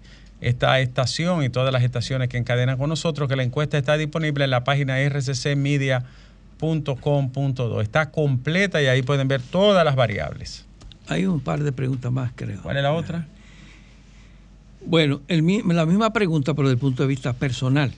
esta 0.44 0.80
estación 0.80 1.44
y 1.44 1.50
todas 1.50 1.74
las 1.74 1.82
estaciones 1.84 2.30
que 2.30 2.38
encadenan 2.38 2.78
con 2.78 2.90
nosotros 2.90 3.28
que 3.30 3.36
la 3.36 3.44
encuesta 3.44 3.78
está 3.78 3.98
disponible 3.98 4.44
en 4.44 4.50
la 4.52 4.64
página 4.64 4.98
rccmedia.com.do. 5.08 7.82
Está 7.82 8.12
completa 8.12 8.82
y 8.82 8.88
ahí 8.88 9.02
pueden 9.02 9.28
ver 9.28 9.42
todas 9.42 9.84
las 9.86 9.96
variables. 9.96 10.66
Hay 11.08 11.26
un 11.26 11.40
par 11.40 11.64
de 11.64 11.72
preguntas 11.72 12.12
más, 12.12 12.32
creo. 12.36 12.62
¿Cuál 12.62 12.78
es 12.78 12.84
la 12.84 12.94
otra? 12.94 13.28
Bueno, 14.86 15.22
el 15.28 15.44
la 15.68 15.86
misma 15.86 16.14
pregunta, 16.14 16.54
pero 16.54 16.68
desde 16.68 16.76
el 16.76 16.80
punto 16.80 17.04
de 17.04 17.08
vista 17.08 17.34
personal. 17.34 17.94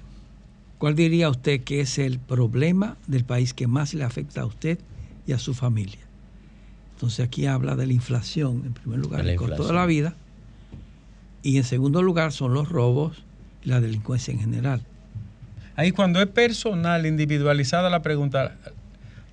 ¿Cuál 0.77 0.95
diría 0.95 1.29
usted 1.29 1.61
que 1.61 1.81
es 1.81 1.97
el 1.97 2.19
problema 2.19 2.97
del 3.07 3.23
país 3.23 3.53
que 3.53 3.67
más 3.67 3.93
le 3.93 4.03
afecta 4.03 4.41
a 4.41 4.45
usted 4.45 4.77
y 5.25 5.33
a 5.33 5.39
su 5.39 5.53
familia? 5.53 5.99
Entonces 6.93 7.25
aquí 7.25 7.45
habla 7.45 7.75
de 7.75 7.87
la 7.87 7.93
inflación, 7.93 8.63
en 8.65 8.73
primer 8.73 8.99
lugar, 8.99 9.27
el 9.27 9.35
costo 9.35 9.67
de 9.67 9.73
la 9.73 9.85
vida. 9.85 10.15
Y 11.43 11.57
en 11.57 11.63
segundo 11.63 12.01
lugar 12.01 12.31
son 12.31 12.53
los 12.53 12.69
robos 12.69 13.23
y 13.63 13.69
la 13.69 13.81
delincuencia 13.81 14.33
en 14.33 14.39
general. 14.39 14.81
Ahí 15.75 15.91
cuando 15.91 16.21
es 16.21 16.27
personal, 16.27 17.05
individualizada 17.05 17.89
la 17.89 18.01
pregunta, 18.01 18.55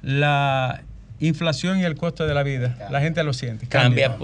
la 0.03 0.82
inflación 1.20 1.78
y 1.78 1.84
el 1.84 1.97
costo 1.97 2.26
de 2.26 2.34
la 2.34 2.43
vida, 2.43 2.76
la 2.90 3.01
gente 3.01 3.22
lo 3.22 3.32
siente. 3.32 3.66
Cambia, 3.68 4.16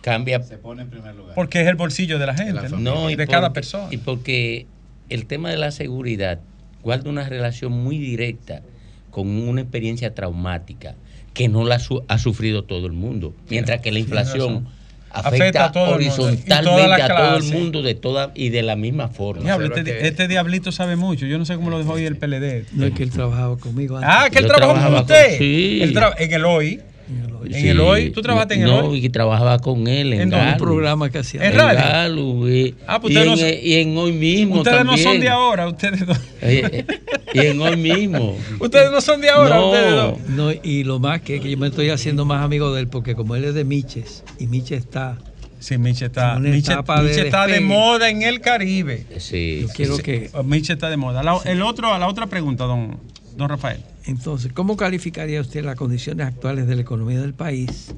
cambia 0.00 0.42
Se 0.42 0.56
pone 0.56 0.82
en 0.82 0.90
primer 0.90 1.14
lugar. 1.14 1.34
Porque 1.34 1.60
es 1.60 1.68
el 1.68 1.76
bolsillo 1.76 2.18
de 2.18 2.26
la 2.26 2.34
gente, 2.34 2.54
la 2.54 2.68
¿no? 2.68 2.78
No, 2.78 3.10
y 3.10 3.16
de 3.16 3.24
porque- 3.26 3.32
cada 3.32 3.52
persona. 3.52 3.88
Y 3.90 3.98
porque 3.98 4.66
el 5.10 5.26
tema 5.26 5.50
de 5.50 5.58
la 5.58 5.70
seguridad 5.70 6.40
guarda 6.86 7.10
una 7.10 7.28
relación 7.28 7.72
muy 7.72 7.98
directa 7.98 8.62
con 9.10 9.26
una 9.28 9.60
experiencia 9.62 10.14
traumática 10.14 10.94
que 11.34 11.48
no 11.48 11.64
la 11.64 11.78
su- 11.80 12.04
ha 12.06 12.16
sufrido 12.18 12.62
todo 12.64 12.86
el 12.86 12.92
mundo. 12.92 13.34
Mientras 13.50 13.80
que 13.80 13.90
la 13.90 13.98
inflación 13.98 14.68
afecta, 15.10 15.64
a 15.66 15.72
horizontalmente 15.94 17.02
a 17.02 17.08
todo 17.08 17.36
el 17.38 17.42
mundo 17.52 17.82
de 17.82 17.94
toda 17.94 18.30
y 18.34 18.50
de 18.50 18.62
la 18.62 18.76
misma 18.76 19.08
forma. 19.08 19.42
Diablo, 19.42 19.66
este, 19.66 19.82
que- 19.84 20.06
este 20.06 20.28
diablito 20.28 20.70
sabe 20.70 20.94
mucho. 20.96 21.26
Yo 21.26 21.38
no 21.38 21.44
sé 21.44 21.56
cómo 21.56 21.70
lo 21.70 21.78
dejó 21.78 21.94
hoy 21.94 22.04
el 22.04 22.16
PLD. 22.16 22.66
No 22.72 22.86
es 22.86 22.92
que 22.94 23.02
él 23.02 23.10
trabajaba 23.10 23.56
conmigo 23.56 23.96
antes. 23.96 24.10
Ah, 24.12 24.28
que 24.30 24.38
él 24.38 24.46
trabajó 24.46 24.72
con 24.74 24.80
trabajaba 24.80 25.00
usted. 25.02 25.28
con- 25.30 25.38
sí. 25.38 25.78
Él 25.82 25.94
tra- 25.94 26.14
en 26.18 26.32
el 26.32 26.44
hoy. 26.44 26.80
En 27.08 27.54
en 27.54 27.66
el 27.68 27.80
hoy, 27.80 28.10
¿tú 28.10 28.20
trabajaste 28.22 28.54
en 28.54 28.62
el 28.62 28.66
no, 28.68 28.78
hoy? 28.88 29.04
y 29.04 29.08
trabajaba 29.10 29.58
con 29.60 29.86
él 29.86 30.12
en, 30.12 30.32
¿En 30.32 30.34
un 30.34 30.56
programa 30.56 31.08
que 31.10 31.18
hacía. 31.18 31.40
¿En 31.46 31.52
En 31.52 31.58
radio? 31.58 32.48
Y, 32.50 32.74
Ah, 32.86 33.00
pues 33.00 33.14
en, 33.14 33.26
no 33.26 33.36
son- 33.36 33.48
y 33.62 33.74
en 33.74 33.96
hoy 33.96 34.12
mismo 34.12 34.56
Ustedes 34.56 34.84
no 34.84 34.96
son 34.96 35.20
de 35.20 35.28
ahora, 35.28 35.68
ustedes 35.68 36.04
dos. 36.06 36.18
Eh, 36.42 36.68
eh, 36.72 36.86
y 37.34 37.38
en 37.46 37.60
hoy 37.60 37.76
mismo. 37.76 38.36
Ustedes 38.60 38.90
no 38.90 39.00
son 39.00 39.20
de 39.20 39.30
ahora, 39.30 39.56
No. 39.56 39.66
ustedes 39.68 39.92
dos. 39.94 40.18
No, 40.28 40.50
y 40.62 40.84
lo 40.84 40.98
más 40.98 41.20
que, 41.20 41.40
que 41.40 41.50
yo 41.50 41.56
me 41.58 41.68
estoy 41.68 41.90
haciendo 41.90 42.24
más 42.24 42.42
amigo 42.44 42.74
de 42.74 42.80
él, 42.82 42.88
porque 42.88 43.14
como 43.14 43.36
él 43.36 43.44
es 43.44 43.54
de 43.54 43.64
Miches, 43.64 44.24
y 44.38 44.46
Miches 44.48 44.78
está, 44.80 45.18
Sí, 45.58 45.78
Miche 45.78 46.06
está, 46.06 46.38
Miche, 46.38 46.74
de 46.76 47.22
está 47.22 47.46
de 47.46 47.60
moda 47.60 48.08
en 48.10 48.22
el 48.22 48.40
Caribe. 48.40 49.06
Sí. 49.18 49.60
yo 49.62 49.68
quiero 49.68 49.96
Sí, 49.96 50.02
que... 50.02 50.30
Miche 50.44 50.74
está 50.74 50.90
de 50.90 50.96
moda. 50.96 51.22
La, 51.22 51.38
el 51.44 51.62
otro, 51.62 51.96
la 51.98 52.06
otra 52.08 52.26
pregunta, 52.26 52.64
don, 52.64 52.98
don 53.36 53.48
Rafael. 53.48 53.80
Entonces, 54.06 54.52
¿cómo 54.52 54.76
calificaría 54.76 55.40
usted 55.40 55.64
las 55.64 55.76
condiciones 55.76 56.26
actuales 56.26 56.66
de 56.66 56.76
la 56.76 56.82
economía 56.82 57.20
del 57.20 57.34
país? 57.34 57.94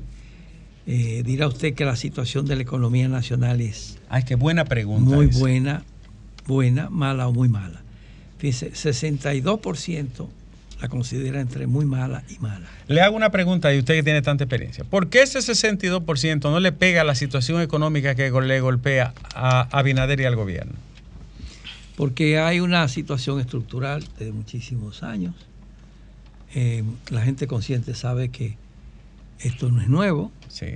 Eh, 0.87 1.23
dirá 1.25 1.47
usted 1.47 1.75
que 1.75 1.85
la 1.85 1.97
situación 1.97 2.47
de 2.47 2.57
la 2.57 2.63
economía 2.63 3.09
nacional 3.09 3.61
es 3.61 3.99
Ay, 4.09 4.23
qué 4.25 4.35
buena 4.37 4.65
pregunta. 4.65 5.15
muy 5.15 5.27
esa. 5.27 5.39
buena, 5.39 5.83
buena, 6.47 6.89
mala 6.89 7.29
o 7.29 7.33
muy 7.33 7.51
mala. 7.51 7.83
Fíjese, 8.39 8.73
62% 8.73 10.29
la 10.81 10.89
considera 10.89 11.41
entre 11.41 11.67
muy 11.67 11.85
mala 11.85 12.23
y 12.31 12.39
mala. 12.39 12.69
Le 12.87 13.03
hago 13.03 13.17
una 13.17 13.31
pregunta 13.31 13.75
y 13.75 13.79
usted 13.79 13.97
que 13.97 14.03
tiene 14.03 14.23
tanta 14.23 14.45
experiencia. 14.45 14.85
¿Por 14.85 15.11
qué 15.11 15.23
ese 15.23 15.41
62% 15.41 16.43
no 16.45 16.61
le 16.61 16.73
pega 16.73 17.03
a 17.03 17.05
la 17.05 17.15
situación 17.15 17.61
económica 17.61 18.15
que 18.15 18.31
le 18.31 18.61
golpea 18.61 19.13
a 19.35 19.69
Abinader 19.77 20.21
y 20.21 20.25
al 20.25 20.37
gobierno? 20.37 20.73
Porque 21.97 22.39
hay 22.39 22.61
una 22.61 22.87
situación 22.89 23.41
estructural 23.41 24.05
de 24.19 24.33
muchísimos 24.33 25.03
años. 25.03 25.35
Eh, 26.55 26.83
la 27.11 27.23
gente 27.23 27.47
consciente 27.47 27.95
sabe 27.95 28.31
que 28.31 28.57
esto 29.41 29.71
no 29.71 29.81
es 29.83 29.89
nuevo 29.89 30.33
Sí. 30.49 30.67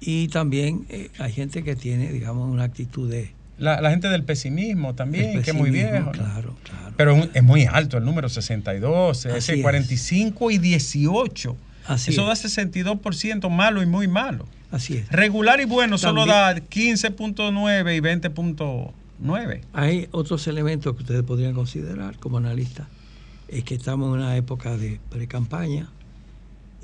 y 0.00 0.28
también 0.28 0.86
eh, 0.88 1.10
hay 1.18 1.32
gente 1.32 1.62
que 1.62 1.76
tiene, 1.76 2.12
digamos, 2.12 2.50
una 2.50 2.64
actitud 2.64 3.08
de... 3.10 3.30
La, 3.58 3.80
la 3.80 3.90
gente 3.90 4.08
del 4.08 4.24
pesimismo 4.24 4.94
también, 4.96 5.40
que 5.42 5.50
es 5.52 5.56
muy 5.56 5.70
viejo. 5.70 6.06
¿no? 6.06 6.12
Claro, 6.12 6.56
claro. 6.64 6.94
Pero 6.96 7.28
es 7.32 7.42
muy 7.44 7.64
alto 7.64 7.96
el 7.98 8.04
número 8.04 8.28
62, 8.28 9.26
Así 9.26 9.28
ese 9.38 9.54
es. 9.54 9.62
45 9.62 10.50
y 10.50 10.58
18. 10.58 11.56
Así 11.86 12.10
Eso 12.10 12.32
es. 12.32 12.42
da 12.42 12.64
62% 12.64 13.48
malo 13.50 13.82
y 13.82 13.86
muy 13.86 14.08
malo. 14.08 14.46
Así 14.72 14.96
es. 14.96 15.08
Regular 15.10 15.60
y 15.60 15.66
bueno 15.66 15.98
solo 15.98 16.26
da 16.26 16.56
15.9 16.56 17.96
y 17.96 18.00
20.9. 18.00 19.60
Hay 19.72 20.08
otros 20.10 20.46
elementos 20.48 20.94
que 20.96 21.02
ustedes 21.02 21.22
podrían 21.22 21.54
considerar 21.54 22.16
como 22.18 22.38
analistas. 22.38 22.86
Es 23.54 23.62
que 23.62 23.76
estamos 23.76 24.08
en 24.08 24.14
una 24.14 24.36
época 24.36 24.76
de 24.76 24.98
pre-campaña 25.10 25.88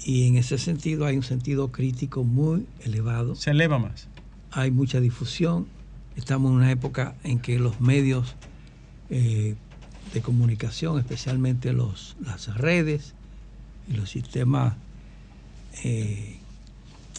y 0.04 0.28
en 0.28 0.36
ese 0.36 0.56
sentido 0.56 1.04
hay 1.04 1.16
un 1.16 1.24
sentido 1.24 1.72
crítico 1.72 2.22
muy 2.22 2.64
elevado. 2.84 3.34
Se 3.34 3.50
eleva 3.50 3.80
más. 3.80 4.06
Hay 4.52 4.70
mucha 4.70 5.00
difusión. 5.00 5.66
Estamos 6.14 6.50
en 6.50 6.58
una 6.58 6.70
época 6.70 7.16
en 7.24 7.40
que 7.40 7.58
los 7.58 7.80
medios 7.80 8.36
eh, 9.10 9.56
de 10.14 10.20
comunicación, 10.22 10.96
especialmente 11.00 11.72
los, 11.72 12.16
las 12.24 12.46
redes 12.56 13.14
y 13.88 13.94
los 13.94 14.08
sistemas 14.08 14.74
eh, 15.82 16.38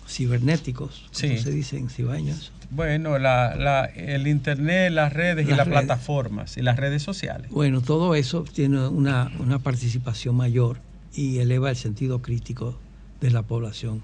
cibernéticos, 0.08 1.10
Sí. 1.12 1.38
se 1.40 1.52
dice 1.52 1.78
en 1.78 1.90
cibaños, 1.90 2.54
Bueno, 2.72 3.20
la, 3.20 3.56
la- 3.56 3.86
el 3.86 4.28
internet, 4.28 4.92
las 4.94 5.12
redes 5.14 5.46
y 5.46 5.50
Las 5.52 5.68
redes. 5.68 5.80
plataformas 5.80 6.58
y 6.58 6.62
las 6.62 6.78
redes 6.78 7.04
sociales. 7.04 7.50
Bueno, 7.52 7.82
todo 7.82 8.16
eso 8.16 8.44
tiene 8.44 8.88
una, 8.88 9.30
una 9.40 9.60
participación 9.60 10.36
mayor 10.36 10.78
y 11.14 11.40
eleva 11.40 11.70
el 11.70 11.76
sentido 11.76 12.22
crítico 12.22 12.80
de 13.20 13.30
la 13.30 13.42
población, 13.44 14.02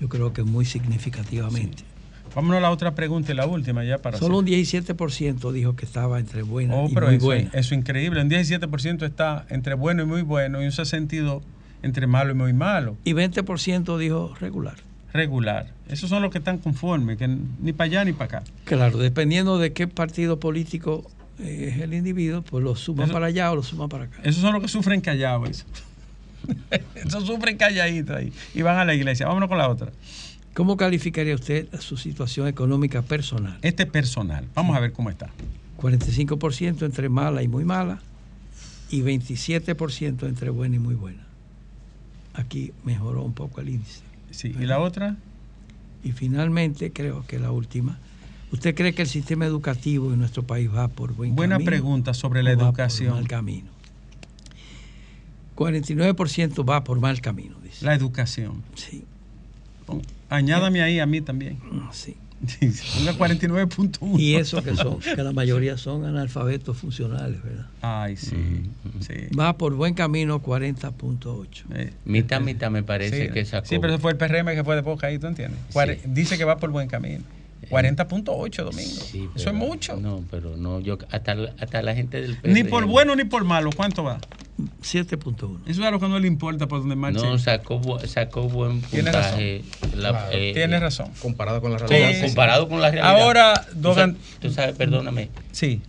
yo 0.00 0.08
creo 0.08 0.32
que 0.32 0.44
muy 0.44 0.64
significativamente. 0.64 1.82
Vámonos 2.34 2.58
a 2.58 2.60
la 2.62 2.70
otra 2.70 2.94
pregunta 2.94 3.32
y 3.32 3.34
la 3.36 3.46
última 3.46 3.84
ya 3.84 3.98
para 3.98 4.18
Solo 4.18 4.38
un 4.38 4.44
hacer- 4.46 4.82
17% 4.96 5.52
dijo 5.52 5.76
que 5.76 5.84
estaba 5.84 6.18
entre 6.18 6.42
buena 6.42 6.74
Oh, 6.74 6.88
y 6.88 6.94
pero 6.94 7.06
muy 7.06 7.16
eso, 7.16 7.24
buena. 7.26 7.50
eso 7.50 7.58
es 7.58 7.78
increíble. 7.78 8.20
Un 8.22 8.28
17% 8.30 9.04
está 9.06 9.44
entre 9.50 9.74
bueno 9.74 10.02
y 10.02 10.06
muy 10.06 10.22
bueno 10.22 10.60
y 10.62 10.66
un 10.66 10.72
62% 10.72 11.42
entre 11.82 12.06
malo 12.06 12.30
y 12.32 12.34
muy 12.34 12.52
malo. 12.52 12.96
Y 13.04 13.12
20% 13.12 13.98
dijo 13.98 14.34
regular. 14.40 14.76
Regular. 15.14 15.68
Esos 15.88 16.10
son 16.10 16.22
los 16.22 16.32
que 16.32 16.38
están 16.38 16.58
conformes, 16.58 17.16
que 17.16 17.28
ni 17.28 17.72
para 17.72 17.86
allá 17.86 18.04
ni 18.04 18.12
para 18.12 18.38
acá. 18.38 18.50
Claro, 18.64 18.98
dependiendo 18.98 19.58
de 19.58 19.72
qué 19.72 19.86
partido 19.86 20.40
político 20.40 21.08
eh, 21.38 21.70
es 21.72 21.80
el 21.80 21.94
individuo, 21.94 22.42
pues 22.42 22.64
lo 22.64 22.74
suma 22.74 23.04
Eso- 23.04 23.12
para 23.12 23.26
allá 23.26 23.52
o 23.52 23.54
lo 23.54 23.62
suma 23.62 23.88
para 23.88 24.04
acá. 24.04 24.18
Esos 24.24 24.42
son 24.42 24.52
los 24.52 24.60
que 24.60 24.66
sufren 24.68 25.00
callados. 25.00 25.48
Eso. 25.48 25.64
Esos 26.96 27.24
sufren 27.26 27.56
calladitos 27.56 28.16
ahí. 28.16 28.32
Y 28.56 28.62
van 28.62 28.76
a 28.76 28.84
la 28.84 28.92
iglesia. 28.92 29.26
Vámonos 29.28 29.48
con 29.48 29.56
la 29.56 29.68
otra. 29.68 29.92
¿Cómo 30.52 30.76
calificaría 30.76 31.36
usted 31.36 31.68
su 31.80 31.96
situación 31.96 32.48
económica 32.48 33.02
personal? 33.02 33.56
Este 33.62 33.86
personal. 33.86 34.44
Vamos 34.54 34.76
a 34.76 34.80
ver 34.80 34.92
cómo 34.92 35.10
está. 35.10 35.30
45% 35.80 36.84
entre 36.84 37.08
mala 37.08 37.40
y 37.44 37.46
muy 37.48 37.64
mala 37.64 38.00
y 38.90 39.02
27% 39.02 40.26
entre 40.26 40.50
buena 40.50 40.74
y 40.74 40.78
muy 40.80 40.96
buena. 40.96 41.24
Aquí 42.34 42.72
mejoró 42.84 43.22
un 43.22 43.32
poco 43.32 43.60
el 43.60 43.68
índice. 43.68 44.00
Sí. 44.34 44.54
¿Y 44.58 44.66
la 44.66 44.78
otra? 44.80 45.16
Y 46.02 46.12
finalmente, 46.12 46.92
creo 46.92 47.24
que 47.26 47.38
la 47.38 47.50
última, 47.50 47.98
¿usted 48.52 48.74
cree 48.74 48.92
que 48.94 49.02
el 49.02 49.08
sistema 49.08 49.46
educativo 49.46 50.12
en 50.12 50.18
nuestro 50.18 50.42
país 50.42 50.68
va 50.74 50.88
por 50.88 51.14
buen 51.14 51.34
Buena 51.34 51.54
camino? 51.54 51.70
pregunta 51.70 52.12
sobre 52.14 52.42
la 52.42 52.50
o 52.50 52.52
va 52.54 52.58
por 52.58 52.68
educación. 52.68 53.14
mal 53.14 53.28
camino. 53.28 53.68
49% 55.56 56.68
va 56.68 56.82
por 56.84 57.00
mal 57.00 57.20
camino, 57.20 57.56
dice. 57.62 57.84
La 57.84 57.94
educación. 57.94 58.62
Sí, 58.74 59.04
Añádame 60.30 60.82
ahí 60.82 60.98
a 60.98 61.06
mí 61.06 61.20
también. 61.20 61.58
sí. 61.92 62.16
Ponga 62.94 63.12
49.1. 63.14 64.18
Y 64.20 64.36
eso 64.36 64.62
que 64.62 64.74
son, 64.76 64.98
que 65.00 65.22
la 65.22 65.32
mayoría 65.32 65.76
son 65.76 66.04
analfabetos 66.04 66.76
funcionales, 66.76 67.42
¿verdad? 67.42 67.66
Ay, 67.82 68.16
sí. 68.16 68.36
Mm. 68.36 69.00
sí. 69.00 69.14
Va 69.38 69.56
por 69.56 69.74
buen 69.74 69.94
camino 69.94 70.42
40.8. 70.42 71.46
Eh, 71.74 71.92
Mitad, 72.04 72.40
mitad 72.40 72.70
me 72.70 72.82
parece 72.82 73.26
sí, 73.26 73.32
que 73.32 73.44
sacó. 73.44 73.66
sí, 73.66 73.78
pero 73.78 73.94
eso 73.94 74.00
fue 74.00 74.12
el 74.12 74.18
PRM 74.18 74.54
que 74.54 74.64
fue 74.64 74.74
de 74.74 74.82
boca 74.82 75.06
ahí, 75.06 75.18
¿tú 75.18 75.26
entiendes? 75.26 75.58
Dice 76.06 76.38
que 76.38 76.44
va 76.44 76.56
por 76.58 76.70
buen 76.70 76.88
camino. 76.88 77.24
40.8, 77.68 78.64
Domingo. 78.64 78.90
Sí, 78.90 79.28
eso 79.34 79.50
es 79.50 79.54
mucho. 79.54 79.96
No, 79.96 80.24
pero 80.30 80.56
no, 80.56 80.80
yo 80.80 80.98
hasta, 81.10 81.36
hasta 81.58 81.82
la 81.82 81.94
gente 81.94 82.20
del 82.20 82.38
Ni 82.44 82.64
por 82.64 82.86
bueno 82.86 83.14
ni 83.16 83.24
por 83.24 83.44
malo. 83.44 83.70
¿Cuánto 83.74 84.02
va? 84.04 84.18
7.1. 84.82 85.60
Eso 85.66 85.80
es 85.80 85.86
a 85.86 85.90
lo 85.90 85.98
que 85.98 86.08
no 86.08 86.18
le 86.18 86.28
importa 86.28 86.66
por 86.68 86.80
donde 86.80 86.94
marche. 86.96 87.24
No, 87.24 87.38
sacó, 87.38 87.98
sacó 88.06 88.48
buen 88.48 88.80
Tiene 88.82 89.10
puntaje. 89.10 89.62
la- 89.96 90.28
eh, 90.32 90.52
Tienes 90.54 90.80
razón. 90.80 91.10
Comparado 91.20 91.60
con 91.60 91.72
la 91.72 91.78
realidad. 91.78 92.12
sí. 92.20 92.26
comparado 92.26 92.68
con 92.68 92.80
la 92.80 92.90
realidad. 92.90 93.20
Ahora, 93.22 93.66
Dogan- 93.74 94.16
tú 94.40 94.50
sabes, 94.50 94.76
perdóname, 94.76 95.28
Sí. 95.52 95.80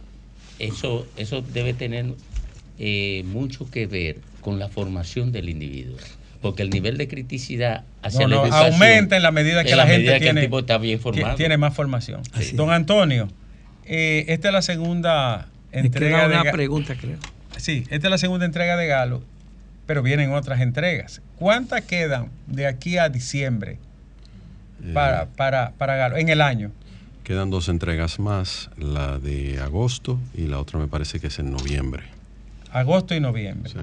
eso, 0.60 1.06
eso 1.18 1.42
debe 1.42 1.74
tener 1.74 2.06
eh, 2.78 3.24
mucho 3.28 3.70
que 3.70 3.88
ver 3.88 4.18
con 4.42 4.60
la 4.60 4.68
formación 4.68 5.32
del 5.32 5.48
individuo. 5.50 5.98
Porque 6.50 6.62
el 6.64 6.70
nivel 6.70 6.98
de 6.98 7.08
criticidad 7.08 7.84
hacia 8.04 8.28
No, 8.28 8.46
no, 8.48 8.54
aumenta 8.54 9.18
en 9.18 9.24
la 9.24 9.32
medida 9.32 9.64
que 9.64 9.72
la, 9.72 9.78
la 9.86 9.88
gente 9.88 10.14
el 10.16 10.22
tiene, 10.22 10.42
tipo 10.42 10.60
está 10.60 10.78
bien 10.78 11.00
formado. 11.00 11.32
ti- 11.36 11.38
tiene 11.38 11.58
más 11.58 11.74
formación. 11.74 12.22
Así 12.34 12.56
Don 12.56 12.70
es. 12.70 12.76
Antonio, 12.76 13.28
eh, 13.86 14.26
esta 14.28 14.50
es 14.50 14.54
la 14.54 14.62
segunda 14.62 15.48
entrega 15.72 16.28
de 16.28 16.36
una 16.36 16.44
Ga- 16.44 16.52
pregunta, 16.52 16.96
creo. 16.96 17.18
Sí, 17.58 17.84
esta 17.90 18.08
es 18.08 18.12
la 18.12 18.18
segunda 18.18 18.46
entrega 18.46 18.76
de 18.78 18.86
Galo, 18.88 19.24
pero 19.88 20.04
vienen 20.04 20.34
otras 20.34 20.62
entregas. 20.62 21.22
¿Cuántas 21.38 21.82
quedan 21.82 22.30
de 22.48 22.68
aquí 22.68 22.98
a 22.98 23.10
diciembre 23.10 23.80
Eh, 24.84 24.92
para, 24.94 25.26
para, 25.28 25.72
para 25.78 25.96
Galo 25.96 26.18
en 26.18 26.30
el 26.30 26.42
año? 26.42 26.72
Quedan 27.24 27.50
dos 27.50 27.70
entregas 27.70 28.20
más, 28.20 28.70
la 28.78 29.18
de 29.18 29.60
agosto 29.62 30.20
y 30.36 30.44
la 30.46 30.60
otra 30.60 30.78
me 30.80 30.88
parece 30.88 31.20
que 31.20 31.28
es 31.28 31.40
en 31.40 31.50
noviembre. 31.50 32.04
Agosto 32.72 33.16
y 33.16 33.20
noviembre. 33.20 33.72
Sí. 33.72 33.80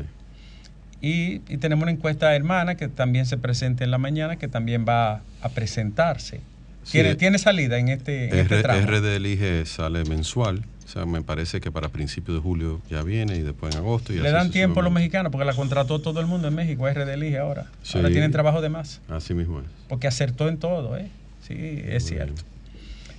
Y, 1.03 1.41
y 1.49 1.57
tenemos 1.59 1.83
una 1.83 1.91
encuesta 1.93 2.35
hermana 2.35 2.77
que 2.77 2.87
también 2.89 3.27
se 3.27 3.37
presenta 3.37 3.83
en 3.85 3.91
la 3.91 3.99
mañana, 3.99 4.37
que 4.37 4.47
también 4.49 4.87
va 4.89 5.23
a 5.43 5.49
presentarse. 5.51 6.41
Sí, 6.85 6.93
¿Tiene, 6.93 7.11
eh, 7.11 7.15
tiene 7.17 7.39
salida 7.39 7.79
en 7.79 7.89
este, 7.89 8.29
en 8.31 8.39
este 8.39 8.63
tramo? 8.63 8.87
RD 8.87 9.17
Elige 9.17 9.67
sale 9.67 10.05
mensual, 10.05 10.63
o 10.85 10.89
sea, 10.89 11.05
me 11.07 11.23
parece 11.23 11.61
que 11.61 11.71
para 11.73 11.89
principios 11.89 12.37
de 12.37 12.43
julio 12.43 12.81
ya 12.89 13.03
viene 13.03 13.37
y 13.37 13.43
después 13.43 13.75
en 13.75 13.81
agosto. 13.81 14.13
Y 14.13 14.17
Le 14.19 14.29
así 14.29 14.35
dan 14.37 14.51
tiempo 14.53 14.79
a 14.81 14.83
los 14.85 14.93
mexicanos 14.93 15.33
porque 15.33 15.45
la 15.45 15.55
contrató 15.55 16.01
todo 16.01 16.21
el 16.21 16.27
mundo 16.27 16.47
en 16.49 16.55
México, 16.55 16.89
RD 16.89 17.09
Elige 17.15 17.39
ahora. 17.39 17.67
Sí. 17.83 17.99
Ahora 17.99 18.11
tienen 18.11 18.31
trabajo 18.31 18.61
de 18.61 18.69
más. 18.69 19.01
Así 19.09 19.35
mismo 19.35 19.59
es. 19.61 19.67
Porque 19.89 20.07
acertó 20.07 20.49
en 20.49 20.59
todo, 20.59 20.97
¿eh? 20.97 21.09
Sí, 21.47 21.55
es 21.59 22.05
Muy 22.05 22.11
cierto. 22.13 22.35
bien. 22.35 22.47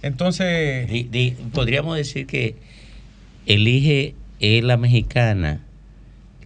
Entonces, 0.04 0.88
Di- 0.90 1.04
di- 1.12 1.32
podríamos 1.54 1.96
decir 1.98 2.28
que 2.28 2.56
elige 3.46 4.16
es 4.40 4.64
la 4.64 4.78
mexicana 4.78 5.60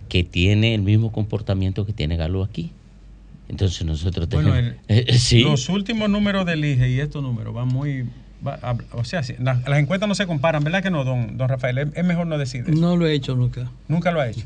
que 0.07 0.23
tiene 0.23 0.73
el 0.75 0.81
mismo 0.81 1.11
comportamiento 1.11 1.85
que 1.85 1.93
tiene 1.93 2.17
Galo 2.17 2.43
aquí. 2.43 2.71
Entonces 3.49 3.85
nosotros 3.85 4.27
Bueno, 4.29 4.51
tenemos... 4.53 4.77
el- 4.87 5.05
Eh, 5.07 5.17
sí. 5.17 5.41
los 5.41 5.69
últimos 5.69 6.09
números 6.09 6.45
del 6.45 6.63
IGE 6.65 6.89
y 6.89 6.99
estos 6.99 7.23
números 7.23 7.53
van 7.53 7.67
muy... 7.69 8.05
va- 8.45 8.59
a- 8.61 8.77
o 8.91 9.03
sea, 9.05 9.21
la- 9.39 9.61
las 9.67 9.79
encuestas 9.79 10.09
no 10.09 10.15
se 10.15 10.27
comparan, 10.27 10.63
¿verdad 10.63 10.83
que 10.83 10.89
no, 10.89 11.03
don, 11.05 11.37
don 11.37 11.47
Rafael? 11.47 11.77
Es, 11.77 11.87
es 11.95 12.03
mejor 12.05 12.27
no 12.27 12.37
decir 12.37 12.63
eso. 12.67 12.79
No 12.79 12.97
lo 12.97 13.07
he 13.07 13.13
hecho 13.13 13.35
nunca. 13.35 13.71
Nunca 13.87 14.11
lo 14.11 14.19
ha 14.21 14.27
hecho. 14.29 14.45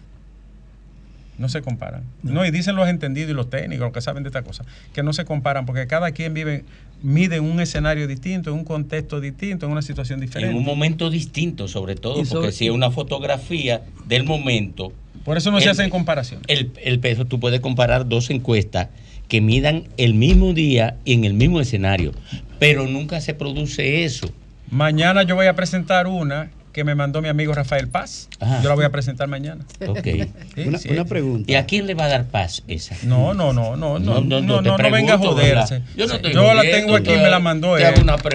No 1.37 1.49
se 1.49 1.61
comparan. 1.63 2.03
No. 2.21 2.45
y 2.45 2.51
dicen 2.51 2.75
los 2.75 2.87
entendidos 2.87 3.31
y 3.31 3.33
los 3.33 3.49
técnicos, 3.49 3.85
los 3.85 3.93
que 3.93 4.01
saben 4.01 4.21
de 4.21 4.29
esta 4.29 4.43
cosa, 4.43 4.63
que 4.93 5.01
no 5.01 5.11
se 5.13 5.25
comparan 5.25 5.65
porque 5.65 5.87
cada 5.87 6.11
quien 6.11 6.35
vive, 6.35 6.63
mide 7.01 7.37
en 7.37 7.45
un 7.45 7.59
escenario 7.59 8.07
distinto, 8.07 8.51
en 8.51 8.57
un 8.57 8.63
contexto 8.65 9.19
distinto, 9.19 9.65
en 9.65 9.71
una 9.71 9.81
situación 9.81 10.19
diferente. 10.19 10.51
En 10.51 10.57
un 10.57 10.63
momento 10.63 11.09
distinto, 11.09 11.67
sobre 11.67 11.95
todo, 11.95 12.21
porque 12.29 12.51
si 12.51 12.67
es 12.67 12.71
una 12.71 12.91
fotografía 12.91 13.81
del 14.05 14.23
momento, 14.23 14.93
Por 15.23 15.37
eso 15.37 15.51
no 15.51 15.59
se 15.61 15.69
hacen 15.69 15.89
comparaciones. 15.89 16.45
el, 16.47 16.71
el 16.83 16.99
peso, 16.99 17.25
tú 17.25 17.39
puedes 17.39 17.59
comparar 17.59 18.07
dos 18.07 18.29
encuestas 18.29 18.87
que 19.27 19.39
midan 19.41 19.83
el 19.97 20.13
mismo 20.13 20.53
día 20.53 20.95
y 21.05 21.13
en 21.13 21.23
el 21.23 21.33
mismo 21.33 21.61
escenario, 21.61 22.11
pero 22.59 22.87
nunca 22.87 23.21
se 23.21 23.33
produce 23.33 24.03
eso. 24.03 24.29
Mañana 24.69 25.23
yo 25.23 25.35
voy 25.35 25.47
a 25.47 25.55
presentar 25.55 26.07
una 26.07 26.49
que 26.73 26.85
me 26.85 26.95
mandó 26.95 27.21
mi 27.21 27.27
amigo 27.27 27.53
Rafael 27.53 27.89
Paz. 27.89 28.29
Ajá. 28.39 28.61
Yo 28.63 28.69
la 28.69 28.75
voy 28.75 28.85
a 28.85 28.89
presentar 28.91 29.27
mañana. 29.27 29.65
Ok. 29.85 30.03
Sí, 30.55 30.61
Una, 30.65 30.77
sí. 30.77 30.89
una 30.89 31.03
pregunta. 31.03 31.51
¿Y 31.51 31.55
a 31.55 31.65
quién 31.65 31.85
le 31.85 31.95
va 31.95 32.05
a 32.05 32.07
dar 32.07 32.25
paz 32.27 32.63
esa? 32.69 32.95
No, 33.03 33.33
no, 33.33 33.51
no, 33.51 33.75
no, 33.75 33.99
no, 33.99 34.21
no, 34.21 34.41
no, 34.41 34.61
no, 34.61 34.77
venga 34.91 35.15
a 35.15 35.17
joderse. 35.17 35.81
Yo 35.97 36.07
no 36.07 36.13
estoy 36.15 36.33
Yo 36.33 36.53
la 36.53 36.61
tengo 36.61 36.95
aquí, 36.95 37.09
me 37.11 37.29
la 37.29 37.39
mandó 37.39 37.77
él. 37.77 37.85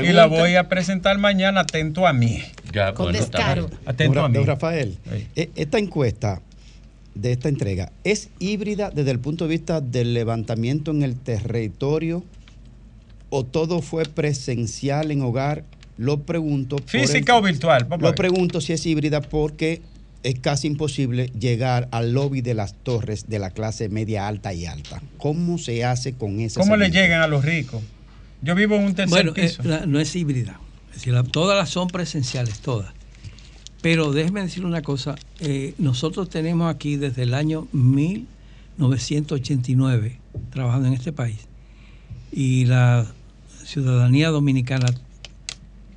Y 0.05 0.13
la 0.13 0.27
voy 0.27 0.55
a 0.57 0.69
presentar 0.69 1.17
mañana 1.19 1.61
atento 1.61 2.07
a 2.07 2.13
mí. 2.13 2.43
Ya, 2.73 2.93
Con 2.93 3.07
bueno, 3.07 3.19
está 3.19 3.39
descaro. 3.39 3.71
Atento 3.87 4.23
a 4.23 4.29
mí. 4.29 4.35
don 4.35 4.47
Rafael, 4.47 4.99
Sí. 5.11 5.27
e- 5.35 5.51
esta 5.57 5.79
encuesta 5.79 6.43
de 7.17 7.33
esta 7.33 7.49
entrega 7.49 7.93
es 8.05 8.29
híbrida 8.39 8.91
desde 8.91 9.11
el 9.11 9.19
punto 9.19 9.45
de 9.45 9.51
vista 9.51 9.81
del 9.81 10.15
levantamiento 10.15 10.91
en 10.91 11.03
el 11.03 11.17
territorio 11.17 12.23
o 13.31 13.45
todo 13.45 13.83
fue 13.83 14.05
presencial 14.05 15.11
en 15.11 15.23
hogar. 15.23 15.65
Lo 15.99 16.21
pregunto. 16.23 16.77
por 16.77 16.95
el- 16.95 17.07
¿Física 17.07 17.37
o 17.37 17.43
virtual? 17.43 17.85
Vamos 17.85 18.03
Lo 18.03 18.15
pregunto 18.15 18.61
si 18.61 18.73
es 18.75 18.85
híbrida 18.87 19.21
porque 19.23 19.81
es 20.23 20.39
casi 20.41 20.67
imposible 20.67 21.31
llegar 21.39 21.89
al 21.91 22.13
lobby 22.13 22.41
de 22.43 22.55
las 22.55 22.75
torres 22.75 23.29
de 23.29 23.39
la 23.39 23.51
clase 23.51 23.89
media 23.89 24.27
alta 24.29 24.53
y 24.53 24.67
alta. 24.67 25.01
¿Cómo 25.19 25.57
se 25.59 25.85
hace 25.85 26.13
con 26.15 26.41
ese 26.41 26.61
¿Cómo 26.61 26.77
le 26.77 26.91
llegan 26.91 27.23
a 27.23 27.27
los 27.29 27.45
ricos? 27.45 27.83
Yo 28.43 28.55
vivo 28.55 28.77
en 28.77 28.85
un 28.85 28.95
tercer 28.95 29.09
Bueno, 29.11 29.33
eh, 29.37 29.49
piso. 29.49 29.63
la- 29.63 29.87
no 29.87 29.99
es 30.01 30.15
híbrida. 30.15 30.61
Es 30.91 30.97
decir, 30.97 31.15
la- 31.15 31.23
todas 31.25 31.57
las 31.57 31.71
son 31.71 31.89
presenciales, 31.89 32.61
todas. 32.61 32.93
Pero 33.87 34.11
déjeme 34.11 34.43
decir 34.43 34.67
una 34.67 34.83
cosa. 34.83 35.15
eh, 35.39 35.73
nosotros 35.79 36.29
tenemos 36.29 36.75
aquí 36.75 36.97
desde 36.97 37.23
el 37.23 37.35
año 37.35 37.69
1989 37.73 40.19
trabajando 40.51 40.89
en 40.89 40.95
este 40.95 41.13
país. 41.13 41.37
Y 42.33 42.65
la 42.65 43.07
ciudadanía 43.65 44.31
dominicana 44.31 44.87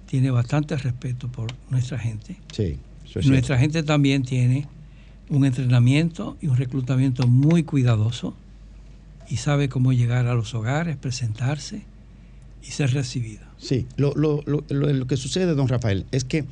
tiene 0.05 0.29
bastante 0.29 0.77
respeto 0.77 1.29
por 1.29 1.47
nuestra 1.71 1.97
gente. 1.97 2.35
Sí, 2.55 2.77
eso 3.09 3.21
es 3.21 3.25
Nuestra 3.25 3.57
gente 3.57 3.81
también 3.81 4.21
tiene 4.21 4.67
un 5.29 5.45
entrenamiento 5.45 6.37
y 6.41 6.47
un 6.47 6.57
reclutamiento 6.57 7.27
muy 7.27 7.63
cuidadoso 7.63 8.35
y 9.31 9.37
sabe 9.37 9.67
cómo 9.67 9.93
llegar 9.93 10.27
a 10.27 10.35
los 10.35 10.53
hogares, 10.53 10.95
presentarse 10.95 11.81
y 12.61 12.67
ser 12.67 12.93
recibida. 12.93 13.49
Sí, 13.57 13.87
lo, 13.97 14.13
lo- 14.13 14.43
lo- 14.45 14.63
lo- 14.69 14.93
lo 14.93 15.07
que 15.07 15.17
sucede, 15.17 15.55
don 15.55 15.67
Rafael, 15.67 16.05
es 16.11 16.23
que 16.23 16.45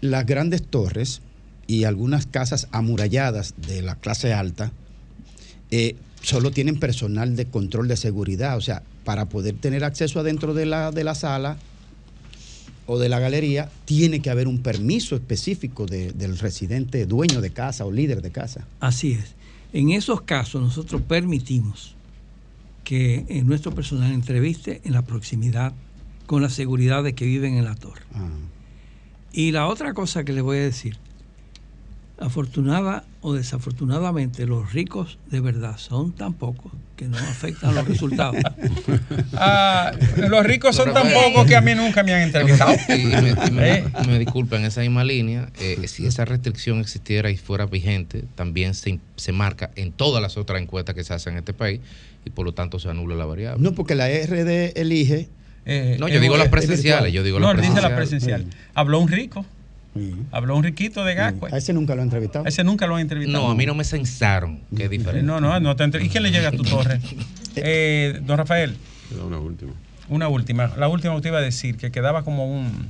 las 0.00 0.26
grandes 0.26 0.62
torres 0.62 1.20
y 1.66 1.84
algunas 1.84 2.26
casas 2.26 2.68
amuralladas 2.72 3.54
de 3.56 3.82
la 3.82 3.94
clase 3.96 4.32
alta 4.32 4.72
eh, 5.70 5.96
solo 6.22 6.50
tienen 6.50 6.78
personal 6.78 7.36
de 7.36 7.46
control 7.46 7.88
de 7.88 7.96
seguridad. 7.96 8.56
O 8.56 8.60
sea, 8.60 8.82
para 9.04 9.26
poder 9.28 9.54
tener 9.56 9.84
acceso 9.84 10.20
adentro 10.20 10.54
de 10.54 10.66
la, 10.66 10.90
de 10.92 11.04
la 11.04 11.14
sala 11.14 11.56
o 12.86 12.98
de 12.98 13.08
la 13.10 13.18
galería, 13.18 13.70
tiene 13.84 14.20
que 14.20 14.30
haber 14.30 14.48
un 14.48 14.58
permiso 14.62 15.14
específico 15.14 15.84
de- 15.84 16.12
del 16.12 16.38
residente 16.38 17.04
dueño 17.06 17.40
de 17.42 17.50
casa 17.50 17.84
o 17.84 17.92
líder 17.92 18.22
de 18.22 18.30
casa. 18.30 18.66
Así 18.80 19.12
es. 19.12 19.34
En 19.74 19.90
esos 19.90 20.22
casos 20.22 20.62
nosotros 20.62 21.02
permitimos 21.02 21.94
que 22.84 23.26
eh, 23.28 23.42
nuestro 23.42 23.74
personal 23.74 24.10
entreviste 24.12 24.80
en 24.84 24.94
la 24.94 25.02
proximidad 25.02 25.74
con 26.24 26.40
la 26.40 26.48
seguridad 26.48 27.02
de 27.04 27.14
que 27.14 27.26
viven 27.26 27.54
en 27.58 27.64
la 27.66 27.74
torre. 27.74 28.02
Ah, 28.14 28.30
Y 29.32 29.50
la 29.52 29.66
otra 29.66 29.92
cosa 29.94 30.24
que 30.24 30.32
les 30.32 30.42
voy 30.42 30.58
a 30.58 30.62
decir, 30.62 30.96
afortunada 32.20 33.04
o 33.20 33.34
desafortunadamente, 33.34 34.46
los 34.46 34.72
ricos 34.72 35.18
de 35.30 35.40
verdad 35.40 35.76
son 35.76 36.12
tan 36.12 36.34
pocos 36.34 36.72
que 36.96 37.06
no 37.06 37.16
afectan 37.16 37.74
los 37.74 37.86
resultados. 37.86 38.36
Ah, 39.40 39.92
los 40.16 40.44
ricos 40.44 40.74
son 40.74 40.92
tan 40.92 41.08
pocos 41.12 41.46
que 41.46 41.54
a 41.54 41.60
mí 41.60 41.72
nunca 41.74 42.02
me 42.02 42.12
han 42.14 42.22
entrevistado. 42.22 42.72
Y 42.88 43.04
me, 43.04 43.30
y 43.46 43.50
me- 43.52 43.74
¿Eh? 43.78 43.84
me 44.06 44.18
disculpa, 44.18 44.56
en 44.56 44.64
esa 44.64 44.80
misma 44.80 45.04
línea, 45.04 45.50
eh, 45.60 45.86
si 45.86 46.06
esa 46.06 46.24
restricción 46.24 46.80
existiera 46.80 47.30
y 47.30 47.36
fuera 47.36 47.66
vigente, 47.66 48.24
también 48.34 48.74
se, 48.74 48.98
se 49.16 49.32
marca 49.32 49.70
en 49.76 49.92
todas 49.92 50.20
las 50.22 50.36
otras 50.36 50.60
encuestas 50.60 50.94
que 50.96 51.04
se 51.04 51.14
hacen 51.14 51.34
en 51.34 51.38
este 51.40 51.52
país 51.52 51.80
y 52.24 52.30
por 52.30 52.44
lo 52.46 52.52
tanto 52.52 52.78
se 52.80 52.88
anula 52.88 53.14
la 53.14 53.26
variable. 53.26 53.62
No, 53.62 53.72
porque 53.74 53.94
la 53.94 54.08
RD 54.08 54.72
elige. 54.80 55.28
Eh, 55.66 55.96
No, 56.00 56.08
yo 56.08 56.20
digo 56.20 56.36
las 56.36 56.46
es 56.46 56.50
presenciales, 56.50 57.12
yo 57.12 57.22
digo 57.22 57.38
No, 57.40 57.52
las 57.52 57.62
él 57.62 57.68
dice 57.70 57.82
la 57.82 57.94
presenciales. 57.94 58.46
presencial. 58.46 58.70
Habló 58.74 58.98
un 59.00 59.08
rico, 59.08 59.44
Sí. 59.94 60.14
habló 60.32 60.56
un 60.56 60.62
riquito 60.64 61.04
de 61.04 61.14
Gascue. 61.14 61.50
A 61.52 61.56
ese 61.58 61.72
nunca 61.72 61.94
lo 61.94 62.02
han 62.02 62.06
entrevistado. 62.08 62.44
A 62.44 62.48
ese 62.48 62.62
nunca 62.64 62.86
lo 62.86 62.94
han 62.96 63.00
entrevistado. 63.02 63.44
No, 63.44 63.50
a 63.50 63.54
mí 63.54 63.66
no 63.66 63.74
me 63.74 63.84
censaron, 63.84 64.60
que 64.76 64.84
es 64.84 64.90
diferente. 64.90 65.22
No, 65.26 65.40
no, 65.40 65.58
no 65.60 65.76
te 65.76 65.84
entre- 65.84 66.04
¿Y 66.04 66.08
quién 66.08 66.22
le 66.22 66.30
llega 66.30 66.48
a 66.48 66.52
tu 66.52 66.62
torre? 66.64 67.00
Eh, 67.56 68.20
don 68.22 68.38
Rafael, 68.38 68.76
Queda 69.08 69.24
una 69.24 69.38
última. 69.38 69.72
Una 70.10 70.28
última, 70.28 70.68
la 70.76 70.88
última 70.88 71.14
que 71.16 71.22
te 71.22 71.28
iba 71.28 71.38
a 71.38 71.42
decir, 71.42 71.76
que 71.76 71.90
quedaba 71.90 72.22
como 72.22 72.46
un 72.46 72.88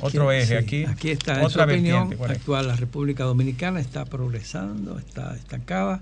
otro 0.00 0.32
eje 0.32 0.46
sí, 0.46 0.54
aquí. 0.54 0.84
Aquí 0.84 1.10
está, 1.10 1.34
en 1.34 1.40
su 1.42 1.46
otra 1.46 1.64
opinión. 1.64 2.12
¿cuál 2.16 2.30
es? 2.32 2.38
actual, 2.38 2.66
la 2.68 2.76
República 2.76 3.24
Dominicana 3.24 3.78
está 3.80 4.04
progresando, 4.04 4.98
está 4.98 5.34
estancada 5.36 6.00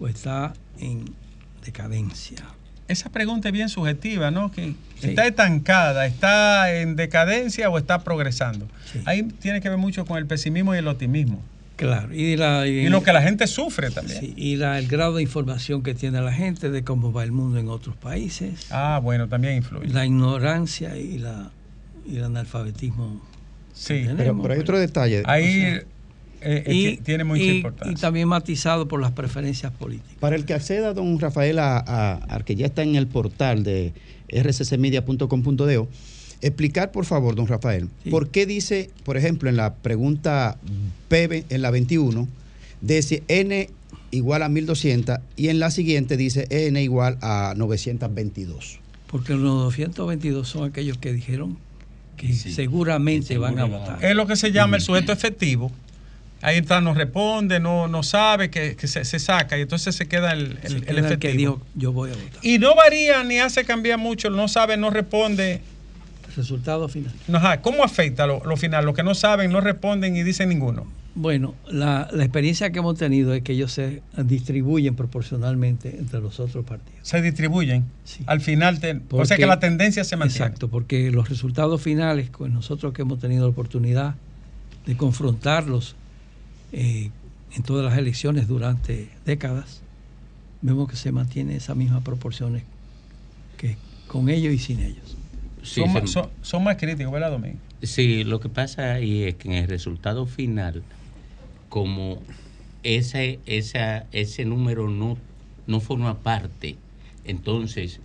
o 0.00 0.08
está 0.08 0.54
en 0.80 1.04
decadencia. 1.64 2.38
Esa 2.88 3.10
pregunta 3.10 3.48
es 3.48 3.52
bien 3.54 3.68
subjetiva, 3.68 4.30
¿no? 4.30 4.50
Que 4.50 4.74
Sí. 5.00 5.08
¿Está 5.10 5.26
estancada, 5.26 6.06
está 6.06 6.72
en 6.74 6.94
decadencia 6.94 7.68
o 7.70 7.76
está 7.78 8.04
progresando? 8.04 8.68
Ahí 9.04 9.22
tiene 9.24 9.60
que 9.60 9.68
ver 9.68 9.78
mucho 9.78 10.04
con 10.04 10.16
el 10.18 10.26
pesimismo 10.26 10.74
y 10.74 10.78
el 10.78 10.86
optimismo. 10.86 11.42
Claro, 11.74 12.14
y, 12.14 12.36
la, 12.36 12.66
Y 12.68 12.88
lo 12.88 13.02
que 13.02 13.12
la 13.12 13.22
gente 13.22 13.48
sufre 13.48 13.90
también. 13.90 14.20
sí, 14.20 14.32
y 14.36 14.54
la- 14.56 14.78
el 14.78 14.86
grado 14.86 15.14
de 15.16 15.22
información 15.22 15.82
que 15.82 15.94
tiene 15.94 16.20
la 16.20 16.32
gente 16.32 16.70
de 16.70 16.84
cómo 16.84 17.12
va 17.12 17.24
el 17.24 17.32
mundo 17.32 17.58
en 17.58 17.68
otros 17.68 17.96
países, 17.96 18.66
Ah, 18.70 19.00
bueno, 19.02 19.26
también 19.26 19.56
influye. 19.56 19.88
la 19.88 20.06
ignorancia 20.06 20.96
y, 20.96 21.18
la, 21.18 21.50
y 22.06 22.18
el 22.18 22.24
analfabetismo. 22.24 23.20
Sí, 23.72 24.06
Pero, 24.16 24.40
pero 24.40 24.54
hay 24.54 24.60
otro 24.60 24.78
detalle. 24.78 25.22
Ahí 25.24 25.58
O 25.66 25.70
sea, 25.76 25.82
eh, 26.44 26.64
eh, 26.66 26.74
Y, 26.74 26.96
tiene 26.98 27.24
mucha 27.24 27.42
y- 27.42 27.56
importancia. 27.56 27.92
y 27.92 28.00
también 28.00 28.28
matizado 28.28 28.88
por 28.88 29.00
las 29.00 29.12
preferencias 29.12 29.72
políticas. 29.72 30.16
Para 30.20 30.36
el 30.36 30.44
que 30.44 30.54
acceda, 30.54 30.92
don 30.94 31.18
Rafael, 31.18 31.58
a, 31.58 31.78
a- 31.78 32.34
a 32.36 32.40
que 32.44 32.54
ya 32.56 32.66
está 32.66 32.82
en 32.82 32.96
el 32.96 33.06
portal 33.06 33.62
de 33.64 33.92
rccmedia.com.de, 34.30 35.86
explicar, 36.40 36.90
por 36.90 37.04
favor, 37.04 37.34
don 37.34 37.46
Rafael, 37.46 37.88
por 38.10 38.28
qué 38.30 38.46
dice, 38.46 38.90
por 39.04 39.16
ejemplo, 39.16 39.48
en 39.48 39.56
la 39.56 39.74
pregunta 39.74 40.56
P, 41.08 41.44
en 41.48 41.62
la 41.62 41.70
21, 41.70 42.28
dice 42.80 43.22
n 43.28 43.68
igual 44.10 44.42
a 44.42 44.48
1200 44.48 45.18
y 45.36 45.48
en 45.48 45.58
la 45.58 45.70
siguiente 45.70 46.16
dice 46.16 46.46
n 46.50 46.82
igual 46.82 47.18
a 47.22 47.54
922. 47.56 48.80
Porque 49.06 49.34
los 49.34 49.62
222 49.64 50.48
son 50.48 50.64
aquellos 50.68 50.98
que 50.98 51.12
dijeron 51.12 51.58
que 52.16 52.32
seguramente 52.34 53.38
van 53.38 53.58
a 53.58 53.64
votar. 53.64 54.04
Es 54.04 54.14
lo 54.16 54.26
que 54.26 54.36
se 54.36 54.52
llama 54.52 54.76
el 54.76 54.82
sujeto 54.82 55.12
efectivo. 55.12 55.70
Ahí 56.42 56.58
está, 56.58 56.80
no 56.80 56.92
responde, 56.92 57.60
no, 57.60 57.86
no 57.88 58.02
sabe, 58.02 58.50
que, 58.50 58.74
que 58.76 58.88
se, 58.88 59.04
se 59.04 59.18
saca 59.20 59.56
y 59.56 59.62
entonces 59.62 59.94
se 59.94 60.06
queda 60.08 60.32
el, 60.32 60.58
el- 60.62 60.68
Se 60.70 60.76
el 60.76 60.80
queda 60.84 60.90
el 60.90 60.98
efectivo. 60.98 61.18
que 61.20 61.32
dijo, 61.32 61.62
yo 61.76 61.92
voy 61.92 62.10
a 62.10 62.14
votar. 62.14 62.40
Y 62.42 62.58
no 62.58 62.74
varía 62.74 63.22
ni 63.22 63.38
hace 63.38 63.64
cambiar 63.64 63.98
mucho, 63.98 64.28
no 64.28 64.48
sabe, 64.48 64.76
no 64.76 64.90
responde. 64.90 65.60
Resultado 66.36 66.88
final. 66.88 67.12
Ajá, 67.32 67.60
¿Cómo 67.60 67.84
afecta 67.84 68.26
lo, 68.26 68.42
lo 68.44 68.56
final? 68.56 68.84
Los 68.86 68.94
que 68.96 69.02
no 69.02 69.14
saben, 69.14 69.52
no 69.52 69.60
responden 69.60 70.16
y 70.16 70.22
dicen 70.22 70.48
ninguno. 70.48 70.86
Bueno, 71.14 71.54
la, 71.68 72.08
la 72.10 72.24
experiencia 72.24 72.72
que 72.72 72.78
hemos 72.78 72.96
tenido 72.96 73.34
es 73.34 73.42
que 73.42 73.52
ellos 73.52 73.70
se 73.70 74.00
distribuyen 74.16 74.96
proporcionalmente 74.96 75.90
entre 75.98 76.20
los 76.20 76.40
otros 76.40 76.64
partidos. 76.64 77.00
Se 77.02 77.20
distribuyen. 77.20 77.84
Al 78.24 78.40
final, 78.40 78.80
te- 78.80 78.98
o 79.10 79.24
sea 79.26 79.36
que 79.36 79.44
la 79.44 79.60
tendencia 79.60 80.04
se 80.04 80.16
mantiene. 80.16 80.46
Exacto, 80.46 80.68
porque 80.68 81.10
los 81.10 81.28
resultados 81.28 81.82
finales, 81.82 82.30
con 82.30 82.54
nosotros 82.54 82.94
que 82.94 83.02
hemos 83.02 83.20
tenido 83.20 83.42
la 83.44 83.50
oportunidad 83.50 84.14
de 84.86 84.96
confrontarlos 84.96 85.96
eh, 86.72 87.10
en 87.54 87.62
todas 87.62 87.84
las 87.84 87.98
elecciones 87.98 88.48
durante 88.48 89.10
décadas, 89.24 89.82
vemos 90.60 90.88
que 90.88 90.96
se 90.96 91.12
mantiene 91.12 91.56
esas 91.56 91.76
mismas 91.76 92.02
proporciones 92.02 92.64
que 93.58 93.76
con 94.08 94.28
ellos 94.28 94.52
y 94.54 94.58
sin 94.58 94.80
ellos. 94.80 95.16
Sí, 95.62 95.80
son, 95.80 95.88
se- 95.88 96.00
más, 96.00 96.10
son- 96.10 96.30
son 96.42 96.64
más 96.64 96.76
críticos, 96.76 97.12
¿verdad, 97.12 97.30
Domingo? 97.30 97.58
Sí, 97.82 98.24
lo 98.24 98.40
que 98.40 98.48
pasa 98.48 98.94
ahí 98.94 99.24
es 99.24 99.34
que 99.36 99.48
en 99.48 99.54
el 99.54 99.68
resultado 99.68 100.26
final, 100.26 100.82
como 101.68 102.22
ese, 102.82 103.40
esa, 103.46 104.06
ese 104.12 104.44
número 104.44 104.88
no, 104.88 105.18
no 105.66 105.80
forma 105.80 106.22
parte, 106.22 106.76
entonces 107.24 108.00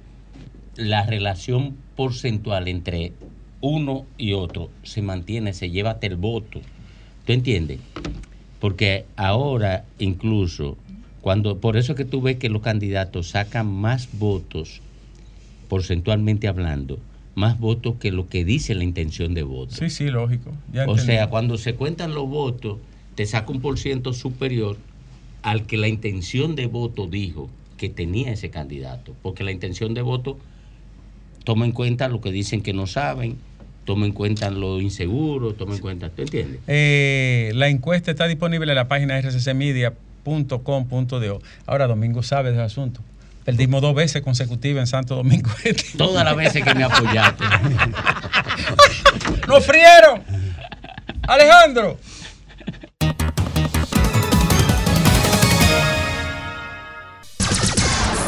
la 0.76 1.06
relación 1.06 1.78
porcentual 1.96 2.68
entre 2.68 3.14
uno 3.62 4.08
y 4.18 4.34
otro 4.34 4.70
se 4.84 5.02
mantiene, 5.02 5.54
se 5.54 5.70
lleva 5.72 5.92
hasta 5.92 6.08
el 6.08 6.18
voto. 6.18 6.62
¿Tú 7.26 7.34
entiendes? 7.34 7.80
Porque 8.60 9.06
ahora 9.16 9.86
incluso, 10.00 10.78
cuando, 11.22 11.60
por 11.60 11.78
eso 11.78 11.94
es 11.94 11.98
que 11.98 12.06
tú 12.06 12.22
ves 12.22 12.38
que 12.38 12.50
los 12.50 12.62
candidatos 12.62 13.30
sacan 13.30 13.68
más 13.68 14.10
votos, 14.18 14.82
porcentualmente 15.68 16.48
hablando, 16.48 16.98
más 17.36 17.60
votos 17.60 17.96
que 18.00 18.12
lo 18.12 18.28
que 18.30 18.44
dice 18.44 18.74
la 18.74 18.84
intención 18.84 19.34
de 19.34 19.44
voto. 19.44 19.76
Sí, 19.76 19.90
sí, 19.90 20.10
lógico. 20.10 20.52
Ya 20.74 20.88
O 20.88 20.98
sea, 20.98 21.30
cuando 21.30 21.58
se 21.58 21.76
cuentan 21.76 22.16
los 22.16 22.28
votos, 22.28 22.80
te 23.16 23.26
saca 23.26 23.52
un 23.52 23.62
por 23.62 23.78
ciento 23.78 24.14
superior 24.14 24.78
al 25.44 25.66
que 25.68 25.78
la 25.78 25.88
intención 25.88 26.56
de 26.56 26.66
voto 26.66 27.08
dijo 27.08 27.50
que 27.78 27.90
tenía 27.90 28.32
ese 28.32 28.50
candidato. 28.50 29.14
Porque 29.22 29.44
la 29.44 29.52
intención 29.52 29.94
de 29.94 30.02
voto 30.02 30.40
toma 31.44 31.66
en 31.66 31.72
cuenta 31.72 32.10
lo 32.10 32.22
que 32.22 32.32
dicen 32.32 32.62
que 32.62 32.74
no 32.74 32.88
saben, 32.88 33.38
toma 33.88 34.06
en 34.06 34.12
cuenta 34.12 34.52
lo 34.52 34.80
inseguro, 34.82 35.54
toma 35.54 35.74
en 35.76 35.82
cuenta, 35.82 36.10
¿tú 36.10 36.22
entiendes? 36.22 36.60
Eh, 36.68 37.54
la 37.56 37.70
encuesta 37.70 38.12
está 38.12 38.28
disponible 38.28 38.70
en 38.70 38.76
la 38.76 38.90
página 38.90 39.22
rccmedia.com.do. 39.22 41.42
Ahora 41.66 41.88
Domingo 41.88 42.22
sabe 42.22 42.52
del 42.52 42.60
asunto. 42.60 43.00
Perdimos 43.46 43.82
dos 43.82 43.96
veces 43.96 44.22
consecutivas 44.22 44.82
en 44.82 44.88
Santo 44.88 45.16
Domingo. 45.16 45.50
Todas 45.98 46.26
las 46.26 46.36
veces 46.36 46.66
que 46.66 46.76
me 46.76 46.84
apoyaste. 46.84 47.46
¡Nos 49.48 49.66
frieron! 49.66 50.22
Alejandro. 51.26 51.98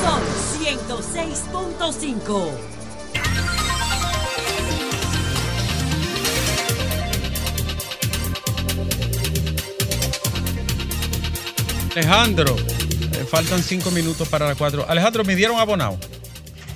Sol 0.01 0.21
106.5. 0.57 2.78
Alejandro, 11.99 12.55
eh, 12.55 13.25
faltan 13.29 13.61
cinco 13.61 13.91
minutos 13.91 14.25
para 14.29 14.47
las 14.47 14.55
cuatro. 14.57 14.85
Alejandro, 14.87 15.25
¿me 15.25 15.35
dieron 15.35 15.59
abonado? 15.59 15.97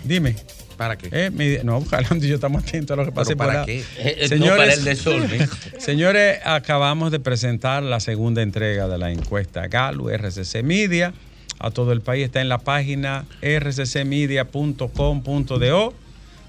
Dime. 0.03 0.35
¿Para 0.75 0.97
qué? 0.97 1.07
Eh, 1.13 1.29
me- 1.31 1.63
no, 1.63 1.81
Alejandro 1.91 2.27
y 2.27 2.29
yo 2.29 2.35
estamos 2.35 2.61
atentos 2.61 2.93
a 2.93 2.97
lo 2.99 3.05
que 3.05 3.13
pase 3.13 3.37
por 3.37 3.47
para 3.47 3.63
qué? 3.65 3.85
Eh, 3.99 4.27
no 4.37 4.47
para 4.47 4.73
el 4.73 4.83
desorden. 4.83 5.47
señores, 5.79 6.39
acabamos 6.43 7.09
de 7.11 7.21
presentar 7.21 7.83
la 7.83 8.01
segunda 8.01 8.41
entrega 8.41 8.89
de 8.89 8.97
la 8.97 9.11
encuesta 9.13 9.65
Galo 9.67 10.09
RCC 10.09 10.61
Media. 10.61 11.13
A 11.57 11.71
todo 11.71 11.93
el 11.93 12.01
país 12.01 12.25
está 12.25 12.41
en 12.41 12.49
la 12.49 12.57
página 12.57 13.23
rccmedia.com.do. 13.41 15.93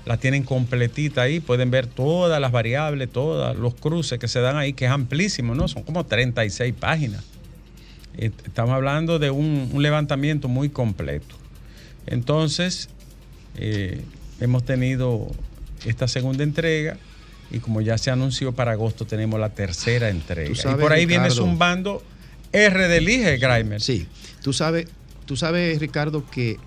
La 0.04 0.16
tienen 0.16 0.42
completita 0.42 1.22
ahí, 1.22 1.38
pueden 1.38 1.70
ver 1.70 1.86
todas 1.86 2.40
las 2.40 2.50
variables, 2.50 3.08
todos 3.10 3.56
los 3.56 3.74
cruces 3.74 4.18
que 4.18 4.26
se 4.26 4.40
dan 4.40 4.56
ahí, 4.56 4.72
que 4.72 4.86
es 4.86 4.90
amplísimo, 4.90 5.54
¿no? 5.54 5.68
Son 5.68 5.84
como 5.84 6.04
36 6.04 6.74
páginas. 6.78 7.22
Estamos 8.16 8.74
hablando 8.74 9.18
de 9.18 9.30
un, 9.30 9.70
un 9.72 9.82
levantamiento 9.82 10.48
muy 10.48 10.68
completo. 10.68 11.34
Entonces, 12.06 12.88
eh, 13.56 14.02
hemos 14.40 14.64
tenido 14.64 15.30
esta 15.84 16.08
segunda 16.08 16.44
entrega 16.44 16.96
y 17.50 17.58
como 17.58 17.80
ya 17.80 17.98
se 17.98 18.10
anunció 18.10 18.52
para 18.52 18.72
agosto 18.72 19.06
tenemos 19.06 19.38
la 19.38 19.50
tercera 19.50 20.08
entrega. 20.10 20.50
Y 20.50 20.74
por 20.80 20.92
ahí 20.92 21.06
viene 21.06 21.30
zumbando 21.30 22.02
R 22.52 22.88
de 22.88 23.00
Lige, 23.00 23.36
Grimer. 23.38 23.80
Sí, 23.80 24.06
tú 24.42 24.52
sabes, 24.52 24.86
tú 25.26 25.36
sabes, 25.36 25.78
Ricardo, 25.78 26.28
que 26.30 26.58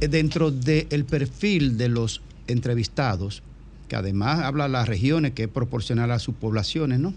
dentro 0.00 0.50
del 0.50 1.04
perfil 1.04 1.76
de 1.78 1.88
los 1.88 2.22
entrevistados, 2.46 3.42
que 3.88 3.96
además 3.96 4.40
habla 4.40 4.64
de 4.64 4.70
las 4.70 4.88
regiones, 4.88 5.32
que 5.32 5.44
es 5.44 5.48
proporcional 5.48 6.10
a 6.10 6.18
sus 6.18 6.34
poblaciones, 6.34 6.98
¿no? 6.98 7.14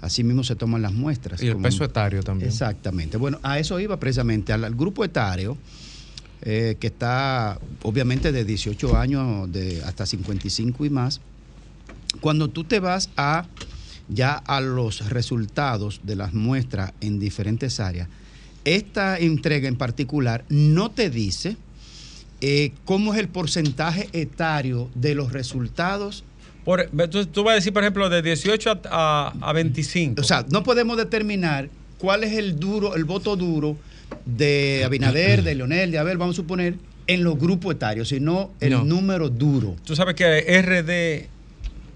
Así 0.00 0.24
mismo 0.24 0.42
se 0.44 0.56
toman 0.56 0.82
las 0.82 0.92
muestras. 0.92 1.42
Y 1.42 1.46
el 1.48 1.52
como- 1.54 1.64
peso 1.64 1.84
etario 1.84 2.22
también. 2.22 2.50
Exactamente. 2.50 3.16
Bueno, 3.16 3.38
a 3.42 3.58
eso 3.58 3.78
iba 3.80 3.98
precisamente, 4.00 4.52
al, 4.52 4.64
al 4.64 4.74
grupo 4.74 5.04
etario, 5.04 5.58
eh, 6.42 6.76
que 6.80 6.86
está 6.86 7.60
obviamente 7.82 8.32
de 8.32 8.44
18 8.44 8.96
años 8.96 9.50
de 9.52 9.82
hasta 9.84 10.06
55 10.06 10.84
y 10.86 10.90
más. 10.90 11.20
Cuando 12.20 12.48
tú 12.50 12.64
te 12.64 12.80
vas 12.80 13.10
a 13.16 13.46
ya 14.08 14.32
a 14.34 14.60
los 14.60 15.08
resultados 15.10 16.00
de 16.02 16.16
las 16.16 16.32
muestras 16.34 16.94
en 17.00 17.18
diferentes 17.20 17.78
áreas, 17.78 18.08
esta 18.64 19.18
entrega 19.18 19.68
en 19.68 19.76
particular 19.76 20.44
no 20.48 20.90
te 20.90 21.10
dice 21.10 21.56
eh, 22.40 22.72
cómo 22.84 23.12
es 23.14 23.20
el 23.20 23.28
porcentaje 23.28 24.08
etario 24.12 24.90
de 24.94 25.14
los 25.14 25.32
resultados 25.32 26.24
Por, 26.64 26.88
tú, 27.10 27.26
tú 27.26 27.42
vas 27.44 27.52
a 27.52 27.54
decir, 27.56 27.72
por 27.72 27.82
ejemplo, 27.82 28.08
de 28.10 28.22
18 28.22 28.70
a, 28.70 28.80
a- 28.90 29.48
a 29.48 29.52
25. 29.52 30.20
O 30.20 30.24
sea, 30.24 30.44
no 30.50 30.62
podemos 30.62 30.96
determinar 30.96 31.68
cuál 31.98 32.24
es 32.24 32.32
el 32.34 32.58
duro, 32.60 32.94
el 32.96 33.04
voto 33.04 33.36
duro 33.36 33.76
de 34.26 34.82
Abinader, 34.84 35.42
de 35.42 35.54
Leonel, 35.54 35.90
de 35.90 35.98
Abel, 35.98 36.18
vamos 36.18 36.36
a 36.36 36.38
suponer, 36.38 36.74
en 37.06 37.24
los 37.24 37.38
grupos 37.38 37.74
etarios, 37.74 38.08
sino 38.08 38.52
el 38.60 38.70
No. 38.72 38.84
número 38.84 39.28
duro. 39.30 39.74
Tú 39.84 39.96
sabes 39.96 40.14
que 40.14 40.26
RD 40.62 41.28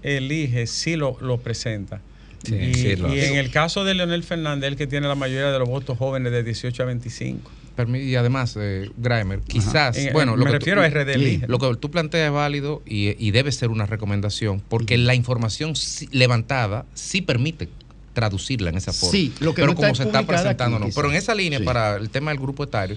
elige, 0.03 0.67
sí 0.67 0.95
lo, 0.95 1.17
lo 1.21 1.37
presenta. 1.39 2.01
Sí, 2.43 2.55
y 2.55 2.73
sí 2.75 2.95
lo 2.95 3.13
y 3.15 3.19
en 3.21 3.35
el 3.37 3.49
caso 3.49 3.83
de 3.83 3.93
Leonel 3.95 4.23
Fernández, 4.23 4.67
el 4.67 4.75
que 4.75 4.85
tiene 4.87 5.07
la 5.07 5.15
mayoría 5.15 5.51
de 5.51 5.57
los 5.59 5.67
votos 5.67 5.97
jóvenes 5.97 6.31
de 6.31 6.43
18 6.43 6.83
a 6.83 6.85
25. 6.85 7.49
Y 7.93 8.15
además, 8.15 8.55
eh, 8.59 8.89
Grimer, 8.97 9.41
quizás, 9.41 9.97
En- 9.97 10.13
bueno, 10.13 10.33
en- 10.33 10.39
lo 10.39 10.45
me 10.45 10.51
que 10.51 10.59
refiero 10.59 10.81
tú, 10.81 10.85
a 10.85 10.89
RD 10.89 11.13
Elige. 11.13 11.47
Lo 11.47 11.59
que 11.59 11.75
tú 11.77 11.91
planteas 11.91 12.27
es 12.27 12.33
válido 12.33 12.81
y, 12.85 13.15
y 13.25 13.31
debe 13.31 13.51
ser 13.51 13.69
una 13.69 13.85
recomendación, 13.85 14.61
porque 14.69 14.97
la 14.97 15.13
información 15.15 15.73
levantada 16.11 16.85
sí 16.93 17.21
permite 17.21 17.69
traducirla 18.13 18.69
en 18.69 18.77
esa 18.77 18.93
forma. 18.93 19.11
Sí, 19.11 19.33
lo 19.41 19.53
que 19.53 19.61
pero 19.61 19.73
no 19.73 19.75
como 19.75 19.93
se 19.93 20.03
está 20.03 20.25
presentando, 20.25 20.79
no. 20.79 20.87
Pero 20.95 21.09
en 21.09 21.15
esa 21.17 21.35
línea, 21.35 21.59
Sí. 21.59 21.65
para 21.65 21.97
el 21.97 22.09
tema 22.09 22.31
del 22.31 22.39
grupo 22.39 22.63
etario, 22.63 22.95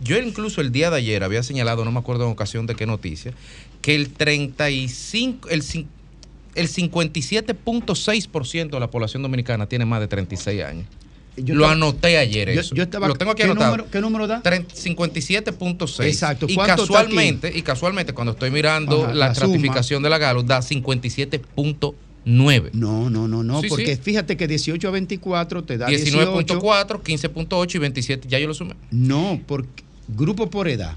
yo 0.00 0.18
incluso 0.18 0.60
el 0.60 0.72
día 0.72 0.90
de 0.90 0.96
ayer 0.96 1.22
había 1.22 1.44
señalado, 1.44 1.84
no 1.84 1.92
me 1.92 2.00
acuerdo 2.00 2.24
en 2.26 2.32
ocasión 2.32 2.66
de 2.66 2.74
qué 2.74 2.84
noticia, 2.84 3.32
que 3.82 3.94
el 3.94 4.10
35, 4.10 5.48
el, 5.50 5.62
cin- 5.62 5.86
el 6.56 6.66
57.6% 6.68 8.70
de 8.70 8.80
la 8.80 8.90
población 8.90 9.22
dominicana 9.22 9.68
tiene 9.68 9.84
más 9.84 10.00
de 10.00 10.08
36 10.08 10.64
años. 10.64 10.86
Yo 11.42 11.54
Lo 11.54 11.64
estaba- 11.64 11.72
anoté 11.72 12.18
ayer 12.18 12.52
yo- 12.54 12.60
eso. 12.60 12.74
yo 12.74 12.82
estaba- 12.82 13.08
Lo 13.08 13.14
tengo 13.14 13.32
aquí 13.32 13.42
¿qué 13.42 13.50
anotado. 13.50 13.70
número- 13.76 13.90
qué 13.90 14.00
número 14.00 14.26
da? 14.26 14.42
30 14.42 14.74
57.6. 14.74 16.08
Exacto. 16.08 16.46
Y 16.48 16.56
casualmente, 16.56 17.52
y 17.56 17.62
casualmente 17.62 18.12
cuando 18.12 18.32
estoy 18.32 18.50
mirando 18.50 19.04
Ajá, 19.04 19.14
la, 19.14 19.28
la 19.28 19.34
suma. 19.34 19.46
estratificación 19.46 20.02
de 20.02 20.10
la 20.10 20.18
Galo 20.18 20.42
da 20.42 20.60
57.9. 20.62 22.70
No, 22.72 23.08
no, 23.10 23.28
no, 23.28 23.42
no, 23.42 23.60
Sí, 23.62 23.68
porque 23.68 23.96
sí. 23.96 24.02
fíjate 24.02 24.36
que 24.36 24.46
18 24.48 24.88
a 24.88 24.90
24 24.90 25.64
te 25.64 25.78
da 25.78 25.86
18. 25.86 26.18
19.4, 26.18 27.02
15.8 27.02 27.76
y 27.76 27.78
27. 27.78 28.28
Ya 28.28 28.38
yo 28.38 28.48
lo 28.48 28.54
sumé. 28.54 28.74
No, 28.90 29.40
porque 29.46 29.82
grupo 30.08 30.50
por 30.50 30.68
edad. 30.68 30.96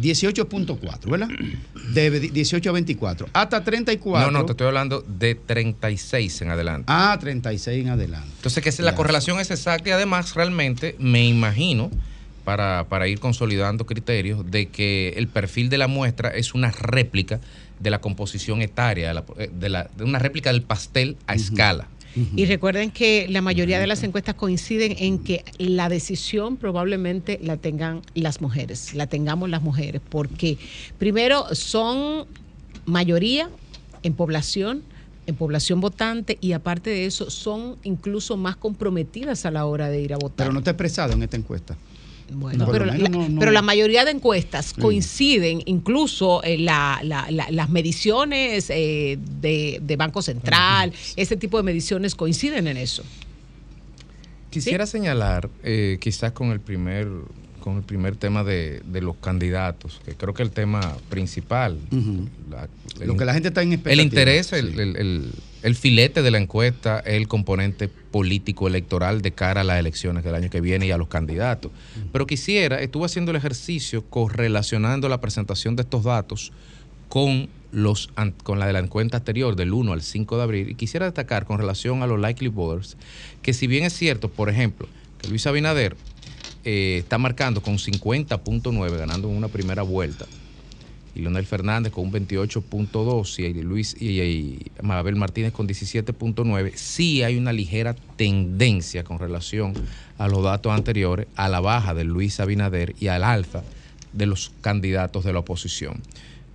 18.4, 0.00 1.10
¿verdad? 1.10 1.28
De 1.94 2.10
18 2.20 2.68
a 2.68 2.72
24. 2.72 3.28
Hasta 3.32 3.64
34. 3.64 4.30
No, 4.30 4.38
no, 4.38 4.44
te 4.46 4.52
estoy 4.52 4.66
hablando 4.66 5.02
de 5.06 5.34
36 5.34 6.42
en 6.42 6.50
adelante. 6.50 6.84
Ah, 6.88 7.16
36 7.18 7.80
en 7.84 7.88
adelante. 7.90 8.28
Entonces, 8.36 8.62
que 8.62 8.82
la 8.82 8.90
Ya. 8.90 8.96
correlación 8.96 9.40
es 9.40 9.50
exacta 9.50 9.88
y 9.88 9.92
además 9.92 10.34
realmente 10.34 10.94
me 10.98 11.26
imagino, 11.26 11.90
para, 12.44 12.86
para 12.88 13.08
ir 13.08 13.20
consolidando 13.20 13.84
criterios, 13.86 14.50
de 14.50 14.68
que 14.68 15.14
el 15.16 15.28
perfil 15.28 15.68
de 15.70 15.78
la 15.78 15.86
muestra 15.88 16.28
es 16.30 16.54
una 16.54 16.70
réplica 16.70 17.40
de 17.78 17.90
la 17.90 18.00
composición 18.00 18.62
etaria, 18.62 19.08
de, 19.08 19.14
la- 19.14 19.24
de 19.52 19.68
la- 19.68 19.90
de 19.96 20.04
una 20.04 20.18
réplica 20.18 20.50
del 20.52 20.62
pastel 20.62 21.16
a 21.26 21.34
escala. 21.34 21.88
Y 22.36 22.46
recuerden 22.46 22.90
que 22.90 23.26
la 23.28 23.42
mayoría 23.42 23.78
de 23.78 23.86
las 23.86 24.02
encuestas 24.02 24.34
coinciden 24.34 24.96
en 24.98 25.18
que 25.18 25.44
la 25.58 25.88
decisión 25.88 26.56
probablemente 26.56 27.38
la 27.42 27.56
tengan 27.56 28.02
las 28.14 28.40
mujeres, 28.40 28.94
la 28.94 29.06
tengamos 29.06 29.48
las 29.48 29.62
mujeres, 29.62 30.00
porque 30.08 30.58
primero 30.98 31.54
son 31.54 32.26
mayoría 32.86 33.50
en 34.02 34.14
población, 34.14 34.82
en 35.26 35.34
población 35.34 35.80
votante 35.80 36.38
y 36.40 36.52
aparte 36.52 36.90
de 36.90 37.06
eso 37.06 37.30
son 37.30 37.76
incluso 37.82 38.36
más 38.36 38.56
comprometidas 38.56 39.44
a 39.46 39.50
la 39.50 39.66
hora 39.66 39.88
de 39.88 40.00
ir 40.00 40.14
a 40.14 40.16
votar. 40.16 40.46
Pero 40.46 40.52
no 40.52 40.60
está 40.60 40.70
expresado 40.70 41.12
en 41.12 41.22
esta 41.22 41.36
encuesta. 41.36 41.76
Bueno, 42.30 42.66
pero, 42.70 42.84
la, 42.84 42.92
menos 42.92 43.10
no- 43.10 43.28
no- 43.28 43.38
pero 43.40 43.52
la 43.52 43.62
mayoría 43.62 44.04
de 44.04 44.10
encuestas 44.10 44.72
coinciden, 44.74 45.62
incluso 45.66 46.42
eh, 46.44 46.58
la- 46.58 47.00
la- 47.02 47.30
la- 47.30 47.50
las 47.50 47.70
mediciones 47.70 48.68
eh, 48.70 49.18
de, 49.40 49.78
de 49.82 49.96
Banco 49.96 50.20
Central, 50.22 50.92
ese 51.16 51.36
tipo 51.36 51.56
de 51.56 51.62
mediciones 51.62 52.14
coinciden 52.14 52.66
en 52.66 52.76
eso. 52.76 53.02
Quisiera 54.50 54.86
señalar, 54.86 55.50
eh, 55.62 55.98
quizás 56.00 56.32
con 56.32 56.50
el 56.52 56.60
primer 56.60 57.08
con 57.60 57.76
el 57.76 57.82
primer 57.82 58.14
tema 58.16 58.44
de, 58.44 58.80
de 58.86 59.02
los 59.02 59.16
candidatos, 59.16 60.00
que 60.06 60.14
creo 60.14 60.32
que 60.32 60.42
el 60.42 60.52
tema 60.52 60.96
principal, 61.10 61.76
la- 62.50 62.68
Lo 63.04 63.16
que 63.16 63.24
la 63.26 63.34
gente 63.34 63.48
está 63.48 63.62
en 63.62 63.72
el 63.84 64.00
interés, 64.00 64.52
el, 64.52 64.74
Sí. 64.74 64.80
el- 64.80 64.96
el- 64.96 65.30
el 65.62 65.74
filete 65.74 66.22
de 66.22 66.30
la 66.30 66.38
encuesta 66.38 67.00
es 67.00 67.14
el 67.14 67.28
componente 67.28 67.88
político 67.88 68.68
electoral 68.68 69.22
de 69.22 69.32
cara 69.32 69.62
a 69.62 69.64
las 69.64 69.78
elecciones 69.78 70.24
del 70.24 70.34
año 70.34 70.50
que 70.50 70.60
viene 70.60 70.86
y 70.86 70.90
a 70.90 70.98
los 70.98 71.08
candidatos. 71.08 71.72
Pero 72.12 72.26
quisiera, 72.26 72.80
estuve 72.80 73.06
haciendo 73.06 73.32
el 73.32 73.36
ejercicio 73.36 74.04
correlacionando 74.08 75.08
la 75.08 75.20
presentación 75.20 75.76
de 75.76 75.82
estos 75.82 76.04
datos 76.04 76.52
con 77.08 77.48
los 77.70 78.10
con 78.44 78.58
la 78.58 78.66
de 78.66 78.72
la 78.72 78.78
encuesta 78.78 79.18
anterior 79.18 79.54
del 79.54 79.74
1 79.74 79.92
al 79.92 80.00
5 80.00 80.36
de 80.38 80.42
abril 80.42 80.70
y 80.70 80.74
quisiera 80.74 81.04
destacar 81.04 81.44
con 81.44 81.58
relación 81.58 82.02
a 82.02 82.06
los 82.06 82.18
likely 82.18 82.48
voters 82.48 82.96
que 83.42 83.52
si 83.52 83.66
bien 83.66 83.84
es 83.84 83.92
cierto, 83.92 84.30
por 84.30 84.48
ejemplo, 84.48 84.88
que 85.18 85.28
Luis 85.28 85.46
Abinader 85.46 85.94
eh, 86.64 86.96
está 87.00 87.18
marcando 87.18 87.60
con 87.60 87.76
50.9 87.76 88.96
ganando 88.96 89.28
en 89.28 89.36
una 89.36 89.48
primera 89.48 89.82
vuelta 89.82 90.24
y 91.14 91.20
Leonel 91.20 91.46
Fernández 91.46 91.92
con 91.92 92.04
un 92.04 92.12
28.2 92.12 93.38
y 93.38 93.62
Luis 93.62 93.96
y, 94.00 94.20
y 94.20 94.70
Martínez 94.82 95.52
con 95.52 95.68
17.9, 95.68 96.72
sí 96.74 97.22
hay 97.22 97.36
una 97.36 97.52
ligera 97.52 97.94
tendencia 98.16 99.04
con 99.04 99.18
relación 99.18 99.74
a 100.18 100.28
los 100.28 100.42
datos 100.42 100.72
anteriores 100.72 101.26
a 101.36 101.48
la 101.48 101.60
baja 101.60 101.94
de 101.94 102.04
Luis 102.04 102.40
Abinader 102.40 102.94
y 103.00 103.08
al 103.08 103.24
alza 103.24 103.62
de 104.12 104.26
los 104.26 104.52
candidatos 104.60 105.24
de 105.24 105.32
la 105.32 105.40
oposición. 105.40 106.02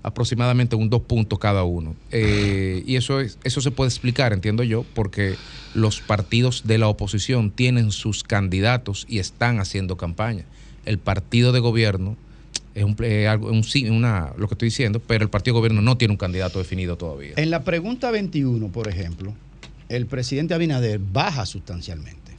Aproximadamente 0.02 0.76
un 0.76 0.90
dos 0.90 1.02
puntos 1.02 1.40
cada 1.40 1.64
uno. 1.64 1.96
Eh, 2.12 2.84
y 2.86 2.98
eso, 2.98 3.22
es, 3.22 3.38
eso 3.46 3.62
se 3.62 3.72
puede 3.72 3.90
explicar, 3.90 4.34
entiendo 4.34 4.64
yo, 4.64 4.86
porque 4.94 5.36
los 5.74 6.02
partidos 6.02 6.64
de 6.66 6.78
la 6.78 6.88
oposición 6.88 7.52
tienen 7.52 7.92
sus 7.92 8.24
candidatos 8.24 9.06
y 9.08 9.20
están 9.20 9.60
haciendo 9.60 9.96
campaña. 9.96 10.44
El 10.86 10.98
partido 10.98 11.54
de 11.54 11.62
gobierno 11.62 12.18
es 12.76 12.84
un, 12.84 12.96
algo- 13.28 13.52
un 13.52 13.64
una, 13.92 14.34
lo 14.38 14.48
que 14.48 14.56
estoy 14.56 14.68
diciendo, 14.68 15.00
pero 15.00 15.24
el 15.24 15.30
partido 15.30 15.56
gobierno 15.56 15.82
no 15.82 15.98
tiene 15.98 16.12
un 16.14 16.18
candidato 16.18 16.60
definido 16.60 16.98
todavía. 16.98 17.34
En 17.38 17.50
la 17.52 17.64
pregunta 17.64 18.10
21, 18.12 18.68
por 18.70 18.88
ejemplo, 18.88 19.34
el 19.90 20.06
presidente 20.08 20.54
Abinader 20.54 21.00
baja 21.00 21.46
sustancialmente 21.46 22.32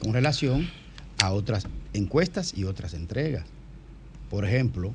con 0.00 0.12
relación 0.12 0.68
a 1.18 1.32
otras 1.32 1.66
encuestas 1.92 2.52
y 2.56 2.64
otras 2.64 2.94
entregas. 2.94 3.44
Por 4.30 4.44
ejemplo, 4.44 4.92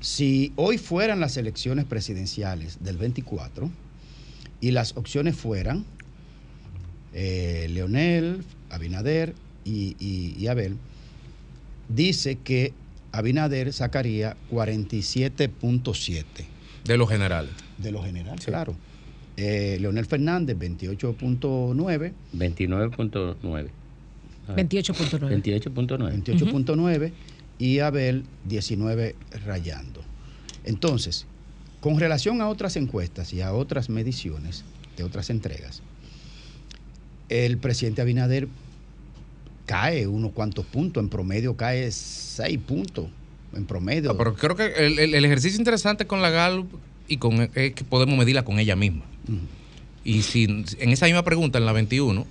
si 0.00 0.52
hoy 0.56 0.78
fueran 0.78 1.20
las 1.20 1.36
elecciones 1.36 1.84
presidenciales 1.84 2.78
del 2.82 2.96
24 2.96 3.70
y 4.60 4.70
las 4.72 4.96
opciones 4.96 5.36
fueran 5.36 5.84
eh, 7.12 7.68
Leonel, 7.70 8.42
Abinader 8.70 9.34
y 9.64 10.46
Abel, 10.48 10.76
dice 11.88 12.38
que 12.38 12.72
Abinader 13.12 13.72
sacaría 13.72 14.36
47.7 14.50 16.24
De 16.84 16.96
los 16.96 17.08
generales. 17.08 17.50
de 17.78 17.92
lo 17.92 18.02
general, 18.02 18.38
claro. 18.44 18.74
Eh, 19.36 19.78
Leonel 19.80 20.06
Fernández, 20.06 20.56
28.9, 20.58 22.12
29.9. 22.34 23.68
Ah, 24.48 24.54
28.9. 24.56 25.42
28.9. 25.42 26.24
28.9 26.24 27.12
y 27.58 27.78
Abel 27.78 28.24
19 28.44 29.14
rayando. 29.46 30.02
Entonces, 30.64 31.26
con 31.80 31.98
relación 31.98 32.40
a 32.40 32.48
otras 32.48 32.76
encuestas 32.76 33.32
y 33.32 33.40
a 33.40 33.52
otras 33.52 33.88
mediciones 33.88 34.64
de 34.96 35.04
otras 35.04 35.30
entregas, 35.30 35.82
el 37.28 37.56
presidente 37.58 38.02
Abinader 38.02 38.48
cae 39.72 40.06
unos 40.06 40.32
cuantos 40.32 40.66
puntos, 40.66 41.02
en 41.02 41.08
promedio 41.08 41.56
cae 41.56 41.90
6 41.90 42.58
puntos, 42.66 43.06
en 43.56 43.64
promedio. 43.64 44.10
Ah, 44.10 44.14
pero 44.18 44.34
creo 44.34 44.54
que 44.54 44.66
el, 44.86 44.98
el- 44.98 45.14
el 45.14 45.24
ejercicio 45.24 45.58
interesante 45.58 46.06
con 46.06 46.20
la 46.20 46.30
Gallup 46.30 46.68
y 47.08 47.16
con 47.16 47.48
es 47.54 47.72
que 47.72 47.84
podemos 47.84 48.16
medirla 48.18 48.44
con 48.44 48.58
ella 48.58 48.76
misma. 48.76 49.04
Y 50.04 50.22
si 50.22 50.44
en 50.44 50.90
esa 50.90 51.06
misma 51.06 51.22
pregunta, 51.22 51.58
en 51.58 51.64
la 51.64 51.72
21, 51.72 52.26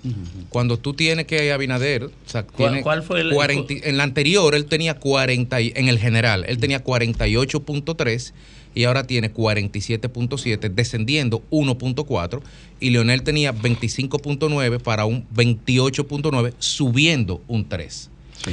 cuando 0.49 0.77
tú 0.77 0.93
tienes 0.93 1.25
que 1.25 1.51
Abinader, 1.53 2.03
o 2.03 2.11
sea, 2.25 2.43
¿Cuál- 2.43 3.01
fue 3.03 3.21
el- 3.21 3.31
40 3.33 3.73
en 3.89 3.95
la 3.97 4.03
anterior 4.03 4.53
él 4.55 4.65
tenía 4.65 4.95
40, 4.95 5.61
y- 5.61 5.71
en 5.75 5.87
el 5.87 5.97
general, 5.97 6.43
él 6.47 6.57
tenía 6.59 6.83
48.3 6.83 8.33
y 8.73 8.85
ahora 8.85 9.03
tiene 9.05 9.33
47.7, 9.33 10.69
descendiendo 10.73 11.43
1.4, 11.51 12.41
y 12.79 12.89
Leonel 12.91 13.23
tenía 13.23 13.53
25.9 13.53 14.79
para 14.81 15.05
un 15.05 15.27
28.9, 15.35 16.53
subiendo 16.59 17.41
un 17.47 17.67
3. 17.67 18.09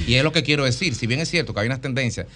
Y 0.07 0.15
es 0.15 0.25
lo 0.25 0.33
que 0.33 0.43
quiero 0.43 0.65
decir, 0.65 0.95
si 0.95 1.07
bien 1.07 1.21
es 1.21 1.31
cierto 1.31 1.55
que 1.55 1.61
hay 1.61 1.67
unas 1.67 1.81
tendencias 1.81 2.27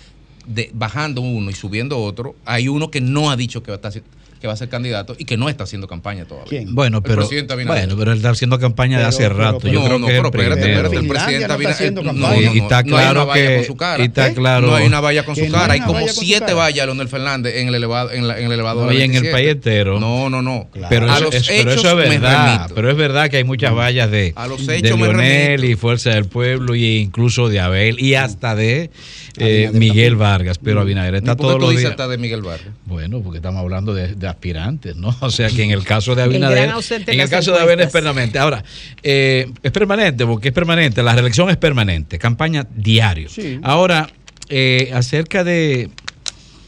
de 0.47 0.71
bajando 0.73 1.21
uno 1.21 1.51
y 1.51 1.55
subiendo 1.55 1.99
otro, 2.03 2.35
hay 2.45 2.69
uno 2.69 2.91
que 2.91 3.01
no 3.01 3.31
ha 3.31 3.37
dicho 3.37 3.63
que 3.63 3.71
va 3.71 3.77
a, 3.77 3.81
estar- 3.81 4.03
que 4.43 4.47
va 4.49 4.53
a 4.53 4.57
ser 4.57 4.69
candidato 4.69 5.15
y 5.17 5.25
que 5.25 5.37
no 5.39 5.49
está 5.49 5.65
haciendo 5.65 5.87
campaña 5.89 6.27
todavía. 6.27 6.49
¿Quién? 6.51 6.75
Bueno, 6.75 6.99
El 6.99 7.03
pero, 7.05 7.17
presidente 7.17 7.55
Abinader. 7.55 7.85
bueno, 7.87 7.97
pero 7.99 8.11
él 8.13 8.19
está 8.19 8.31
haciendo 8.31 8.59
campaña 8.59 8.99
de 8.99 9.05
hace 9.05 9.23
pero- 9.23 9.37
rato. 9.39 9.59
pero- 9.63 9.73
Yo 9.73 9.79
no, 9.81 9.87
creo 9.87 9.99
no, 10.01 10.07
que 10.07 10.13
pero 10.13 10.23
el 10.23 10.27
espérate, 10.35 10.61
primero. 10.63 10.79
espérate, 10.89 10.97
el 10.97 11.03
Finlandia 11.03 11.09
presidente 11.09 11.47
no 11.49 11.55
está 11.55 11.55
Abinader- 11.55 11.73
haciendo 11.75 12.03
no, 12.03 12.07
campaña. 12.13 12.47
no, 12.51 12.55
Y 12.55 12.59
está 12.59 12.83
claro 12.83 13.11
una 13.23 13.25
valla 13.25 13.49
que- 13.49 13.57
con 13.57 13.65
su 13.65 13.77
cara. 13.77 14.03
y 14.03 14.07
está 14.07 14.31
No 14.61 14.75
hay 14.75 14.87
una 14.87 15.01
valla 15.01 15.25
con 15.25 15.37
su 15.37 15.49
cara. 15.51 15.73
Hay 15.75 15.81
como 15.81 16.09
siete 16.09 16.53
vallas, 16.55 16.85
Leonel 16.87 17.09
Fernández, 17.09 17.55
en 17.57 17.69
el 17.69 17.75
elevado, 17.77 18.11
en 18.11 18.27
la- 18.29 18.39
en 18.41 18.47
el 18.47 18.53
elevador. 18.53 18.93
Y 18.93 18.97
en 18.97 19.03
el 19.15 19.23
27. 19.23 19.33
país 19.33 19.49
entero. 19.49 20.01
No, 20.01 20.29
no, 20.29 20.43
no. 20.43 20.69
Pero, 20.89 21.11
a 21.11 21.15
eso, 21.17 21.25
los 21.27 21.35
es, 21.37 21.47
pero 21.47 21.71
hechos 21.71 21.85
eso 21.85 22.01
es 22.01 22.09
me 22.11 22.19
verdad. 22.19 22.71
Pero 22.75 22.91
es 22.91 22.97
verdad 22.97 23.31
que 23.31 23.37
hay 23.37 23.45
muchas 23.45 23.73
vallas 23.75 24.11
de, 24.11 24.33
A 24.35 24.49
los 24.49 24.67
de 24.67 24.77
hechos 24.77 24.99
me 24.99 25.07
Leonel 25.07 25.65
y 25.65 25.77
Fuerza 25.77 26.11
del 26.11 26.25
Pueblo 26.25 26.75
y 26.75 26.97
incluso 26.99 27.49
de 27.49 27.61
Abel 27.61 28.01
y 28.01 28.15
hasta 28.17 28.57
de 28.57 28.91
eh, 29.39 29.71
Miguel. 29.73 30.17
Vargas. 30.17 30.59
Pero 30.59 30.81
Abinader 30.81 31.15
está 31.15 31.37
¿Por 31.37 31.47
qué 31.47 31.53
tú 31.55 31.59
los 31.61 31.71
dices 31.71 31.83
días. 31.85 31.91
hasta 31.93 32.09
de 32.09 32.19
Miguel 32.19 32.43
Vargas? 32.43 32.69
Bueno, 32.85 33.21
porque 33.23 33.39
estamos 33.39 33.61
hablando 33.61 33.95
de, 33.95 34.15
de 34.15 34.29
aspirantes, 34.33 34.97
¿no? 34.97 35.17
O 35.21 35.31
sea 35.31 35.49
que 35.49 35.63
en 35.63 35.71
el 35.71 35.85
caso 35.85 36.15
de 36.15 36.23
Abinader. 36.23 36.71
en 37.07 37.21
el 37.21 37.29
caso 37.29 37.53
de 37.53 37.61
Abel 37.61 37.81
es 37.81 37.91
permanente. 37.93 38.39
Ahora, 38.39 38.65
eh, 39.03 39.51
es 39.63 39.73
permanente 39.73 40.27
porque 40.27 40.49
es 40.49 40.55
permanente. 40.55 41.03
La 41.03 41.15
reelección 41.15 41.49
es 41.51 41.57
permanente. 41.57 42.19
Campaña 42.19 42.67
diario. 42.75 43.29
Sí. 43.29 43.61
Ahora, 43.63 44.09
eh, 44.49 44.91
acerca 44.93 45.45
de, 45.45 45.91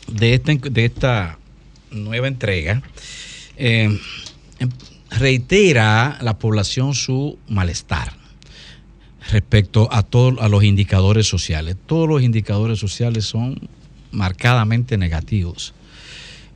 de, 0.08 0.34
esta, 0.34 0.52
de 0.54 0.84
esta 0.84 1.38
nueva 1.90 2.28
entrega, 2.28 2.82
eh, 3.56 3.98
em, 4.58 4.70
reitera 5.10 6.18
la 6.20 6.38
población 6.38 6.94
su 6.94 7.38
malestar 7.48 8.12
respecto 9.30 9.88
a 9.92 10.02
todos 10.02 10.40
a 10.40 10.48
los 10.48 10.64
indicadores 10.64 11.26
sociales. 11.26 11.76
Todos 11.86 12.08
los 12.08 12.22
indicadores 12.22 12.78
sociales 12.78 13.24
son 13.24 13.68
marcadamente 14.10 14.96
negativos 14.96 15.74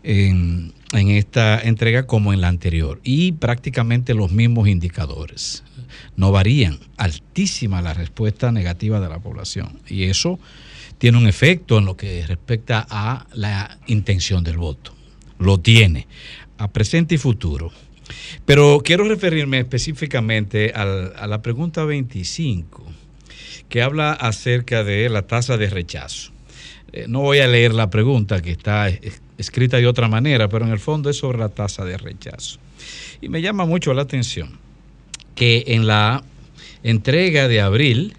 en, 0.03 0.73
en 0.93 1.11
esta 1.11 1.61
entrega 1.61 2.07
como 2.07 2.33
en 2.33 2.41
la 2.41 2.49
anterior 2.49 3.01
y 3.03 3.33
prácticamente 3.33 4.15
los 4.15 4.33
mismos 4.33 4.69
indicadores. 4.69 5.63
No 6.17 6.33
varían. 6.33 6.79
Altísima 6.97 7.83
la 7.83 7.95
respuesta 7.95 8.53
negativa 8.53 9.01
de 9.01 9.09
la 9.09 9.19
población. 9.21 9.81
Y 9.89 10.05
eso 10.05 10.39
tiene 10.99 11.19
un 11.19 11.27
efecto 11.27 11.79
en 11.79 11.85
lo 11.85 11.97
que 11.97 12.27
respecta 12.27 12.87
a 12.89 13.27
la 13.33 13.79
intención 13.87 14.43
del 14.45 14.57
voto. 14.57 14.95
Lo 15.39 15.59
tiene, 15.61 16.07
a 16.59 16.69
presente 16.69 17.15
y 17.15 17.19
futuro. 17.19 17.71
Pero 18.47 18.81
quiero 18.85 19.05
referirme 19.05 19.59
específicamente 19.61 20.73
a 20.75 21.27
la 21.27 21.43
pregunta 21.43 21.85
25, 21.85 22.85
que 23.69 23.83
habla 23.83 24.13
acerca 24.13 24.83
de 24.83 25.09
la 25.11 25.27
tasa 25.27 25.57
de 25.57 25.69
rechazo. 25.69 26.33
Eh, 26.93 27.05
no 27.07 27.21
voy 27.21 27.41
a 27.41 27.47
leer 27.47 27.75
la 27.75 27.91
pregunta 27.91 28.41
que 28.41 28.51
está 28.51 28.89
es- 28.89 29.21
escrita 29.39 29.79
de 29.79 29.87
otra 29.87 30.09
manera, 30.09 30.49
pero 30.49 30.67
en 30.67 30.73
el 30.73 30.81
fondo 30.81 31.09
es 31.09 31.17
sobre 31.17 31.39
la 31.39 31.49
tasa 31.49 31.85
de 31.85 31.97
rechazo. 31.97 32.59
Y 33.21 33.29
me 33.29 33.41
llama 33.41 33.65
mucho 33.65 33.95
la 33.95 34.03
atención 34.03 34.59
que 35.35 35.65
en 35.69 35.87
la 35.87 36.25
entrega 36.83 37.49
de 37.49 37.61
abril, 37.61 38.15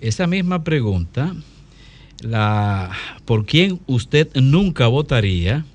esa 0.00 0.26
misma 0.26 0.64
pregunta, 0.64 1.34
la 2.22 2.90
por 3.26 3.44
quién 3.46 3.80
usted 3.86 4.28
nunca 4.34 4.86
votaría, 4.86 5.66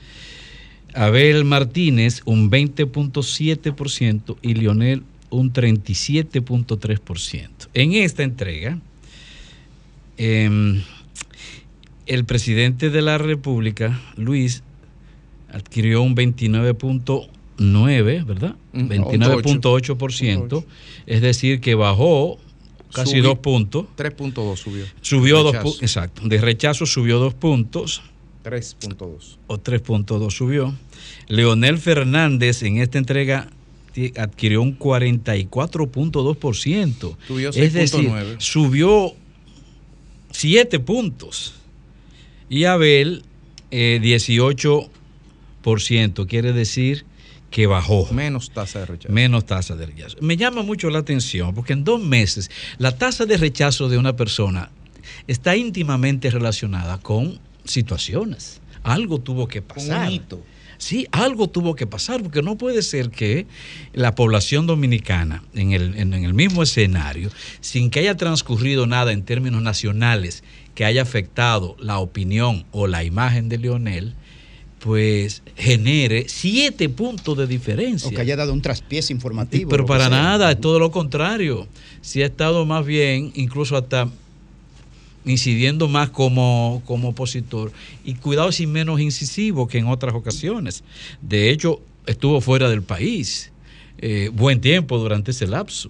Abel 0.94 1.44
Martínez 1.46 2.22
un 2.26 2.50
20.7% 2.50 4.38
y 4.42 4.56
Lionel 4.56 5.04
un 5.30 5.52
37.3%. 5.54 7.50
En 7.74 7.94
esta 7.94 8.24
entrega, 8.24 8.80
em, 10.18 10.82
el 12.06 12.26
presidente 12.26 12.90
de 12.90 13.02
la 13.02 13.18
República, 13.18 14.00
Luis, 14.16 14.64
adquirió 15.52 16.02
un 16.02 16.16
29.9, 16.16 18.24
¿verdad? 18.26 18.56
Mm, 18.74 18.88
29.8%, 18.88 20.66
es 21.06 21.22
decir, 21.22 21.60
que 21.60 21.76
bajó 21.76 22.40
casi 22.94 23.18
Subí- 23.18 23.22
dos 23.24 23.40
puntos. 23.40 23.86
3.2 23.96 24.60
subió. 24.60 24.86
Subió 25.02 25.44
dos 25.44 25.56
puntos, 25.58 25.82
exacto. 25.82 26.22
De 26.28 26.40
rechazo 26.40 26.86
subió 26.86 27.20
dos 27.20 27.34
puntos 27.34 28.02
3.2. 28.44 29.38
o 29.48 29.58
3.2 29.58 30.34
subió. 30.34 30.74
Leonel 31.28 31.78
Fernández 31.80 32.64
en 32.64 32.78
esta 32.78 32.98
entrega 32.98 33.50
adquirió 34.18 34.62
un 34.62 34.78
44.2%. 34.78 37.18
Subió 37.28 37.50
es 37.50 37.74
decir, 37.74 38.10
6.9. 38.10 38.36
subió 38.40 39.14
7 40.32 40.80
puntos. 40.80 41.56
Y 42.50 42.64
Abel 42.66 43.24
eh, 43.72 44.00
18%, 44.02 46.28
quiere 46.28 46.54
decir 46.54 47.06
que 47.50 47.68
bajó. 47.68 48.08
Menos 48.12 48.52
tasa 48.52 48.80
de 48.80 48.86
rechazo. 48.86 49.14
Menos 49.14 49.46
tasa 49.46 49.76
de 49.76 49.86
rechazo. 49.86 50.18
Me 50.22 50.38
llama 50.38 50.64
mucho 50.64 50.90
la 50.90 51.00
atención 51.00 51.54
porque 51.54 51.74
en 51.74 51.84
dos 51.84 52.02
meses 52.02 52.50
la 52.78 52.98
tasa 52.98 53.26
de 53.26 53.38
rechazo 53.38 53.90
de 53.90 53.98
una 53.98 54.16
persona 54.16 54.72
está 55.28 55.56
íntimamente 55.56 56.30
relacionada 56.30 56.98
con 57.00 57.40
situaciones. 57.64 58.62
Algo 58.84 59.20
tuvo 59.20 59.48
que 59.48 59.62
pasar. 59.62 60.12
Sí, 60.78 61.08
algo 61.12 61.48
tuvo 61.50 61.76
que 61.76 61.88
pasar, 61.88 62.22
porque 62.22 62.42
no 62.42 62.58
puede 62.58 62.82
ser 62.84 63.10
que 63.10 63.48
la 63.94 64.14
población 64.16 64.68
dominicana, 64.68 65.44
en 65.56 65.72
el, 65.72 65.96
en- 65.96 66.14
en 66.14 66.24
el 66.24 66.34
mismo 66.34 66.62
escenario, 66.64 67.30
sin 67.62 67.90
que 67.90 68.00
haya 68.02 68.16
transcurrido 68.16 68.86
nada 68.88 69.12
en 69.12 69.24
términos 69.24 69.62
nacionales 69.62 70.44
que 70.76 70.86
haya 70.86 71.02
afectado 71.02 71.76
la 71.80 71.98
opinión 71.98 72.66
o 72.72 72.86
la 72.88 73.04
imagen 73.04 73.50
de 73.50 73.58
Leonel, 73.58 74.14
pues 74.80 75.42
genere 75.56 76.26
siete 76.28 76.88
puntos 76.90 77.36
de 77.38 77.48
diferencia. 77.48 78.08
O 78.08 78.12
que 78.12 78.22
haya 78.22 78.36
dado 78.36 78.54
un 78.54 78.62
traspiés 78.62 79.10
informativo. 79.10 79.70
Pero 79.72 79.86
para 79.88 80.08
nada, 80.10 80.52
es 80.52 80.62
todo 80.62 80.78
lo 80.78 80.92
contrario. 80.92 81.68
Si 82.02 82.22
ha 82.22 82.28
estado 82.28 82.64
más 82.66 82.86
bien, 82.86 83.32
incluso 83.36 83.76
hasta 83.76 84.08
incidiendo 85.26 85.88
más 85.88 86.10
como, 86.10 86.82
como 86.86 87.10
opositor 87.10 87.72
y 88.06 88.16
cuidado 88.16 88.52
si 88.52 88.66
menos 88.68 89.00
incisivo 89.02 89.68
que 89.68 89.78
en 89.80 89.88
otras 89.88 90.14
ocasiones. 90.16 90.84
De 91.22 91.50
hecho, 91.50 91.82
estuvo 92.06 92.40
fuera 92.42 92.70
del 92.70 92.82
país 92.84 93.52
eh, 94.00 94.30
buen 94.34 94.62
tiempo 94.62 94.98
durante 94.98 95.32
ese 95.32 95.48
lapso 95.48 95.90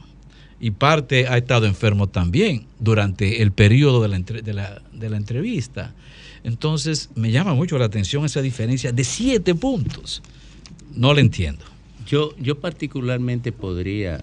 y 0.59 0.71
parte 0.71 1.27
ha 1.27 1.37
estado 1.37 1.67
enfermo 1.67 2.07
también 2.07 2.65
durante 2.79 3.41
el 3.43 3.51
periodo 3.51 4.01
de 4.01 4.07
la, 4.07 4.15
entre- 4.15 4.41
de 4.41 4.53
la- 4.53 4.81
de 4.91 5.09
la 5.09 5.17
entrevista. 5.17 5.93
Entonces, 6.43 7.09
me 7.15 7.29
llama 7.31 7.53
mucho 7.53 7.77
la 7.77 7.85
atención 7.85 8.25
esa 8.25 8.41
diferencia 8.41 8.91
de 8.91 9.03
siete 9.03 9.53
puntos. 9.53 10.23
No 10.95 11.13
la 11.13 11.21
entiendo. 11.21 11.63
Yo, 12.07 12.33
yo 12.39 12.57
particularmente 12.59 13.51
podría, 13.51 14.21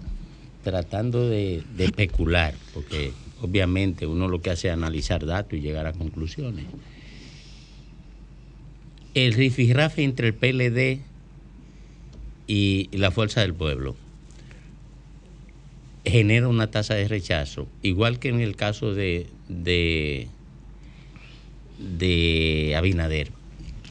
tratando 0.63 1.29
de, 1.29 1.61
de 1.77 1.85
especular, 1.85 2.55
porque 2.73 3.13
obviamente 3.41 4.05
uno 4.07 4.27
lo 4.27 4.41
que 4.41 4.49
hace 4.49 4.67
es 4.67 4.73
analizar 4.73 5.25
datos 5.25 5.53
y 5.53 5.61
llegar 5.61 5.85
a 5.85 5.93
conclusiones. 5.93 6.65
El 9.13 9.33
rifirrafe 9.33 10.03
entre 10.03 10.27
el 10.27 10.33
PLD 10.33 10.99
y, 12.47 12.89
la 12.91 13.11
Fuerza 13.11 13.41
del 13.41 13.53
Pueblo 13.53 13.95
genera 16.03 16.47
una 16.47 16.69
tasa 16.69 16.93
de 16.93 17.07
rechazo, 17.07 17.67
igual 17.81 18.19
que 18.19 18.29
en 18.29 18.41
el 18.41 18.55
caso 18.55 18.93
de, 18.93 19.27
de, 19.47 20.27
de 21.79 22.75
Abinader, 22.77 23.31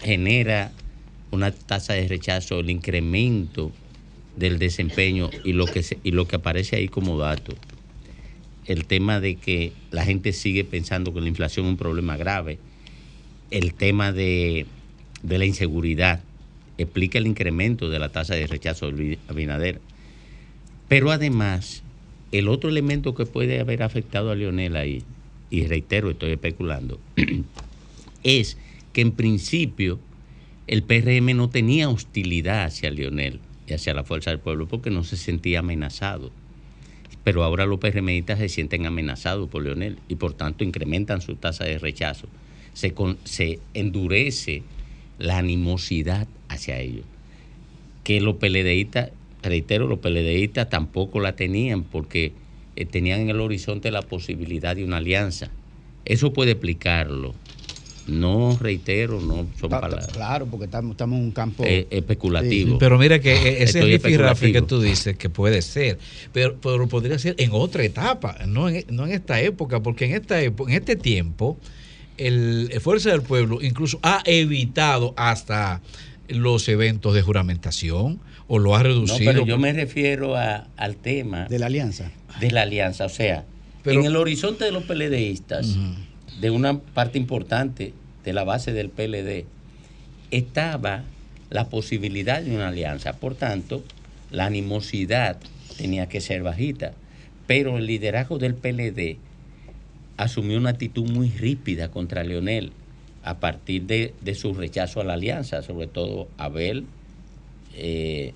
genera 0.01 0.73
una 1.33 1.51
tasa 1.51 1.95
de 1.95 2.07
rechazo, 2.07 2.61
el 2.61 2.71
incremento 2.71 3.73
del 4.37 4.59
desempeño 4.59 5.31
y 5.45 5.53
lo 5.53 5.67
que 5.67 5.85
y 6.03 6.11
lo 6.11 6.27
que 6.27 6.37
aparece 6.37 6.77
ahí 6.77 6.89
como 6.89 7.19
dato. 7.19 7.55
El 8.67 8.87
tema 8.87 9.21
de 9.21 9.37
que 9.37 9.73
la 9.91 10.05
gente 10.05 10.33
sigue 10.33 10.65
pensando 10.65 11.13
que 11.13 11.21
la 11.21 11.29
inflación 11.29 11.67
es 11.67 11.71
un 11.71 11.77
problema 11.77 12.17
grave, 12.17 12.59
el 13.51 13.75
tema 13.75 14.13
de, 14.13 14.67
de 15.23 15.39
la 15.39 15.45
inseguridad 15.45 16.23
explica 16.79 17.19
el 17.19 17.27
incremento 17.27 17.89
de 17.89 17.99
la 17.99 18.11
tasa 18.11 18.35
de 18.35 18.47
rechazo 18.47 18.91
de 18.91 19.19
Abinader. 19.29 19.81
Pero 20.89 21.11
además, 21.11 21.83
el 22.33 22.49
otro 22.49 22.69
elemento 22.71 23.15
que 23.15 23.27
puede 23.27 23.61
haber 23.61 23.83
afectado 23.83 24.31
a 24.31 24.35
Leonel 24.35 24.77
ahí, 24.77 25.03
y 25.51 25.67
reitero, 25.67 26.11
estoy 26.11 26.33
especulando, 26.33 26.99
es 28.23 28.59
que 28.93 29.01
en 29.01 29.13
principio 29.13 29.99
el 30.67 30.83
PRM 30.83 31.37
no 31.37 31.51
tenía 31.51 31.89
hostilidad 31.89 32.65
hacia 32.65 32.91
Leonel 32.91 33.41
y 33.67 33.75
hacia 33.75 33.95
la 33.95 34.05
Fuerza 34.05 34.31
del 34.31 34.41
Pueblo 34.41 34.67
porque 34.67 34.91
no 34.91 35.05
se 35.05 35.17
sentía 35.17 35.61
amenazado. 35.61 36.33
Pero 37.25 37.43
ahora 37.43 37.65
los 37.67 37.79
PRMistas 37.81 38.39
se 38.39 38.49
sienten 38.51 38.87
amenazados 38.87 39.49
por 39.49 39.63
Leonel 39.65 39.99
y 40.09 40.17
por 40.17 40.35
tanto 40.35 40.63
incrementan 40.63 41.21
su 41.23 41.37
tasa 41.37 41.65
de 41.65 41.79
rechazo. 41.79 42.29
Se, 42.75 42.93
con- 42.93 43.17
se 43.25 43.61
endurece 43.73 44.63
la 45.19 45.39
animosidad 45.39 46.29
hacia 46.49 46.79
ellos. 46.81 47.07
Que 48.03 48.21
los 48.21 48.37
PLDistas, 48.37 49.11
reitero, 49.43 49.87
los 49.87 50.01
PLDistas 50.01 50.69
tampoco 50.69 51.21
la 51.21 51.35
tenían 51.37 51.83
porque 51.85 52.33
eh, 52.77 52.85
tenían 52.85 53.21
en 53.21 53.31
el 53.31 53.41
horizonte 53.41 53.91
la 53.91 54.03
posibilidad 54.03 54.77
de 54.77 54.85
una 54.85 54.99
alianza. 54.99 55.51
Eso 56.05 56.35
puede 56.35 56.51
explicarlo. 56.53 57.35
No, 58.07 58.57
reitero, 58.61 59.21
no 59.21 59.47
son 59.59 59.71
Ta- 59.71 59.77
ta- 59.77 59.81
palabras 59.81 60.07
Claro, 60.09 60.47
porque 60.47 60.67
estamos, 60.67 60.93
estamos 60.93 61.19
en 61.19 61.25
un 61.25 61.31
campo. 61.31 61.65
eh, 61.67 61.87
especulativo. 61.91 62.77
Pero 62.79 62.99
mira 62.99 63.19
que 63.19 63.33
eh, 63.33 63.63
ese 63.63 63.79
Estoy 63.79 63.93
rifirrafe 63.97 64.53
que 64.53 64.61
tú 64.63 64.81
dices 64.81 65.17
que 65.17 65.31
puede 65.31 65.63
ser, 65.63 65.99
pero, 66.33 66.57
pero 66.61 66.87
podría 66.87 67.19
ser 67.19 67.35
en 67.39 67.51
otra 67.53 67.83
etapa, 67.83 68.37
no 68.47 68.69
en, 68.69 68.85
no 68.91 69.07
en 69.07 69.13
esta 69.13 69.41
época, 69.41 69.81
porque 69.83 70.05
en 70.05 70.15
esta 70.15 70.41
época, 70.43 70.71
en 70.73 70.79
este 70.79 70.97
tiempo, 70.97 71.59
el, 72.19 72.69
el 72.73 72.81
Fuerza 72.81 73.11
del 73.11 73.23
Pueblo 73.23 73.61
incluso 73.63 73.99
ha 74.03 74.23
evitado 74.27 75.15
hasta 75.17 75.81
los 76.29 76.69
eventos 76.69 77.15
de 77.15 77.23
juramentación 77.23 78.21
o 78.47 78.59
lo 78.59 78.75
ha 78.77 78.79
No, 78.79 78.85
reducido. 78.85 79.33
pero 79.33 79.47
yo 79.47 79.57
me 79.59 79.73
refiero 79.73 80.37
a- 80.37 80.69
al 80.77 80.97
tema 80.97 81.47
De 81.47 81.59
la 81.59 81.67
alianza. 81.67 82.11
de 82.41 82.51
la 82.51 82.63
alianza. 82.63 83.07
O 83.07 83.09
sea, 83.09 83.45
Pero- 83.83 84.01
en 84.01 84.07
el 84.07 84.17
horizonte 84.17 84.65
de 84.65 84.73
los 84.73 84.85
PLDistas, 84.85 85.77
de 86.41 86.51
una 86.51 86.79
parte 86.79 87.19
importante 87.19 87.93
de 88.25 88.33
la 88.33 88.45
base 88.45 88.73
del 88.73 88.91
PLD, 88.91 89.45
estaba 90.31 91.05
la 91.51 91.69
posibilidad 91.69 92.43
de 92.43 92.55
una 92.55 92.69
alianza. 92.69 93.15
Por 93.15 93.35
tanto, 93.35 93.85
la 94.31 94.47
animosidad 94.47 95.39
tenía 95.77 96.09
que 96.09 96.21
ser 96.21 96.43
bajita, 96.43 96.93
pero 97.47 97.79
el 97.79 97.87
liderazgo 97.87 98.39
del 98.39 98.55
PLD 98.55 99.19
asumió 100.17 100.59
una 100.59 100.71
actitud 100.71 101.09
muy 101.11 101.29
rípida 101.29 101.91
contra 101.91 102.25
Leonel 102.25 102.73
a 103.23 103.39
partir 103.39 103.83
de, 103.85 104.15
de 104.21 104.35
su 104.35 104.55
rechazo 104.55 105.01
a 105.01 105.05
la 105.05 105.15
alianza, 105.15 105.63
sobre 105.63 105.87
todo 105.87 106.29
Abel, 106.39 106.85
eh, 107.77 108.33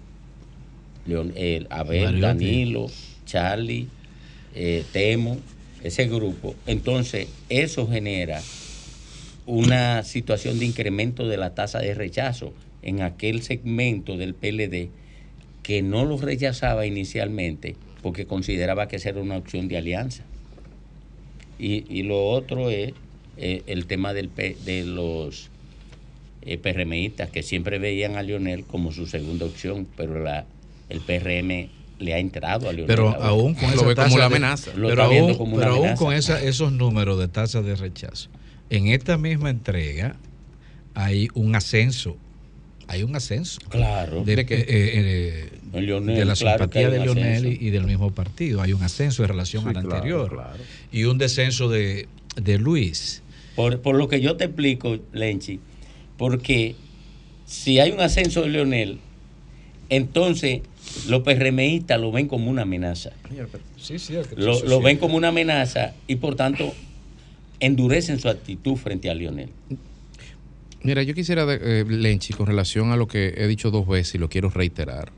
Leon- 1.06 1.32
eh, 1.36 1.66
Abel, 1.70 2.04
Mariotti. 2.04 2.20
Danilo, 2.20 2.86
Charlie, 3.26 3.86
eh, 4.54 4.84
Temo, 4.92 5.38
ese 5.82 6.06
grupo. 6.08 6.54
Entonces, 6.66 7.28
eso 7.48 7.86
genera 7.86 8.42
una 9.46 10.02
situación 10.02 10.58
de 10.58 10.66
incremento 10.66 11.26
de 11.26 11.36
la 11.36 11.54
tasa 11.54 11.78
de 11.78 11.94
rechazo 11.94 12.52
en 12.82 13.02
aquel 13.02 13.42
segmento 13.42 14.16
del 14.16 14.34
PLD 14.34 14.90
que 15.62 15.82
no 15.82 16.04
lo 16.04 16.18
rechazaba 16.18 16.86
inicialmente 16.86 17.76
porque 18.02 18.26
consideraba 18.26 18.88
que 18.88 18.96
era 18.96 19.20
una 19.20 19.36
opción 19.36 19.68
de 19.68 19.76
alianza. 19.76 20.24
Y, 21.58 21.84
y 21.88 22.04
lo 22.04 22.28
otro 22.28 22.70
es 22.70 22.92
eh, 23.36 23.62
el 23.66 23.86
tema 23.86 24.14
del 24.14 24.30
de 24.34 24.84
los 24.84 25.50
eh, 26.42 26.58
PRMistas 26.58 27.30
que 27.30 27.42
siempre 27.42 27.78
veían 27.78 28.16
a 28.16 28.22
Lionel 28.22 28.64
como 28.64 28.92
su 28.92 29.06
segunda 29.06 29.46
opción, 29.46 29.86
pero 29.96 30.22
la, 30.22 30.46
el 30.88 31.00
PRM 31.00 31.68
le 31.98 32.14
ha 32.14 32.18
entrado 32.18 32.68
a 32.68 32.72
Lionel. 32.72 32.86
Pero 32.86 33.08
aún 33.22 33.54
con 33.54 33.70
esa 33.70 33.94
tasa 33.94 34.24
amenaza. 34.26 34.70
Pero 34.74 35.02
aún, 35.02 35.96
con 35.96 36.12
esa- 36.14 36.40
esos 36.42 36.72
números 36.72 37.18
de 37.18 37.28
tasas 37.28 37.64
de 37.64 37.74
rechazo, 37.76 38.28
en 38.70 38.88
esta 38.88 39.16
misma 39.18 39.50
entrega 39.50 40.16
hay 40.94 41.28
un 41.34 41.54
ascenso. 41.56 42.16
Hay 42.86 43.02
un 43.02 43.14
ascenso. 43.16 43.60
Claro. 43.68 44.24
De, 44.24 44.46
que, 44.46 44.54
eh, 44.54 44.66
eh, 44.68 45.50
de 45.72 46.24
la 46.24 46.34
simpatía 46.34 46.88
de 46.88 46.98
un 47.00 47.04
Lionel 47.16 47.46
y, 47.60 47.70
del 47.70 47.84
mismo 47.84 48.10
partido. 48.12 48.62
Hay 48.62 48.72
un 48.72 48.82
ascenso 48.82 49.22
en 49.22 49.28
relación 49.28 49.62
Sí, 49.64 49.68
al 49.68 49.74
claro, 49.74 49.90
anterior. 49.94 50.30
claro. 50.30 50.56
Y 50.90 51.04
un 51.04 51.18
descenso 51.18 51.68
de, 51.68 52.08
de 52.36 52.58
Luis. 52.58 53.22
Por, 53.56 53.80
por 53.82 53.96
lo 53.96 54.08
que 54.08 54.20
yo 54.22 54.36
te 54.36 54.44
explico, 54.44 54.98
Lenchi, 55.12 55.60
porque 56.16 56.76
si 57.44 57.78
hay 57.78 57.90
un 57.90 58.00
ascenso 58.00 58.40
de 58.42 58.48
Leonel, 58.48 58.98
entonces 59.90 60.60
los 61.06 61.22
PRMistas 61.22 62.00
lo 62.00 62.10
ven 62.12 62.28
como 62.28 62.50
una 62.50 62.62
amenaza. 62.62 63.10
Sí, 63.76 63.98
sí, 63.98 64.14
Lo, 64.36 64.62
lo 64.64 64.80
ven 64.80 64.98
como 64.98 65.16
una 65.16 65.28
amenaza 65.28 65.94
y 66.06 66.16
por 66.16 66.34
tanto 66.34 66.72
endurecen 67.60 68.18
su 68.18 68.28
actitud 68.28 68.76
frente 68.76 69.10
a 69.10 69.14
Leonel. 69.14 69.50
Mira, 70.82 71.02
yo 71.02 71.14
quisiera, 71.14 71.44
eh, 71.48 71.84
Lenchi, 71.88 72.32
con 72.32 72.46
relación 72.46 72.92
a 72.92 72.96
lo 72.96 73.08
que 73.08 73.34
he 73.36 73.46
dicho 73.46 73.70
dos 73.70 73.86
veces 73.86 74.14
y 74.14 74.18
lo 74.18 74.28
quiero 74.28 74.48
reiterar. 74.48 75.10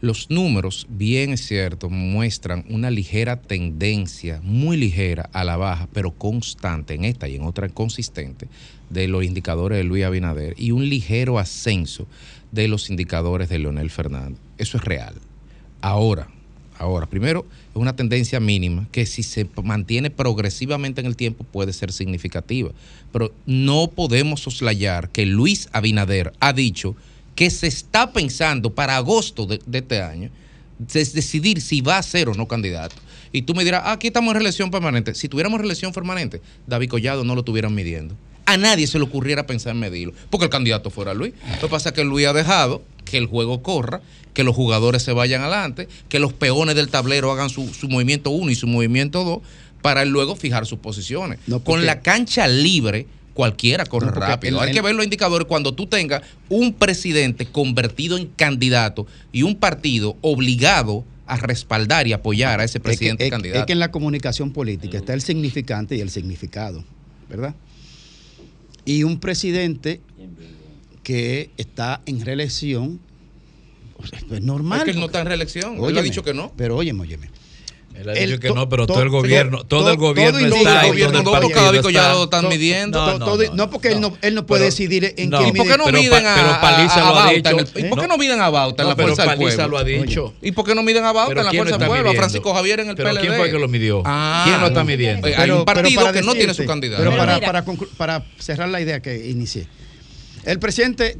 Los 0.00 0.30
números, 0.30 0.88
bien 0.90 1.30
es 1.30 1.46
cierto, 1.46 1.88
muestran 1.88 2.64
una 2.68 2.90
ligera 2.90 3.40
tendencia, 3.40 4.40
muy 4.42 4.76
ligera 4.76 5.30
a 5.32 5.44
la 5.44 5.56
baja, 5.56 5.88
pero 5.92 6.10
constante 6.10 6.94
en 6.94 7.04
esta 7.04 7.28
y 7.28 7.36
en 7.36 7.42
otra 7.42 7.68
consistente, 7.68 8.48
de 8.90 9.06
los 9.06 9.22
indicadores 9.22 9.78
de 9.78 9.84
Luis 9.84 10.04
Abinader 10.04 10.54
y 10.58 10.72
un 10.72 10.88
ligero 10.88 11.38
ascenso 11.38 12.08
de 12.50 12.66
los 12.66 12.90
indicadores 12.90 13.48
de 13.48 13.60
Leonel 13.60 13.90
Fernández. 13.90 14.40
Eso 14.62 14.76
es 14.76 14.84
real. 14.84 15.14
Ahora, 15.80 16.28
ahora, 16.78 17.06
primero, 17.06 17.44
es 17.70 17.76
una 17.76 17.96
tendencia 17.96 18.38
mínima 18.38 18.86
que 18.92 19.06
si 19.06 19.24
se 19.24 19.48
mantiene 19.60 20.08
progresivamente 20.08 21.00
en 21.00 21.08
el 21.08 21.16
tiempo 21.16 21.42
puede 21.42 21.72
ser 21.72 21.92
significativa. 21.92 22.70
Pero 23.12 23.32
no 23.44 23.88
podemos 23.88 24.40
soslayar 24.40 25.08
que 25.08 25.26
Luis 25.26 25.68
Abinader 25.72 26.32
ha 26.38 26.52
dicho 26.52 26.94
que 27.34 27.50
se 27.50 27.66
está 27.66 28.12
pensando 28.12 28.72
para 28.72 28.96
agosto 28.96 29.46
de, 29.46 29.60
este 29.72 30.00
año 30.00 30.30
decidir 30.78 31.60
si 31.60 31.80
va 31.80 31.98
a 31.98 32.02
ser 32.04 32.28
o 32.28 32.34
no 32.34 32.46
candidato. 32.46 32.94
Y 33.32 33.42
tú 33.42 33.54
me 33.56 33.64
dirás, 33.64 33.82
"Ah, 33.84 33.92
aquí 33.92 34.06
estamos 34.06 34.30
en 34.30 34.34
reelección 34.36 34.70
permanente. 34.70 35.16
Si 35.16 35.28
tuviéramos 35.28 35.58
reelección 35.58 35.92
permanente, 35.92 36.40
David 36.68 36.88
Collado 36.88 37.24
no 37.24 37.34
lo 37.34 37.40
estuvieran 37.40 37.74
midiendo. 37.74 38.14
A 38.46 38.56
nadie 38.56 38.86
se 38.86 38.98
le 38.98 39.04
ocurriera 39.04 39.44
pensar 39.44 39.74
en 39.74 39.80
medirlo, 39.80 40.14
porque 40.30 40.44
el 40.44 40.50
candidato 40.50 40.90
fuera 40.90 41.14
Luis. 41.14 41.32
Lo 41.54 41.68
que 41.68 41.68
pasa 41.68 41.88
es 41.88 41.94
que 41.94 42.04
Luis 42.04 42.26
ha 42.26 42.32
dejado 42.32 42.82
que 43.12 43.18
el 43.18 43.26
juego 43.26 43.62
corra, 43.62 44.00
que 44.32 44.42
los 44.42 44.56
jugadores 44.56 45.02
se 45.02 45.12
vayan 45.12 45.42
adelante, 45.42 45.86
que 46.08 46.18
los 46.18 46.32
peones 46.32 46.74
del 46.76 46.88
tablero 46.88 47.30
hagan 47.30 47.50
su, 47.50 47.68
su 47.74 47.86
movimiento 47.90 48.30
1 48.30 48.50
y 48.50 48.54
su 48.54 48.66
movimiento 48.66 49.22
2, 49.22 49.40
para 49.82 50.06
luego 50.06 50.34
fijar 50.34 50.64
sus 50.64 50.78
posiciones. 50.78 51.38
No, 51.46 51.60
Con 51.62 51.84
la 51.84 52.00
cancha 52.00 52.48
libre, 52.48 53.06
cualquiera 53.34 53.84
corre 53.84 54.06
No, 54.06 54.12
rápido. 54.12 54.62
el- 54.62 54.68
Hay 54.68 54.74
que 54.74 54.80
ver 54.80 54.94
los 54.94 55.04
indicadores 55.04 55.46
cuando 55.46 55.74
tú 55.74 55.86
tengas 55.86 56.22
un 56.48 56.72
presidente 56.72 57.44
convertido 57.44 58.16
en 58.16 58.28
candidato 58.28 59.06
y 59.30 59.42
un 59.42 59.56
partido 59.56 60.16
obligado 60.22 61.04
a 61.26 61.36
respaldar 61.36 62.06
y 62.06 62.14
apoyar 62.14 62.60
a 62.60 62.64
ese 62.64 62.78
Es 62.78 62.82
que, 62.82 62.88
presidente 62.88 63.24
es- 63.26 63.30
candidato. 63.30 63.60
es 63.60 63.66
que 63.66 63.72
en 63.74 63.78
la 63.78 63.90
comunicación 63.90 64.52
política 64.52 64.96
está 64.96 65.12
el 65.12 65.20
significante 65.20 65.96
y 65.96 66.00
el 66.00 66.08
significado, 66.08 66.82
¿verdad? 67.28 67.54
Y 68.86 69.02
un 69.02 69.20
presidente 69.20 70.00
que 71.02 71.50
está 71.56 72.00
en 72.06 72.24
reelección, 72.24 73.00
esto 74.12 74.34
es 74.34 74.42
normal. 74.42 74.80
Es 74.80 74.84
que 74.86 74.90
él 74.92 75.00
no 75.00 75.06
está 75.06 75.20
en 75.20 75.26
reelección. 75.26 75.74
él 75.74 75.80
ha 75.80 75.84
Óyeme, 75.84 76.02
dicho 76.02 76.22
que 76.24 76.34
no. 76.34 76.52
Pero 76.56 76.76
óyeme, 76.76 77.02
óyeme. 77.02 77.30
Él 77.94 78.08
ha 78.08 78.12
El 78.14 78.30
dicho 78.30 78.40
que 78.40 78.48
to- 78.48 78.54
no, 78.54 78.68
pero 78.70 78.86
to- 78.86 78.94
todo 78.94 79.02
el 79.02 79.10
gobierno, 79.10 79.58
todo- 79.64 79.80
todo, 79.80 79.90
el 79.90 79.96
todo 79.98 80.06
gobierno 80.08 80.38
está 80.38 80.48
todo 80.58 80.70
el 80.72 80.76
ahí 80.78 80.88
gobierno 80.88 81.12
donde 81.18 81.30
no, 81.30 81.36
el 81.36 81.42
porque 81.42 81.54
partido 81.54 81.72
David 81.72 81.82
Collado 81.82 82.24
está. 82.24 82.40
lo 82.40 82.48
están 82.48 82.48
midiendo. 82.58 83.06
No, 83.06 83.18
todo- 83.24 83.44
no, 83.44 83.54
no, 83.54 83.70
porque 83.70 83.88
él 83.88 84.00
no, 84.00 84.16
él 84.22 84.34
no 84.34 84.46
puede 84.46 84.60
Pero- 84.62 84.70
decidir 84.70 85.14
en 85.18 85.28
no. 85.30 85.38
quién 85.38 85.50
¿Y 85.50 85.52
por 85.58 85.66
qué 85.68 85.76
no 85.76 85.84
Pero 85.84 85.98
miden 85.98 86.26
a, 86.26 86.34
pero 86.34 86.60
Paliza 86.62 86.94
a- 86.94 86.96
a 86.96 87.00
lo 87.12 87.18
ha 87.18 87.24
Bauta 87.26 87.50
en 87.50 87.56
dicho. 87.58 87.70
el- 87.78 87.84
¿Y 87.84 87.88
por 87.90 87.98
qué 88.00 88.06
No. 88.06 88.12
no 88.14 88.18
miden 88.18 88.40
a 88.40 88.48
Bauta 88.50 88.82
en 88.82 88.88
No, 88.88 88.90
la 88.96 88.96
Fuerza 89.02 89.22
del 89.22 89.30
Paliza 89.36 89.56
Pueblo? 89.56 89.68
lo 89.68 89.78
ha 89.78 89.84
dicho. 89.84 90.34
¿Y 90.40 90.52
por 90.52 90.64
qué 90.64 90.74
no 90.74 90.82
miden 90.82 91.04
a 91.04 91.12
Bauta 91.12 91.28
¿Pero 91.28 91.40
en 91.40 91.46
la 91.46 91.52
Fuerza 91.52 91.64
del 91.64 91.74
está 91.82 91.86
Pueblo? 91.86 92.10
A? 92.10 92.14
Francisco 92.14 92.54
Javier 92.54 92.80
en 92.80 92.88
el 92.88 92.96
¿Pero 92.96 93.08
PLD. 93.10 93.20
quién 93.20 93.34
fue 93.34 93.50
que 93.50 93.58
lo 93.58 93.68
midió? 93.68 94.02
Ah. 94.06 94.42
¿Quién 94.46 94.58
lo 94.60 94.66
está 94.68 94.84
midiendo? 94.84 95.28
Hay 95.36 95.50
un 95.50 95.64
partido 95.66 96.12
que 96.12 96.22
no 96.22 96.32
tiene 96.32 96.54
su 96.54 96.64
candidato. 96.64 97.02
Pero 97.04 97.14
para 97.98 98.24
cerrar 98.38 98.70
la 98.70 98.80
idea 98.80 99.00
que 99.02 99.28
inicié. 99.28 99.66
El 100.44 100.58
presidente, 100.58 101.18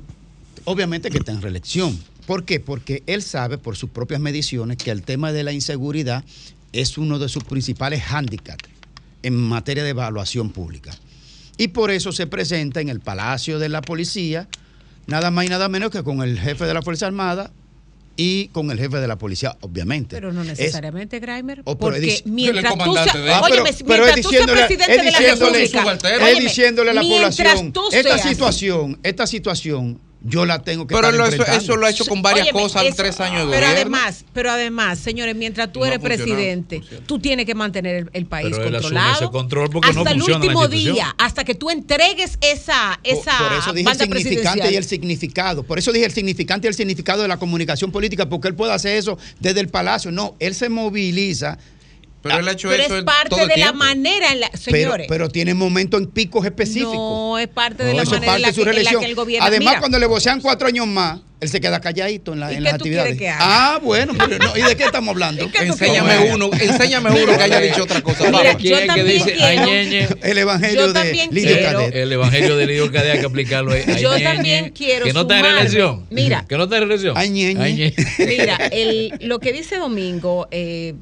obviamente 0.64 1.10
que 1.10 1.18
está 1.18 1.30
en 1.32 1.42
reelección. 1.42 1.98
¿Por 2.26 2.44
qué? 2.44 2.58
Porque 2.58 3.04
él 3.06 3.22
sabe 3.22 3.56
por 3.56 3.76
sus 3.76 3.90
propias 3.90 4.20
mediciones 4.20 4.76
que 4.76 4.90
el 4.90 5.02
tema 5.02 5.32
de 5.32 5.44
la 5.44 5.52
inseguridad 5.52 6.24
es 6.72 6.98
uno 6.98 7.18
de 7.18 7.28
sus 7.28 7.44
principales 7.44 8.02
hándicaps 8.02 8.68
en 9.22 9.34
materia 9.34 9.84
de 9.84 9.90
evaluación 9.90 10.50
pública. 10.50 10.92
Y 11.56 11.68
por 11.68 11.90
eso 11.90 12.10
se 12.10 12.26
presenta 12.26 12.80
en 12.80 12.88
el 12.88 13.00
Palacio 13.00 13.58
de 13.58 13.68
la 13.68 13.82
Policía, 13.82 14.48
nada 15.06 15.30
más 15.30 15.44
y 15.44 15.48
nada 15.48 15.68
menos 15.68 15.90
que 15.90 16.02
con 16.02 16.22
el 16.22 16.40
jefe 16.40 16.64
de 16.64 16.74
la 16.74 16.82
Fuerza 16.82 17.06
Armada 17.06 17.52
y 18.16 18.48
con 18.48 18.70
el 18.70 18.78
jefe 18.78 18.98
de 18.98 19.08
la 19.08 19.16
policía, 19.16 19.56
obviamente. 19.60 20.16
Pero 20.16 20.32
no 20.32 20.42
Es- 20.42 20.48
necesariamente, 20.48 21.18
Grimer. 21.20 21.60
Oh, 21.60 21.76
pero 21.76 21.78
porque 21.78 22.00
dice- 22.00 22.22
mientras 22.26 22.64
el 22.64 22.70
tú 22.70 22.76
comandante 22.78 23.12
seas, 23.12 23.24
Ah, 23.24 23.40
es 23.48 23.54
presidente 24.66 24.92
es 24.92 25.04
de 25.04 25.10
la 25.12 25.18
República, 25.18 25.92
es 26.16 26.22
óyeme, 26.22 26.40
diciéndole 26.40 26.90
a 26.90 26.94
la 26.94 27.02
población, 27.02 27.72
esta 27.92 28.18
situación, 28.18 28.98
esta 29.02 29.26
situación, 29.26 30.00
yo 30.24 30.46
la 30.46 30.62
tengo 30.62 30.86
que 30.86 30.94
Pero 30.94 31.08
estar 31.26 31.56
eso, 31.56 31.76
lo 31.76 31.86
ha 31.86 31.90
hecho 31.90 32.04
con 32.06 32.22
varias 32.22 32.46
Óyeme, 32.46 32.60
cosas 32.62 32.84
en 32.84 32.94
tres 32.94 33.18
años 33.20 33.46
de 33.46 33.52
pero 33.56 33.66
gobierno. 33.66 33.96
además, 33.96 34.24
pero 34.32 34.50
además, 34.52 34.98
señores, 34.98 35.34
mientras 35.34 35.72
tú 35.72 35.80
No 35.80 35.86
eres 35.86 35.98
presidente, 35.98 36.80
tú 37.06 37.18
tienes 37.18 37.44
que 37.44 37.54
mantener 37.54 37.96
el, 37.96 38.10
el 38.12 38.26
país 38.26 38.54
Pero 38.56 38.70
controlado. 38.70 39.14
ese 39.24 39.30
control 39.30 39.70
porque 39.70 39.88
hasta 39.88 40.04
no 40.04 40.10
el 40.10 40.22
último 40.34 40.68
día, 40.68 41.14
hasta 41.18 41.44
que 41.44 41.54
tú 41.54 41.70
entregues 41.70 42.38
esa, 42.40 43.00
Por- 43.02 43.12
esa 43.12 43.38
por 43.38 43.52
eso 43.52 43.72
dije 43.72 43.80
el 43.80 43.84
banda 43.84 44.04
significante 44.04 44.40
presidencial. 44.42 44.72
y 44.72 44.76
el 44.76 44.84
significado. 44.84 45.62
Por 45.64 45.78
eso 45.78 45.92
dije 45.92 46.06
el 46.06 46.12
significante 46.12 46.66
y 46.66 46.68
el 46.68 46.74
significado 46.74 47.22
de 47.22 47.28
la 47.28 47.38
comunicación 47.38 47.90
política, 47.90 48.28
porque 48.28 48.48
él 48.48 48.54
puede 48.54 48.72
hacer 48.72 48.96
eso 48.96 49.18
desde 49.40 49.60
el 49.60 49.68
palacio. 49.68 50.12
No, 50.12 50.36
él 50.38 50.54
se 50.54 50.68
moviliza, 50.68 51.58
Pero 52.22 52.38
él 52.38 52.48
ha 52.48 52.52
hecho 52.52 52.68
pero 52.68 52.82
eso 52.84 52.98
es 52.98 53.04
parte 53.04 53.30
todo 53.30 53.46
de 53.46 53.56
la 53.56 53.72
manera 53.72 54.32
en 54.32 54.40
la. 54.40 54.50
Señores. 54.56 55.06
pero 55.08 55.28
tiene 55.28 55.54
momentos 55.54 56.00
en 56.00 56.06
picos 56.08 56.44
específicos. 56.44 56.94
No, 56.94 57.38
es 57.38 57.48
parte 57.48 57.82
de 57.84 57.92
No, 57.94 57.98
la 57.98 58.04
manera 58.04 58.26
parte 58.26 58.36
en 58.36 58.42
la, 58.42 58.48
de 58.48 58.54
su 58.54 58.56
que, 58.56 58.60
en 58.62 58.66
la 58.66 58.72
reelección. 58.72 59.00
que 59.02 59.08
el 59.08 59.14
gobierno. 59.14 59.46
Además, 59.46 59.68
Mira, 59.72 59.80
cuando 59.80 59.98
le 59.98 60.06
vocean 60.06 60.40
cuatro 60.40 60.68
años 60.68 60.86
más, 60.86 61.20
él 61.40 61.48
se 61.48 61.60
queda 61.60 61.80
calladito 61.80 62.32
en, 62.34 62.38
la- 62.40 62.52
¿Y 62.52 62.56
en 62.56 62.58
qué 62.58 62.62
las 62.62 62.72
tú 62.74 62.76
actividades. 62.84 63.18
que 63.18 63.28
haga? 63.28 63.38
Ah, 63.74 63.80
bueno, 63.82 64.14
pero 64.16 64.38
no, 64.38 64.56
¿y 64.56 64.62
de 64.62 64.76
qué 64.76 64.84
estamos 64.84 65.10
hablando? 65.10 65.44
¿Y 65.44 65.48
qué 65.48 65.58
tú 65.66 65.72
Enséñame 65.72 66.32
uno, 66.32 66.50
enséñame 66.52 67.10
uno 67.10 67.36
que 67.36 67.42
haya 67.42 67.58
dicho 67.60 67.82
otra 67.82 68.00
cosa. 68.02 68.30
Mira, 68.30 68.52
yo 68.52 68.58
¿Quién 68.58 68.74
es 68.74 68.80
que 68.82 68.86
también 68.86 69.06
dice, 69.08 69.32
quiero-? 69.34 70.16
El 70.22 70.38
evangelio 70.38 70.80
Yo 70.80 70.86
de 70.88 70.92
también 70.92 71.30
Lidio 71.32 71.58
quiero- 71.58 71.78
Cadet. 71.80 71.94
El 71.96 72.12
evangelio 72.12 72.56
del 72.56 72.70
hijo 72.70 72.90
que 72.92 72.98
hay 72.98 73.18
que 73.18 73.26
aplicarlo 73.26 73.72
ahí. 73.72 73.82
Yo 74.00 74.12
también 74.22 74.66
ñe. 74.66 74.72
quiero 74.72 75.04
Que 75.06 75.12
no 75.12 75.22
está 75.22 75.38
en 75.40 75.44
reelección. 75.44 76.06
Mira. 76.10 76.44
Que 76.48 76.56
no 76.56 76.64
está 76.64 76.76
en 76.78 77.32
ñe. 77.34 77.94
Mira, 78.18 78.56
el- 78.70 79.12
lo 79.22 79.40
que 79.40 79.52
dice 79.52 79.78
Domingo, 79.78 80.46
eh, 80.52 80.94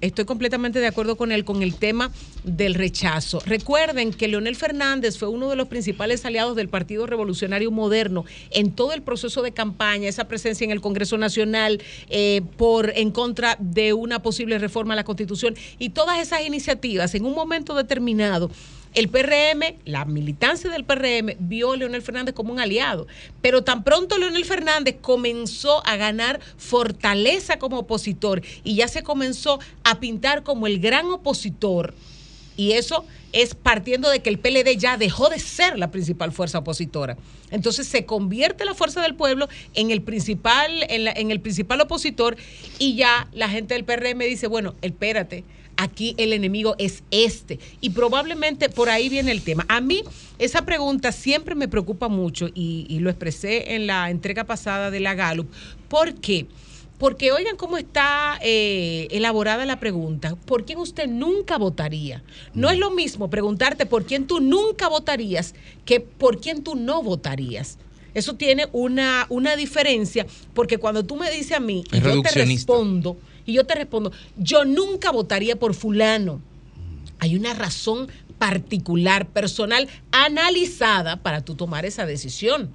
estoy 0.00 0.24
completamente 0.24 0.78
de 0.78 0.86
acuerdo 0.86 1.16
con 1.16 1.32
él 1.32 1.44
con 1.44 1.62
el 1.62 1.74
tema 1.74 2.10
del 2.44 2.74
rechazo. 2.74 3.40
Recuerden 3.44 4.12
que 4.12 4.28
Leonel 4.28 4.56
Fernández 4.56 5.18
fue 5.18 5.28
uno 5.28 5.48
de 5.48 5.56
los 5.56 5.68
principales 5.68 6.24
aliados 6.24 6.56
del 6.56 6.68
Partido 6.68 7.06
Revolucionario 7.06 7.70
Moderno 7.70 8.24
en 8.50 8.72
todo 8.72 8.92
el 8.92 9.02
proceso 9.02 9.42
de 9.42 9.52
campaña, 9.52 10.08
esa 10.08 10.28
presencia 10.28 10.64
en 10.64 10.70
el 10.70 10.80
Congreso 10.80 11.18
Nacional 11.18 11.82
eh, 12.08 12.42
por 12.56 12.92
en 12.96 13.10
contra 13.10 13.56
de 13.60 13.92
una 13.92 14.22
posible 14.22 14.58
reforma 14.58 14.94
a 14.94 14.96
la 14.96 15.04
Constitución 15.04 15.54
y 15.78 15.90
todas 15.90 16.18
esas 16.18 16.46
iniciativas 16.46 17.14
en 17.14 17.24
un 17.24 17.34
momento 17.34 17.74
determinado 17.74 18.50
el 18.94 19.08
PRM, 19.08 19.76
la 19.84 20.04
militancia 20.04 20.70
del 20.70 20.84
PRM, 20.84 21.36
vio 21.38 21.72
a 21.72 21.76
Leonel 21.76 22.02
Fernández 22.02 22.34
como 22.34 22.52
un 22.52 22.60
aliado. 22.60 23.06
Pero 23.42 23.62
tan 23.62 23.84
pronto 23.84 24.18
Leonel 24.18 24.44
Fernández 24.44 24.96
comenzó 25.00 25.86
a 25.86 25.96
ganar 25.96 26.40
fortaleza 26.56 27.58
como 27.58 27.78
opositor 27.78 28.42
y 28.64 28.76
ya 28.76 28.88
se 28.88 29.02
comenzó 29.02 29.58
a 29.84 30.00
pintar 30.00 30.42
como 30.42 30.66
el 30.66 30.78
gran 30.80 31.06
opositor, 31.06 31.94
y 32.56 32.72
eso 32.72 33.04
es 33.32 33.54
partiendo 33.54 34.08
de 34.10 34.20
que 34.20 34.30
el 34.30 34.38
PLD 34.38 34.76
ya 34.78 34.96
dejó 34.96 35.28
de 35.28 35.38
ser 35.38 35.78
la 35.78 35.90
principal 35.90 36.32
fuerza 36.32 36.58
opositora. 36.58 37.16
Entonces 37.50 37.86
se 37.86 38.04
convierte 38.04 38.64
la 38.64 38.74
fuerza 38.74 39.00
del 39.02 39.14
pueblo 39.14 39.48
en 39.74 39.90
el 39.90 40.02
principal, 40.02 40.84
en, 40.88 41.04
la- 41.04 41.12
en 41.12 41.30
el 41.30 41.40
principal 41.40 41.80
opositor 41.80 42.36
y 42.78 42.96
ya 42.96 43.28
la 43.32 43.48
gente 43.48 43.74
del 43.74 43.84
PRM 43.84 44.18
dice, 44.24 44.46
bueno, 44.48 44.74
espérate, 44.82 45.44
aquí 45.78 46.14
el 46.18 46.34
enemigo 46.34 46.74
es 46.76 47.02
este. 47.10 47.58
Y 47.80 47.90
probablemente 47.90 48.68
por 48.68 48.90
ahí 48.90 49.08
viene 49.08 49.32
el 49.32 49.40
tema. 49.40 49.64
A 49.68 49.80
mí 49.80 50.02
esa 50.38 50.66
pregunta 50.66 51.12
siempre 51.12 51.54
me 51.54 51.68
preocupa 51.68 52.08
mucho 52.08 52.48
y, 52.54 52.84
y 52.90 52.98
lo 52.98 53.08
expresé 53.08 53.74
en 53.74 53.86
la 53.86 54.10
entrega 54.10 54.44
pasada 54.44 54.90
de 54.90 55.00
la 55.00 55.14
Gallup. 55.14 55.48
¿Por 55.88 56.14
qué? 56.14 56.46
Porque 56.98 57.30
oigan 57.30 57.56
cómo 57.56 57.78
está 57.78 58.38
eh, 58.42 59.06
elaborada 59.12 59.64
la 59.64 59.78
pregunta. 59.78 60.34
¿Por 60.34 60.64
quién 60.64 60.80
usted 60.80 61.06
nunca 61.06 61.56
votaría? 61.56 62.24
No 62.54 62.70
es 62.70 62.78
lo 62.78 62.90
mismo 62.90 63.30
preguntarte 63.30 63.86
por 63.86 64.04
quién 64.04 64.26
tú 64.26 64.40
nunca 64.40 64.88
votarías 64.88 65.54
que 65.84 66.00
por 66.00 66.40
quién 66.40 66.64
tú 66.64 66.74
no 66.74 67.02
votarías. 67.02 67.78
Eso 68.14 68.34
tiene 68.34 68.66
una, 68.72 69.26
una 69.28 69.54
diferencia, 69.54 70.26
porque 70.54 70.78
cuando 70.78 71.04
tú 71.04 71.14
me 71.14 71.30
dices 71.30 71.52
a 71.52 71.60
mí 71.60 71.84
y 71.92 72.00
yo 72.00 72.20
te 72.20 72.30
respondo, 72.30 73.16
y 73.48 73.54
yo 73.54 73.64
te 73.64 73.74
respondo, 73.74 74.12
yo 74.36 74.66
nunca 74.66 75.10
votaría 75.10 75.56
por 75.56 75.72
fulano. 75.72 76.42
Hay 77.18 77.34
una 77.34 77.54
razón 77.54 78.08
particular, 78.38 79.26
personal, 79.26 79.88
analizada 80.12 81.16
para 81.16 81.40
tú 81.40 81.54
tomar 81.54 81.86
esa 81.86 82.04
decisión. 82.04 82.70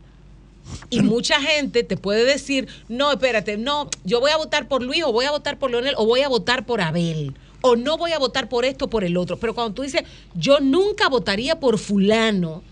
Y 0.89 1.01
mucha 1.03 1.39
gente 1.39 1.83
te 1.83 1.95
puede 1.95 2.25
decir, 2.25 2.67
no, 2.89 3.11
espérate, 3.11 3.55
no, 3.55 3.87
yo 4.03 4.19
voy 4.19 4.31
a 4.31 4.37
votar 4.37 4.67
por 4.67 4.81
Luis 4.81 5.03
o 5.03 5.11
voy 5.11 5.25
a 5.25 5.31
votar 5.31 5.59
por 5.59 5.69
Leonel 5.69 5.93
o 5.95 6.07
voy 6.07 6.21
a 6.21 6.27
votar 6.27 6.65
por 6.65 6.81
Abel 6.81 7.35
o 7.61 7.75
no 7.75 7.95
voy 7.97 8.11
a 8.11 8.19
votar 8.19 8.49
por 8.49 8.65
esto 8.65 8.85
o 8.85 8.89
por 8.89 9.03
el 9.03 9.15
otro. 9.15 9.37
Pero 9.37 9.53
cuando 9.53 9.75
tú 9.75 9.83
dices, 9.83 10.01
yo 10.33 10.59
nunca 10.59 11.07
votaría 11.07 11.59
por 11.59 11.77
fulano, 11.77 12.63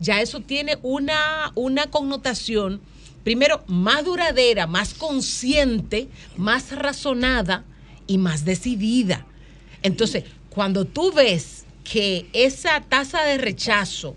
ya 0.00 0.20
eso 0.20 0.40
tiene 0.40 0.76
una, 0.82 1.52
una 1.54 1.86
connotación, 1.86 2.80
primero, 3.24 3.64
más 3.66 4.04
duradera, 4.04 4.66
más 4.66 4.94
consciente, 4.94 6.08
más 6.36 6.70
razonada 6.72 7.64
y 8.06 8.18
más 8.18 8.44
decidida. 8.44 9.26
Entonces, 9.82 10.24
cuando 10.50 10.84
tú 10.84 11.12
ves 11.12 11.64
que 11.82 12.26
esa 12.32 12.80
tasa 12.82 13.24
de 13.24 13.38
rechazo 13.38 14.16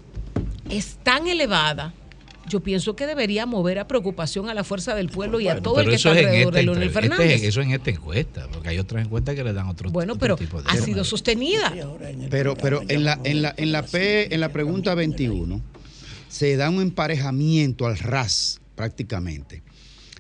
es 0.70 0.98
tan 1.04 1.28
elevada, 1.28 1.94
yo 2.50 2.62
pienso 2.62 2.96
que 2.96 3.06
debería 3.06 3.46
mover 3.46 3.78
a 3.80 3.88
preocupación 3.90 4.48
a 4.50 4.54
la 4.54 4.64
fuerza 4.64 4.96
del 4.96 5.10
pueblo 5.10 5.42
y 5.42 5.50
a 5.50 5.62
todo 5.62 5.82
el 5.82 5.90
que 5.90 5.96
está 5.96 6.12
es 6.12 6.18
alrededor 6.26 6.54
de 6.54 6.60
esta, 6.62 6.72
Leonel 6.72 6.84
entre- 6.88 7.02
Fernández. 7.02 7.32
este- 7.36 7.48
eso 7.48 7.60
es 7.60 7.68
en 7.68 7.74
esta 7.74 7.90
encuesta, 7.90 8.48
porque 8.54 8.70
hay 8.70 8.80
otras 8.80 9.06
encuestas 9.06 9.36
que 9.36 9.44
le 9.44 9.52
dan 9.52 9.68
otro, 9.68 9.90
bueno, 9.90 10.14
otro 10.14 10.20
pero 10.22 10.36
tipo 10.38 10.62
de 10.62 10.70
ha 10.70 10.78
sido 10.78 11.04
sostenida. 11.04 11.74
Pero, 12.30 12.56
pero 12.56 12.82
en 12.88 13.04
la, 13.04 13.20
en 13.26 13.42
la, 13.42 13.54
en 13.58 13.72
la 13.74 13.84
P, 13.84 14.34
en 14.34 14.40
la 14.40 14.50
pregunta 14.50 14.96
21, 14.96 15.60
se 16.30 16.56
da 16.56 16.70
un 16.70 16.82
emparejamiento 16.82 17.86
al 17.86 17.98
ras 17.98 18.62
prácticamente. 18.78 19.64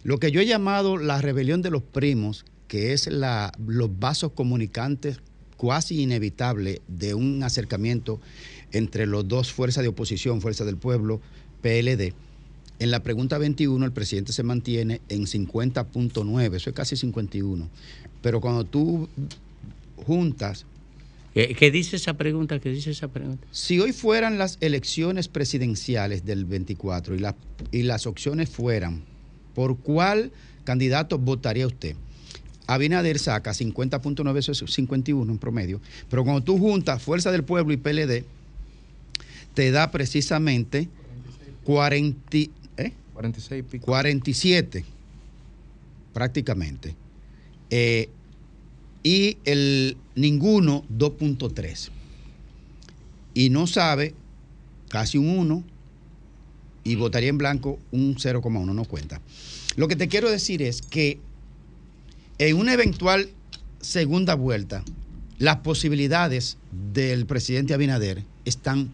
Lo 0.03 0.17
que 0.17 0.31
yo 0.31 0.41
he 0.41 0.45
llamado 0.45 0.97
la 0.97 1.21
rebelión 1.21 1.61
de 1.61 1.69
los 1.69 1.83
primos, 1.83 2.45
que 2.67 2.91
es 2.91 3.07
la, 3.07 3.53
los 3.65 3.97
vasos 3.97 4.33
comunicantes 4.33 5.19
cuasi 5.55 6.01
inevitable 6.01 6.81
de 6.89 7.13
un 7.13 7.41
acercamiento 7.43 8.19
entre 8.73 9.05
los 9.05 9.27
dos 9.27 9.53
fuerzas 9.53 9.83
de 9.83 9.87
oposición, 9.87 10.41
Fuerza 10.41 10.65
del 10.65 10.77
Pueblo, 10.77 11.21
PLD. 11.61 12.13
En 12.79 12.91
la 12.91 13.01
pregunta 13.01 13.37
21 13.37 13.85
el 13.85 13.91
presidente 13.91 14.33
se 14.33 14.43
mantiene 14.43 15.01
en 15.09 15.21
50.9, 15.21 16.55
eso 16.55 16.69
es 16.69 16.75
casi 16.75 16.95
51. 16.95 17.69
Pero 18.21 18.41
cuando 18.41 18.65
tú 18.65 19.07
juntas 20.05 20.65
¿Qué, 21.37 21.53
qué 21.53 21.69
dice 21.69 21.97
esa 21.97 22.15
pregunta? 22.15 22.57
¿Qué 22.59 22.69
dice 22.71 22.89
esa 22.89 23.09
pregunta? 23.09 23.45
si 23.51 23.79
hoy 23.79 23.91
fueran 23.93 24.39
las 24.39 24.57
elecciones 24.59 25.27
presidenciales 25.27 26.25
del 26.25 26.45
24 26.45 27.13
y, 27.13 27.19
la- 27.19 27.35
y 27.71 27.83
las 27.83 28.07
opciones 28.07 28.49
fueran, 28.49 29.03
¿por 29.53 29.77
cuál 29.77 30.31
candidato 30.63 31.19
votaría 31.19 31.67
usted? 31.67 31.95
Abinader 32.65 33.19
saca 33.19 33.51
50.9, 33.51 34.37
eso 34.39 34.51
es 34.65 34.71
51 34.73 35.31
en 35.31 35.37
promedio, 35.37 35.79
pero 36.09 36.23
cuando 36.23 36.41
tú 36.41 36.57
juntas 36.57 37.03
Fuerza 37.03 37.31
del 37.31 37.43
Pueblo 37.43 37.71
y 37.71 37.77
PLD, 37.77 38.23
te 39.53 39.69
da 39.69 39.91
precisamente 39.91 40.89
40, 41.63 42.37
¿eh? 42.77 42.93
46 43.13 43.59
y 43.59 43.61
pico. 43.63 43.85
47 43.85 44.85
prácticamente. 46.13 46.95
Eh, 47.69 48.09
y 49.07 49.37
el 49.45 49.95
ninguno 50.15 50.83
2.3. 50.91 51.91
Y 53.33 53.49
no 53.49 53.65
sabe 53.65 54.13
casi 54.89 55.17
un 55.17 55.29
1 55.29 55.63
y 56.83 56.95
votaría 56.95 57.29
en 57.29 57.37
blanco 57.37 57.79
un 57.91 58.17
0,1, 58.17 58.65
no 58.65 58.83
cuenta. 58.83 59.21
Lo 59.77 59.87
que 59.87 59.95
te 59.95 60.09
quiero 60.09 60.29
decir 60.29 60.61
es 60.61 60.81
que 60.81 61.21
en 62.37 62.57
una 62.57 62.73
eventual 62.73 63.29
segunda 63.79 64.35
vuelta, 64.35 64.83
las 65.39 65.57
posibilidades 65.57 66.57
del 66.93 67.25
presidente 67.25 67.73
Abinader 67.73 68.25
están 68.43 68.91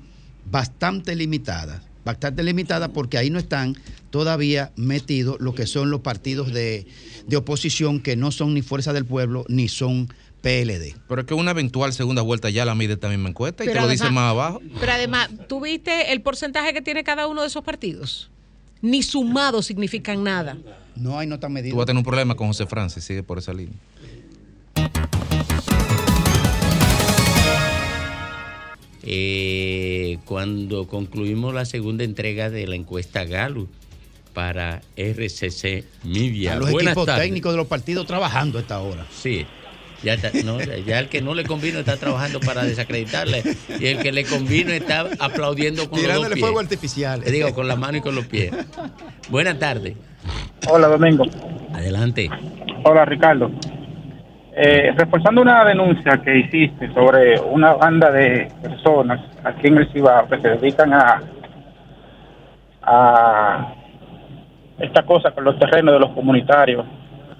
bastante 0.51 1.15
limitadas. 1.15 1.81
Bastante 2.05 2.43
limitadas 2.43 2.89
porque 2.93 3.17
ahí 3.17 3.29
no 3.29 3.39
están 3.39 3.75
todavía 4.09 4.71
metidos 4.75 5.37
lo 5.39 5.55
que 5.55 5.65
son 5.67 5.89
los 5.89 6.01
partidos 6.01 6.53
de, 6.53 6.85
de 7.27 7.37
oposición 7.37 7.99
que 8.01 8.15
no 8.15 8.31
son 8.31 8.53
ni 8.53 8.61
Fuerza 8.61 8.91
del 8.93 9.05
Pueblo 9.05 9.45
ni 9.47 9.67
son 9.69 10.07
PLD. 10.41 10.95
Pero 11.07 11.21
es 11.21 11.27
que 11.27 11.33
una 11.33 11.51
eventual 11.51 11.93
segunda 11.93 12.21
vuelta 12.21 12.49
ya 12.49 12.65
la 12.65 12.75
mide 12.75 12.93
esta 12.93 13.07
misma 13.07 13.29
encuesta 13.29 13.63
y 13.63 13.67
Pero 13.67 13.79
te 13.79 13.85
lo 13.85 13.91
dice 13.91 14.03
además- 14.03 14.23
más 14.23 14.31
abajo. 14.31 14.61
Pero 14.79 14.91
además, 14.91 15.29
¿tú 15.47 15.61
viste 15.61 16.11
el 16.11 16.21
porcentaje 16.21 16.73
que 16.73 16.81
tiene 16.81 17.03
cada 17.05 17.27
uno 17.27 17.41
de 17.41 17.47
esos 17.47 17.63
partidos? 17.63 18.29
Ni 18.81 19.01
sumados 19.03 19.65
significan 19.65 20.23
nada. 20.25 20.57
No 20.97 21.17
hay 21.17 21.25
nota 21.25 21.47
medida. 21.47 21.71
Tú 21.71 21.77
vas 21.77 21.83
a 21.83 21.87
tener 21.87 21.99
un 21.99 22.03
problema 22.03 22.35
con 22.35 22.47
José 22.47 22.65
Francis, 22.67 23.05
sigue 23.05 23.23
por 23.23 23.37
esa 23.37 23.53
línea. 23.53 23.73
Eh, 29.05 30.17
cuando 30.25 30.87
concluimos 30.87 31.53
la 31.53 31.65
segunda 31.65 32.03
entrega 32.03 32.49
de 32.49 32.65
la 32.67 32.75
encuesta 32.75 33.25
Gallup 33.25 33.69
para 34.33 34.81
RCC 34.97 35.83
Media. 36.03 36.53
A 36.53 36.55
los 36.55 36.71
Buenas 36.71 36.91
equipos 36.93 37.05
tardes. 37.05 37.23
técnicos 37.25 37.51
de 37.53 37.57
los 37.57 37.67
partidos 37.67 38.07
trabajando 38.07 38.57
a 38.57 38.61
esta 38.61 38.79
hora. 38.79 39.05
Sí. 39.11 39.45
Ya, 40.03 40.15
está- 40.15 40.31
no, 40.43 40.59
ya 40.61 40.99
el 40.99 41.07
que 41.07 41.21
no 41.21 41.33
le 41.33 41.45
convino 41.45 41.79
está 41.79 41.95
trabajando 41.95 42.39
para 42.41 42.63
desacreditarle 42.65 43.41
y 43.79 43.85
el 43.85 43.99
que 43.99 44.11
le 44.11 44.25
convino 44.25 44.71
está 44.73 45.07
aplaudiendo 45.19 45.83
con 45.89 45.91
los 45.91 46.01
dos 46.01 46.01
Tirándole 46.01 46.35
pies. 46.35 46.41
fuego 46.45 46.59
artificial. 46.59 47.23
Te 47.23 47.31
digo, 47.31 47.53
con 47.53 47.67
la 47.69 47.75
mano 47.77 47.99
y 47.99 48.01
con 48.01 48.13
los 48.15 48.25
pies. 48.25 48.51
Buenas 49.29 49.59
tardes. 49.59 49.95
Hola, 50.67 50.87
Domingo. 50.89 51.23
Adelante. 51.73 52.29
Hola, 52.83 53.05
Ricardo. 53.05 53.49
Eh, 54.55 54.93
reforzando 54.95 55.41
una 55.41 55.65
denuncia 55.65 56.17
que 56.23 56.37
hiciste 56.37 56.93
sobre 56.93 57.39
una 57.39 57.73
banda 57.73 58.11
de 58.11 58.47
personas 58.61 59.19
aquí 59.43 59.67
en 59.67 59.77
el 59.79 59.91
Cibao 59.91 60.27
que 60.27 60.39
se 60.39 60.49
dedican 60.49 60.93
a, 60.93 61.21
a 62.83 63.73
esta 64.79 65.03
cosa 65.03 65.31
con 65.31 65.43
los 65.43 65.57
terrenos 65.57 65.93
de 65.95 65.99
los 65.99 66.09
comunitarios, 66.11 66.85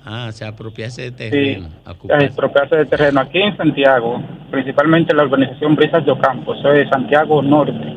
Ah, 0.06 0.30
se 0.34 0.44
apropiarse 0.46 1.12
de 1.12 1.30
sí, 1.30 1.30
terreno. 1.30 1.70
a 1.86 1.92
ocuparse. 1.92 2.26
expropiarse 2.26 2.76
de 2.76 2.86
terreno 2.88 3.22
aquí 3.22 3.40
en 3.42 3.56
Santiago, 3.56 4.22
principalmente 4.52 5.14
la 5.16 5.24
organización 5.24 5.76
Brisas 5.76 6.04
de 6.06 6.12
Ocampo, 6.12 6.56
eso 6.56 6.74
es 6.74 6.90
Santiago 6.90 7.42
Norte, 7.42 7.96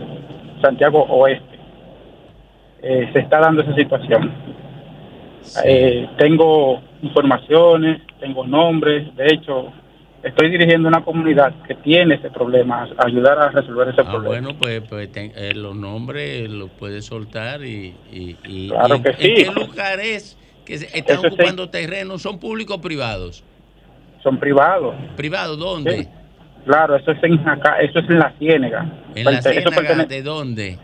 Santiago 0.62 1.02
Oeste. 1.09 1.59
Eh, 2.82 3.10
se 3.12 3.18
está 3.18 3.40
dando 3.40 3.62
esa 3.62 3.74
situación. 3.74 4.30
Eh, 5.64 6.09
tengo 6.18 6.81
informaciones, 7.02 8.01
tengo 8.20 8.47
nombres, 8.47 9.14
de 9.16 9.27
hecho, 9.27 9.73
estoy 10.23 10.51
dirigiendo 10.51 10.89
una 10.89 11.02
comunidad 11.05 11.55
que 11.66 11.74
tiene 11.77 12.16
ese 12.16 12.31
problema, 12.31 12.89
ayudar 12.98 13.39
a 13.39 13.48
resolver 13.51 13.89
ese 13.89 14.01
Ah, 14.01 14.10
problema. 14.10 14.27
bueno, 14.28 14.59
pues, 14.59 14.82
pues 14.89 15.10
ten- 15.12 15.32
eh, 15.36 15.55
los 15.55 15.74
nombres 15.77 16.48
los 16.51 16.70
puedes 16.70 17.05
soltar 17.06 17.62
y, 17.64 17.94
y, 18.12 18.36
y- 18.47 18.68
Claro 18.68 18.94
y 18.94 18.97
en, 18.98 19.02
que 19.02 19.09
en 19.10 19.16
sí. 19.16 19.35
qué 19.44 19.51
lugares 19.55 20.39
que 20.64 20.74
están 20.74 21.18
Eso 21.18 21.20
sí. 21.23 21.27
ocupando 21.28 21.68
terrenos 21.70 22.23
son 22.23 22.39
públicos 22.40 22.77
o 22.77 22.81
privados. 22.81 23.44
Son 24.23 24.39
privados. 24.39 24.94
¿Privados 25.16 25.59
dónde? 25.59 26.02
Sí. 26.05 26.09
Claro, 26.64 26.97
eso 26.97 27.12
es 27.12 27.23
en 27.23 27.39
Jaca- 27.44 27.78
eso 27.81 28.01
es 28.01 28.10
en 28.10 28.18
la 28.18 28.32
Ciénega. 28.40 28.85
En 29.14 29.24
la 29.24 29.31
Perte- 29.40 29.52
ciénaga, 29.62 30.05
¿de 30.06 30.23
dónde? 30.23 30.78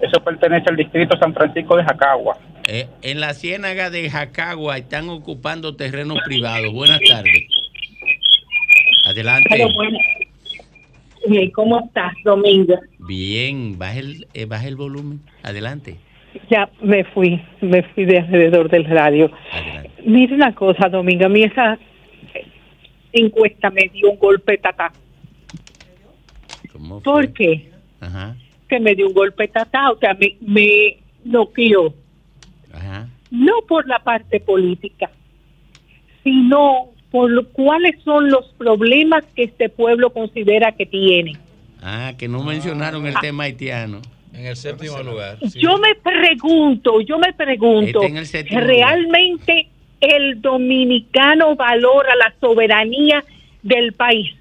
eso 0.00 0.20
pertenece 0.22 0.68
al 0.68 0.76
distrito 0.76 1.16
San 1.18 1.32
Francisco 1.32 1.76
de 1.76 1.84
Jacagua. 1.84 2.36
Eh, 2.68 2.86
en 3.02 3.20
la 3.20 3.34
ciénaga 3.34 3.90
de 3.90 4.08
Jacagua 4.08 4.78
están 4.78 5.08
ocupando 5.08 5.74
terrenos 5.74 6.18
privados. 6.24 6.72
Buenas 6.72 7.00
tardes. 7.00 7.44
Adelante. 9.04 9.66
Eh, 11.28 11.50
¿Cómo 11.52 11.80
estás, 11.84 12.12
Domingo? 12.24 12.78
Bien, 12.98 13.78
baja 13.78 13.98
el, 13.98 14.26
eh, 14.34 14.44
baja 14.44 14.68
el 14.68 14.76
volumen. 14.76 15.20
Adelante. 15.42 15.96
Ya 16.50 16.68
me 16.80 17.04
fui, 17.04 17.40
me 17.60 17.82
fui 17.82 18.04
de 18.04 18.18
alrededor 18.18 18.70
del 18.70 18.84
radio. 18.86 19.30
Mira 20.04 20.34
una 20.34 20.54
cosa, 20.54 20.88
Domingo, 20.88 21.26
a 21.26 21.28
mí 21.28 21.42
esa 21.42 21.78
encuesta 23.12 23.70
me 23.70 23.88
dio 23.92 24.10
un 24.10 24.18
golpe 24.18 24.56
tatá. 24.58 24.92
¿Por 27.04 27.32
qué? 27.32 27.70
Ajá. 28.00 28.36
Que 28.68 28.80
me 28.80 28.94
dio 28.94 29.08
un 29.08 29.14
golpe 29.14 29.48
tatá, 29.48 29.90
o 29.90 29.98
sea, 29.98 30.14
me, 30.14 30.36
me 30.40 30.98
noqueó. 31.24 31.94
No 33.32 33.54
por 33.66 33.88
la 33.88 33.98
parte 34.00 34.38
política, 34.40 35.10
sino 36.22 36.90
por 37.10 37.30
lo- 37.30 37.48
cuáles 37.48 38.00
son 38.04 38.30
los 38.30 38.46
problemas 38.58 39.24
que 39.34 39.44
este 39.44 39.68
pueblo 39.68 40.10
considera 40.10 40.72
que 40.72 40.86
tiene. 40.86 41.36
Ah, 41.82 42.12
que 42.16 42.28
no 42.28 42.44
mencionaron 42.44 43.06
el 43.06 43.14
tema 43.20 43.44
haitiano. 43.44 44.00
En 44.34 44.46
el 44.46 44.56
séptimo 44.56 45.02
lugar. 45.02 45.38
Yo 45.56 45.76
me 45.78 45.94
pregunto, 45.94 47.00
yo 47.00 47.18
me 47.18 47.32
pregunto, 47.32 48.02
el 48.02 48.26
séptimo 48.26 48.60
¿realmente 48.60 49.68
el 50.00 50.40
dominicano 50.40 51.54
valora 51.56 52.14
la 52.16 52.32
soberanía 52.40 53.24
del 53.62 53.92
país? 53.92 54.34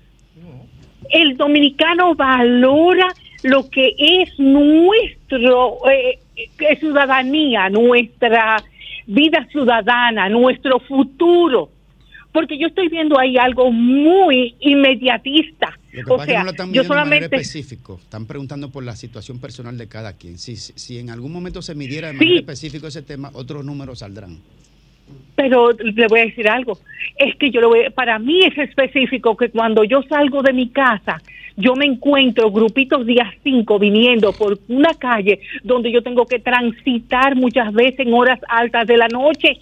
El 1.09 1.35
dominicano 1.35 2.13
valora 2.15 3.07
lo 3.43 3.69
que 3.69 3.95
es 3.97 4.37
nuestro 4.39 5.77
eh, 5.89 6.19
eh, 6.37 6.75
ciudadanía, 6.77 7.69
nuestra 7.69 8.63
vida 9.13 9.47
ciudadana, 9.51 10.29
nuestro 10.29 10.79
futuro. 10.79 11.69
Porque 12.31 12.57
yo 12.57 12.67
estoy 12.67 12.87
viendo 12.87 13.19
ahí 13.19 13.37
algo 13.37 13.71
muy 13.71 14.55
inmediatista. 14.61 15.77
Lo 15.91 16.03
que 16.05 16.11
O 16.13 16.15
pasa 16.17 16.23
es 16.23 16.27
que 16.27 16.31
sea, 16.31 16.39
no 16.39 16.45
lo 16.45 16.51
están 16.51 16.67
yo 16.67 16.69
midiendo 16.71 16.81
de 16.83 16.87
solamente 17.01 17.25
específico. 17.35 17.99
Están 18.01 18.25
preguntando 18.25 18.69
por 18.69 18.83
la 18.85 18.95
situación 18.95 19.39
personal 19.39 19.77
de 19.77 19.87
cada 19.89 20.13
quien. 20.13 20.37
Si, 20.37 20.55
si, 20.55 20.71
si 20.77 20.97
en 20.97 21.09
algún 21.09 21.33
momento 21.33 21.61
se 21.61 21.75
midiera 21.75 22.07
de 22.07 22.13
Sí. 22.13 22.19
manera 22.19 22.39
específica 22.39 22.87
ese 22.87 23.01
tema, 23.01 23.31
otros 23.33 23.65
números 23.65 23.99
saldrán. 23.99 24.37
Pero 25.35 25.71
le 25.73 26.07
voy 26.07 26.21
a 26.21 26.25
decir 26.25 26.47
algo, 26.47 26.79
es 27.17 27.35
que 27.35 27.51
yo 27.51 27.59
lo 27.59 27.67
voy, 27.69 27.89
para 27.93 28.17
mí 28.17 28.39
es 28.45 28.57
específico 28.57 29.35
que 29.35 29.49
cuando 29.49 29.83
yo 29.83 30.01
salgo 30.03 30.41
de 30.41 30.53
mi 30.53 30.69
casa, 30.69 31.21
yo 31.57 31.75
me 31.75 31.85
encuentro 31.85 32.51
grupitos 32.51 33.05
días 33.05 33.27
5 33.43 33.79
viniendo 33.79 34.31
por 34.33 34.59
una 34.67 34.93
calle 34.93 35.39
donde 35.63 35.91
yo 35.91 36.01
tengo 36.01 36.25
que 36.25 36.39
transitar 36.39 37.35
muchas 37.35 37.73
veces 37.73 37.99
en 37.99 38.13
horas 38.13 38.39
altas 38.47 38.87
de 38.87 38.97
la 38.97 39.07
noche. 39.07 39.59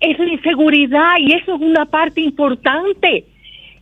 Es 0.00 0.18
la 0.18 0.32
inseguridad 0.32 1.18
y 1.18 1.32
eso 1.32 1.54
es 1.56 1.60
una 1.60 1.84
parte 1.86 2.20
importante. 2.20 3.24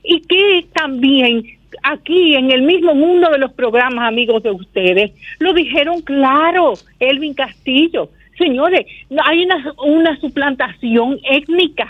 Y 0.03 0.21
que 0.21 0.67
también 0.73 1.45
aquí 1.83 2.35
en 2.35 2.51
el 2.51 2.63
mismo 2.63 2.95
mundo 2.95 3.31
de 3.31 3.39
los 3.39 3.53
programas 3.53 4.09
amigos 4.09 4.43
de 4.43 4.51
ustedes, 4.51 5.13
lo 5.39 5.53
dijeron 5.53 6.01
claro, 6.03 6.75
Elvin 6.99 7.35
Castillo. 7.35 8.11
Señores, 8.37 8.87
hay 9.25 9.45
una, 9.45 9.75
una 9.85 10.21
suplantación 10.21 11.19
étnica. 11.29 11.89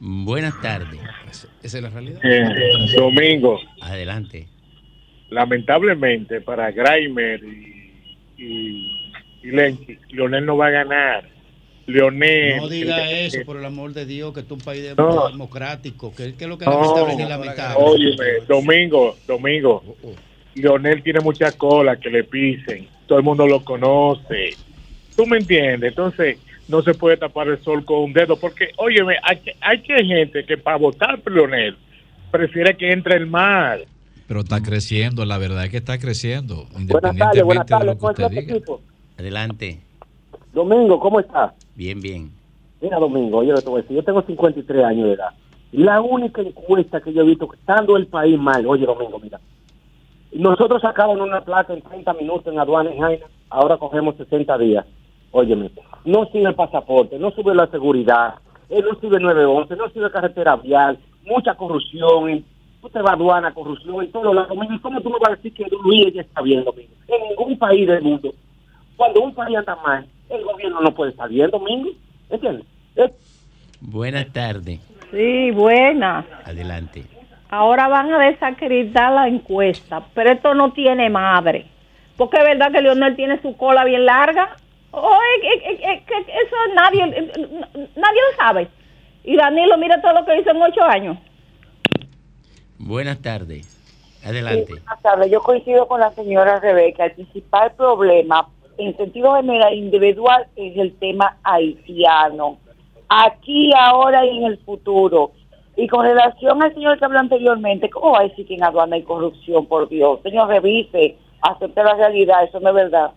Buenas 0.00 0.60
tardes. 0.60 1.00
Esa 1.62 1.76
es 1.78 1.82
la 1.82 1.90
realidad. 1.90 2.20
Eh, 2.24 2.44
domingo, 2.96 3.60
Adelante. 3.80 4.48
lamentablemente 5.30 6.40
para 6.40 6.70
Graimer 6.70 7.40
y, 7.44 8.14
y, 8.36 9.12
y 9.42 9.46
Lenchi, 9.50 9.98
Leonel 10.10 10.44
no 10.46 10.56
va 10.56 10.66
a 10.68 10.70
ganar. 10.70 11.28
Leonel. 11.86 12.56
No 12.58 12.68
diga 12.68 13.10
el- 13.10 13.26
eso, 13.26 13.44
por 13.44 13.56
el 13.56 13.64
amor 13.64 13.92
de 13.92 14.06
Dios, 14.06 14.32
que 14.32 14.40
esto 14.40 14.54
es 14.54 14.60
un 14.60 14.64
país 14.64 14.84
No. 14.96 15.28
democrático. 15.28 16.14
Que, 16.14 16.34
que 16.34 16.44
es 16.44 16.48
lo 16.48 16.56
que 16.58 16.64
No, 16.64 16.72
lamentable 16.80 17.16
ni 17.16 17.28
lamentable. 17.28 17.84
Óyeme, 17.84 18.24
Domingo, 18.48 19.16
Domingo. 19.26 19.82
Leonel 20.54 21.02
tiene 21.02 21.20
mucha 21.20 21.50
cola 21.52 21.96
que 21.96 22.10
le 22.10 22.24
pisen. 22.24 22.86
Todo 23.06 23.18
el 23.18 23.24
mundo 23.24 23.46
lo 23.46 23.64
conoce. 23.64 24.50
¿Tú 25.16 25.26
me 25.26 25.38
entiendes? 25.38 25.88
Entonces, 25.90 26.38
no 26.68 26.82
se 26.82 26.94
puede 26.94 27.16
tapar 27.16 27.48
el 27.48 27.62
sol 27.62 27.84
con 27.84 27.98
un 28.00 28.12
dedo. 28.12 28.36
Porque, 28.36 28.70
óyeme, 28.76 29.16
hay, 29.22 29.38
que- 29.40 29.56
hay 29.60 29.82
que 29.82 29.92
hay 29.94 30.06
gente 30.06 30.44
que 30.44 30.56
para 30.58 30.76
votar 30.78 31.20
por 31.20 31.32
Leonel 31.32 31.76
prefiere 32.30 32.76
que 32.76 32.92
entre 32.92 33.16
el 33.16 33.26
mal. 33.26 33.84
Pero 34.26 34.40
está 34.40 34.62
creciendo, 34.62 35.24
la 35.26 35.36
verdad 35.38 35.64
es 35.64 35.70
que 35.70 35.76
está 35.78 35.98
creciendo, 35.98 36.66
Buenas 36.72 37.16
tardes, 37.16 37.42
buenas 37.44 37.66
independientemente 37.70 37.74
de 37.78 37.84
lo 37.84 37.94
tardes. 37.94 37.94
que 37.94 37.98
¿Cómo 38.00 38.10
usted 38.10 38.22
está 38.24 38.28
tu 38.34 38.40
diga. 38.40 38.52
equipo? 38.56 38.80
Adelante. 39.18 39.80
Domingo, 40.54 41.00
¿cómo 41.00 41.20
estás? 41.20 41.52
Bien, 41.74 42.00
bien. 42.00 42.30
Mira, 42.80 42.98
Domingo, 42.98 43.40
que 43.42 43.52
te 43.62 43.68
voy 43.68 43.78
a 43.78 43.82
decir, 43.82 43.96
yo 43.96 44.02
tengo 44.04 44.22
53 44.22 44.84
años 44.84 45.06
de 45.08 45.12
edad. 45.14 45.30
La 45.72 46.00
única 46.00 46.42
encuesta 46.42 47.00
que 47.00 47.12
yo 47.12 47.22
he 47.22 47.26
visto, 47.26 47.48
estando 47.52 47.96
el 47.96 48.06
país 48.06 48.38
mal, 48.38 48.66
oye, 48.66 48.84
Domingo, 48.86 49.18
mira, 49.18 49.40
nosotros 50.32 50.80
sacamos 50.82 51.18
una 51.20 51.42
placa 51.42 51.74
en 51.74 51.82
30 51.82 52.12
minutos 52.14 52.52
en 52.52 52.58
aduana 52.58 52.90
en 52.90 53.00
Jaina, 53.00 53.26
ahora 53.50 53.76
cogemos 53.76 54.16
60 54.16 54.56
días. 54.58 54.84
Óyeme, 55.30 55.70
no 56.04 56.26
sirve 56.26 56.50
el 56.50 56.54
pasaporte, 56.54 57.18
no 57.18 57.30
sube 57.30 57.54
la 57.54 57.66
seguridad, 57.68 58.34
eh, 58.68 58.82
no 58.82 58.98
sirve 59.00 59.20
911, 59.20 59.76
no 59.76 59.88
sirve 59.90 60.10
carretera 60.10 60.56
vial, 60.56 60.98
mucha 61.24 61.54
corrupción, 61.54 62.44
te 62.90 63.00
vas 63.00 63.12
a 63.12 63.14
aduana, 63.14 63.54
corrupción 63.54 64.02
en 64.02 64.10
todos 64.10 64.34
lados. 64.34 64.48
Domingo, 64.48 64.74
¿cómo 64.82 65.00
tú 65.00 65.10
me 65.10 65.18
vas 65.18 65.32
a 65.32 65.36
decir 65.36 65.54
que 65.54 65.66
Luis 65.82 66.12
ya 66.12 66.22
está 66.22 66.42
bien, 66.42 66.64
Domingo? 66.64 66.92
En 67.08 67.28
ningún 67.28 67.58
país 67.58 67.86
del 67.86 68.02
mundo. 68.02 68.34
Cuando 68.96 69.22
un 69.22 69.34
país 69.34 69.56
anda 69.56 69.76
mal, 69.76 70.06
el 70.28 70.42
gobierno 70.44 70.80
no 70.80 70.92
puede 70.92 71.12
estar 71.12 71.28
bien, 71.28 71.50
Domingo. 71.50 71.90
¿Entiendes? 72.28 72.66
Buenas 73.80 74.32
tardes. 74.32 74.80
Sí, 75.10 75.50
buena. 75.50 76.24
Adelante. 76.44 77.04
Ahora 77.50 77.88
van 77.88 78.12
a 78.12 78.18
desacreditar 78.18 79.12
la 79.12 79.28
encuesta, 79.28 80.02
pero 80.14 80.30
esto 80.30 80.54
no 80.54 80.72
tiene 80.72 81.10
madre. 81.10 81.66
Porque 82.16 82.38
es 82.38 82.44
verdad 82.44 82.72
que 82.72 82.80
Leonel 82.80 83.16
tiene 83.16 83.40
su 83.42 83.56
cola 83.56 83.84
bien 83.84 84.06
larga. 84.06 84.56
Oh, 84.92 85.18
eso 85.42 86.56
nadie, 86.74 87.06
nadie 87.06 88.20
lo 88.30 88.36
sabe. 88.36 88.68
Y 89.24 89.36
Danilo, 89.36 89.78
mira 89.78 90.00
todo 90.02 90.12
lo 90.12 90.24
que 90.24 90.38
hizo 90.38 90.50
en 90.50 90.62
ocho 90.62 90.82
años. 90.84 91.18
Buenas 92.78 93.20
tardes. 93.22 93.78
Adelante. 94.24 94.72
Buenas 94.72 95.02
tardes. 95.02 95.30
Yo 95.30 95.40
coincido 95.40 95.88
con 95.88 96.00
la 96.00 96.10
señora 96.12 96.60
Rebeca. 96.60 97.06
El 97.06 97.12
principal 97.12 97.72
problema, 97.72 98.48
en 98.76 98.96
sentido 98.96 99.34
general, 99.36 99.74
individual, 99.74 100.46
es 100.56 100.76
el 100.76 100.94
tema 100.98 101.38
haitiano. 101.42 102.58
Aquí, 103.08 103.70
ahora 103.76 104.26
y 104.26 104.38
en 104.38 104.44
el 104.44 104.58
futuro. 104.58 105.32
Y 105.76 105.88
con 105.88 106.04
relación 106.04 106.62
al 106.62 106.74
señor 106.74 106.98
que 106.98 107.04
habló 107.06 107.18
anteriormente, 107.18 107.88
¿cómo 107.88 108.12
va 108.12 108.20
a 108.20 108.24
decir 108.24 108.46
que 108.46 108.54
en 108.54 108.64
aduana 108.64 108.96
hay 108.96 109.04
corrupción, 109.04 109.64
por 109.66 109.88
Dios? 109.88 110.20
Señor, 110.22 110.48
revise, 110.48 111.16
acepte 111.40 111.82
la 111.82 111.94
realidad, 111.94 112.44
eso 112.44 112.60
no 112.60 112.70
es 112.70 112.74
verdad. 112.74 113.12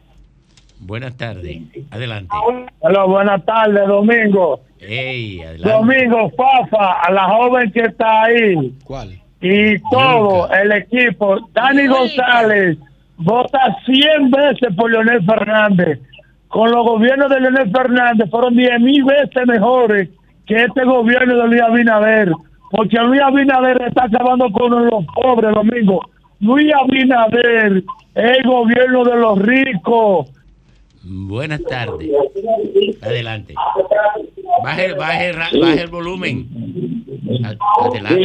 Buenas 0.79 1.15
tardes. 1.17 1.61
Adelante. 1.91 2.29
Hola, 2.79 3.03
buenas 3.05 3.45
tardes, 3.45 3.87
Domingo. 3.87 4.61
Domingo, 5.63 6.31
Fafa, 6.37 7.01
a 7.01 7.11
la 7.11 7.23
joven 7.25 7.71
que 7.71 7.81
está 7.81 8.23
ahí. 8.23 8.73
¿Cuál? 8.83 9.19
Y 9.41 9.79
todo 9.89 10.49
el 10.51 10.71
equipo. 10.71 11.37
Dani 11.53 11.87
González 11.87 12.77
vota 13.17 13.77
100 13.85 14.31
veces 14.31 14.75
por 14.75 14.91
Leonel 14.91 15.23
Fernández. 15.25 15.99
Con 16.47 16.71
los 16.71 16.85
gobiernos 16.85 17.29
de 17.29 17.41
Leonel 17.41 17.71
Fernández 17.71 18.29
fueron 18.29 18.55
10 18.55 18.79
mil 18.81 19.03
veces 19.03 19.47
mejores 19.47 20.09
que 20.45 20.63
este 20.63 20.83
gobierno 20.85 21.35
de 21.35 21.47
Luis 21.47 21.61
Abinader. 21.61 22.31
Porque 22.71 22.97
Luis 22.99 23.21
Abinader 23.21 23.81
está 23.87 24.05
acabando 24.05 24.49
con 24.51 24.85
los 24.85 25.05
pobres, 25.07 25.53
Domingo. 25.53 26.01
Luis 26.39 26.71
Abinader 26.73 27.83
es 28.15 28.37
el 28.37 28.43
gobierno 28.43 29.03
de 29.03 29.15
los 29.15 29.39
ricos. 29.39 30.31
Buenas 31.05 31.61
tardes. 31.63 32.09
Adelante. 33.01 33.53
Baje, 34.63 34.93
baje, 34.93 35.31
baje 35.33 35.81
el 35.81 35.89
volumen. 35.89 36.47
Adelante. 37.83 38.23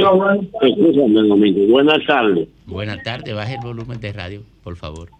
Escúchame, 0.62 1.28
Domingo. 1.28 1.72
Buenas 1.72 2.06
tardes. 2.06 2.48
Buenas 2.66 3.02
tardes. 3.02 3.34
Baje 3.34 3.54
el 3.54 3.60
volumen 3.60 4.00
de 4.00 4.12
radio, 4.12 4.42
por 4.64 4.76
favor. 4.76 5.10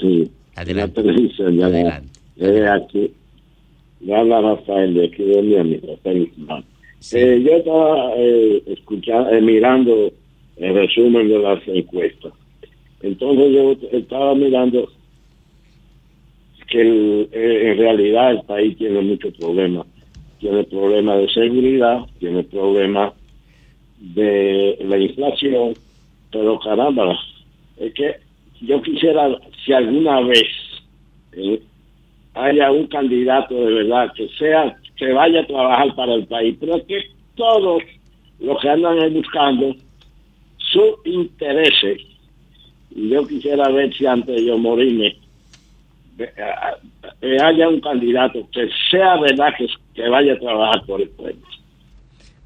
Sí. 0.00 0.30
Adelante. 0.56 1.02
Ya 1.38 1.66
Adelante. 1.66 2.18
Eh, 2.38 2.66
aquí. 2.68 3.12
Le 4.00 4.14
habla 4.14 4.40
Rafael 4.40 4.94
de 4.94 5.06
aquí 5.06 5.22
de 5.22 5.42
Miami, 5.42 5.78
Rafael 5.78 6.30
Guzmán. 6.36 6.64
Eh, 7.12 7.42
yo 7.44 7.56
estaba 7.56 8.12
eh, 8.16 8.62
escuchando, 8.66 9.30
eh, 9.30 9.40
mirando 9.40 10.12
el 10.56 10.74
resumen 10.74 11.28
de 11.28 11.38
las 11.38 11.60
encuestas. 11.66 12.32
Entonces 13.02 13.52
yo 13.52 13.76
estaba 13.92 14.34
mirando 14.34 14.88
que 16.68 17.28
eh, 17.32 17.70
en 17.72 17.78
realidad 17.78 18.32
el 18.32 18.42
país 18.42 18.76
tiene 18.76 19.00
muchos 19.00 19.34
problemas. 19.34 19.86
Tiene 20.38 20.64
problemas 20.64 21.18
de 21.18 21.28
seguridad, 21.30 22.00
tiene 22.18 22.42
problemas 22.44 23.14
de 23.98 24.76
la 24.80 24.98
inflación, 24.98 25.74
pero 26.30 26.58
caramba, 26.58 27.18
es 27.78 27.94
que 27.94 28.16
yo 28.60 28.82
quisiera, 28.82 29.28
si 29.64 29.72
alguna 29.72 30.20
vez 30.20 30.48
eh, 31.32 31.60
haya 32.34 32.70
un 32.70 32.86
candidato 32.86 33.54
de 33.54 33.72
verdad 33.72 34.12
que 34.14 34.28
sea, 34.38 34.76
que 34.96 35.12
vaya 35.12 35.40
a 35.40 35.46
trabajar 35.46 35.94
para 35.94 36.14
el 36.14 36.26
país, 36.26 36.56
pero 36.60 36.84
que 36.86 37.02
todos 37.34 37.82
los 38.40 38.60
que 38.60 38.68
andan 38.68 39.12
buscando 39.14 39.74
sus 40.58 40.94
intereses. 41.04 42.00
Y 42.94 43.08
yo 43.10 43.26
quisiera 43.26 43.68
ver 43.68 43.94
si 43.94 44.06
antes 44.06 44.34
de 44.34 44.46
yo 44.46 44.58
morirme 44.58 45.16
haya 47.42 47.68
un 47.68 47.80
candidato 47.80 48.48
que 48.52 48.68
sea 48.90 49.16
verdad 49.16 49.52
que, 49.56 49.66
que 49.94 50.08
vaya 50.08 50.34
a 50.34 50.38
trabajar 50.38 50.84
por 50.86 51.00
el 51.00 51.08
pueblo. 51.10 51.42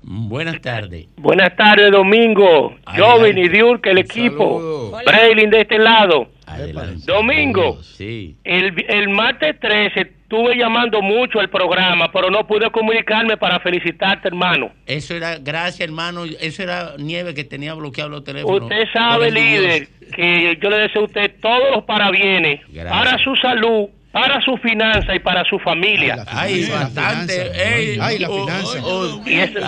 Buenas 0.03 0.61
tardes. 0.61 1.07
Buenas 1.17 1.55
tardes, 1.57 1.91
Domingo. 1.91 2.75
Joven 2.97 3.39
y 3.39 3.49
Diurke, 3.49 3.91
el 3.91 3.99
equipo. 3.99 4.93
Braylin 5.05 5.51
de 5.51 5.61
este 5.61 5.79
lado. 5.79 6.29
Domingo. 7.07 7.83
Sí. 7.83 8.37
El, 8.45 8.85
el 8.89 9.09
martes 9.09 9.59
13 9.61 10.01
estuve 10.01 10.57
llamando 10.57 11.03
mucho 11.03 11.41
al 11.41 11.51
programa, 11.51 12.11
pero 12.13 12.31
no 12.31 12.47
pude 12.47 12.71
comunicarme 12.71 13.37
para 13.37 13.59
felicitarte, 13.61 14.29
hermano. 14.29 14.71
Eso 14.87 15.15
era, 15.15 15.39
gracias 15.39 15.81
hermano, 15.81 16.25
eso 16.25 16.63
era 16.63 16.93
nieve 16.99 17.35
que 17.35 17.45
tenía 17.45 17.75
bloqueado 17.75 18.11
los 18.11 18.25
teléfonos. 18.25 18.63
Usted 18.63 18.85
sabe, 18.93 19.31
líder, 19.31 19.89
que 20.15 20.57
yo 20.63 20.71
le 20.71 20.77
deseo 20.79 21.03
a 21.03 21.05
usted 21.07 21.35
todos 21.41 21.71
los 21.75 21.85
parabienes 21.85 22.61
Gracias. 22.69 22.93
para 22.93 23.19
su 23.19 23.35
salud, 23.37 23.89
para 24.13 24.41
su 24.41 24.57
finanza 24.57 25.15
y 25.15 25.21
para 25.21 25.45
su 25.45 25.59
familia. 25.61 26.25
Ay, 26.27 26.65
bastante. 26.69 27.53
Ay, 28.01 28.19
la 28.19 28.29
finanza. 28.29 28.79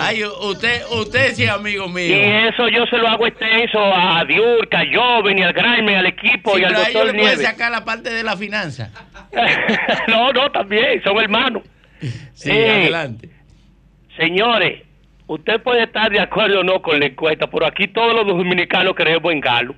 ay, 0.05 0.23
usted, 0.25 0.81
usted 0.91 1.33
sí 1.33 1.43
es 1.43 1.49
amigo 1.49 1.87
mío. 1.87 2.07
Y 2.17 2.19
eso 2.47 2.67
yo 2.67 2.85
se 2.87 2.97
lo 2.97 3.07
hago 3.07 3.25
extenso 3.25 3.79
a 3.81 4.23
Diurca, 4.25 4.79
a 4.81 4.85
Joven 4.93 5.39
y 5.39 5.43
al 5.43 5.53
Graeme, 5.53 5.95
al 5.95 6.07
equipo 6.07 6.55
Sí, 6.55 6.61
y 6.61 6.63
al 6.65 6.73
doctor 6.73 7.05
le 7.05 7.13
pueden 7.13 7.15
Nieves. 7.17 7.41
sacar 7.41 7.71
la 7.71 7.85
parte 7.85 8.09
de 8.09 8.23
la 8.23 8.35
finanza. 8.35 8.91
no, 10.09 10.31
no, 10.33 10.51
también, 10.51 11.01
son 11.03 11.17
hermanos. 11.21 11.63
Sí, 12.33 12.51
Eh, 12.51 12.69
adelante. 12.81 13.29
Señores, 14.17 14.81
usted 15.27 15.61
puede 15.61 15.83
estar 15.83 16.11
de 16.11 16.19
acuerdo 16.19 16.59
o 16.59 16.63
no 16.63 16.81
con 16.81 16.99
la 16.99 17.05
encuesta, 17.07 17.47
pero 17.47 17.65
aquí 17.65 17.87
todos 17.87 18.13
los 18.13 18.27
dominicanos 18.27 18.93
creemos 18.95 19.31
en 19.31 19.39
Galo. 19.39 19.75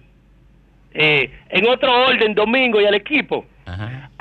Eh, 0.93 1.29
en 1.49 1.67
otro 1.67 2.05
orden, 2.07 2.33
Domingo 2.33 2.81
y 2.81 2.85
al 2.85 2.95
equipo, 2.95 3.45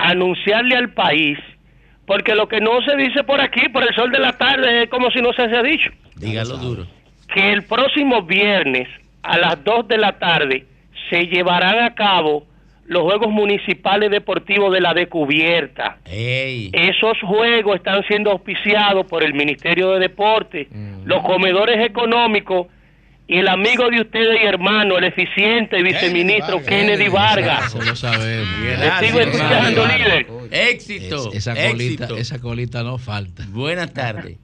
anunciarle 0.09 0.75
al 0.75 0.89
país, 0.93 1.37
porque 2.05 2.35
lo 2.35 2.47
que 2.47 2.59
no 2.61 2.81
se 2.81 2.95
dice 2.97 3.23
por 3.23 3.41
aquí, 3.41 3.67
por 3.69 3.83
el 3.83 3.93
sol 3.95 4.11
de 4.11 4.19
la 4.19 4.37
tarde, 4.37 4.83
es 4.83 4.89
como 4.89 5.09
si 5.11 5.21
no 5.21 5.33
se 5.33 5.43
haya 5.43 5.61
dicho, 5.63 5.89
Dígalo 6.15 6.57
duro. 6.57 6.85
que 7.33 7.51
el 7.51 7.63
próximo 7.63 8.21
viernes 8.23 8.87
a 9.23 9.37
las 9.37 9.63
2 9.63 9.87
de 9.87 9.97
la 9.97 10.13
tarde 10.19 10.65
se 11.09 11.25
llevarán 11.27 11.83
a 11.83 11.95
cabo 11.95 12.45
los 12.87 13.01
Juegos 13.01 13.31
Municipales 13.31 14.11
Deportivos 14.11 14.71
de 14.71 14.79
la 14.79 14.93
Descubierta. 14.93 15.97
Esos 16.71 17.17
juegos 17.21 17.77
están 17.77 18.03
siendo 18.07 18.29
auspiciados 18.31 19.07
por 19.07 19.23
el 19.23 19.33
Ministerio 19.33 19.93
de 19.93 19.99
Deporte, 20.01 20.67
los 21.03 21.23
comedores 21.23 21.83
económicos 21.83 22.67
y 23.27 23.37
el 23.39 23.47
amigo 23.47 23.89
de 23.89 24.01
ustedes 24.01 24.39
y 24.43 24.45
hermano, 24.45 24.97
el 24.97 25.05
eficiente 25.05 25.81
viceministro 25.81 26.61
Kennedy 26.63 27.07
Vargas. 27.09 27.67
Eso 27.67 27.81
lo 27.81 27.95
sabemos. 27.95 28.47
Te 28.99 29.05
sigo 29.07 29.19
escuchando, 29.19 29.85
líder. 29.87 30.27
Éxito. 30.51 31.29
Es- 31.29 31.35
esa, 31.47 31.53
colita, 31.55 32.03
éxito. 32.05 32.17
esa 32.17 32.39
colita 32.39 32.83
no 32.83 32.97
falta. 32.97 33.43
Buenas 33.49 33.93
tardes. 33.93 34.37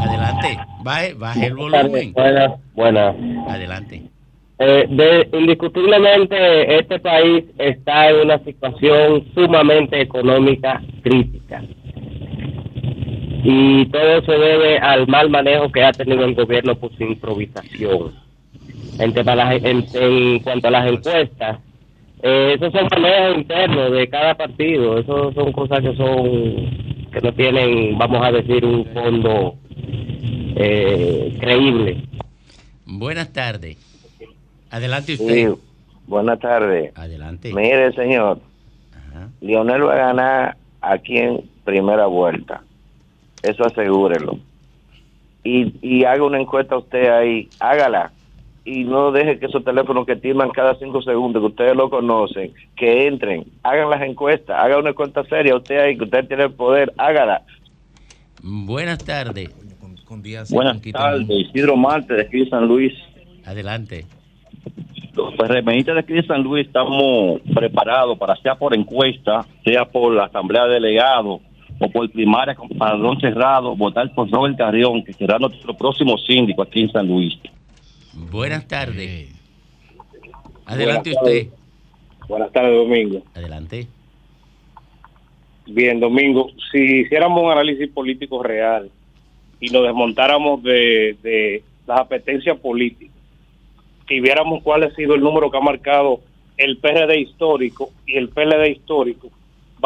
Adelante. 0.00 0.58
Baje, 0.82 1.14
baje 1.14 1.46
el 1.46 1.54
volumen. 1.54 2.12
Buenas, 2.12 2.52
buenas. 2.74 3.16
Adelante. 3.48 4.02
Eh, 4.58 4.86
de- 4.88 5.28
indiscutiblemente 5.38 6.78
este 6.78 6.98
país 7.00 7.44
está 7.58 8.08
en 8.08 8.16
una 8.16 8.38
situación 8.38 9.24
sumamente 9.34 10.00
económica 10.00 10.80
crítica 11.02 11.62
y 13.48 13.86
todo 13.86 14.22
se 14.24 14.32
debe 14.32 14.78
al 14.78 15.06
mal 15.06 15.30
manejo 15.30 15.70
que 15.70 15.84
ha 15.84 15.92
tenido 15.92 16.24
el 16.24 16.34
gobierno 16.34 16.74
por 16.74 16.92
su 16.96 17.04
improvisación. 17.04 18.12
En, 18.98 19.12
tema 19.14 19.32
a 19.32 19.36
las- 19.36 19.62
en- 19.62 19.86
en 19.94 20.38
cuanto 20.40 20.66
a 20.68 20.70
las 20.72 20.90
encuestas, 20.90 21.58
eh, 22.22 22.54
esos 22.56 22.72
son 22.72 22.88
manejos 22.90 23.36
internos 23.38 23.92
de 23.92 24.08
cada 24.08 24.34
partido, 24.34 24.98
esos 24.98 25.32
son 25.34 25.52
cosas 25.52 25.80
que 25.80 25.94
son 25.96 26.86
que 27.12 27.20
no 27.22 27.32
tienen, 27.34 27.96
vamos 27.96 28.26
a 28.26 28.32
decir, 28.32 28.64
un 28.64 28.84
fondo 28.86 29.54
eh, 30.56 31.36
creíble. 31.40 32.02
Buenas 32.84 33.32
tardes. 33.32 33.76
Adelante 34.70 35.12
usted. 35.14 35.48
Sí, 35.48 35.60
buenas 36.06 36.38
tardes. 36.40 36.92
Adelante. 36.96 37.52
Mire, 37.54 37.92
señor, 37.92 38.40
Lionel 39.40 39.86
va 39.86 39.92
a 39.94 39.96
ganar 39.96 40.56
aquí 40.80 41.16
en 41.18 41.40
primera 41.64 42.06
vuelta. 42.06 42.62
Eso 43.42 43.64
asegúrelo. 43.64 44.38
Y, 45.44 45.74
y 45.80 46.04
haga 46.04 46.24
una 46.24 46.40
encuesta 46.40 46.76
usted 46.76 47.08
ahí, 47.08 47.48
hágala. 47.60 48.12
Y 48.64 48.82
no 48.82 49.12
deje 49.12 49.38
que 49.38 49.46
esos 49.46 49.62
teléfonos 49.62 50.06
que 50.06 50.16
timan 50.16 50.50
cada 50.50 50.74
cinco 50.76 51.00
segundos, 51.00 51.40
que 51.40 51.46
ustedes 51.46 51.76
lo 51.76 51.88
conocen, 51.88 52.52
que 52.76 53.06
entren, 53.06 53.46
hagan 53.62 53.88
las 53.88 54.02
encuestas, 54.02 54.58
haga 54.58 54.78
una 54.78 54.90
encuesta 54.90 55.22
seria 55.24 55.54
usted 55.54 55.78
ahí, 55.78 55.96
que 55.96 56.04
usted 56.04 56.26
tiene 56.26 56.44
el 56.44 56.52
poder, 56.52 56.92
hágala. 56.98 57.42
Buenas 58.42 59.04
tardes. 59.04 59.54
Buenas 60.50 60.80
tardes, 60.82 61.28
Isidro 61.28 61.76
Marte 61.76 62.14
de 62.14 62.22
aquí 62.22 62.38
de 62.38 62.48
San 62.48 62.66
Luis. 62.66 62.92
Adelante. 63.44 64.04
Los 65.14 65.34
PRMistas 65.34 65.94
de 65.94 66.00
aquí 66.00 66.12
de 66.12 66.26
San 66.26 66.42
Luis 66.42 66.66
estamos 66.66 67.40
preparados 67.54 68.18
para, 68.18 68.36
sea 68.36 68.54
por 68.54 68.74
encuesta, 68.74 69.46
sea 69.64 69.84
por 69.84 70.12
la 70.14 70.24
Asamblea 70.24 70.64
de 70.66 70.74
Delegados 70.74 71.40
o 71.78 71.90
por 71.90 72.10
primaria 72.10 72.54
con 72.54 72.68
padrón 72.68 73.20
cerrado, 73.20 73.76
votar 73.76 74.12
por 74.14 74.30
Robert 74.30 74.56
Carrión, 74.56 75.04
que 75.04 75.12
será 75.12 75.38
nuestro 75.38 75.76
próximo 75.76 76.16
síndico 76.18 76.62
aquí 76.62 76.82
en 76.82 76.92
San 76.92 77.06
Luis. 77.06 77.38
Buenas 78.30 78.66
tardes. 78.66 79.34
Adelante 80.64 81.10
Buenas 81.10 81.22
usted. 81.22 81.48
Buenas 82.28 82.52
tardes, 82.52 82.74
Domingo. 82.74 83.22
Adelante. 83.34 83.86
Bien, 85.66 86.00
Domingo, 86.00 86.50
si 86.70 87.00
hiciéramos 87.00 87.42
un 87.42 87.50
análisis 87.50 87.88
político 87.90 88.42
real 88.42 88.90
y 89.60 89.68
lo 89.70 89.82
desmontáramos 89.82 90.62
de, 90.62 91.16
de 91.22 91.62
las 91.86 92.00
apetencias 92.00 92.58
políticas 92.58 93.14
y 94.08 94.20
viéramos 94.20 94.62
cuál 94.62 94.84
ha 94.84 94.94
sido 94.94 95.14
el 95.14 95.20
número 95.20 95.50
que 95.50 95.56
ha 95.56 95.60
marcado 95.60 96.20
el 96.56 96.78
PRD 96.78 97.20
histórico 97.20 97.90
y 98.06 98.16
el 98.16 98.28
PLD 98.28 98.70
histórico, 98.70 99.30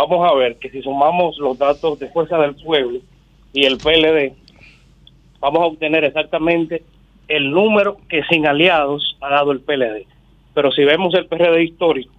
vamos 0.00 0.30
a 0.30 0.34
ver 0.34 0.56
que 0.56 0.70
si 0.70 0.82
sumamos 0.82 1.38
los 1.38 1.58
datos 1.58 1.98
de 1.98 2.08
Fuerza 2.08 2.38
del 2.38 2.54
Pueblo 2.54 3.00
y 3.52 3.66
el 3.66 3.78
PLD, 3.78 4.32
vamos 5.40 5.62
a 5.62 5.66
obtener 5.66 6.04
exactamente 6.04 6.82
el 7.28 7.50
número 7.50 7.98
que 8.08 8.22
sin 8.24 8.46
aliados 8.46 9.16
ha 9.20 9.30
dado 9.30 9.52
el 9.52 9.60
PLD. 9.60 10.06
Pero 10.54 10.72
si 10.72 10.84
vemos 10.84 11.14
el 11.14 11.26
PRD 11.26 11.62
histórico 11.62 12.12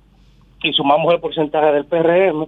y 0.64 0.74
sumamos 0.74 1.14
el 1.14 1.20
porcentaje 1.20 1.74
del 1.74 1.86
PRM 1.86 2.48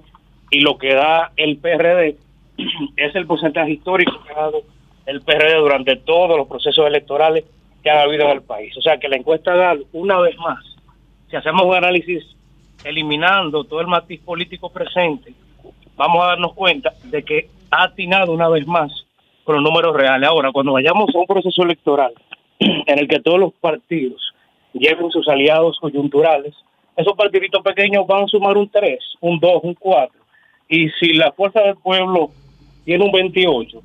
y 0.51 0.59
lo 0.61 0.77
que 0.77 0.93
da 0.93 1.31
el 1.35 1.57
PRD 1.57 2.15
es 2.97 3.15
el 3.15 3.25
porcentaje 3.25 3.71
histórico 3.71 4.23
que 4.23 4.33
ha 4.33 4.41
dado 4.41 4.61
el 5.05 5.21
PRD 5.21 5.55
durante 5.55 5.95
todos 5.97 6.37
los 6.37 6.47
procesos 6.47 6.87
electorales 6.87 7.43
que 7.81 7.89
han 7.89 7.97
habido 7.97 8.25
en 8.25 8.31
el 8.31 8.41
país. 8.43 8.75
O 8.77 8.81
sea 8.81 8.97
que 8.97 9.09
la 9.09 9.17
encuesta 9.17 9.55
da 9.55 9.75
una 9.91 10.19
vez 10.19 10.37
más, 10.37 10.59
si 11.29 11.35
hacemos 11.35 11.63
un 11.65 11.75
análisis 11.75 12.23
eliminando 12.83 13.63
todo 13.63 13.81
el 13.81 13.87
matiz 13.87 14.19
político 14.21 14.69
presente, 14.69 15.33
vamos 15.95 16.23
a 16.23 16.27
darnos 16.27 16.53
cuenta 16.53 16.93
de 17.03 17.23
que 17.23 17.49
ha 17.71 17.83
atinado 17.83 18.31
una 18.31 18.49
vez 18.49 18.67
más 18.67 18.91
con 19.43 19.55
los 19.55 19.63
números 19.63 19.95
reales. 19.95 20.27
Ahora, 20.29 20.51
cuando 20.51 20.73
vayamos 20.73 21.13
a 21.13 21.17
un 21.17 21.25
proceso 21.25 21.63
electoral 21.63 22.13
en 22.59 22.99
el 22.99 23.07
que 23.07 23.19
todos 23.19 23.39
los 23.39 23.53
partidos 23.53 24.21
lleven 24.73 25.11
sus 25.11 25.27
aliados 25.27 25.77
coyunturales, 25.79 26.53
esos 26.95 27.15
partiditos 27.15 27.61
pequeños 27.63 28.05
van 28.07 28.23
a 28.23 28.27
sumar 28.27 28.57
un 28.57 28.69
3, 28.69 28.99
un 29.21 29.39
2, 29.39 29.63
un 29.63 29.73
4. 29.73 30.19
Y 30.69 30.89
si 30.99 31.13
la 31.13 31.31
fuerza 31.31 31.61
del 31.61 31.75
pueblo 31.75 32.31
tiene 32.85 33.03
un 33.03 33.11
28, 33.11 33.81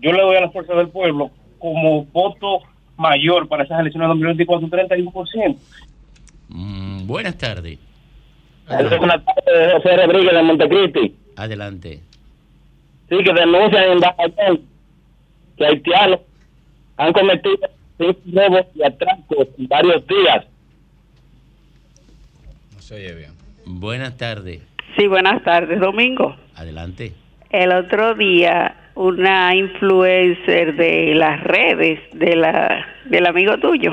yo 0.00 0.12
le 0.12 0.22
doy 0.22 0.36
a 0.36 0.42
la 0.42 0.50
fuerza 0.50 0.74
del 0.74 0.88
pueblo 0.88 1.30
como 1.58 2.04
voto 2.06 2.60
mayor 2.96 3.48
para 3.48 3.64
esas 3.64 3.80
elecciones 3.80 4.06
de 4.06 4.14
2024 4.14 4.66
un 4.66 4.70
31%. 4.70 5.56
Mm, 6.48 7.06
buenas 7.06 7.36
tardes. 7.38 7.78
Buenas 8.70 9.24
tardes, 9.24 9.72
José 9.72 9.96
Rodríguez 9.96 10.32
de 10.32 10.42
Montecristi. 10.42 11.14
Adelante. 11.36 12.00
Sí, 13.08 13.16
que 13.24 13.32
denuncian 13.32 13.92
en 13.92 14.00
Bajayón 14.00 14.60
que 15.56 15.66
haitianos 15.66 16.20
han 16.96 17.12
cometido 17.12 17.68
cinco 17.98 18.20
robos 18.32 18.66
y 18.74 18.82
atracos 18.82 19.48
en 19.58 19.66
varios 19.66 20.06
días. 20.06 20.46
No 22.74 22.80
se 22.80 22.94
oye 22.94 23.14
bien. 23.14 23.32
Buenas 23.66 24.16
tardes. 24.16 24.62
Sí, 24.96 25.06
buenas 25.06 25.42
tardes, 25.42 25.80
Domingo. 25.80 26.36
Adelante. 26.54 27.12
El 27.50 27.72
otro 27.72 28.14
día, 28.14 28.76
una 28.94 29.54
influencer 29.54 30.76
de 30.76 31.14
las 31.16 31.42
redes 31.42 31.98
de 32.12 32.36
la, 32.36 32.86
del 33.06 33.26
amigo 33.26 33.58
tuyo 33.58 33.92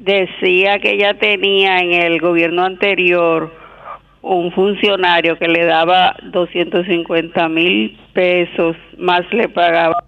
decía 0.00 0.78
que 0.78 0.92
ella 0.92 1.14
tenía 1.14 1.78
en 1.78 1.92
el 1.92 2.20
gobierno 2.20 2.64
anterior 2.64 3.59
un 4.22 4.52
funcionario 4.52 5.38
que 5.38 5.48
le 5.48 5.64
daba 5.64 6.16
250 6.24 7.48
mil 7.48 7.98
pesos, 8.12 8.76
más 8.98 9.22
le 9.32 9.48
pagaba. 9.48 10.04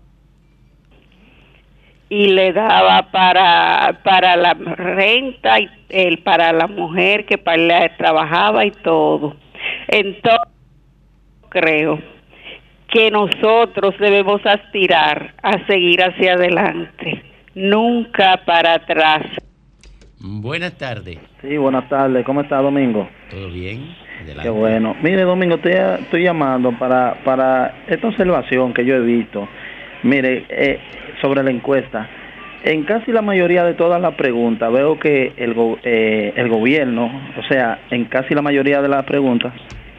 y 2.09 2.27
le 2.27 2.53
daba 2.53 3.11
para 3.11 4.01
para 4.05 4.37
la 4.37 4.53
renta 4.53 5.61
y 5.61 5.71
el 5.89 6.19
para 6.19 6.53
la 6.53 6.67
mujer 6.67 7.25
que 7.25 7.39
para, 7.39 7.97
trabajaba 7.97 8.67
y 8.67 8.71
todo. 8.71 9.35
Entonces 9.89 10.53
creo 11.49 11.99
que 12.89 13.11
nosotros 13.11 13.95
debemos 13.99 14.45
aspirar 14.45 15.33
a 15.43 15.67
seguir 15.67 16.03
hacia 16.03 16.35
adelante, 16.35 17.23
nunca 17.55 18.43
para 18.45 18.75
atrás. 18.75 19.23
Buenas 20.25 20.79
tardes. 20.79 21.19
Sí, 21.41 21.57
buenas 21.57 21.89
tardes. 21.89 22.25
¿Cómo 22.25 22.43
está, 22.43 22.59
Domingo? 22.59 23.09
¿Todo 23.31 23.51
bien? 23.51 23.89
Adelante. 24.21 24.43
Qué 24.45 24.51
bueno. 24.51 24.95
Mire, 25.03 25.23
Domingo, 25.23 25.57
estoy, 25.57 25.73
estoy 25.73 26.23
llamando 26.23 26.71
para, 26.79 27.15
para 27.25 27.83
esta 27.89 28.07
observación 28.07 28.73
que 28.73 28.85
yo 28.85 28.95
he 28.95 29.01
visto. 29.01 29.49
Mire, 30.05 30.45
eh, 30.49 30.79
sobre 31.21 31.43
la 31.43 31.51
encuesta. 31.51 32.09
En 32.65 32.85
casi 32.85 33.11
la 33.11 33.23
mayoría 33.23 33.65
de 33.65 33.75
todas 33.75 34.01
las 34.01 34.15
preguntas 34.15 34.73
veo 34.73 34.97
que 35.01 35.33
el, 35.37 35.55
go- 35.55 35.79
eh, 35.83 36.33
el 36.37 36.49
gobierno, 36.49 37.11
o 37.37 37.43
sea, 37.49 37.81
en 37.91 38.05
casi 38.05 38.35
la 38.35 38.43
mayoría 38.43 38.81
de 38.81 38.89
las 38.89 39.03
preguntas, 39.05 39.53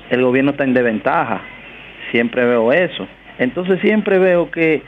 el 0.09 0.21
gobierno 0.23 0.51
está 0.51 0.63
en 0.63 0.73
desventaja. 0.73 1.41
Siempre 2.11 2.45
veo 2.45 2.71
eso. 2.71 3.05
Entonces 3.39 3.81
siempre 3.81 4.19
veo 4.19 4.49
que, 4.49 4.81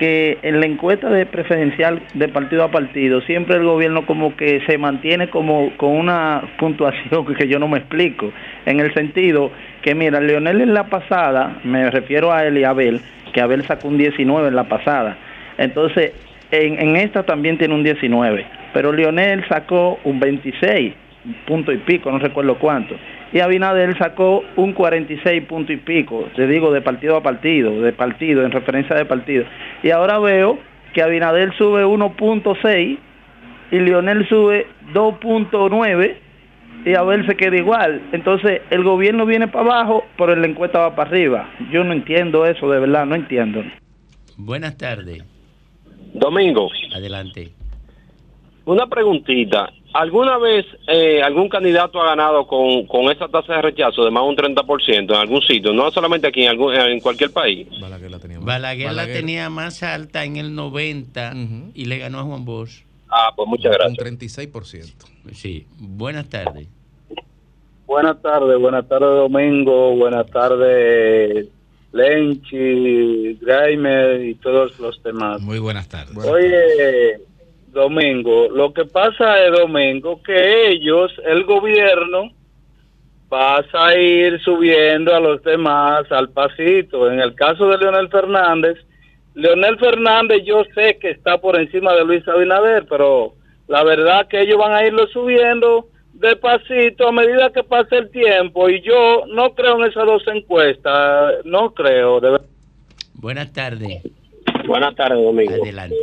que 0.00 0.38
en 0.40 0.60
la 0.60 0.66
encuesta 0.66 1.10
de 1.10 1.26
preferencial 1.26 2.00
de 2.14 2.26
partido 2.28 2.64
a 2.64 2.70
partido, 2.70 3.20
siempre 3.20 3.56
el 3.56 3.64
gobierno 3.64 4.06
como 4.06 4.34
que 4.34 4.62
se 4.66 4.78
mantiene 4.78 5.28
como 5.28 5.76
con 5.76 5.90
una 5.90 6.42
puntuación 6.58 7.26
que 7.34 7.46
yo 7.46 7.58
no 7.58 7.68
me 7.68 7.80
explico. 7.80 8.32
En 8.64 8.80
el 8.80 8.94
sentido 8.94 9.50
que, 9.82 9.94
mira, 9.94 10.18
Leonel 10.18 10.62
en 10.62 10.72
la 10.72 10.84
pasada, 10.84 11.60
me 11.64 11.90
refiero 11.90 12.32
a 12.32 12.46
él 12.46 12.56
y 12.56 12.64
a 12.64 12.70
Abel, 12.70 13.02
que 13.34 13.42
Abel 13.42 13.62
sacó 13.66 13.88
un 13.88 13.98
19 13.98 14.48
en 14.48 14.56
la 14.56 14.64
pasada. 14.64 15.18
Entonces, 15.58 16.12
en, 16.50 16.80
en 16.80 16.96
esta 16.96 17.24
también 17.24 17.58
tiene 17.58 17.74
un 17.74 17.84
19, 17.84 18.46
pero 18.72 18.92
Lionel 18.92 19.46
sacó 19.50 20.00
un 20.04 20.18
26, 20.18 20.94
punto 21.46 21.72
y 21.72 21.76
pico, 21.76 22.10
no 22.10 22.18
recuerdo 22.18 22.54
cuánto. 22.54 22.96
Y 23.32 23.40
Abinader 23.40 23.96
sacó 23.96 24.42
un 24.56 24.72
46 24.72 25.44
punto 25.44 25.72
y 25.72 25.76
pico, 25.76 26.28
te 26.34 26.46
digo, 26.46 26.72
de 26.72 26.80
partido 26.80 27.16
a 27.16 27.22
partido, 27.22 27.80
de 27.80 27.92
partido, 27.92 28.44
en 28.44 28.50
referencia 28.50 28.96
de 28.96 29.04
partido. 29.04 29.44
Y 29.82 29.90
ahora 29.90 30.18
veo 30.18 30.58
que 30.92 31.02
Abinader 31.02 31.56
sube 31.56 31.84
1.6 31.84 32.98
y 33.70 33.78
Lionel 33.78 34.28
sube 34.28 34.66
2.9 34.92 36.16
y 36.84 36.94
Abel 36.94 37.26
se 37.26 37.36
queda 37.36 37.56
igual. 37.56 38.02
Entonces, 38.12 38.62
el 38.70 38.82
gobierno 38.82 39.26
viene 39.26 39.48
para 39.48 39.64
abajo, 39.64 40.04
pero 40.16 40.34
la 40.34 40.46
encuesta 40.46 40.78
va 40.80 40.96
para 40.96 41.10
arriba. 41.10 41.50
Yo 41.70 41.84
no 41.84 41.92
entiendo 41.92 42.46
eso, 42.46 42.70
de 42.70 42.80
verdad, 42.80 43.06
no 43.06 43.14
entiendo. 43.14 43.62
Buenas 44.36 44.76
tardes. 44.76 45.22
Domingo, 46.14 46.68
Adelante. 46.94 47.50
Una 48.70 48.86
preguntita. 48.86 49.72
¿Alguna 49.92 50.38
vez 50.38 50.64
eh, 50.86 51.20
algún 51.22 51.48
candidato 51.48 52.00
ha 52.00 52.10
ganado 52.10 52.46
con, 52.46 52.86
con 52.86 53.10
esa 53.10 53.26
tasa 53.28 53.54
de 53.54 53.62
rechazo 53.62 54.04
de 54.04 54.10
más 54.10 54.22
de 54.22 54.28
un 54.28 54.36
30% 54.36 55.10
en 55.10 55.14
algún 55.14 55.42
sitio? 55.42 55.72
No 55.72 55.90
solamente 55.90 56.28
aquí, 56.28 56.42
en, 56.42 56.50
algún, 56.50 56.74
en 56.74 57.00
cualquier 57.00 57.32
país. 57.32 57.66
Balaguer, 57.80 58.10
la 58.10 58.18
Balaguer. 58.38 59.16
tenía 59.16 59.50
más 59.50 59.82
alta 59.82 60.24
en 60.24 60.36
el 60.36 60.54
90 60.54 61.34
y 61.74 61.86
le 61.86 61.98
ganó 61.98 62.20
a 62.20 62.22
Juan 62.22 62.44
Bosch. 62.44 62.84
Ah, 63.08 63.32
pues 63.34 63.48
muchas 63.48 63.72
gracias. 63.72 63.98
Un 63.98 64.18
36%. 64.18 65.32
Sí. 65.32 65.66
Buenas 65.78 66.28
tardes. 66.28 66.68
Buenas 67.86 68.22
tardes, 68.22 68.56
buenas 68.60 68.86
tardes 68.86 69.08
Domingo, 69.08 69.96
buenas 69.96 70.24
tardes 70.30 71.48
Lenchi, 71.92 73.34
Graimer 73.40 74.24
y 74.24 74.34
todos 74.36 74.78
los 74.78 75.02
demás. 75.02 75.40
Muy 75.40 75.58
buenas 75.58 75.88
tardes. 75.88 76.16
Oye, 76.24 77.20
Domingo, 77.72 78.48
lo 78.48 78.72
que 78.72 78.84
pasa 78.84 79.44
es, 79.44 79.52
Domingo, 79.52 80.22
que 80.22 80.68
ellos, 80.68 81.12
el 81.24 81.44
gobierno, 81.44 82.30
pasa 83.28 83.86
a 83.86 83.96
ir 83.96 84.40
subiendo 84.40 85.14
a 85.14 85.20
los 85.20 85.42
demás 85.42 86.10
al 86.10 86.30
pasito. 86.30 87.10
En 87.10 87.20
el 87.20 87.34
caso 87.34 87.68
de 87.68 87.78
Leonel 87.78 88.08
Fernández, 88.08 88.76
Leonel 89.34 89.78
Fernández 89.78 90.42
yo 90.44 90.64
sé 90.74 90.98
que 91.00 91.10
está 91.10 91.38
por 91.38 91.58
encima 91.58 91.94
de 91.94 92.04
Luis 92.04 92.26
Abinader, 92.26 92.86
pero 92.88 93.34
la 93.68 93.84
verdad 93.84 94.26
que 94.26 94.40
ellos 94.40 94.58
van 94.58 94.72
a 94.72 94.84
irlo 94.84 95.06
subiendo 95.06 95.86
despacito 96.12 97.08
a 97.08 97.12
medida 97.12 97.50
que 97.50 97.62
pase 97.62 97.96
el 97.96 98.10
tiempo 98.10 98.68
y 98.68 98.82
yo 98.82 99.22
no 99.28 99.54
creo 99.54 99.78
en 99.78 99.90
esas 99.90 100.04
dos 100.04 100.22
encuestas, 100.26 101.44
no 101.44 101.72
creo, 101.72 102.20
de. 102.20 102.40
Buenas 103.14 103.52
tardes. 103.52 104.02
Buenas 104.66 104.94
tardes, 104.96 105.22
Domingo. 105.22 105.62
Adelante. 105.62 105.96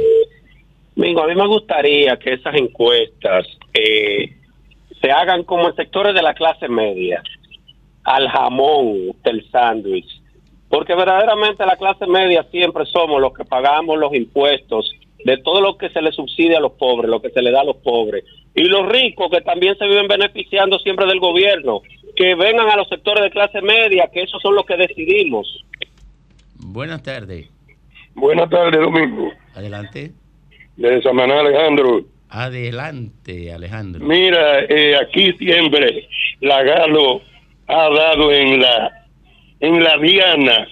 Domingo, 0.98 1.22
a 1.22 1.28
mí 1.28 1.36
me 1.36 1.46
gustaría 1.46 2.18
que 2.18 2.34
esas 2.34 2.56
encuestas 2.56 3.46
eh, 3.72 4.36
se 5.00 5.12
hagan 5.12 5.44
como 5.44 5.68
en 5.68 5.76
sectores 5.76 6.16
de 6.16 6.24
la 6.24 6.34
clase 6.34 6.68
media, 6.68 7.22
al 8.04 8.28
jamón 8.28 9.12
del 9.24 9.48
sándwich, 9.52 10.10
porque 10.70 10.96
verdaderamente 10.96 11.64
la 11.68 11.76
clase 11.76 12.08
media 12.08 12.44
siempre 12.50 12.84
somos 12.88 13.22
los 13.22 13.32
que 13.32 13.46
pagamos 13.46 14.00
los 14.00 14.12
impuestos 14.16 14.92
de 15.24 15.38
todo 15.38 15.62
lo 15.62 15.78
que 15.78 15.90
se 15.90 16.02
le 16.02 16.12
subsidia 16.12 16.58
a 16.58 16.62
los 16.62 16.72
pobres, 16.72 17.12
lo 17.12 17.22
que 17.22 17.30
se 17.30 17.44
le 17.44 17.52
da 17.52 17.62
a 17.62 17.66
los 17.66 17.78
pobres, 17.78 18.26
y 18.56 18.64
los 18.64 18.90
ricos 18.90 19.30
que 19.30 19.42
también 19.42 19.78
se 19.78 19.86
viven 19.86 20.08
beneficiando 20.08 20.80
siempre 20.80 21.06
del 21.06 21.20
gobierno, 21.20 21.84
que 22.16 22.34
vengan 22.34 22.72
a 22.72 22.76
los 22.76 22.90
sectores 22.90 23.24
de 23.24 23.30
clase 23.30 23.62
media, 23.62 24.10
que 24.12 24.24
esos 24.24 24.42
son 24.42 24.56
los 24.56 24.66
que 24.66 24.78
decidimos. 24.78 25.64
Buenas 26.56 27.04
tardes. 27.04 27.48
Buenas 28.16 28.50
tardes, 28.50 28.82
Domingo. 28.82 29.32
Adelante. 29.54 30.14
De 30.78 31.02
Samaná, 31.02 31.40
Alejandro. 31.40 32.06
Adelante, 32.30 33.52
Alejandro. 33.52 34.06
Mira, 34.06 34.62
eh, 34.66 34.96
aquí 34.96 35.34
siempre 35.34 36.08
la 36.42 36.64
Galo 36.64 37.22
ha 37.68 37.90
dado 37.90 38.32
en 38.32 38.62
la 38.62 39.08
en 39.60 39.84
la 39.84 39.98
diana. 39.98 40.68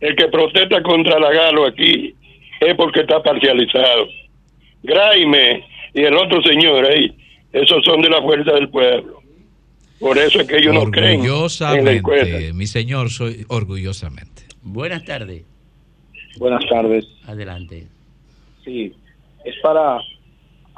El 0.00 0.16
que 0.16 0.28
protesta 0.28 0.82
contra 0.82 1.18
la 1.18 1.32
Galo 1.32 1.66
aquí 1.66 2.14
es 2.60 2.74
porque 2.76 3.00
está 3.00 3.22
parcializado. 3.22 4.08
Graime 4.82 5.64
y 5.94 6.02
el 6.02 6.16
otro 6.16 6.42
señor 6.42 6.86
ahí, 6.86 7.12
esos 7.52 7.84
son 7.84 8.00
de 8.02 8.10
la 8.10 8.22
fuerza 8.22 8.52
del 8.52 8.68
pueblo. 8.68 9.20
Por 9.98 10.16
eso 10.16 10.40
es 10.40 10.46
que 10.46 10.56
ellos 10.56 10.72
no 10.72 10.90
creen 10.90 11.20
en 11.22 11.84
la 11.84 11.92
encuesta. 11.92 12.54
Mi 12.54 12.66
señor, 12.66 13.10
soy 13.10 13.44
orgullosamente. 13.48 14.44
Buenas 14.62 15.04
tardes. 15.04 15.44
Buenas 16.38 16.64
tardes. 16.68 17.06
Adelante. 17.26 17.86
Sí, 18.64 18.94
es 19.44 19.54
para 19.62 20.00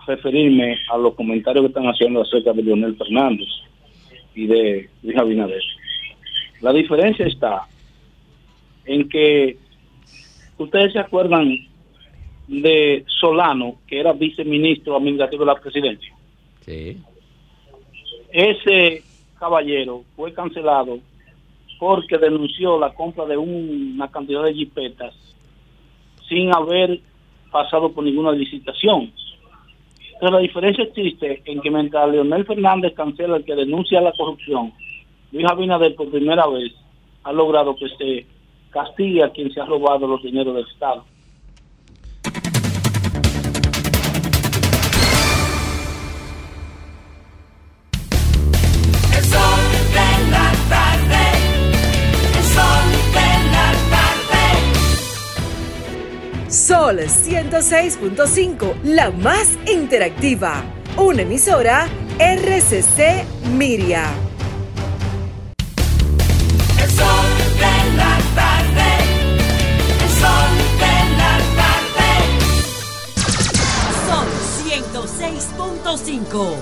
referirme 0.07 0.79
a 0.91 0.97
los 0.99 1.15
comentarios 1.15 1.63
que 1.63 1.69
están 1.69 1.87
haciendo 1.87 2.23
acerca 2.23 2.53
de 2.53 2.63
Leonel 2.63 2.97
Fernández 2.97 3.49
y 4.35 4.47
de 4.47 4.89
Luis 5.03 5.17
Abinader. 5.17 5.63
La 6.61 6.73
diferencia 6.73 7.27
está 7.27 7.67
en 8.85 9.09
que 9.09 9.57
ustedes 10.59 10.93
se 10.93 10.99
acuerdan 10.99 11.55
de 12.49 13.05
Solano, 13.21 13.77
que 13.87 14.01
era 14.01 14.13
viceministro 14.13 14.97
administrativo 14.97 15.45
de 15.45 15.53
la 15.53 15.61
presidencia. 15.61 16.15
Sí. 16.61 16.99
Ese 18.33 19.03
caballero 19.39 20.05
fue 20.17 20.33
cancelado 20.33 20.99
porque 21.79 22.19
denunció 22.19 22.79
la 22.79 22.93
compra 22.95 23.27
de 23.27 23.37
un- 23.37 23.93
una 23.95 24.09
cantidad 24.11 24.45
de 24.45 24.55
jipetas 24.55 25.15
sin 26.29 26.55
haber 26.55 27.01
pasado 27.53 27.93
por 27.93 28.03
ninguna 28.03 28.33
licitación. 28.33 29.13
Entonces 30.15 30.31
la 30.31 30.39
diferencia 30.39 30.85
existe 30.85 31.43
en 31.45 31.61
que 31.61 31.71
mientras 31.71 32.09
Leonel 32.11 32.47
Fernández 32.47 32.95
cancela 32.95 33.37
el 33.37 33.45
que 33.45 33.55
denuncia 33.55 34.01
la 34.01 34.13
corrupción, 34.13 34.73
Luis 35.31 35.47
Abinader 35.49 35.95
por 35.95 36.11
primera 36.11 36.47
vez 36.49 36.73
ha 37.25 37.33
logrado 37.33 37.77
que 37.77 37.89
se 37.91 38.27
castigue 38.71 39.23
a 39.23 39.31
quien 39.31 39.53
se 39.53 39.61
ha 39.61 39.67
robado 39.67 40.07
los 40.07 40.23
dineros 40.23 40.55
del 40.55 40.67
Estado. 40.67 41.05
Sol 56.83 56.99
106.5, 56.99 58.83
la 58.83 59.13
más 59.13 59.51
interactiva. 59.73 60.65
Una 60.97 61.23
emisora 61.23 61.87
RCC 62.19 63.25
Miria. 63.53 64.13
El 66.83 66.91
sol 66.91 67.07
de 67.55 67.97
la 67.97 68.19
tarde. 68.35 68.91
El 70.03 70.11
sol 70.11 70.51
de 70.83 70.97
la 71.21 71.39
tarde. 71.55 72.11
Sol 74.09 74.27
106.5. 74.67 76.57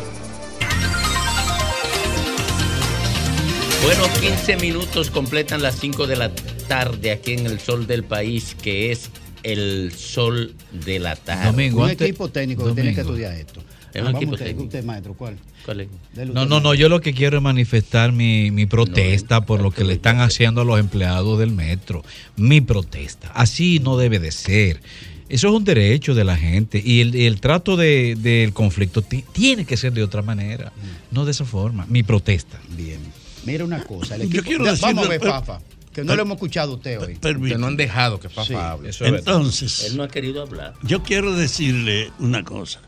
Bueno, 3.83 4.03
15 4.21 4.57
minutos 4.59 5.11
completan 5.11 5.63
las 5.63 5.77
5 5.77 6.07
de 6.07 6.17
la 6.17 6.31
tarde 6.69 7.11
aquí 7.11 7.33
en 7.33 7.47
el 7.47 7.59
sol 7.59 7.87
del 7.87 8.05
país, 8.05 8.55
que 8.63 8.93
es 8.93 9.11
el 9.43 9.93
sol 9.97 10.55
de 10.85 10.99
la 10.99 11.17
tarde. 11.17 11.47
Domingo, 11.47 11.83
un 11.83 11.91
antes- 11.91 12.09
equipo 12.09 12.29
técnico 12.29 12.67
que 12.67 12.73
tiene 12.75 12.95
que 12.95 13.01
estudiar 13.01 13.35
esto. 13.35 13.61
Es 13.93 14.01
un 14.03 14.05
Vamos 14.07 14.19
equipo 14.21 14.33
usted, 14.35 14.47
técnico. 14.47 14.65
usted, 14.67 14.85
maestro, 14.85 15.15
¿cuál? 15.15 15.37
¿Cuál 15.65 15.81
es? 15.81 15.89
No, 16.33 16.47
no, 16.47 16.61
no, 16.61 16.75
yo 16.75 16.89
lo 16.89 17.01
que 17.01 17.13
quiero 17.13 17.39
es 17.39 17.43
manifestar 17.43 18.13
mi, 18.13 18.51
mi 18.53 18.65
protesta 18.67 19.45
por 19.45 19.61
lo 19.61 19.73
que 19.73 19.83
le 19.85 19.95
están 19.95 20.21
haciendo 20.21 20.61
a 20.61 20.65
los 20.65 20.79
empleados 20.79 21.39
del 21.41 21.51
metro. 21.51 22.05
Mi 22.37 22.61
protesta. 22.61 23.33
Así 23.35 23.81
no 23.81 23.97
debe 23.97 24.21
de 24.21 24.31
ser. 24.31 24.81
Eso 25.29 25.49
es 25.49 25.55
un 25.55 25.65
derecho 25.65 26.15
de 26.15 26.25
la 26.25 26.37
gente 26.37 26.81
y 26.85 27.01
el, 27.01 27.15
el 27.17 27.41
trato 27.41 27.77
de- 27.77 28.17
del 28.17 28.53
conflicto 28.53 29.03
ti- 29.03 29.25
tiene 29.33 29.65
que 29.65 29.77
ser 29.77 29.93
de 29.93 30.03
otra 30.05 30.23
manera, 30.23 30.73
no 31.11 31.25
de 31.25 31.33
esa 31.33 31.45
forma. 31.45 31.85
Mi 31.89 32.03
protesta. 32.05 32.61
Bien. 32.77 32.99
Mira 33.45 33.65
una 33.65 33.83
cosa. 33.85 34.15
El 34.17 34.23
Yo 34.23 34.27
equipo, 34.41 34.45
quiero 34.45 34.65
Ya, 34.67 34.71
decirle- 34.73 34.95
vamos 34.95 35.07
a 35.07 35.09
ver, 35.09 35.21
Fafa, 35.21 35.61
que 36.01 36.05
no 36.05 36.09
per- 36.11 36.17
lo 36.17 36.23
hemos 36.23 36.35
escuchado 36.37 36.73
a 36.73 36.77
usted 36.77 37.01
hoy. 37.01 37.17
Que 37.49 37.59
no 37.59 37.67
han 37.69 37.77
dejado 37.77 38.21
que 38.21 38.29
Fafa 38.29 38.47
Sí, 38.49 38.55
hable. 38.55 38.91
eso 38.91 39.05
es 39.05 39.13
verdad. 39.13 39.35
Entonces, 39.35 39.85
Él 39.85 39.97
no 39.97 40.03
ha 40.03 40.09
querido 40.09 40.43
hablar. 40.43 40.75
yo 40.83 41.03
quiero 41.03 41.35
decirle 41.35 42.11
una 42.19 42.43
cosa. 42.45 42.81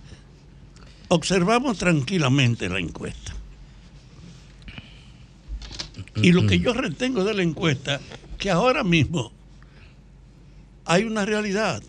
Observamos 1.08 1.78
tranquilamente 1.78 2.68
la 2.68 2.78
encuesta. 2.78 3.34
Y 6.16 6.32
lo 6.32 6.46
que 6.46 6.58
yo 6.58 6.72
retengo 6.74 7.24
de 7.24 7.34
la 7.34 7.42
encuesta, 7.42 8.00
que 8.38 8.50
ahora 8.50 8.84
mismo 8.84 9.32
hay 10.84 11.04
una 11.04 11.24
realidad, 11.24 11.82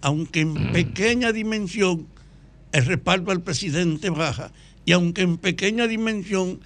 aunque 0.00 0.40
en 0.40 0.72
pequeña 0.72 1.32
dimensión 1.32 2.06
el 2.72 2.84
respaldo 2.86 3.30
al 3.32 3.40
presidente 3.42 4.10
baja, 4.10 4.52
y 4.84 4.92
aunque 4.92 5.22
en 5.22 5.38
pequeña 5.38 5.86
dimensión 5.86 6.60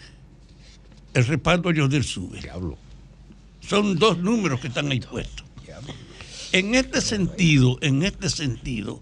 el 1.15 1.27
respaldo 1.27 1.69
a 1.69 1.75
Yodel 1.75 2.05
sube. 2.05 2.41
Son 3.67 3.97
dos 3.97 4.19
números 4.19 4.61
que 4.61 4.69
están 4.69 4.91
ahí 4.91 5.01
puestos. 5.01 5.47
En 6.53 6.75
este 6.75 7.01
sentido, 7.01 7.79
en 7.81 8.03
este 8.03 8.29
sentido, 8.29 9.01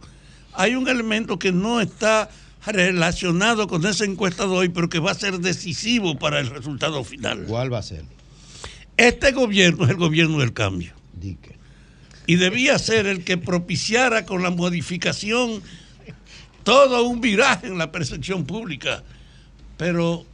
hay 0.52 0.76
un 0.76 0.86
elemento 0.88 1.38
que 1.38 1.50
no 1.50 1.80
está 1.80 2.30
relacionado 2.64 3.66
con 3.66 3.84
esa 3.86 4.04
encuesta 4.04 4.44
de 4.44 4.52
hoy, 4.52 4.68
pero 4.68 4.88
que 4.88 4.98
va 4.98 5.10
a 5.10 5.14
ser 5.14 5.40
decisivo 5.40 6.18
para 6.18 6.38
el 6.38 6.48
resultado 6.48 7.02
final. 7.02 7.44
¿Cuál 7.46 7.72
va 7.72 7.78
a 7.78 7.82
ser? 7.82 8.04
Este 8.96 9.32
gobierno 9.32 9.84
es 9.84 9.90
el 9.90 9.96
gobierno 9.96 10.38
del 10.38 10.52
cambio. 10.52 10.92
Dique. 11.14 11.56
Y 12.26 12.36
debía 12.36 12.78
ser 12.78 13.06
el 13.06 13.24
que 13.24 13.36
propiciara 13.36 14.26
con 14.26 14.42
la 14.42 14.50
modificación 14.50 15.62
todo 16.62 17.04
un 17.04 17.20
viraje 17.20 17.66
en 17.66 17.78
la 17.78 17.90
percepción 17.90 18.44
pública. 18.44 19.02
Pero 19.76 20.24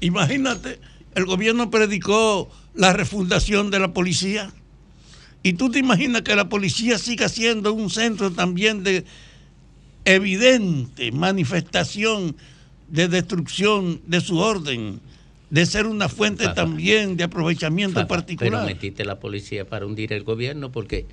imagínate, 0.00 0.80
el 1.14 1.26
gobierno 1.26 1.70
predicó 1.70 2.50
la 2.78 2.92
refundación 2.92 3.70
de 3.70 3.80
la 3.80 3.92
policía. 3.92 4.52
Y 5.42 5.54
tú 5.54 5.68
te 5.68 5.80
imaginas 5.80 6.22
que 6.22 6.36
la 6.36 6.48
policía 6.48 6.96
siga 6.96 7.28
siendo 7.28 7.72
un 7.72 7.90
centro 7.90 8.30
también 8.30 8.84
de 8.84 9.04
evidente 10.04 11.10
manifestación 11.10 12.36
de 12.86 13.08
destrucción 13.08 14.00
de 14.06 14.20
su 14.20 14.38
orden, 14.38 15.00
de 15.50 15.66
ser 15.66 15.86
una 15.86 16.08
fuente 16.08 16.44
Fafa. 16.44 16.54
también 16.54 17.16
de 17.16 17.24
aprovechamiento 17.24 18.00
Fafa, 18.00 18.06
particular. 18.08 18.52
Pero 18.52 18.64
metiste 18.64 19.04
la 19.04 19.18
policía 19.18 19.68
para 19.68 19.84
hundir 19.84 20.12
el 20.12 20.22
gobierno 20.22 20.70
porque 20.70 21.06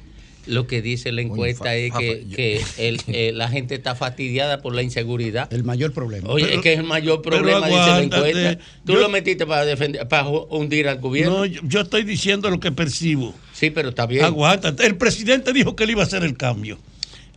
lo 0.48 0.68
que 0.68 0.82
dice 0.82 1.12
la 1.12 1.22
encuesta 1.22 1.66
Fa- 1.66 1.76
es 1.76 1.92
que, 1.94 2.26
yo- 2.28 2.36
que 2.36 2.62
el- 2.78 3.02
eh, 3.08 3.32
la 3.34 3.50
gente 3.50 3.76
está 3.76 3.96
fastidiada 3.96 4.62
por 4.62 4.76
la 4.76 4.82
inseguridad. 4.84 5.52
El 5.54 5.64
mayor 5.64 5.92
problema. 5.94 6.30
Oye, 6.30 6.46
Pero- 6.46 6.58
es 6.58 6.62
que 6.64 6.74
es 6.74 6.80
el 6.80 6.86
mayor 6.86 7.22
problema, 7.22 7.68
dice 7.68 7.80
la 7.80 8.02
encuesta. 8.04 8.58
Tú 8.86 8.94
Yo- 8.94 9.00
lo 9.00 9.10
metiste 9.10 9.46
para 9.46 9.66
defender, 9.66 10.08
para 10.08 10.28
hundir 10.28 10.88
al 10.88 11.00
gobierno. 11.00 11.40
No, 11.40 11.46
yo, 11.46 11.62
yo 11.64 11.82
estoy 11.82 12.04
diciendo 12.04 12.50
lo 12.50 12.60
que 12.60 12.72
percibo. 12.72 13.34
sí, 13.54 13.70
pero 13.70 13.90
está 13.90 14.06
bien. 14.06 14.26
Aguántate. 14.26 14.86
El 14.86 14.98
presidente 14.98 15.54
dijo 15.54 15.76
que 15.76 15.86
él 15.86 15.92
iba 15.92 16.04
a 16.04 16.06
hacer 16.06 16.24
el 16.24 16.36
cambio. 16.38 16.78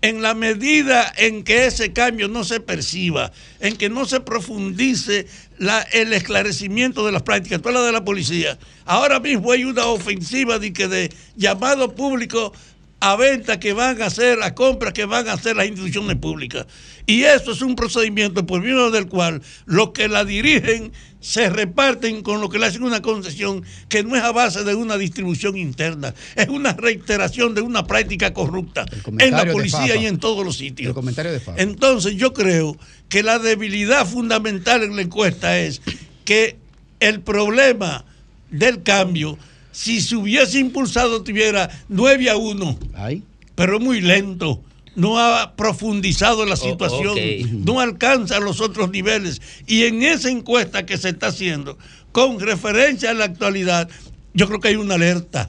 En 0.01 0.23
la 0.23 0.35
medida 0.35 1.13
en 1.17 1.43
que 1.43 1.67
ese 1.67 1.93
cambio 1.93 2.29
no 2.29 2.45
se 2.45 2.61
perciba, 2.61 3.33
en 3.59 3.75
que 3.77 3.89
no 3.89 4.05
se 4.05 4.21
profundice 4.21 5.27
la- 5.59 5.83
el 5.93 6.13
esclarecimiento 6.13 7.05
de 7.05 7.11
las 7.11 7.23
prácticas, 7.23 7.61
tú 7.61 7.69
hablas 7.69 7.85
de 7.87 7.91
la 7.93 8.05
policía. 8.05 8.57
Ahora 8.85 9.19
mismo 9.19 9.51
hay 9.51 9.65
una 9.65 9.87
ofensiva 9.87 10.61
de, 10.61 10.73
que 10.73 10.87
de 10.87 11.11
llamado 11.37 11.97
público 11.97 12.53
a 13.01 13.17
venta 13.17 13.61
que 13.61 13.73
van 13.73 14.03
a 14.03 14.07
hacer, 14.07 14.43
a 14.43 14.55
compras 14.55 14.93
que 14.93 15.05
van 15.05 15.29
a 15.29 15.35
hacer 15.35 15.57
las 15.57 15.67
instituciones 15.67 16.17
públicas. 16.17 16.67
Y 17.07 17.23
eso 17.23 17.53
es 17.53 17.63
un 17.63 17.77
procedimiento 17.77 18.45
por 18.45 18.61
medio 18.61 18.91
del 18.91 19.07
cual 19.07 19.41
los 19.67 19.91
que 19.91 20.09
la 20.09 20.25
dirigen 20.25 20.93
se 21.21 21.49
reparten 21.49 22.23
con 22.23 22.41
lo 22.41 22.49
que 22.49 22.59
le 22.59 22.67
hacen 22.67 22.83
una 22.83 23.03
concesión 23.03 23.65
que 23.89 24.03
no 24.03 24.17
es 24.17 24.23
a 24.23 24.33
base 24.33 24.63
de 24.65 24.75
una 24.75 24.97
distribución 24.97 25.57
interna, 25.57 26.15
es 26.37 26.49
una 26.49 26.73
reiteración 26.73 27.55
de 27.55 27.61
una 27.61 27.87
práctica 27.87 28.33
corrupta 28.33 28.87
en 29.19 29.33
la 29.33 29.47
policía 29.51 29.97
y 29.97 30.07
en 30.07 30.19
todos 30.19 30.45
los 30.45 30.57
sitios. 30.57 30.95
De. 30.95 31.41
Entonces 31.57 32.15
yo 32.17 32.33
creo 32.33 32.77
que 33.09 33.23
la 33.23 33.39
debilidad 33.39 34.07
fundamental 34.07 34.83
en 34.83 34.97
la 34.97 35.03
encuesta 35.03 35.59
es 35.59 35.81
que 36.25 36.57
el 37.01 37.21
problema 37.21 38.05
del 38.51 38.83
cambio, 38.83 39.39
si 39.79 40.01
se 40.01 40.17
hubiese 40.17 40.59
impulsado, 40.59 41.23
tuviera 41.23 41.71
9 41.89 42.31
a 42.31 42.37
1, 42.37 42.79
Ay. 42.95 43.23
pero 43.55 43.79
muy 43.79 44.01
lento. 44.01 44.61
No 44.97 45.21
ha 45.21 45.55
profundizado 45.55 46.45
la 46.45 46.55
Oh, 46.55 46.57
situación, 46.57 47.17
no 47.65 47.79
alcanza 47.79 48.41
los 48.41 48.61
otros 48.61 48.91
niveles. 48.91 49.41
Y 49.69 49.85
en 49.85 50.03
esa 50.03 50.31
encuesta 50.31 50.85
que 50.85 50.99
se 50.99 51.11
está 51.11 51.29
haciendo, 51.29 51.79
con 52.11 52.41
referencia 52.41 53.11
a 53.11 53.15
la 53.15 53.27
actualidad, 53.27 53.89
yo 54.35 54.49
creo 54.49 54.59
que 54.59 54.69
hay 54.69 54.75
una 54.75 54.95
alerta. 54.97 55.49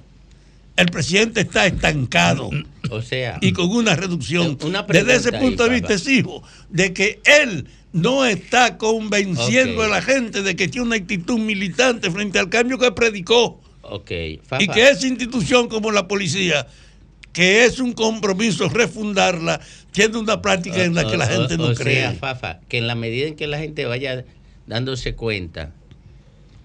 El 0.75 0.85
presidente 0.89 1.41
está 1.41 1.65
estancado 1.65 2.51
O 2.91 3.01
sea, 3.01 3.39
y 3.41 3.51
con 3.51 3.71
una 3.71 3.95
reducción. 3.95 4.59
Una 4.63 4.83
Desde 4.83 5.15
ese 5.15 5.35
ahí, 5.35 5.41
punto 5.41 5.63
de 5.63 5.69
vista 5.71 5.95
exijo 5.95 6.43
de 6.69 6.93
que 6.93 7.19
él 7.23 7.65
no 7.93 8.25
está 8.25 8.77
convenciendo 8.77 9.81
a 9.81 9.87
la 9.87 10.03
gente 10.03 10.43
de 10.43 10.55
que 10.55 10.67
tiene 10.67 10.85
una 10.85 10.97
actitud 10.97 11.39
militante 11.39 12.11
frente 12.11 12.37
al 12.37 12.49
cambio 12.49 12.77
que 12.77 12.91
predicó 12.91 13.59
ok. 13.91 14.11
y 14.59 14.67
que 14.67 14.89
esa 14.89 15.07
institución 15.07 15.67
como 15.69 15.91
la 15.91 16.07
policía, 16.07 16.67
que 17.33 17.65
es 17.65 17.79
un 17.79 17.93
compromiso 17.93 18.69
refundarla, 18.69 19.59
tiene 19.91 20.17
una 20.17 20.41
práctica 20.41 20.83
en 20.83 20.95
la 20.95 21.05
que 21.07 21.17
la 21.17 21.27
gente 21.27 21.55
o- 21.55 21.57
no 21.57 21.65
o 21.67 21.73
cree. 21.75 21.95
sea, 22.01 22.13
Fafa, 22.13 22.59
que 22.67 22.77
en 22.77 22.87
la 22.87 22.95
medida 22.95 23.27
en 23.27 23.35
que 23.35 23.47
la 23.47 23.57
gente 23.59 23.85
vaya 23.85 24.25
dándose 24.67 25.15
cuenta 25.15 25.71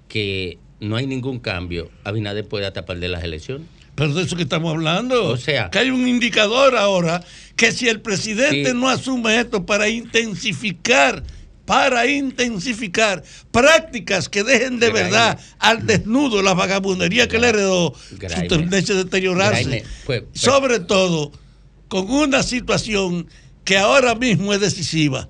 que 0.08 0.58
no 0.80 0.96
hay 0.96 1.06
ningún 1.06 1.38
cambio, 1.38 1.90
Abinader 2.04 2.46
puede 2.46 2.66
hasta 2.66 2.84
perder 2.84 3.10
las 3.10 3.24
elecciones. 3.24 3.66
Pero 3.94 4.12
de 4.12 4.22
eso 4.24 4.34
que 4.36 4.42
estamos 4.42 4.72
hablando. 4.72 5.26
O 5.28 5.36
sea- 5.36 5.70
que 5.70 5.78
hay 5.78 5.90
un 5.90 6.08
indicador 6.08 6.76
ahora 6.76 7.22
que 7.56 7.70
si 7.70 7.88
el 7.88 8.00
presidente 8.00 8.70
Sí. 8.70 8.76
no 8.76 8.88
asume 8.88 9.38
esto 9.38 9.64
para 9.64 9.88
intensificar, 9.88 11.22
para 11.64 12.06
intensificar 12.06 13.22
prácticas 13.50 14.28
que 14.28 14.44
dejen 14.44 14.78
de 14.78 14.90
Graeme. 14.90 15.10
verdad 15.10 15.38
al 15.58 15.86
desnudo 15.86 16.42
la 16.42 16.54
vagabundería 16.54 17.28
que 17.28 17.38
le 17.38 17.48
heredó 17.48 17.94
su 18.10 18.16
tendencia 18.48 18.94
a 18.94 18.98
deteriorarse. 18.98 19.84
Pues, 20.04 20.22
pues- 20.30 20.40
Sobre 20.40 20.80
todo 20.80 21.32
con 21.88 22.10
una 22.10 22.42
situación 22.42 23.28
que 23.64 23.78
ahora 23.78 24.14
mismo 24.14 24.52
es 24.52 24.60
decisiva. 24.60 25.28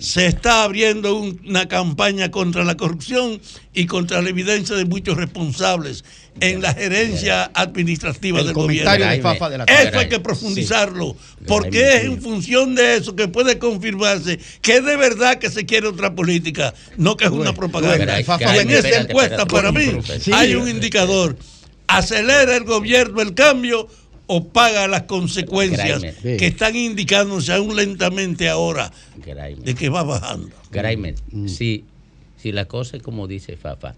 Se 0.00 0.26
está 0.26 0.64
abriendo 0.64 1.14
un- 1.14 1.40
una 1.46 1.68
campaña 1.68 2.30
contra 2.30 2.64
la 2.64 2.76
corrupción 2.76 3.40
y 3.74 3.84
contra 3.86 4.22
la 4.22 4.30
evidencia 4.30 4.74
de 4.74 4.86
muchos 4.86 5.16
responsables 5.16 6.04
en 6.40 6.62
la 6.62 6.72
gerencia 6.72 7.50
administrativa 7.54 8.40
El 8.40 8.46
del 8.46 8.54
gobierno. 8.54 8.90
de 8.90 9.20
Fafa 9.20 9.50
de 9.50 9.58
la 9.58 9.64
Eso 9.64 9.98
hay 9.98 10.08
que 10.08 10.18
profundizarlo, 10.20 11.14
Sí. 11.18 11.44
porque 11.46 11.96
es 11.98 12.04
en 12.04 12.22
función 12.22 12.74
de 12.74 12.96
eso 12.96 13.14
que 13.14 13.28
puede 13.28 13.58
confirmarse 13.58 14.38
que 14.62 14.80
de 14.80 14.96
verdad 14.96 15.38
que 15.38 15.50
se 15.50 15.66
quiere 15.66 15.88
otra 15.88 16.14
política, 16.14 16.72
no 16.96 17.16
que 17.16 17.26
es 17.26 17.30
una 17.30 17.52
propaganda. 17.52 18.18
En 18.18 18.70
esa 18.70 19.00
encuesta, 19.00 19.46
para 19.46 19.70
mí, 19.70 19.84
hay 20.32 20.54
un 20.54 20.66
indicador. 20.68 21.36
¿Acelera 21.86 22.56
el 22.56 22.64
gobierno 22.64 23.20
el 23.20 23.34
cambio 23.34 23.88
o 24.32 24.44
paga 24.44 24.86
las 24.86 25.02
consecuencias 25.02 26.00
que 26.22 26.46
están 26.46 26.76
indicándose 26.76 27.52
aún 27.52 27.74
lentamente 27.74 28.48
ahora 28.48 28.92
de 29.64 29.74
que 29.74 29.88
va 29.88 30.04
bajando? 30.04 30.50
Graimer, 30.70 31.16
Mm. 31.32 31.48
si, 31.48 31.84
si 32.36 32.52
la 32.52 32.66
cosa 32.66 32.96
es 32.96 33.02
como 33.02 33.26
dice 33.26 33.56
Fafa, 33.56 33.96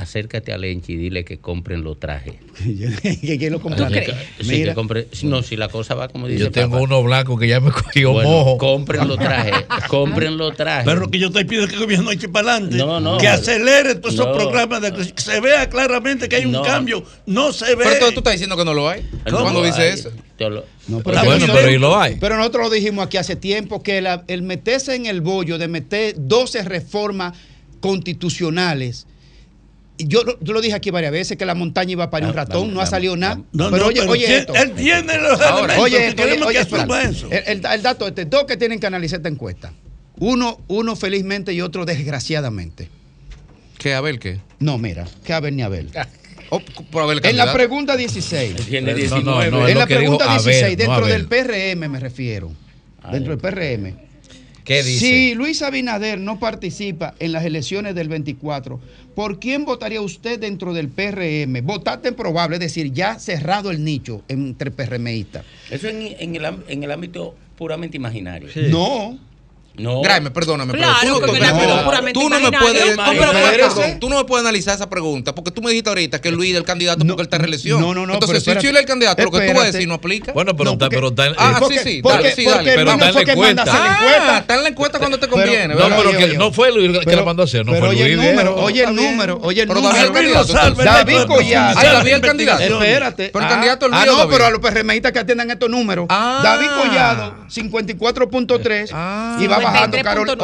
acércate 0.00 0.52
a 0.52 0.58
Lenchi 0.58 0.94
y 0.94 0.96
dile 0.96 1.24
que 1.24 1.38
compren 1.38 1.82
los 1.82 1.98
trajes. 2.00 2.34
que 3.22 3.38
quién 3.38 3.52
lo 3.52 3.60
compra. 3.60 3.88
Sí, 3.88 4.46
Mira, 4.48 4.74
que 4.74 4.80
compre- 4.80 5.06
no, 5.24 5.42
si 5.42 5.56
la 5.56 5.68
cosa 5.68 5.94
va 5.94 6.08
como 6.08 6.26
dice 6.26 6.40
Yo 6.44 6.50
tengo 6.50 6.80
uno 6.82 7.02
blanco 7.02 7.38
que 7.38 7.46
ya 7.48 7.60
me 7.60 7.70
cogió 7.72 8.12
bueno, 8.12 8.30
mojo. 8.30 8.58
compren 8.58 9.06
los 9.08 9.18
trajes, 9.18 9.54
compren 9.88 10.36
los 10.36 10.56
trajes. 10.56 10.84
Pero 10.84 11.00
lo 11.00 11.10
que 11.10 11.18
yo 11.18 11.28
estoy 11.28 11.44
pidiendo 11.44 11.64
es 11.66 11.70
que 11.70 11.76
el 11.76 11.82
gobierno 11.84 12.10
eche 12.10 12.28
para 12.28 12.52
adelante, 12.52 12.76
No, 12.76 13.00
no. 13.00 13.18
que 13.18 13.28
acelere 13.28 13.94
todos 13.96 14.14
esos 14.14 14.26
programas, 14.36 14.80
de, 14.82 14.92
que 14.92 15.20
se 15.22 15.40
vea 15.40 15.68
claramente 15.68 16.28
que 16.28 16.36
hay 16.36 16.46
un 16.46 16.52
No. 16.52 16.62
cambio. 16.62 17.04
No 17.26 17.52
se 17.52 17.74
ve. 17.74 17.84
Pero 17.84 18.06
tú, 18.06 18.12
tú 18.12 18.18
estás 18.20 18.32
diciendo 18.34 18.56
que 18.56 18.64
no 18.64 18.74
lo 18.74 18.88
hay. 18.88 19.08
¿Cómo? 19.30 19.42
¿Cuándo 19.42 19.62
dice 19.64 19.90
eso? 19.90 20.10
te 20.36 20.48
lo- 20.48 20.64
No, 20.88 21.00
bueno, 21.02 21.46
pero 21.52 21.68
ahí 21.68 21.78
lo 21.78 21.98
hay. 22.00 22.16
Pero 22.18 22.36
nosotros 22.38 22.64
lo 22.64 22.70
dijimos 22.70 23.04
aquí 23.06 23.18
hace 23.18 23.36
tiempo 23.36 23.82
que 23.82 24.00
la- 24.00 24.24
el 24.28 24.42
meterse 24.42 24.94
en 24.94 25.04
el 25.06 25.20
bollo 25.20 25.58
de 25.58 25.68
meter 25.68 26.14
12 26.16 26.62
reformas 26.64 27.36
constitucionales 27.80 29.06
yo, 30.06 30.22
yo, 30.40 30.52
lo 30.52 30.60
dije 30.60 30.74
aquí 30.74 30.90
varias 30.90 31.12
veces 31.12 31.36
que 31.36 31.46
la 31.46 31.54
montaña 31.54 31.92
iba 31.92 32.10
para 32.10 32.26
ah, 32.26 32.30
un 32.30 32.34
ratón, 32.34 32.74
no, 32.74 32.80
ha 32.80 32.86
salido 32.86 33.16
nada. 33.16 33.40
No, 33.52 33.70
pero 33.70 33.86
oye, 33.86 34.00
pero 34.00 34.12
oye 34.12 34.36
esto. 34.38 34.54
Él 34.54 34.72
los 35.22 35.40
Ahora, 35.40 35.78
oye, 35.80 36.08
esto, 36.08 36.22
oye, 36.22 36.42
oye. 36.42 36.60
El, 37.30 37.58
el, 37.58 37.66
el, 37.66 37.82
dato 37.82 38.06
este, 38.08 38.24
dos 38.24 38.44
que 38.44 38.56
tienen 38.56 38.78
que 38.78 38.86
analizar 38.86 39.18
esta 39.18 39.28
encuesta. 39.28 39.72
Uno, 40.18 40.60
uno 40.68 40.96
felizmente 40.96 41.52
y 41.52 41.60
otro 41.60 41.84
desgraciadamente. 41.84 42.88
¿Qué 43.78 43.94
Abel 43.94 44.18
qué? 44.18 44.40
No, 44.58 44.76
mira, 44.76 45.06
que 45.24 45.32
Abel 45.32 45.56
ni 45.56 45.62
Abel. 45.62 45.90
Oh, 46.50 46.60
en 47.22 47.36
la 47.36 47.52
pregunta 47.52 47.96
16. 47.96 48.66
Tiene 48.66 48.92
19. 48.94 49.70
en 49.70 49.78
la 49.78 49.86
pregunta 49.86 50.30
16, 50.32 50.62
ah, 50.62 50.76
dentro 50.76 51.06
del 51.06 51.26
PRM 51.26 51.88
me 51.88 52.00
refiero. 52.00 52.52
Dentro 53.10 53.36
del 53.36 53.38
PRM 53.38 54.09
si 54.82 55.34
Luis 55.34 55.62
Abinader 55.62 56.20
no 56.20 56.38
participa 56.38 57.14
en 57.18 57.32
las 57.32 57.44
elecciones 57.44 57.94
del 57.94 58.08
24, 58.08 58.80
¿por 59.16 59.40
quién 59.40 59.64
votaría 59.64 60.00
usted 60.00 60.38
dentro 60.38 60.72
del 60.72 60.88
PRM? 60.88 61.64
Votaste 61.64 62.08
en 62.08 62.14
probable, 62.14 62.56
es 62.56 62.60
decir, 62.60 62.92
ya 62.92 63.18
cerrado 63.18 63.70
el 63.70 63.82
nicho 63.82 64.22
entre 64.28 64.70
PRMistas. 64.70 65.44
Eso 65.70 65.88
en, 65.88 66.14
en, 66.18 66.36
el, 66.36 66.44
en 66.68 66.82
el 66.84 66.90
ámbito 66.92 67.34
puramente 67.56 67.96
imaginario. 67.96 68.48
No. 68.70 69.18
No. 69.74 70.02
Graeme, 70.02 70.30
perdóname, 70.30 70.74
claro, 70.74 71.20
pero 71.20 71.32
tú, 71.32 71.38
no, 71.38 72.12
tú 72.12 72.28
no 72.28 72.40
me 72.40 72.50
puedes, 72.50 72.96
no, 72.96 73.98
tú 74.00 74.08
no 74.10 74.18
me 74.18 74.24
puedes 74.24 74.44
analizar 74.44 74.74
esa 74.74 74.90
pregunta 74.90 75.34
porque 75.34 75.52
tú 75.52 75.62
me 75.62 75.70
dijiste 75.70 75.88
ahorita 75.88 76.20
que 76.20 76.30
Luis 76.30 76.50
es 76.50 76.56
el 76.58 76.64
candidato 76.64 77.04
no, 77.04 77.14
porque 77.14 77.22
él 77.22 77.26
está 77.26 77.36
en 77.36 77.42
reelección. 77.42 77.80
No, 77.80 77.94
no, 77.94 78.06
no. 78.06 78.14
Entonces, 78.14 78.42
si 78.42 78.50
Chile 78.56 78.72
es 78.74 78.80
el 78.80 78.86
candidato, 78.86 79.22
lo 79.22 79.30
que 79.30 79.46
tú 79.46 79.52
vas 79.54 79.62
a 79.62 79.72
decir 79.72 79.88
no 79.88 79.94
aplica. 79.94 80.32
Bueno, 80.32 80.56
pero, 80.56 80.72
está, 80.72 80.88
pero 80.88 81.08
está, 81.08 81.32
ah, 81.38 81.60
sí, 81.68 81.78
sí, 81.82 82.00
porque, 82.02 82.18
dale, 82.18 82.34
sí, 82.34 82.44
dale. 82.44 82.72
Pero 82.74 82.92
está 82.92 83.08
en 83.08 83.14
la 83.14 83.20
encuesta. 83.32 83.64
Ah, 83.66 84.38
está 84.40 84.54
en 84.54 84.62
la 84.62 84.68
encuesta 84.68 84.98
cuando 84.98 85.18
te 85.18 85.28
conviene. 85.28 85.74
Pero, 85.74 85.88
no, 85.88 85.96
pero 85.96 86.18
que 86.18 86.26
no 86.36 86.52
fue 86.52 86.72
Luis 86.72 86.98
que 86.98 87.16
la 87.16 87.24
mandó 87.24 87.42
a 87.42 87.44
hacer, 87.46 87.64
no 87.64 87.72
fue 87.72 87.88
Luis. 87.88 88.00
Oye 88.00 88.12
el 88.12 88.16
número, 88.16 88.56
oye 88.56 88.84
el 88.84 88.94
número, 88.94 89.40
oye 89.42 89.62
el 89.62 89.68
número. 89.68 90.44
David 90.84 91.26
Collado. 91.26 91.78
Ah, 91.78 91.84
David 91.84 92.12
el 92.12 92.20
candidato. 92.20 92.62
Espérate. 92.62 93.30
Pero 93.32 93.44
el 93.44 93.50
candidato 93.50 93.86
es 93.86 93.92
Luis. 93.92 94.02
Ah, 94.02 94.06
no, 94.06 94.28
pero 94.28 94.46
a 94.46 94.50
los 94.50 94.60
PRMistas 94.60 95.12
que 95.12 95.18
atiendan 95.20 95.50
estos 95.50 95.70
números. 95.70 96.08
David 96.08 96.68
ah. 96.70 96.82
Collado, 96.82 97.34
54.3 97.48 99.40
y 99.42 99.46
va 99.46 99.59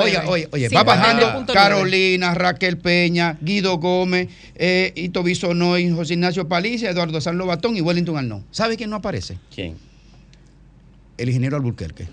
oye, 0.01 0.19
oye, 0.27 0.49
oye, 0.53 0.69
va 0.69 0.85
bajando 0.85 1.47
Carolina, 1.53 2.35
Raquel 2.35 2.79
Peña, 2.79 3.39
Guido 3.41 3.79
Gómez, 3.79 4.29
eh, 4.55 4.93
Ito 4.95 5.23
Bisonoy, 5.23 5.91
José 5.91 6.15
Ignacio 6.15 6.49
Paliza, 6.49 6.91
Eduardo 6.91 7.21
San 7.21 7.39
Lobatón 7.39 7.77
y 7.77 7.81
Wellington 7.81 8.17
Arnón. 8.17 8.45
¿Sabe 8.51 8.77
quién 8.77 8.91
no 8.91 8.97
aparece? 8.97 9.39
¿Quién? 9.55 9.77
El 11.19 11.29
ingeniero 11.29 11.57
Alburquerque. 11.57 12.09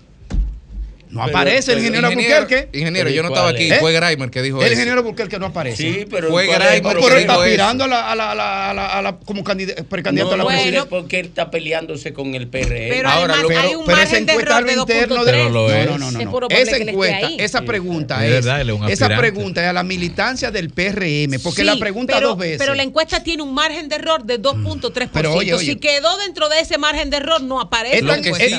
No 1.14 1.24
pero, 1.26 1.38
aparece 1.38 1.72
el 1.72 1.78
ingeniero, 1.78 2.10
ingeniero 2.10 2.40
Burquerque. 2.40 2.76
Ingeniero, 2.76 3.08
yo 3.10 3.22
no 3.22 3.28
estaba 3.28 3.48
aquí. 3.50 3.70
¿Eh? 3.70 3.76
Fue 3.78 3.92
Graimer 3.92 4.30
que 4.30 4.42
dijo 4.42 4.58
El 4.58 4.64
eso. 4.64 4.72
ingeniero 4.72 5.02
Burquerque 5.04 5.38
no 5.38 5.46
aparece. 5.46 5.76
Sí, 5.76 6.06
pero. 6.10 6.28
Fue 6.30 6.46
Graimer. 6.46 6.96
Pero 7.00 7.16
está 7.16 7.34
aspirando 7.34 7.84
a 7.84 7.86
la, 7.86 8.10
a 8.10 8.14
la, 8.16 8.30
a 8.30 8.74
la, 8.74 8.86
a 8.98 9.02
la 9.02 9.16
como 9.18 9.44
precandidato 9.44 10.30
no, 10.30 10.34
a 10.34 10.36
la 10.36 10.44
presidencia. 10.46 10.80
No, 10.80 10.88
porque 10.88 11.20
él 11.20 11.26
está 11.26 11.52
peleándose 11.52 12.12
con 12.12 12.34
el 12.34 12.48
PRL. 12.48 12.88
Pero 12.88 13.08
Ahora, 13.08 13.34
además, 13.34 13.48
pero, 13.48 13.60
hay 13.60 13.74
un 13.76 13.84
pero 13.86 13.98
esa 13.98 14.18
encuesta 14.18 14.60
interno 14.60 15.24
de. 15.24 15.84
No, 15.84 15.98
no, 15.98 16.10
no. 16.10 16.40
no. 16.40 16.48
Esa 16.50 16.76
encuesta, 16.78 17.28
esa 17.38 17.62
pregunta 17.62 18.26
es. 18.26 18.44
Esa 18.88 19.08
pregunta 19.16 19.62
es 19.62 19.68
a 19.68 19.72
la 19.72 19.84
militancia 19.84 20.50
del 20.50 20.70
PRM. 20.70 21.40
Porque 21.42 21.62
la 21.62 21.76
pregunta 21.76 22.20
dos 22.20 22.36
veces. 22.36 22.58
Pero 22.58 22.74
la 22.74 22.82
encuesta 22.82 23.22
tiene 23.22 23.44
un 23.44 23.54
margen 23.54 23.88
de 23.88 23.96
error 23.96 24.24
de 24.24 24.40
2.3%. 24.42 25.54
Mm. 25.54 25.58
Si 25.58 25.76
quedó 25.76 26.18
dentro 26.18 26.48
de 26.48 26.60
ese 26.60 26.76
margen 26.78 27.10
de 27.10 27.18
error, 27.18 27.40
no 27.40 27.60
aparece. 27.60 28.04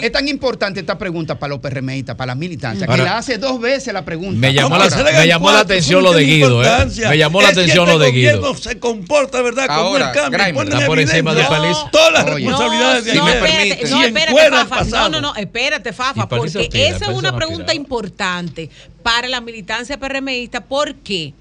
Es 0.01 0.11
tan 0.11 0.27
importante 0.29 0.79
esta 0.79 0.97
pregunta 0.97 1.37
para 1.37 1.49
los 1.49 1.59
PRMistas, 1.59 2.15
para 2.15 2.27
la 2.27 2.35
militancia. 2.47 2.85
Ahora, 2.85 2.97
que 2.97 3.09
la 3.09 3.17
hace 3.17 3.37
dos 3.37 3.59
veces 3.59 3.93
la 3.93 4.05
pregunta. 4.05 4.37
Me 4.39 4.53
llamó, 4.53 4.77
la, 4.77 4.85
eh. 4.85 5.13
me 5.19 5.27
llamó 5.27 5.51
la, 5.51 5.59
atención 5.59 6.03
lo 6.03 6.13
de 6.13 6.23
Guido. 6.23 6.63
Eh. 6.63 6.87
Me 7.09 7.17
llamó 7.17 7.41
la 7.41 7.49
atención 7.49 7.85
que 7.85 7.91
este 7.91 7.99
lo 7.99 7.99
de 7.99 8.11
Guido. 8.11 8.55
se 8.55 8.79
comporta, 8.79 9.41
¿verdad? 9.41 9.67
Como 9.67 9.79
Ahora, 9.79 10.09
el 10.09 10.15
cambio. 10.15 10.63
Está 10.63 10.85
por 10.85 10.99
encima 10.99 11.33
de 11.33 11.43
Todas 11.91 12.13
las 12.13 12.25
responsabilidades 12.25 13.05
de 13.05 13.15
no, 13.15 13.27
espérate, 13.27 13.89
no, 13.89 14.03
espérate, 14.03 14.67
Fafa. 14.67 14.83
No, 14.85 15.09
no, 15.09 15.21
no, 15.21 15.35
espérate, 15.35 15.93
Fafa, 15.93 16.27
porque 16.27 16.69
esa 16.71 17.11
es 17.11 17.17
una 17.17 17.35
pregunta 17.35 17.73
importante 17.73 18.69
para 19.03 19.27
la 19.27 19.41
militancia 19.41 19.99
PRMista. 19.99 20.65
¿Por 20.65 20.95
qué? 20.95 21.33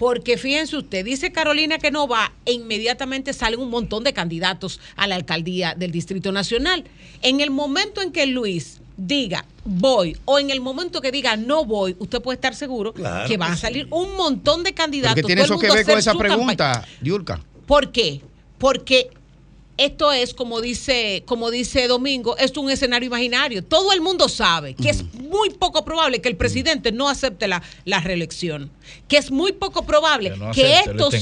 Porque 0.00 0.38
fíjense 0.38 0.78
usted, 0.78 1.04
dice 1.04 1.30
Carolina 1.30 1.76
que 1.76 1.90
no 1.90 2.08
va 2.08 2.32
e 2.46 2.52
inmediatamente 2.52 3.34
salen 3.34 3.60
un 3.60 3.68
montón 3.68 4.02
de 4.02 4.14
candidatos 4.14 4.80
a 4.96 5.06
la 5.06 5.14
alcaldía 5.14 5.74
del 5.76 5.90
Distrito 5.90 6.32
Nacional. 6.32 6.84
En 7.20 7.40
el 7.40 7.50
momento 7.50 8.00
en 8.00 8.10
que 8.10 8.24
Luis 8.24 8.79
diga 9.06 9.44
voy 9.64 10.16
o 10.24 10.38
en 10.38 10.50
el 10.50 10.60
momento 10.60 11.00
que 11.00 11.10
diga 11.10 11.36
no 11.36 11.64
voy, 11.64 11.96
usted 11.98 12.20
puede 12.20 12.36
estar 12.36 12.54
seguro 12.54 12.92
que 12.92 13.36
van 13.36 13.52
a 13.52 13.56
salir 13.56 13.86
un 13.90 14.16
montón 14.16 14.62
de 14.62 14.74
candidatos. 14.74 15.16
¿Qué 15.16 15.22
tiene 15.22 15.42
eso 15.42 15.58
que 15.58 15.70
ver 15.70 15.86
con 15.86 15.98
esa 15.98 16.14
pregunta, 16.14 16.84
Yulka? 17.00 17.40
¿Por 17.66 17.90
qué? 17.92 18.20
Porque 18.58 19.10
esto 19.80 20.12
es, 20.12 20.34
como 20.34 20.60
dice, 20.60 21.22
como 21.26 21.50
dice 21.50 21.88
Domingo, 21.88 22.36
es 22.36 22.54
un 22.56 22.70
escenario 22.70 23.06
imaginario. 23.06 23.64
Todo 23.64 23.92
el 23.92 24.02
mundo 24.02 24.28
sabe 24.28 24.74
que 24.74 24.90
es 24.90 25.04
muy 25.14 25.50
poco 25.50 25.86
probable 25.86 26.20
que 26.20 26.28
el 26.28 26.36
presidente 26.36 26.92
no 26.92 27.08
acepte 27.08 27.48
la, 27.48 27.62
la 27.86 28.00
reelección, 28.00 28.70
que 29.08 29.16
es 29.16 29.30
muy 29.30 29.52
poco 29.52 29.86
probable 29.86 30.34
que, 30.52 30.80
estos, 30.80 31.14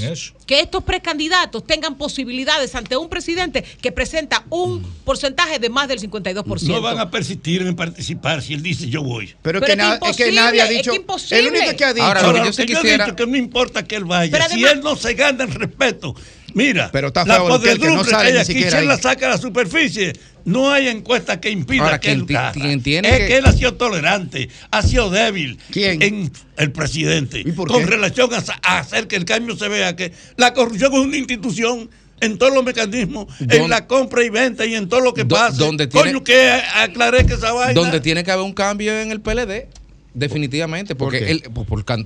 que 0.44 0.60
estos 0.60 0.82
precandidatos 0.82 1.64
tengan 1.64 1.96
posibilidades 1.96 2.74
ante 2.74 2.96
un 2.96 3.08
presidente 3.08 3.62
que 3.80 3.92
presenta 3.92 4.44
un 4.50 4.82
porcentaje 5.04 5.60
de 5.60 5.68
más 5.68 5.86
del 5.86 6.00
52%. 6.00 6.62
No 6.62 6.80
van 6.80 6.98
a 6.98 7.12
persistir 7.12 7.62
en 7.62 7.76
participar 7.76 8.42
si 8.42 8.54
él 8.54 8.62
dice 8.62 8.88
yo 8.88 9.04
voy. 9.04 9.34
Pero, 9.40 9.60
que, 9.60 9.72
es, 9.72 10.16
que 10.16 10.28
es, 10.30 10.34
nadie 10.34 10.62
ha 10.62 10.66
dicho. 10.66 10.90
Es 10.92 11.26
que 11.28 11.38
el 11.38 11.46
único 11.46 11.76
que 11.76 11.84
ha 11.84 11.94
dicho. 11.94 12.04
Ahora, 12.04 12.50
yo, 12.50 12.64
yo, 12.64 13.16
que 13.16 13.26
no 13.26 13.36
importa 13.36 13.84
que 13.86 13.94
él 13.94 14.04
vaya. 14.04 14.48
Si 14.48 14.64
él 14.64 14.80
no 14.80 14.96
se 14.96 15.14
gana 15.14 15.44
el 15.44 15.54
respeto 15.54 16.16
Mira, 16.58 16.90
pero 16.92 17.08
está 17.08 17.24
la 17.24 17.38
no 17.38 18.04
sale 18.04 18.30
ella, 18.30 18.40
ni 18.40 18.44
siquiera 18.44 18.82
la 18.82 18.98
saca 18.98 19.26
a 19.26 19.30
la 19.30 19.38
superficie. 19.38 20.12
No 20.44 20.72
hay 20.72 20.88
encuesta 20.88 21.40
que 21.40 21.50
impida 21.50 22.00
que 22.00 22.10
él 22.10 22.26
quien 22.26 23.04
es 23.04 23.18
que... 23.18 23.36
él 23.36 23.46
ha 23.46 23.52
sido 23.52 23.74
tolerante, 23.74 24.48
ha 24.72 24.82
sido 24.82 25.08
débil. 25.08 25.58
¿Quién? 25.70 26.02
En 26.02 26.32
el 26.56 26.72
presidente. 26.72 27.40
¿Y 27.40 27.52
por 27.52 27.68
con 27.68 27.86
relación 27.86 28.30
a, 28.34 28.78
hacer 28.78 29.06
que 29.06 29.14
el 29.14 29.24
cambio 29.24 29.56
se 29.56 29.68
vea 29.68 29.94
que 29.94 30.12
la 30.36 30.52
corrupción 30.52 30.92
es 30.94 30.98
una 30.98 31.16
institución 31.16 31.90
en 32.20 32.38
todos 32.38 32.52
los 32.52 32.64
mecanismos, 32.64 33.26
en 33.38 33.70
la 33.70 33.86
compra 33.86 34.24
y 34.24 34.30
venta 34.30 34.66
y 34.66 34.74
en 34.74 34.88
todo 34.88 35.00
lo 35.00 35.14
que 35.14 35.24
pasa. 35.24 35.56
Donde 35.56 35.86
tiene... 35.86 36.10
Coño, 36.10 36.24
que 36.24 36.50
aclaré 36.74 37.24
que 37.24 37.34
esa 37.34 37.52
vaina. 37.52 37.74
Donde 37.74 38.00
tiene 38.00 38.24
que 38.24 38.32
haber 38.32 38.44
un 38.44 38.52
cambio 38.52 38.98
en 39.00 39.12
el 39.12 39.20
PLD. 39.20 39.68
Definitivamente, 40.14 40.96
porque 40.96 41.18
¿Por 41.20 41.28
él, 41.28 41.42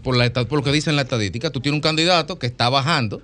por, 0.02 0.58
lo 0.58 0.62
que 0.62 0.72
dice 0.72 0.90
en 0.90 0.96
la 0.96 1.02
estadística, 1.02 1.48
tú 1.48 1.60
tienes 1.60 1.76
un 1.76 1.80
candidato 1.80 2.38
que 2.38 2.46
está 2.46 2.68
bajando, 2.68 3.22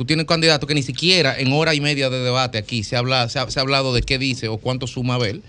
tú 0.00 0.06
tienes 0.06 0.24
candidato 0.24 0.66
que 0.66 0.72
ni 0.72 0.82
siquiera 0.82 1.38
en 1.38 1.52
hora 1.52 1.74
y 1.74 1.82
media 1.82 2.08
de 2.08 2.20
debate 2.20 2.56
aquí 2.56 2.84
se, 2.84 2.96
habla, 2.96 3.28
se 3.28 3.38
ha, 3.38 3.50
se 3.50 3.58
ha 3.58 3.62
hablado 3.62 3.92
de 3.92 4.00
qué 4.00 4.16
dice 4.16 4.48
o 4.48 4.56
cuánto 4.56 4.86
suma 4.86 5.16
Abel 5.16 5.42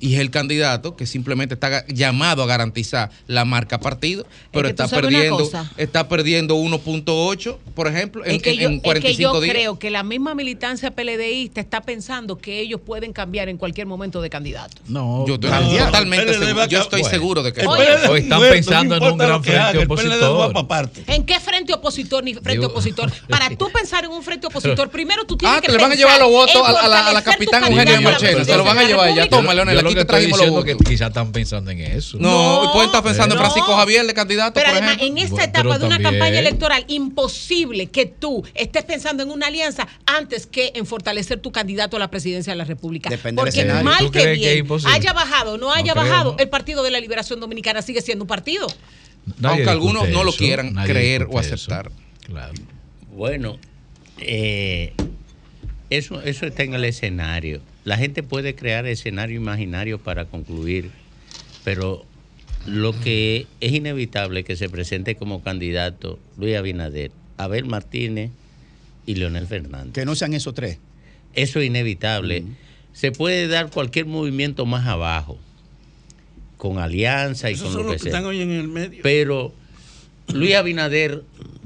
y 0.00 0.14
es 0.14 0.20
el 0.20 0.30
candidato 0.30 0.96
que 0.96 1.06
simplemente 1.06 1.54
está 1.54 1.86
llamado 1.86 2.42
a 2.42 2.46
garantizar 2.46 3.10
la 3.26 3.44
marca 3.44 3.80
partido, 3.80 4.26
pero 4.52 4.68
está, 4.68 4.88
perdiendo, 4.88 5.50
está 5.76 6.08
perdiendo 6.08 6.56
1.8, 6.56 7.56
por 7.74 7.88
ejemplo, 7.88 8.24
en, 8.24 8.36
es 8.36 8.42
que 8.42 8.56
yo, 8.56 8.68
45 8.80 9.10
es 9.10 9.18
yo 9.18 9.40
días. 9.40 9.54
creo 9.54 9.78
que 9.78 9.90
la 9.90 10.02
misma 10.02 10.34
militancia 10.34 10.90
PLDista 10.90 11.60
está 11.60 11.80
pensando 11.80 12.38
que 12.38 12.60
ellos 12.60 12.80
pueden 12.84 13.12
cambiar 13.12 13.48
en 13.48 13.56
cualquier 13.56 13.86
momento 13.86 14.20
de 14.20 14.30
candidato. 14.30 14.76
No, 14.86 15.26
yo 15.26 15.34
estoy 15.34 15.50
totalmente 15.78 16.34
seguro, 16.34 16.66
yo 16.66 16.80
estoy 16.80 17.04
seguro 17.04 17.42
de 17.42 17.52
que 17.52 17.60
están 17.60 18.40
pensando 18.40 18.96
en 18.96 19.02
un 19.02 19.18
gran 19.18 19.42
frente 19.42 19.78
opositor. 19.78 20.52
¿En 21.06 21.24
qué 21.24 21.40
frente 21.40 21.72
opositor 21.72 22.24
ni 22.24 22.34
frente 22.34 22.66
opositor? 22.66 23.12
Para 23.28 23.50
tú 23.50 23.70
pensar 23.72 24.04
en 24.04 24.10
un 24.10 24.22
frente 24.22 24.46
opositor, 24.46 24.90
primero 24.90 25.24
tú 25.24 25.36
tienes 25.36 25.58
ah, 25.58 25.60
que 25.60 25.68
te 25.68 25.72
le 25.72 25.82
van 25.82 25.92
a 25.92 25.94
llevar 25.94 26.18
los 26.18 26.30
votos 26.30 26.62
a 26.66 26.88
la, 26.88 27.10
a 27.10 27.22
capitán 27.22 27.64
Eugenia 27.64 28.00
Marchena, 28.00 28.44
se 28.44 28.56
lo 28.56 28.64
van 28.64 28.78
a 28.78 28.84
llevar 28.84 29.08
ella. 29.08 29.28
Toma, 29.28 29.54
Leonel, 29.54 29.87
aquí 29.88 30.74
te 30.74 30.84
quizás 30.84 31.08
están 31.08 31.32
pensando 31.32 31.70
en 31.70 31.80
eso. 31.80 32.18
No, 32.18 32.64
no 32.64 32.72
pueden 32.72 32.88
estar 32.88 33.02
pensando 33.02 33.34
en 33.34 33.40
Francisco 33.40 33.74
Javier, 33.74 34.04
el 34.04 34.14
candidato. 34.14 34.54
Pero 34.54 34.70
además, 34.70 34.98
en 35.00 35.18
esta 35.18 35.44
etapa 35.44 35.78
de 35.78 35.86
una 35.86 35.98
campaña 35.98 36.38
electoral, 36.38 36.84
imposible 36.88 37.86
que 37.86 38.06
tú 38.06 38.44
estés 38.54 38.84
pensando 38.84 39.22
en 39.22 39.30
una 39.30 39.46
alianza 39.46 39.88
antes 40.06 40.46
que 40.46 40.72
en 40.74 40.86
fortalecer 40.86 41.40
tu 41.40 41.52
candidato 41.52 41.96
a 41.96 42.00
la 42.00 42.10
presidencia 42.10 42.52
de 42.52 42.56
la 42.56 42.64
República. 42.64 43.10
Depende 43.10 43.40
Porque 43.40 43.64
del 43.64 43.84
mal 43.84 44.10
que 44.10 44.32
bien, 44.32 44.66
que 44.66 44.88
haya 44.88 45.12
bajado 45.12 45.54
o 45.54 45.58
no 45.58 45.72
haya 45.72 45.94
bajado, 45.94 46.36
el 46.38 46.48
Partido 46.48 46.82
de 46.82 46.90
la 46.90 47.00
Liberación 47.00 47.40
Dominicana 47.40 47.82
sigue 47.82 48.02
siendo 48.02 48.24
un 48.24 48.28
partido. 48.28 48.66
Aunque 49.42 49.68
algunos 49.68 50.08
no 50.08 50.24
lo 50.24 50.32
quieran 50.32 50.74
creer 50.86 51.26
o 51.30 51.38
aceptar. 51.38 51.90
Claro. 52.26 52.54
Bueno, 53.10 53.58
eh, 54.18 54.92
eso, 55.90 56.20
eso 56.22 56.46
está 56.46 56.62
en 56.62 56.74
el 56.74 56.84
escenario 56.84 57.60
la 57.84 57.96
gente 57.96 58.22
puede 58.22 58.54
crear 58.54 58.86
escenario 58.86 59.36
imaginario 59.36 59.98
para 59.98 60.26
concluir, 60.26 60.90
pero 61.64 62.04
lo 62.66 62.98
que 63.00 63.46
es 63.60 63.72
inevitable 63.72 64.44
que 64.44 64.56
se 64.56 64.68
presente 64.68 65.16
como 65.16 65.42
candidato 65.42 66.18
Luis 66.36 66.56
Abinader, 66.56 67.10
Abel 67.36 67.64
Martínez 67.64 68.30
y 69.06 69.14
Leonel 69.14 69.46
Fernández. 69.46 69.94
Que 69.94 70.04
no 70.04 70.14
sean 70.14 70.34
esos 70.34 70.54
tres. 70.54 70.78
Eso 71.34 71.60
es 71.60 71.66
inevitable. 71.66 72.44
Se 72.92 73.12
puede 73.12 73.48
dar 73.48 73.70
cualquier 73.70 74.06
movimiento 74.06 74.66
más 74.66 74.86
abajo, 74.86 75.38
con 76.56 76.78
alianza 76.78 77.50
y 77.50 77.56
con 77.56 77.72
son 77.72 77.86
lo 77.86 77.90
que, 77.90 77.96
están. 77.96 78.24
Hoy 78.24 78.42
en 78.42 78.50
el 78.50 78.68
medio. 78.68 79.02
Pero 79.02 79.54
Luis 80.32 80.54
Abinader 80.54 81.22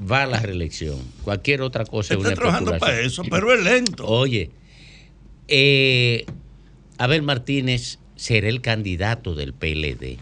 va 0.09 0.23
a 0.23 0.27
la 0.27 0.39
reelección. 0.39 0.99
Cualquier 1.23 1.61
otra 1.61 1.85
cosa 1.85 2.13
Está 2.13 2.27
es 2.27 2.33
una 2.33 2.35
trabajando 2.35 2.77
para 2.77 2.99
eso, 3.01 3.23
pero 3.29 3.53
es 3.53 3.63
lento. 3.63 4.05
Oye, 4.05 4.51
eh, 5.47 6.25
Abel 6.97 7.21
Martínez 7.21 7.99
será 8.15 8.47
el 8.47 8.61
candidato 8.61 9.35
del 9.35 9.53
PLD, 9.53 10.17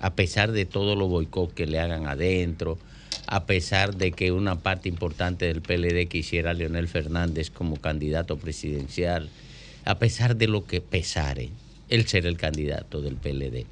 a 0.00 0.14
pesar 0.14 0.52
de 0.52 0.64
todos 0.64 0.96
los 0.96 1.08
boicots 1.08 1.52
que 1.52 1.66
le 1.66 1.78
hagan 1.78 2.06
adentro, 2.06 2.78
a 3.26 3.44
pesar 3.44 3.96
de 3.96 4.12
que 4.12 4.32
una 4.32 4.60
parte 4.60 4.88
importante 4.88 5.46
del 5.46 5.62
PLD 5.62 6.08
quisiera 6.08 6.52
a 6.52 6.54
Leonel 6.54 6.88
Fernández 6.88 7.50
como 7.50 7.76
candidato 7.76 8.36
presidencial, 8.36 9.28
a 9.84 9.98
pesar 9.98 10.36
de 10.36 10.48
lo 10.48 10.64
que 10.64 10.80
pesare, 10.80 11.50
él 11.88 12.06
será 12.06 12.28
el 12.28 12.36
candidato 12.36 13.02
del 13.02 13.16
PLD. 13.16 13.66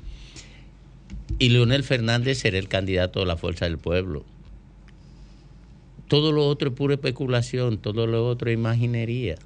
Y 1.38 1.48
Leonel 1.48 1.84
Fernández 1.84 2.38
será 2.38 2.58
el 2.58 2.68
candidato 2.68 3.20
de 3.20 3.26
la 3.26 3.36
Fuerza 3.36 3.64
del 3.64 3.78
Pueblo. 3.78 4.24
Todo 6.08 6.32
lo 6.32 6.46
otro 6.46 6.68
es 6.68 6.74
pura 6.74 6.94
especulación, 6.94 7.78
todo 7.78 8.06
lo 8.06 8.28
otro 8.28 8.50
es 8.50 8.54
imaginería. 8.54 9.36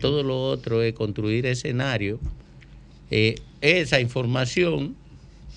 Todo 0.00 0.22
lo 0.22 0.42
otro 0.48 0.82
es 0.82 0.94
construir 0.94 1.46
escenario. 1.46 2.18
Eh, 3.10 3.36
esa 3.60 4.00
información 4.00 4.96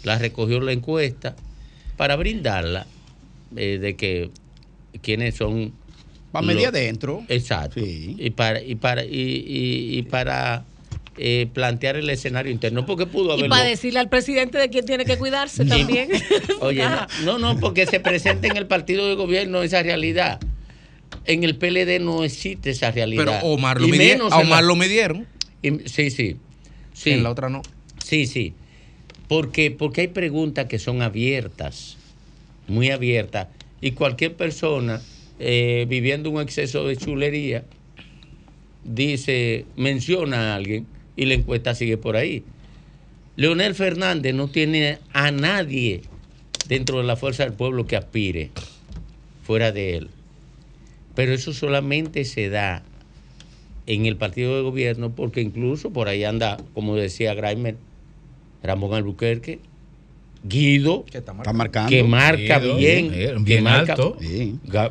la 0.04 0.18
recogió 0.20 0.60
la 0.62 0.72
encuesta 0.72 1.36
para 1.98 2.16
brindarla 2.16 2.86
eh, 3.56 3.78
de 3.80 3.96
que 3.96 4.30
quiénes 5.02 5.36
son 5.36 5.74
Va 6.36 6.42
media 6.42 6.68
los- 6.70 6.76
adentro. 6.76 7.24
Exacto. 7.30 7.80
Y 7.80 8.30
para 8.32 8.62
y 8.62 8.76
para 8.76 9.06
y, 9.06 9.10
y- 9.10 9.98
y 9.98 10.02
para 10.04 10.66
eh, 11.18 11.48
plantear 11.54 11.96
el 11.96 12.10
escenario 12.10 12.52
interno 12.52 12.86
porque 12.86 13.06
pudo 13.06 13.30
Y 13.30 13.32
haberlo 13.40 13.50
para 13.50 13.64
decirle 13.64 14.00
al 14.00 14.10
presidente 14.10 14.58
de 14.58 14.70
quién 14.70 14.86
tiene 14.86 15.06
que 15.06 15.18
cuidarse 15.18 15.64
también. 15.66 16.10
Oye, 16.60 16.84
no, 17.24 17.38
no, 17.40 17.58
porque 17.58 17.86
se 17.86 18.02
presenta 18.02 18.48
en 18.48 18.58
el 18.58 18.68
partido 18.68 19.08
de 19.08 19.16
gobierno 19.16 19.64
esa 19.64 19.82
realidad. 19.82 20.40
En 21.26 21.44
el 21.44 21.56
PLD 21.58 22.00
no 22.00 22.24
existe 22.24 22.70
esa 22.72 22.92
realidad. 22.92 23.26
Pero 23.26 23.48
Omar 23.54 23.80
lo 23.82 23.88
Y 23.88 23.92
midi- 23.92 24.10
menos 24.10 24.32
a 24.34 24.42
en 24.42 24.48
Omar 24.48 24.62
la- 24.64 24.68
lo 24.68 24.76
midieron. 24.76 25.26
Y- 25.62 25.88
sí, 25.90 26.10
sí. 26.12 26.38
sí. 26.94 27.12
En 27.12 27.24
la 27.24 27.32
otra 27.32 27.50
no. 27.50 27.62
Sí, 28.04 28.28
sí. 28.28 28.54
Porque, 29.28 29.72
porque 29.72 30.02
hay 30.02 30.08
preguntas 30.10 30.66
que 30.68 30.78
son 30.78 31.02
abiertas, 31.02 31.98
muy 32.68 32.92
abiertas, 32.92 33.48
y 33.82 33.92
cualquier 33.92 34.36
persona 34.36 35.02
eh, 35.40 35.86
viviendo 35.90 36.30
un 36.30 36.42
exceso 36.42 36.88
de 36.88 36.96
chulería 36.96 37.66
dice, 38.84 39.66
menciona 39.76 40.54
a 40.54 40.56
alguien 40.56 40.86
y 41.16 41.26
la 41.26 41.34
encuesta 41.34 41.76
sigue 41.76 41.98
por 41.98 42.16
ahí. 42.16 42.44
Leonel 43.36 43.76
Fernández 43.76 44.34
no 44.34 44.48
tiene 44.48 45.00
a 45.12 45.32
nadie 45.32 46.02
dentro 46.68 47.00
de 47.00 47.04
la 47.04 47.16
fuerza 47.16 47.44
del 47.44 47.54
pueblo 47.54 47.86
que 47.86 47.96
aspire 47.98 48.52
fuera 49.44 49.72
de 49.72 49.98
él. 49.98 50.10
Pero 51.16 51.34
eso 51.34 51.54
solamente 51.54 52.26
se 52.26 52.50
da 52.50 52.84
en 53.88 54.06
el 54.06 54.18
partido 54.18 54.56
de 54.56 54.62
gobierno 54.64 55.12
porque 55.16 55.42
incluso 55.42 55.92
por 55.92 56.08
ahí 56.08 56.24
anda, 56.24 56.58
como 56.74 56.96
decía 56.96 57.34
Graimer, 57.34 57.78
Ramón 58.64 58.94
Albuquerque, 58.94 59.60
Guido, 60.48 61.06
Está 61.12 61.34
marcando. 61.34 61.90
que 61.90 62.04
marca 62.04 62.60
Guido, 62.60 62.76
bien, 62.78 63.10
bien, 63.12 63.46
que 63.46 63.62
marca, 63.62 63.94
alto. 63.94 64.18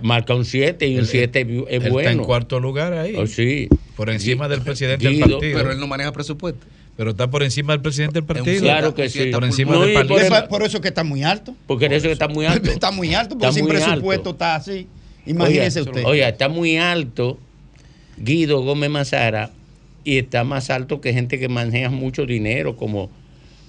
marca 0.03 0.35
un 0.35 0.45
7 0.45 0.89
y 0.89 0.95
un 0.95 1.01
Él- 1.01 1.07
7 1.07 1.41
es 1.43 1.47
Él 1.49 1.65
está 1.69 1.91
bueno. 1.91 2.11
en 2.11 2.19
cuarto 2.25 2.59
lugar 2.59 2.93
ahí. 2.95 3.15
Oh, 3.17 3.27
sí. 3.29 3.69
Por 3.97 4.11
encima 4.11 4.49
del 4.49 4.63
presidente 4.63 5.09
Guido, 5.09 5.27
del 5.27 5.33
partido. 5.37 5.59
Pero 5.59 5.71
él 5.73 5.79
no 5.79 5.87
maneja 5.87 6.11
presupuesto. 6.13 6.67
Pero 6.97 7.11
está 7.11 7.29
por 7.31 7.43
encima 7.45 7.73
del 7.73 7.83
presidente 7.83 8.15
del 8.15 8.25
partido. 8.25 8.61
Claro 8.63 8.95
que 8.95 9.09
sí. 9.09 9.27
Por 9.27 9.45
encima 9.45 9.73
No, 9.75 9.83
del 9.83 9.95
partido. 9.95 10.15
por 10.17 10.21
Es 10.23 10.27
eso- 10.33 10.49
por 10.49 10.81
que 10.83 10.89
está 10.89 11.05
muy 11.05 11.23
alto. 11.23 11.55
Porque 11.69 11.87
eso 11.87 12.07
que 12.07 12.13
está 12.13 12.27
muy 12.29 12.47
alto. 12.47 12.71
Está 12.71 12.91
muy 12.91 13.15
alto, 13.15 13.37
porque 13.39 13.47
Está 13.47 13.59
sin 13.61 13.69
presupuesto 13.69 14.31
alto. 14.31 14.31
está 14.31 14.55
así. 14.57 14.87
Imagínese 15.27 15.81
Oiga, 15.81 15.91
usted. 15.91 16.05
Oiga, 16.07 16.29
está 16.29 16.49
muy 16.49 16.77
alto 16.77 17.39
Guido 18.19 18.63
Gómez 18.63 18.91
Mazara 18.91 19.51
y 20.05 20.19
está 20.19 20.45
más 20.45 20.71
alto 20.71 21.01
que 21.01 21.13
gente 21.13 21.39
que 21.39 21.49
maneja 21.49 21.91
mucho 21.91 22.27
dinero, 22.27 22.77
como, 22.77 23.11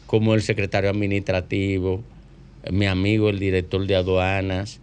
como 0.06 0.36
el 0.36 0.42
secretario 0.42 0.90
administrativo, 0.90 2.04
mi 2.72 2.86
amigo, 2.88 3.30
el 3.30 3.40
director 3.40 3.86
de 3.88 3.96
aduanas. 3.96 4.80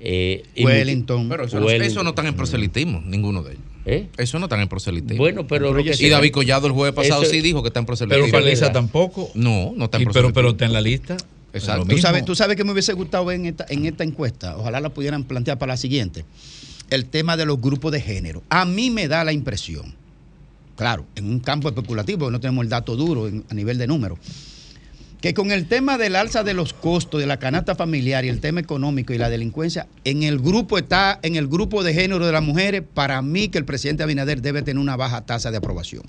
eh, 0.00 0.42
y 0.54 0.64
Wellington. 0.64 1.28
Pero 1.28 1.44
eso, 1.44 1.58
no, 1.60 1.66
Wellington. 1.66 1.90
eso 1.90 2.02
no 2.04 2.10
están 2.10 2.26
en 2.26 2.34
proselitismo, 2.34 3.02
ninguno 3.04 3.42
de 3.42 3.52
ellos. 3.52 3.64
¿Eh? 3.84 4.06
Eso 4.16 4.38
no 4.38 4.46
están 4.46 4.60
en 4.60 4.68
proselitismo. 4.68 5.16
Bueno, 5.18 5.46
pero 5.48 5.72
lo 5.72 5.82
que 5.82 5.90
y 5.90 5.94
sí- 5.94 6.08
David 6.08 6.30
Collado 6.30 6.68
el 6.68 6.72
jueves 6.72 6.94
pasado 6.94 7.22
Eso- 7.22 7.32
sí 7.32 7.40
dijo 7.40 7.62
que 7.62 7.68
está 7.68 7.80
en 7.80 7.86
proselitismo. 7.86 8.26
Pero 8.30 8.44
Paliza 8.44 8.70
tampoco. 8.72 9.30
No, 9.34 9.72
no 9.76 9.86
está 9.86 9.96
en 9.98 10.02
Y 10.02 10.06
pero, 10.06 10.12
proselitismo. 10.32 10.34
pero 10.34 10.48
está 10.50 10.64
en 10.66 10.72
la 10.72 10.80
lista. 10.80 11.16
Exacto. 11.52 11.84
Tú 11.84 11.98
sabes, 11.98 12.24
tú 12.24 12.34
sabes 12.34 12.56
que 12.56 12.64
me 12.64 12.72
hubiese 12.72 12.92
gustado 12.94 13.24
ver 13.26 13.36
en 13.40 13.46
esta, 13.46 13.66
en 13.68 13.84
esta 13.86 14.04
encuesta, 14.04 14.56
ojalá 14.56 14.80
la 14.80 14.88
pudieran 14.88 15.24
plantear 15.24 15.58
para 15.58 15.72
la 15.74 15.76
siguiente, 15.76 16.24
el 16.90 17.06
tema 17.06 17.36
de 17.36 17.44
los 17.46 17.60
grupos 17.60 17.92
de 17.92 18.00
género. 18.00 18.42
A 18.48 18.64
mí 18.64 18.90
me 18.90 19.08
da 19.08 19.22
la 19.24 19.32
impresión, 19.32 19.94
claro, 20.76 21.04
en 21.14 21.26
un 21.26 21.40
campo 21.40 21.68
especulativo, 21.68 22.30
no 22.30 22.40
tenemos 22.40 22.62
el 22.64 22.70
dato 22.70 22.96
duro 22.96 23.28
en- 23.28 23.44
a 23.50 23.54
nivel 23.54 23.76
de 23.78 23.86
número, 23.86 24.18
que 25.20 25.34
con 25.34 25.52
el 25.52 25.66
tema 25.68 25.98
del 25.98 26.16
alza 26.16 26.42
de 26.42 26.52
los 26.54 26.72
costos 26.72 27.20
de 27.20 27.26
la 27.28 27.38
canasta 27.38 27.74
familiar 27.76 28.24
y 28.24 28.28
el 28.28 28.40
tema 28.40 28.58
económico 28.60 29.12
y 29.12 29.18
la 29.18 29.30
delincuencia, 29.30 29.86
en 30.04 30.22
el 30.24 30.38
grupo 30.40 30.78
está, 30.78 31.20
en 31.22 31.36
el 31.36 31.46
grupo 31.48 31.84
de 31.84 31.94
género 31.94 32.26
de 32.26 32.32
las 32.32 32.42
mujeres, 32.42 32.82
para 32.94 33.22
mí 33.22 33.48
que 33.48 33.58
el 33.58 33.64
presidente 33.64 34.02
Abinader 34.02 34.42
debe 34.42 34.62
tener 34.62 34.80
una 34.80 34.96
baja 34.96 35.20
tasa 35.20 35.50
de 35.52 35.58
aprobación. 35.58 36.02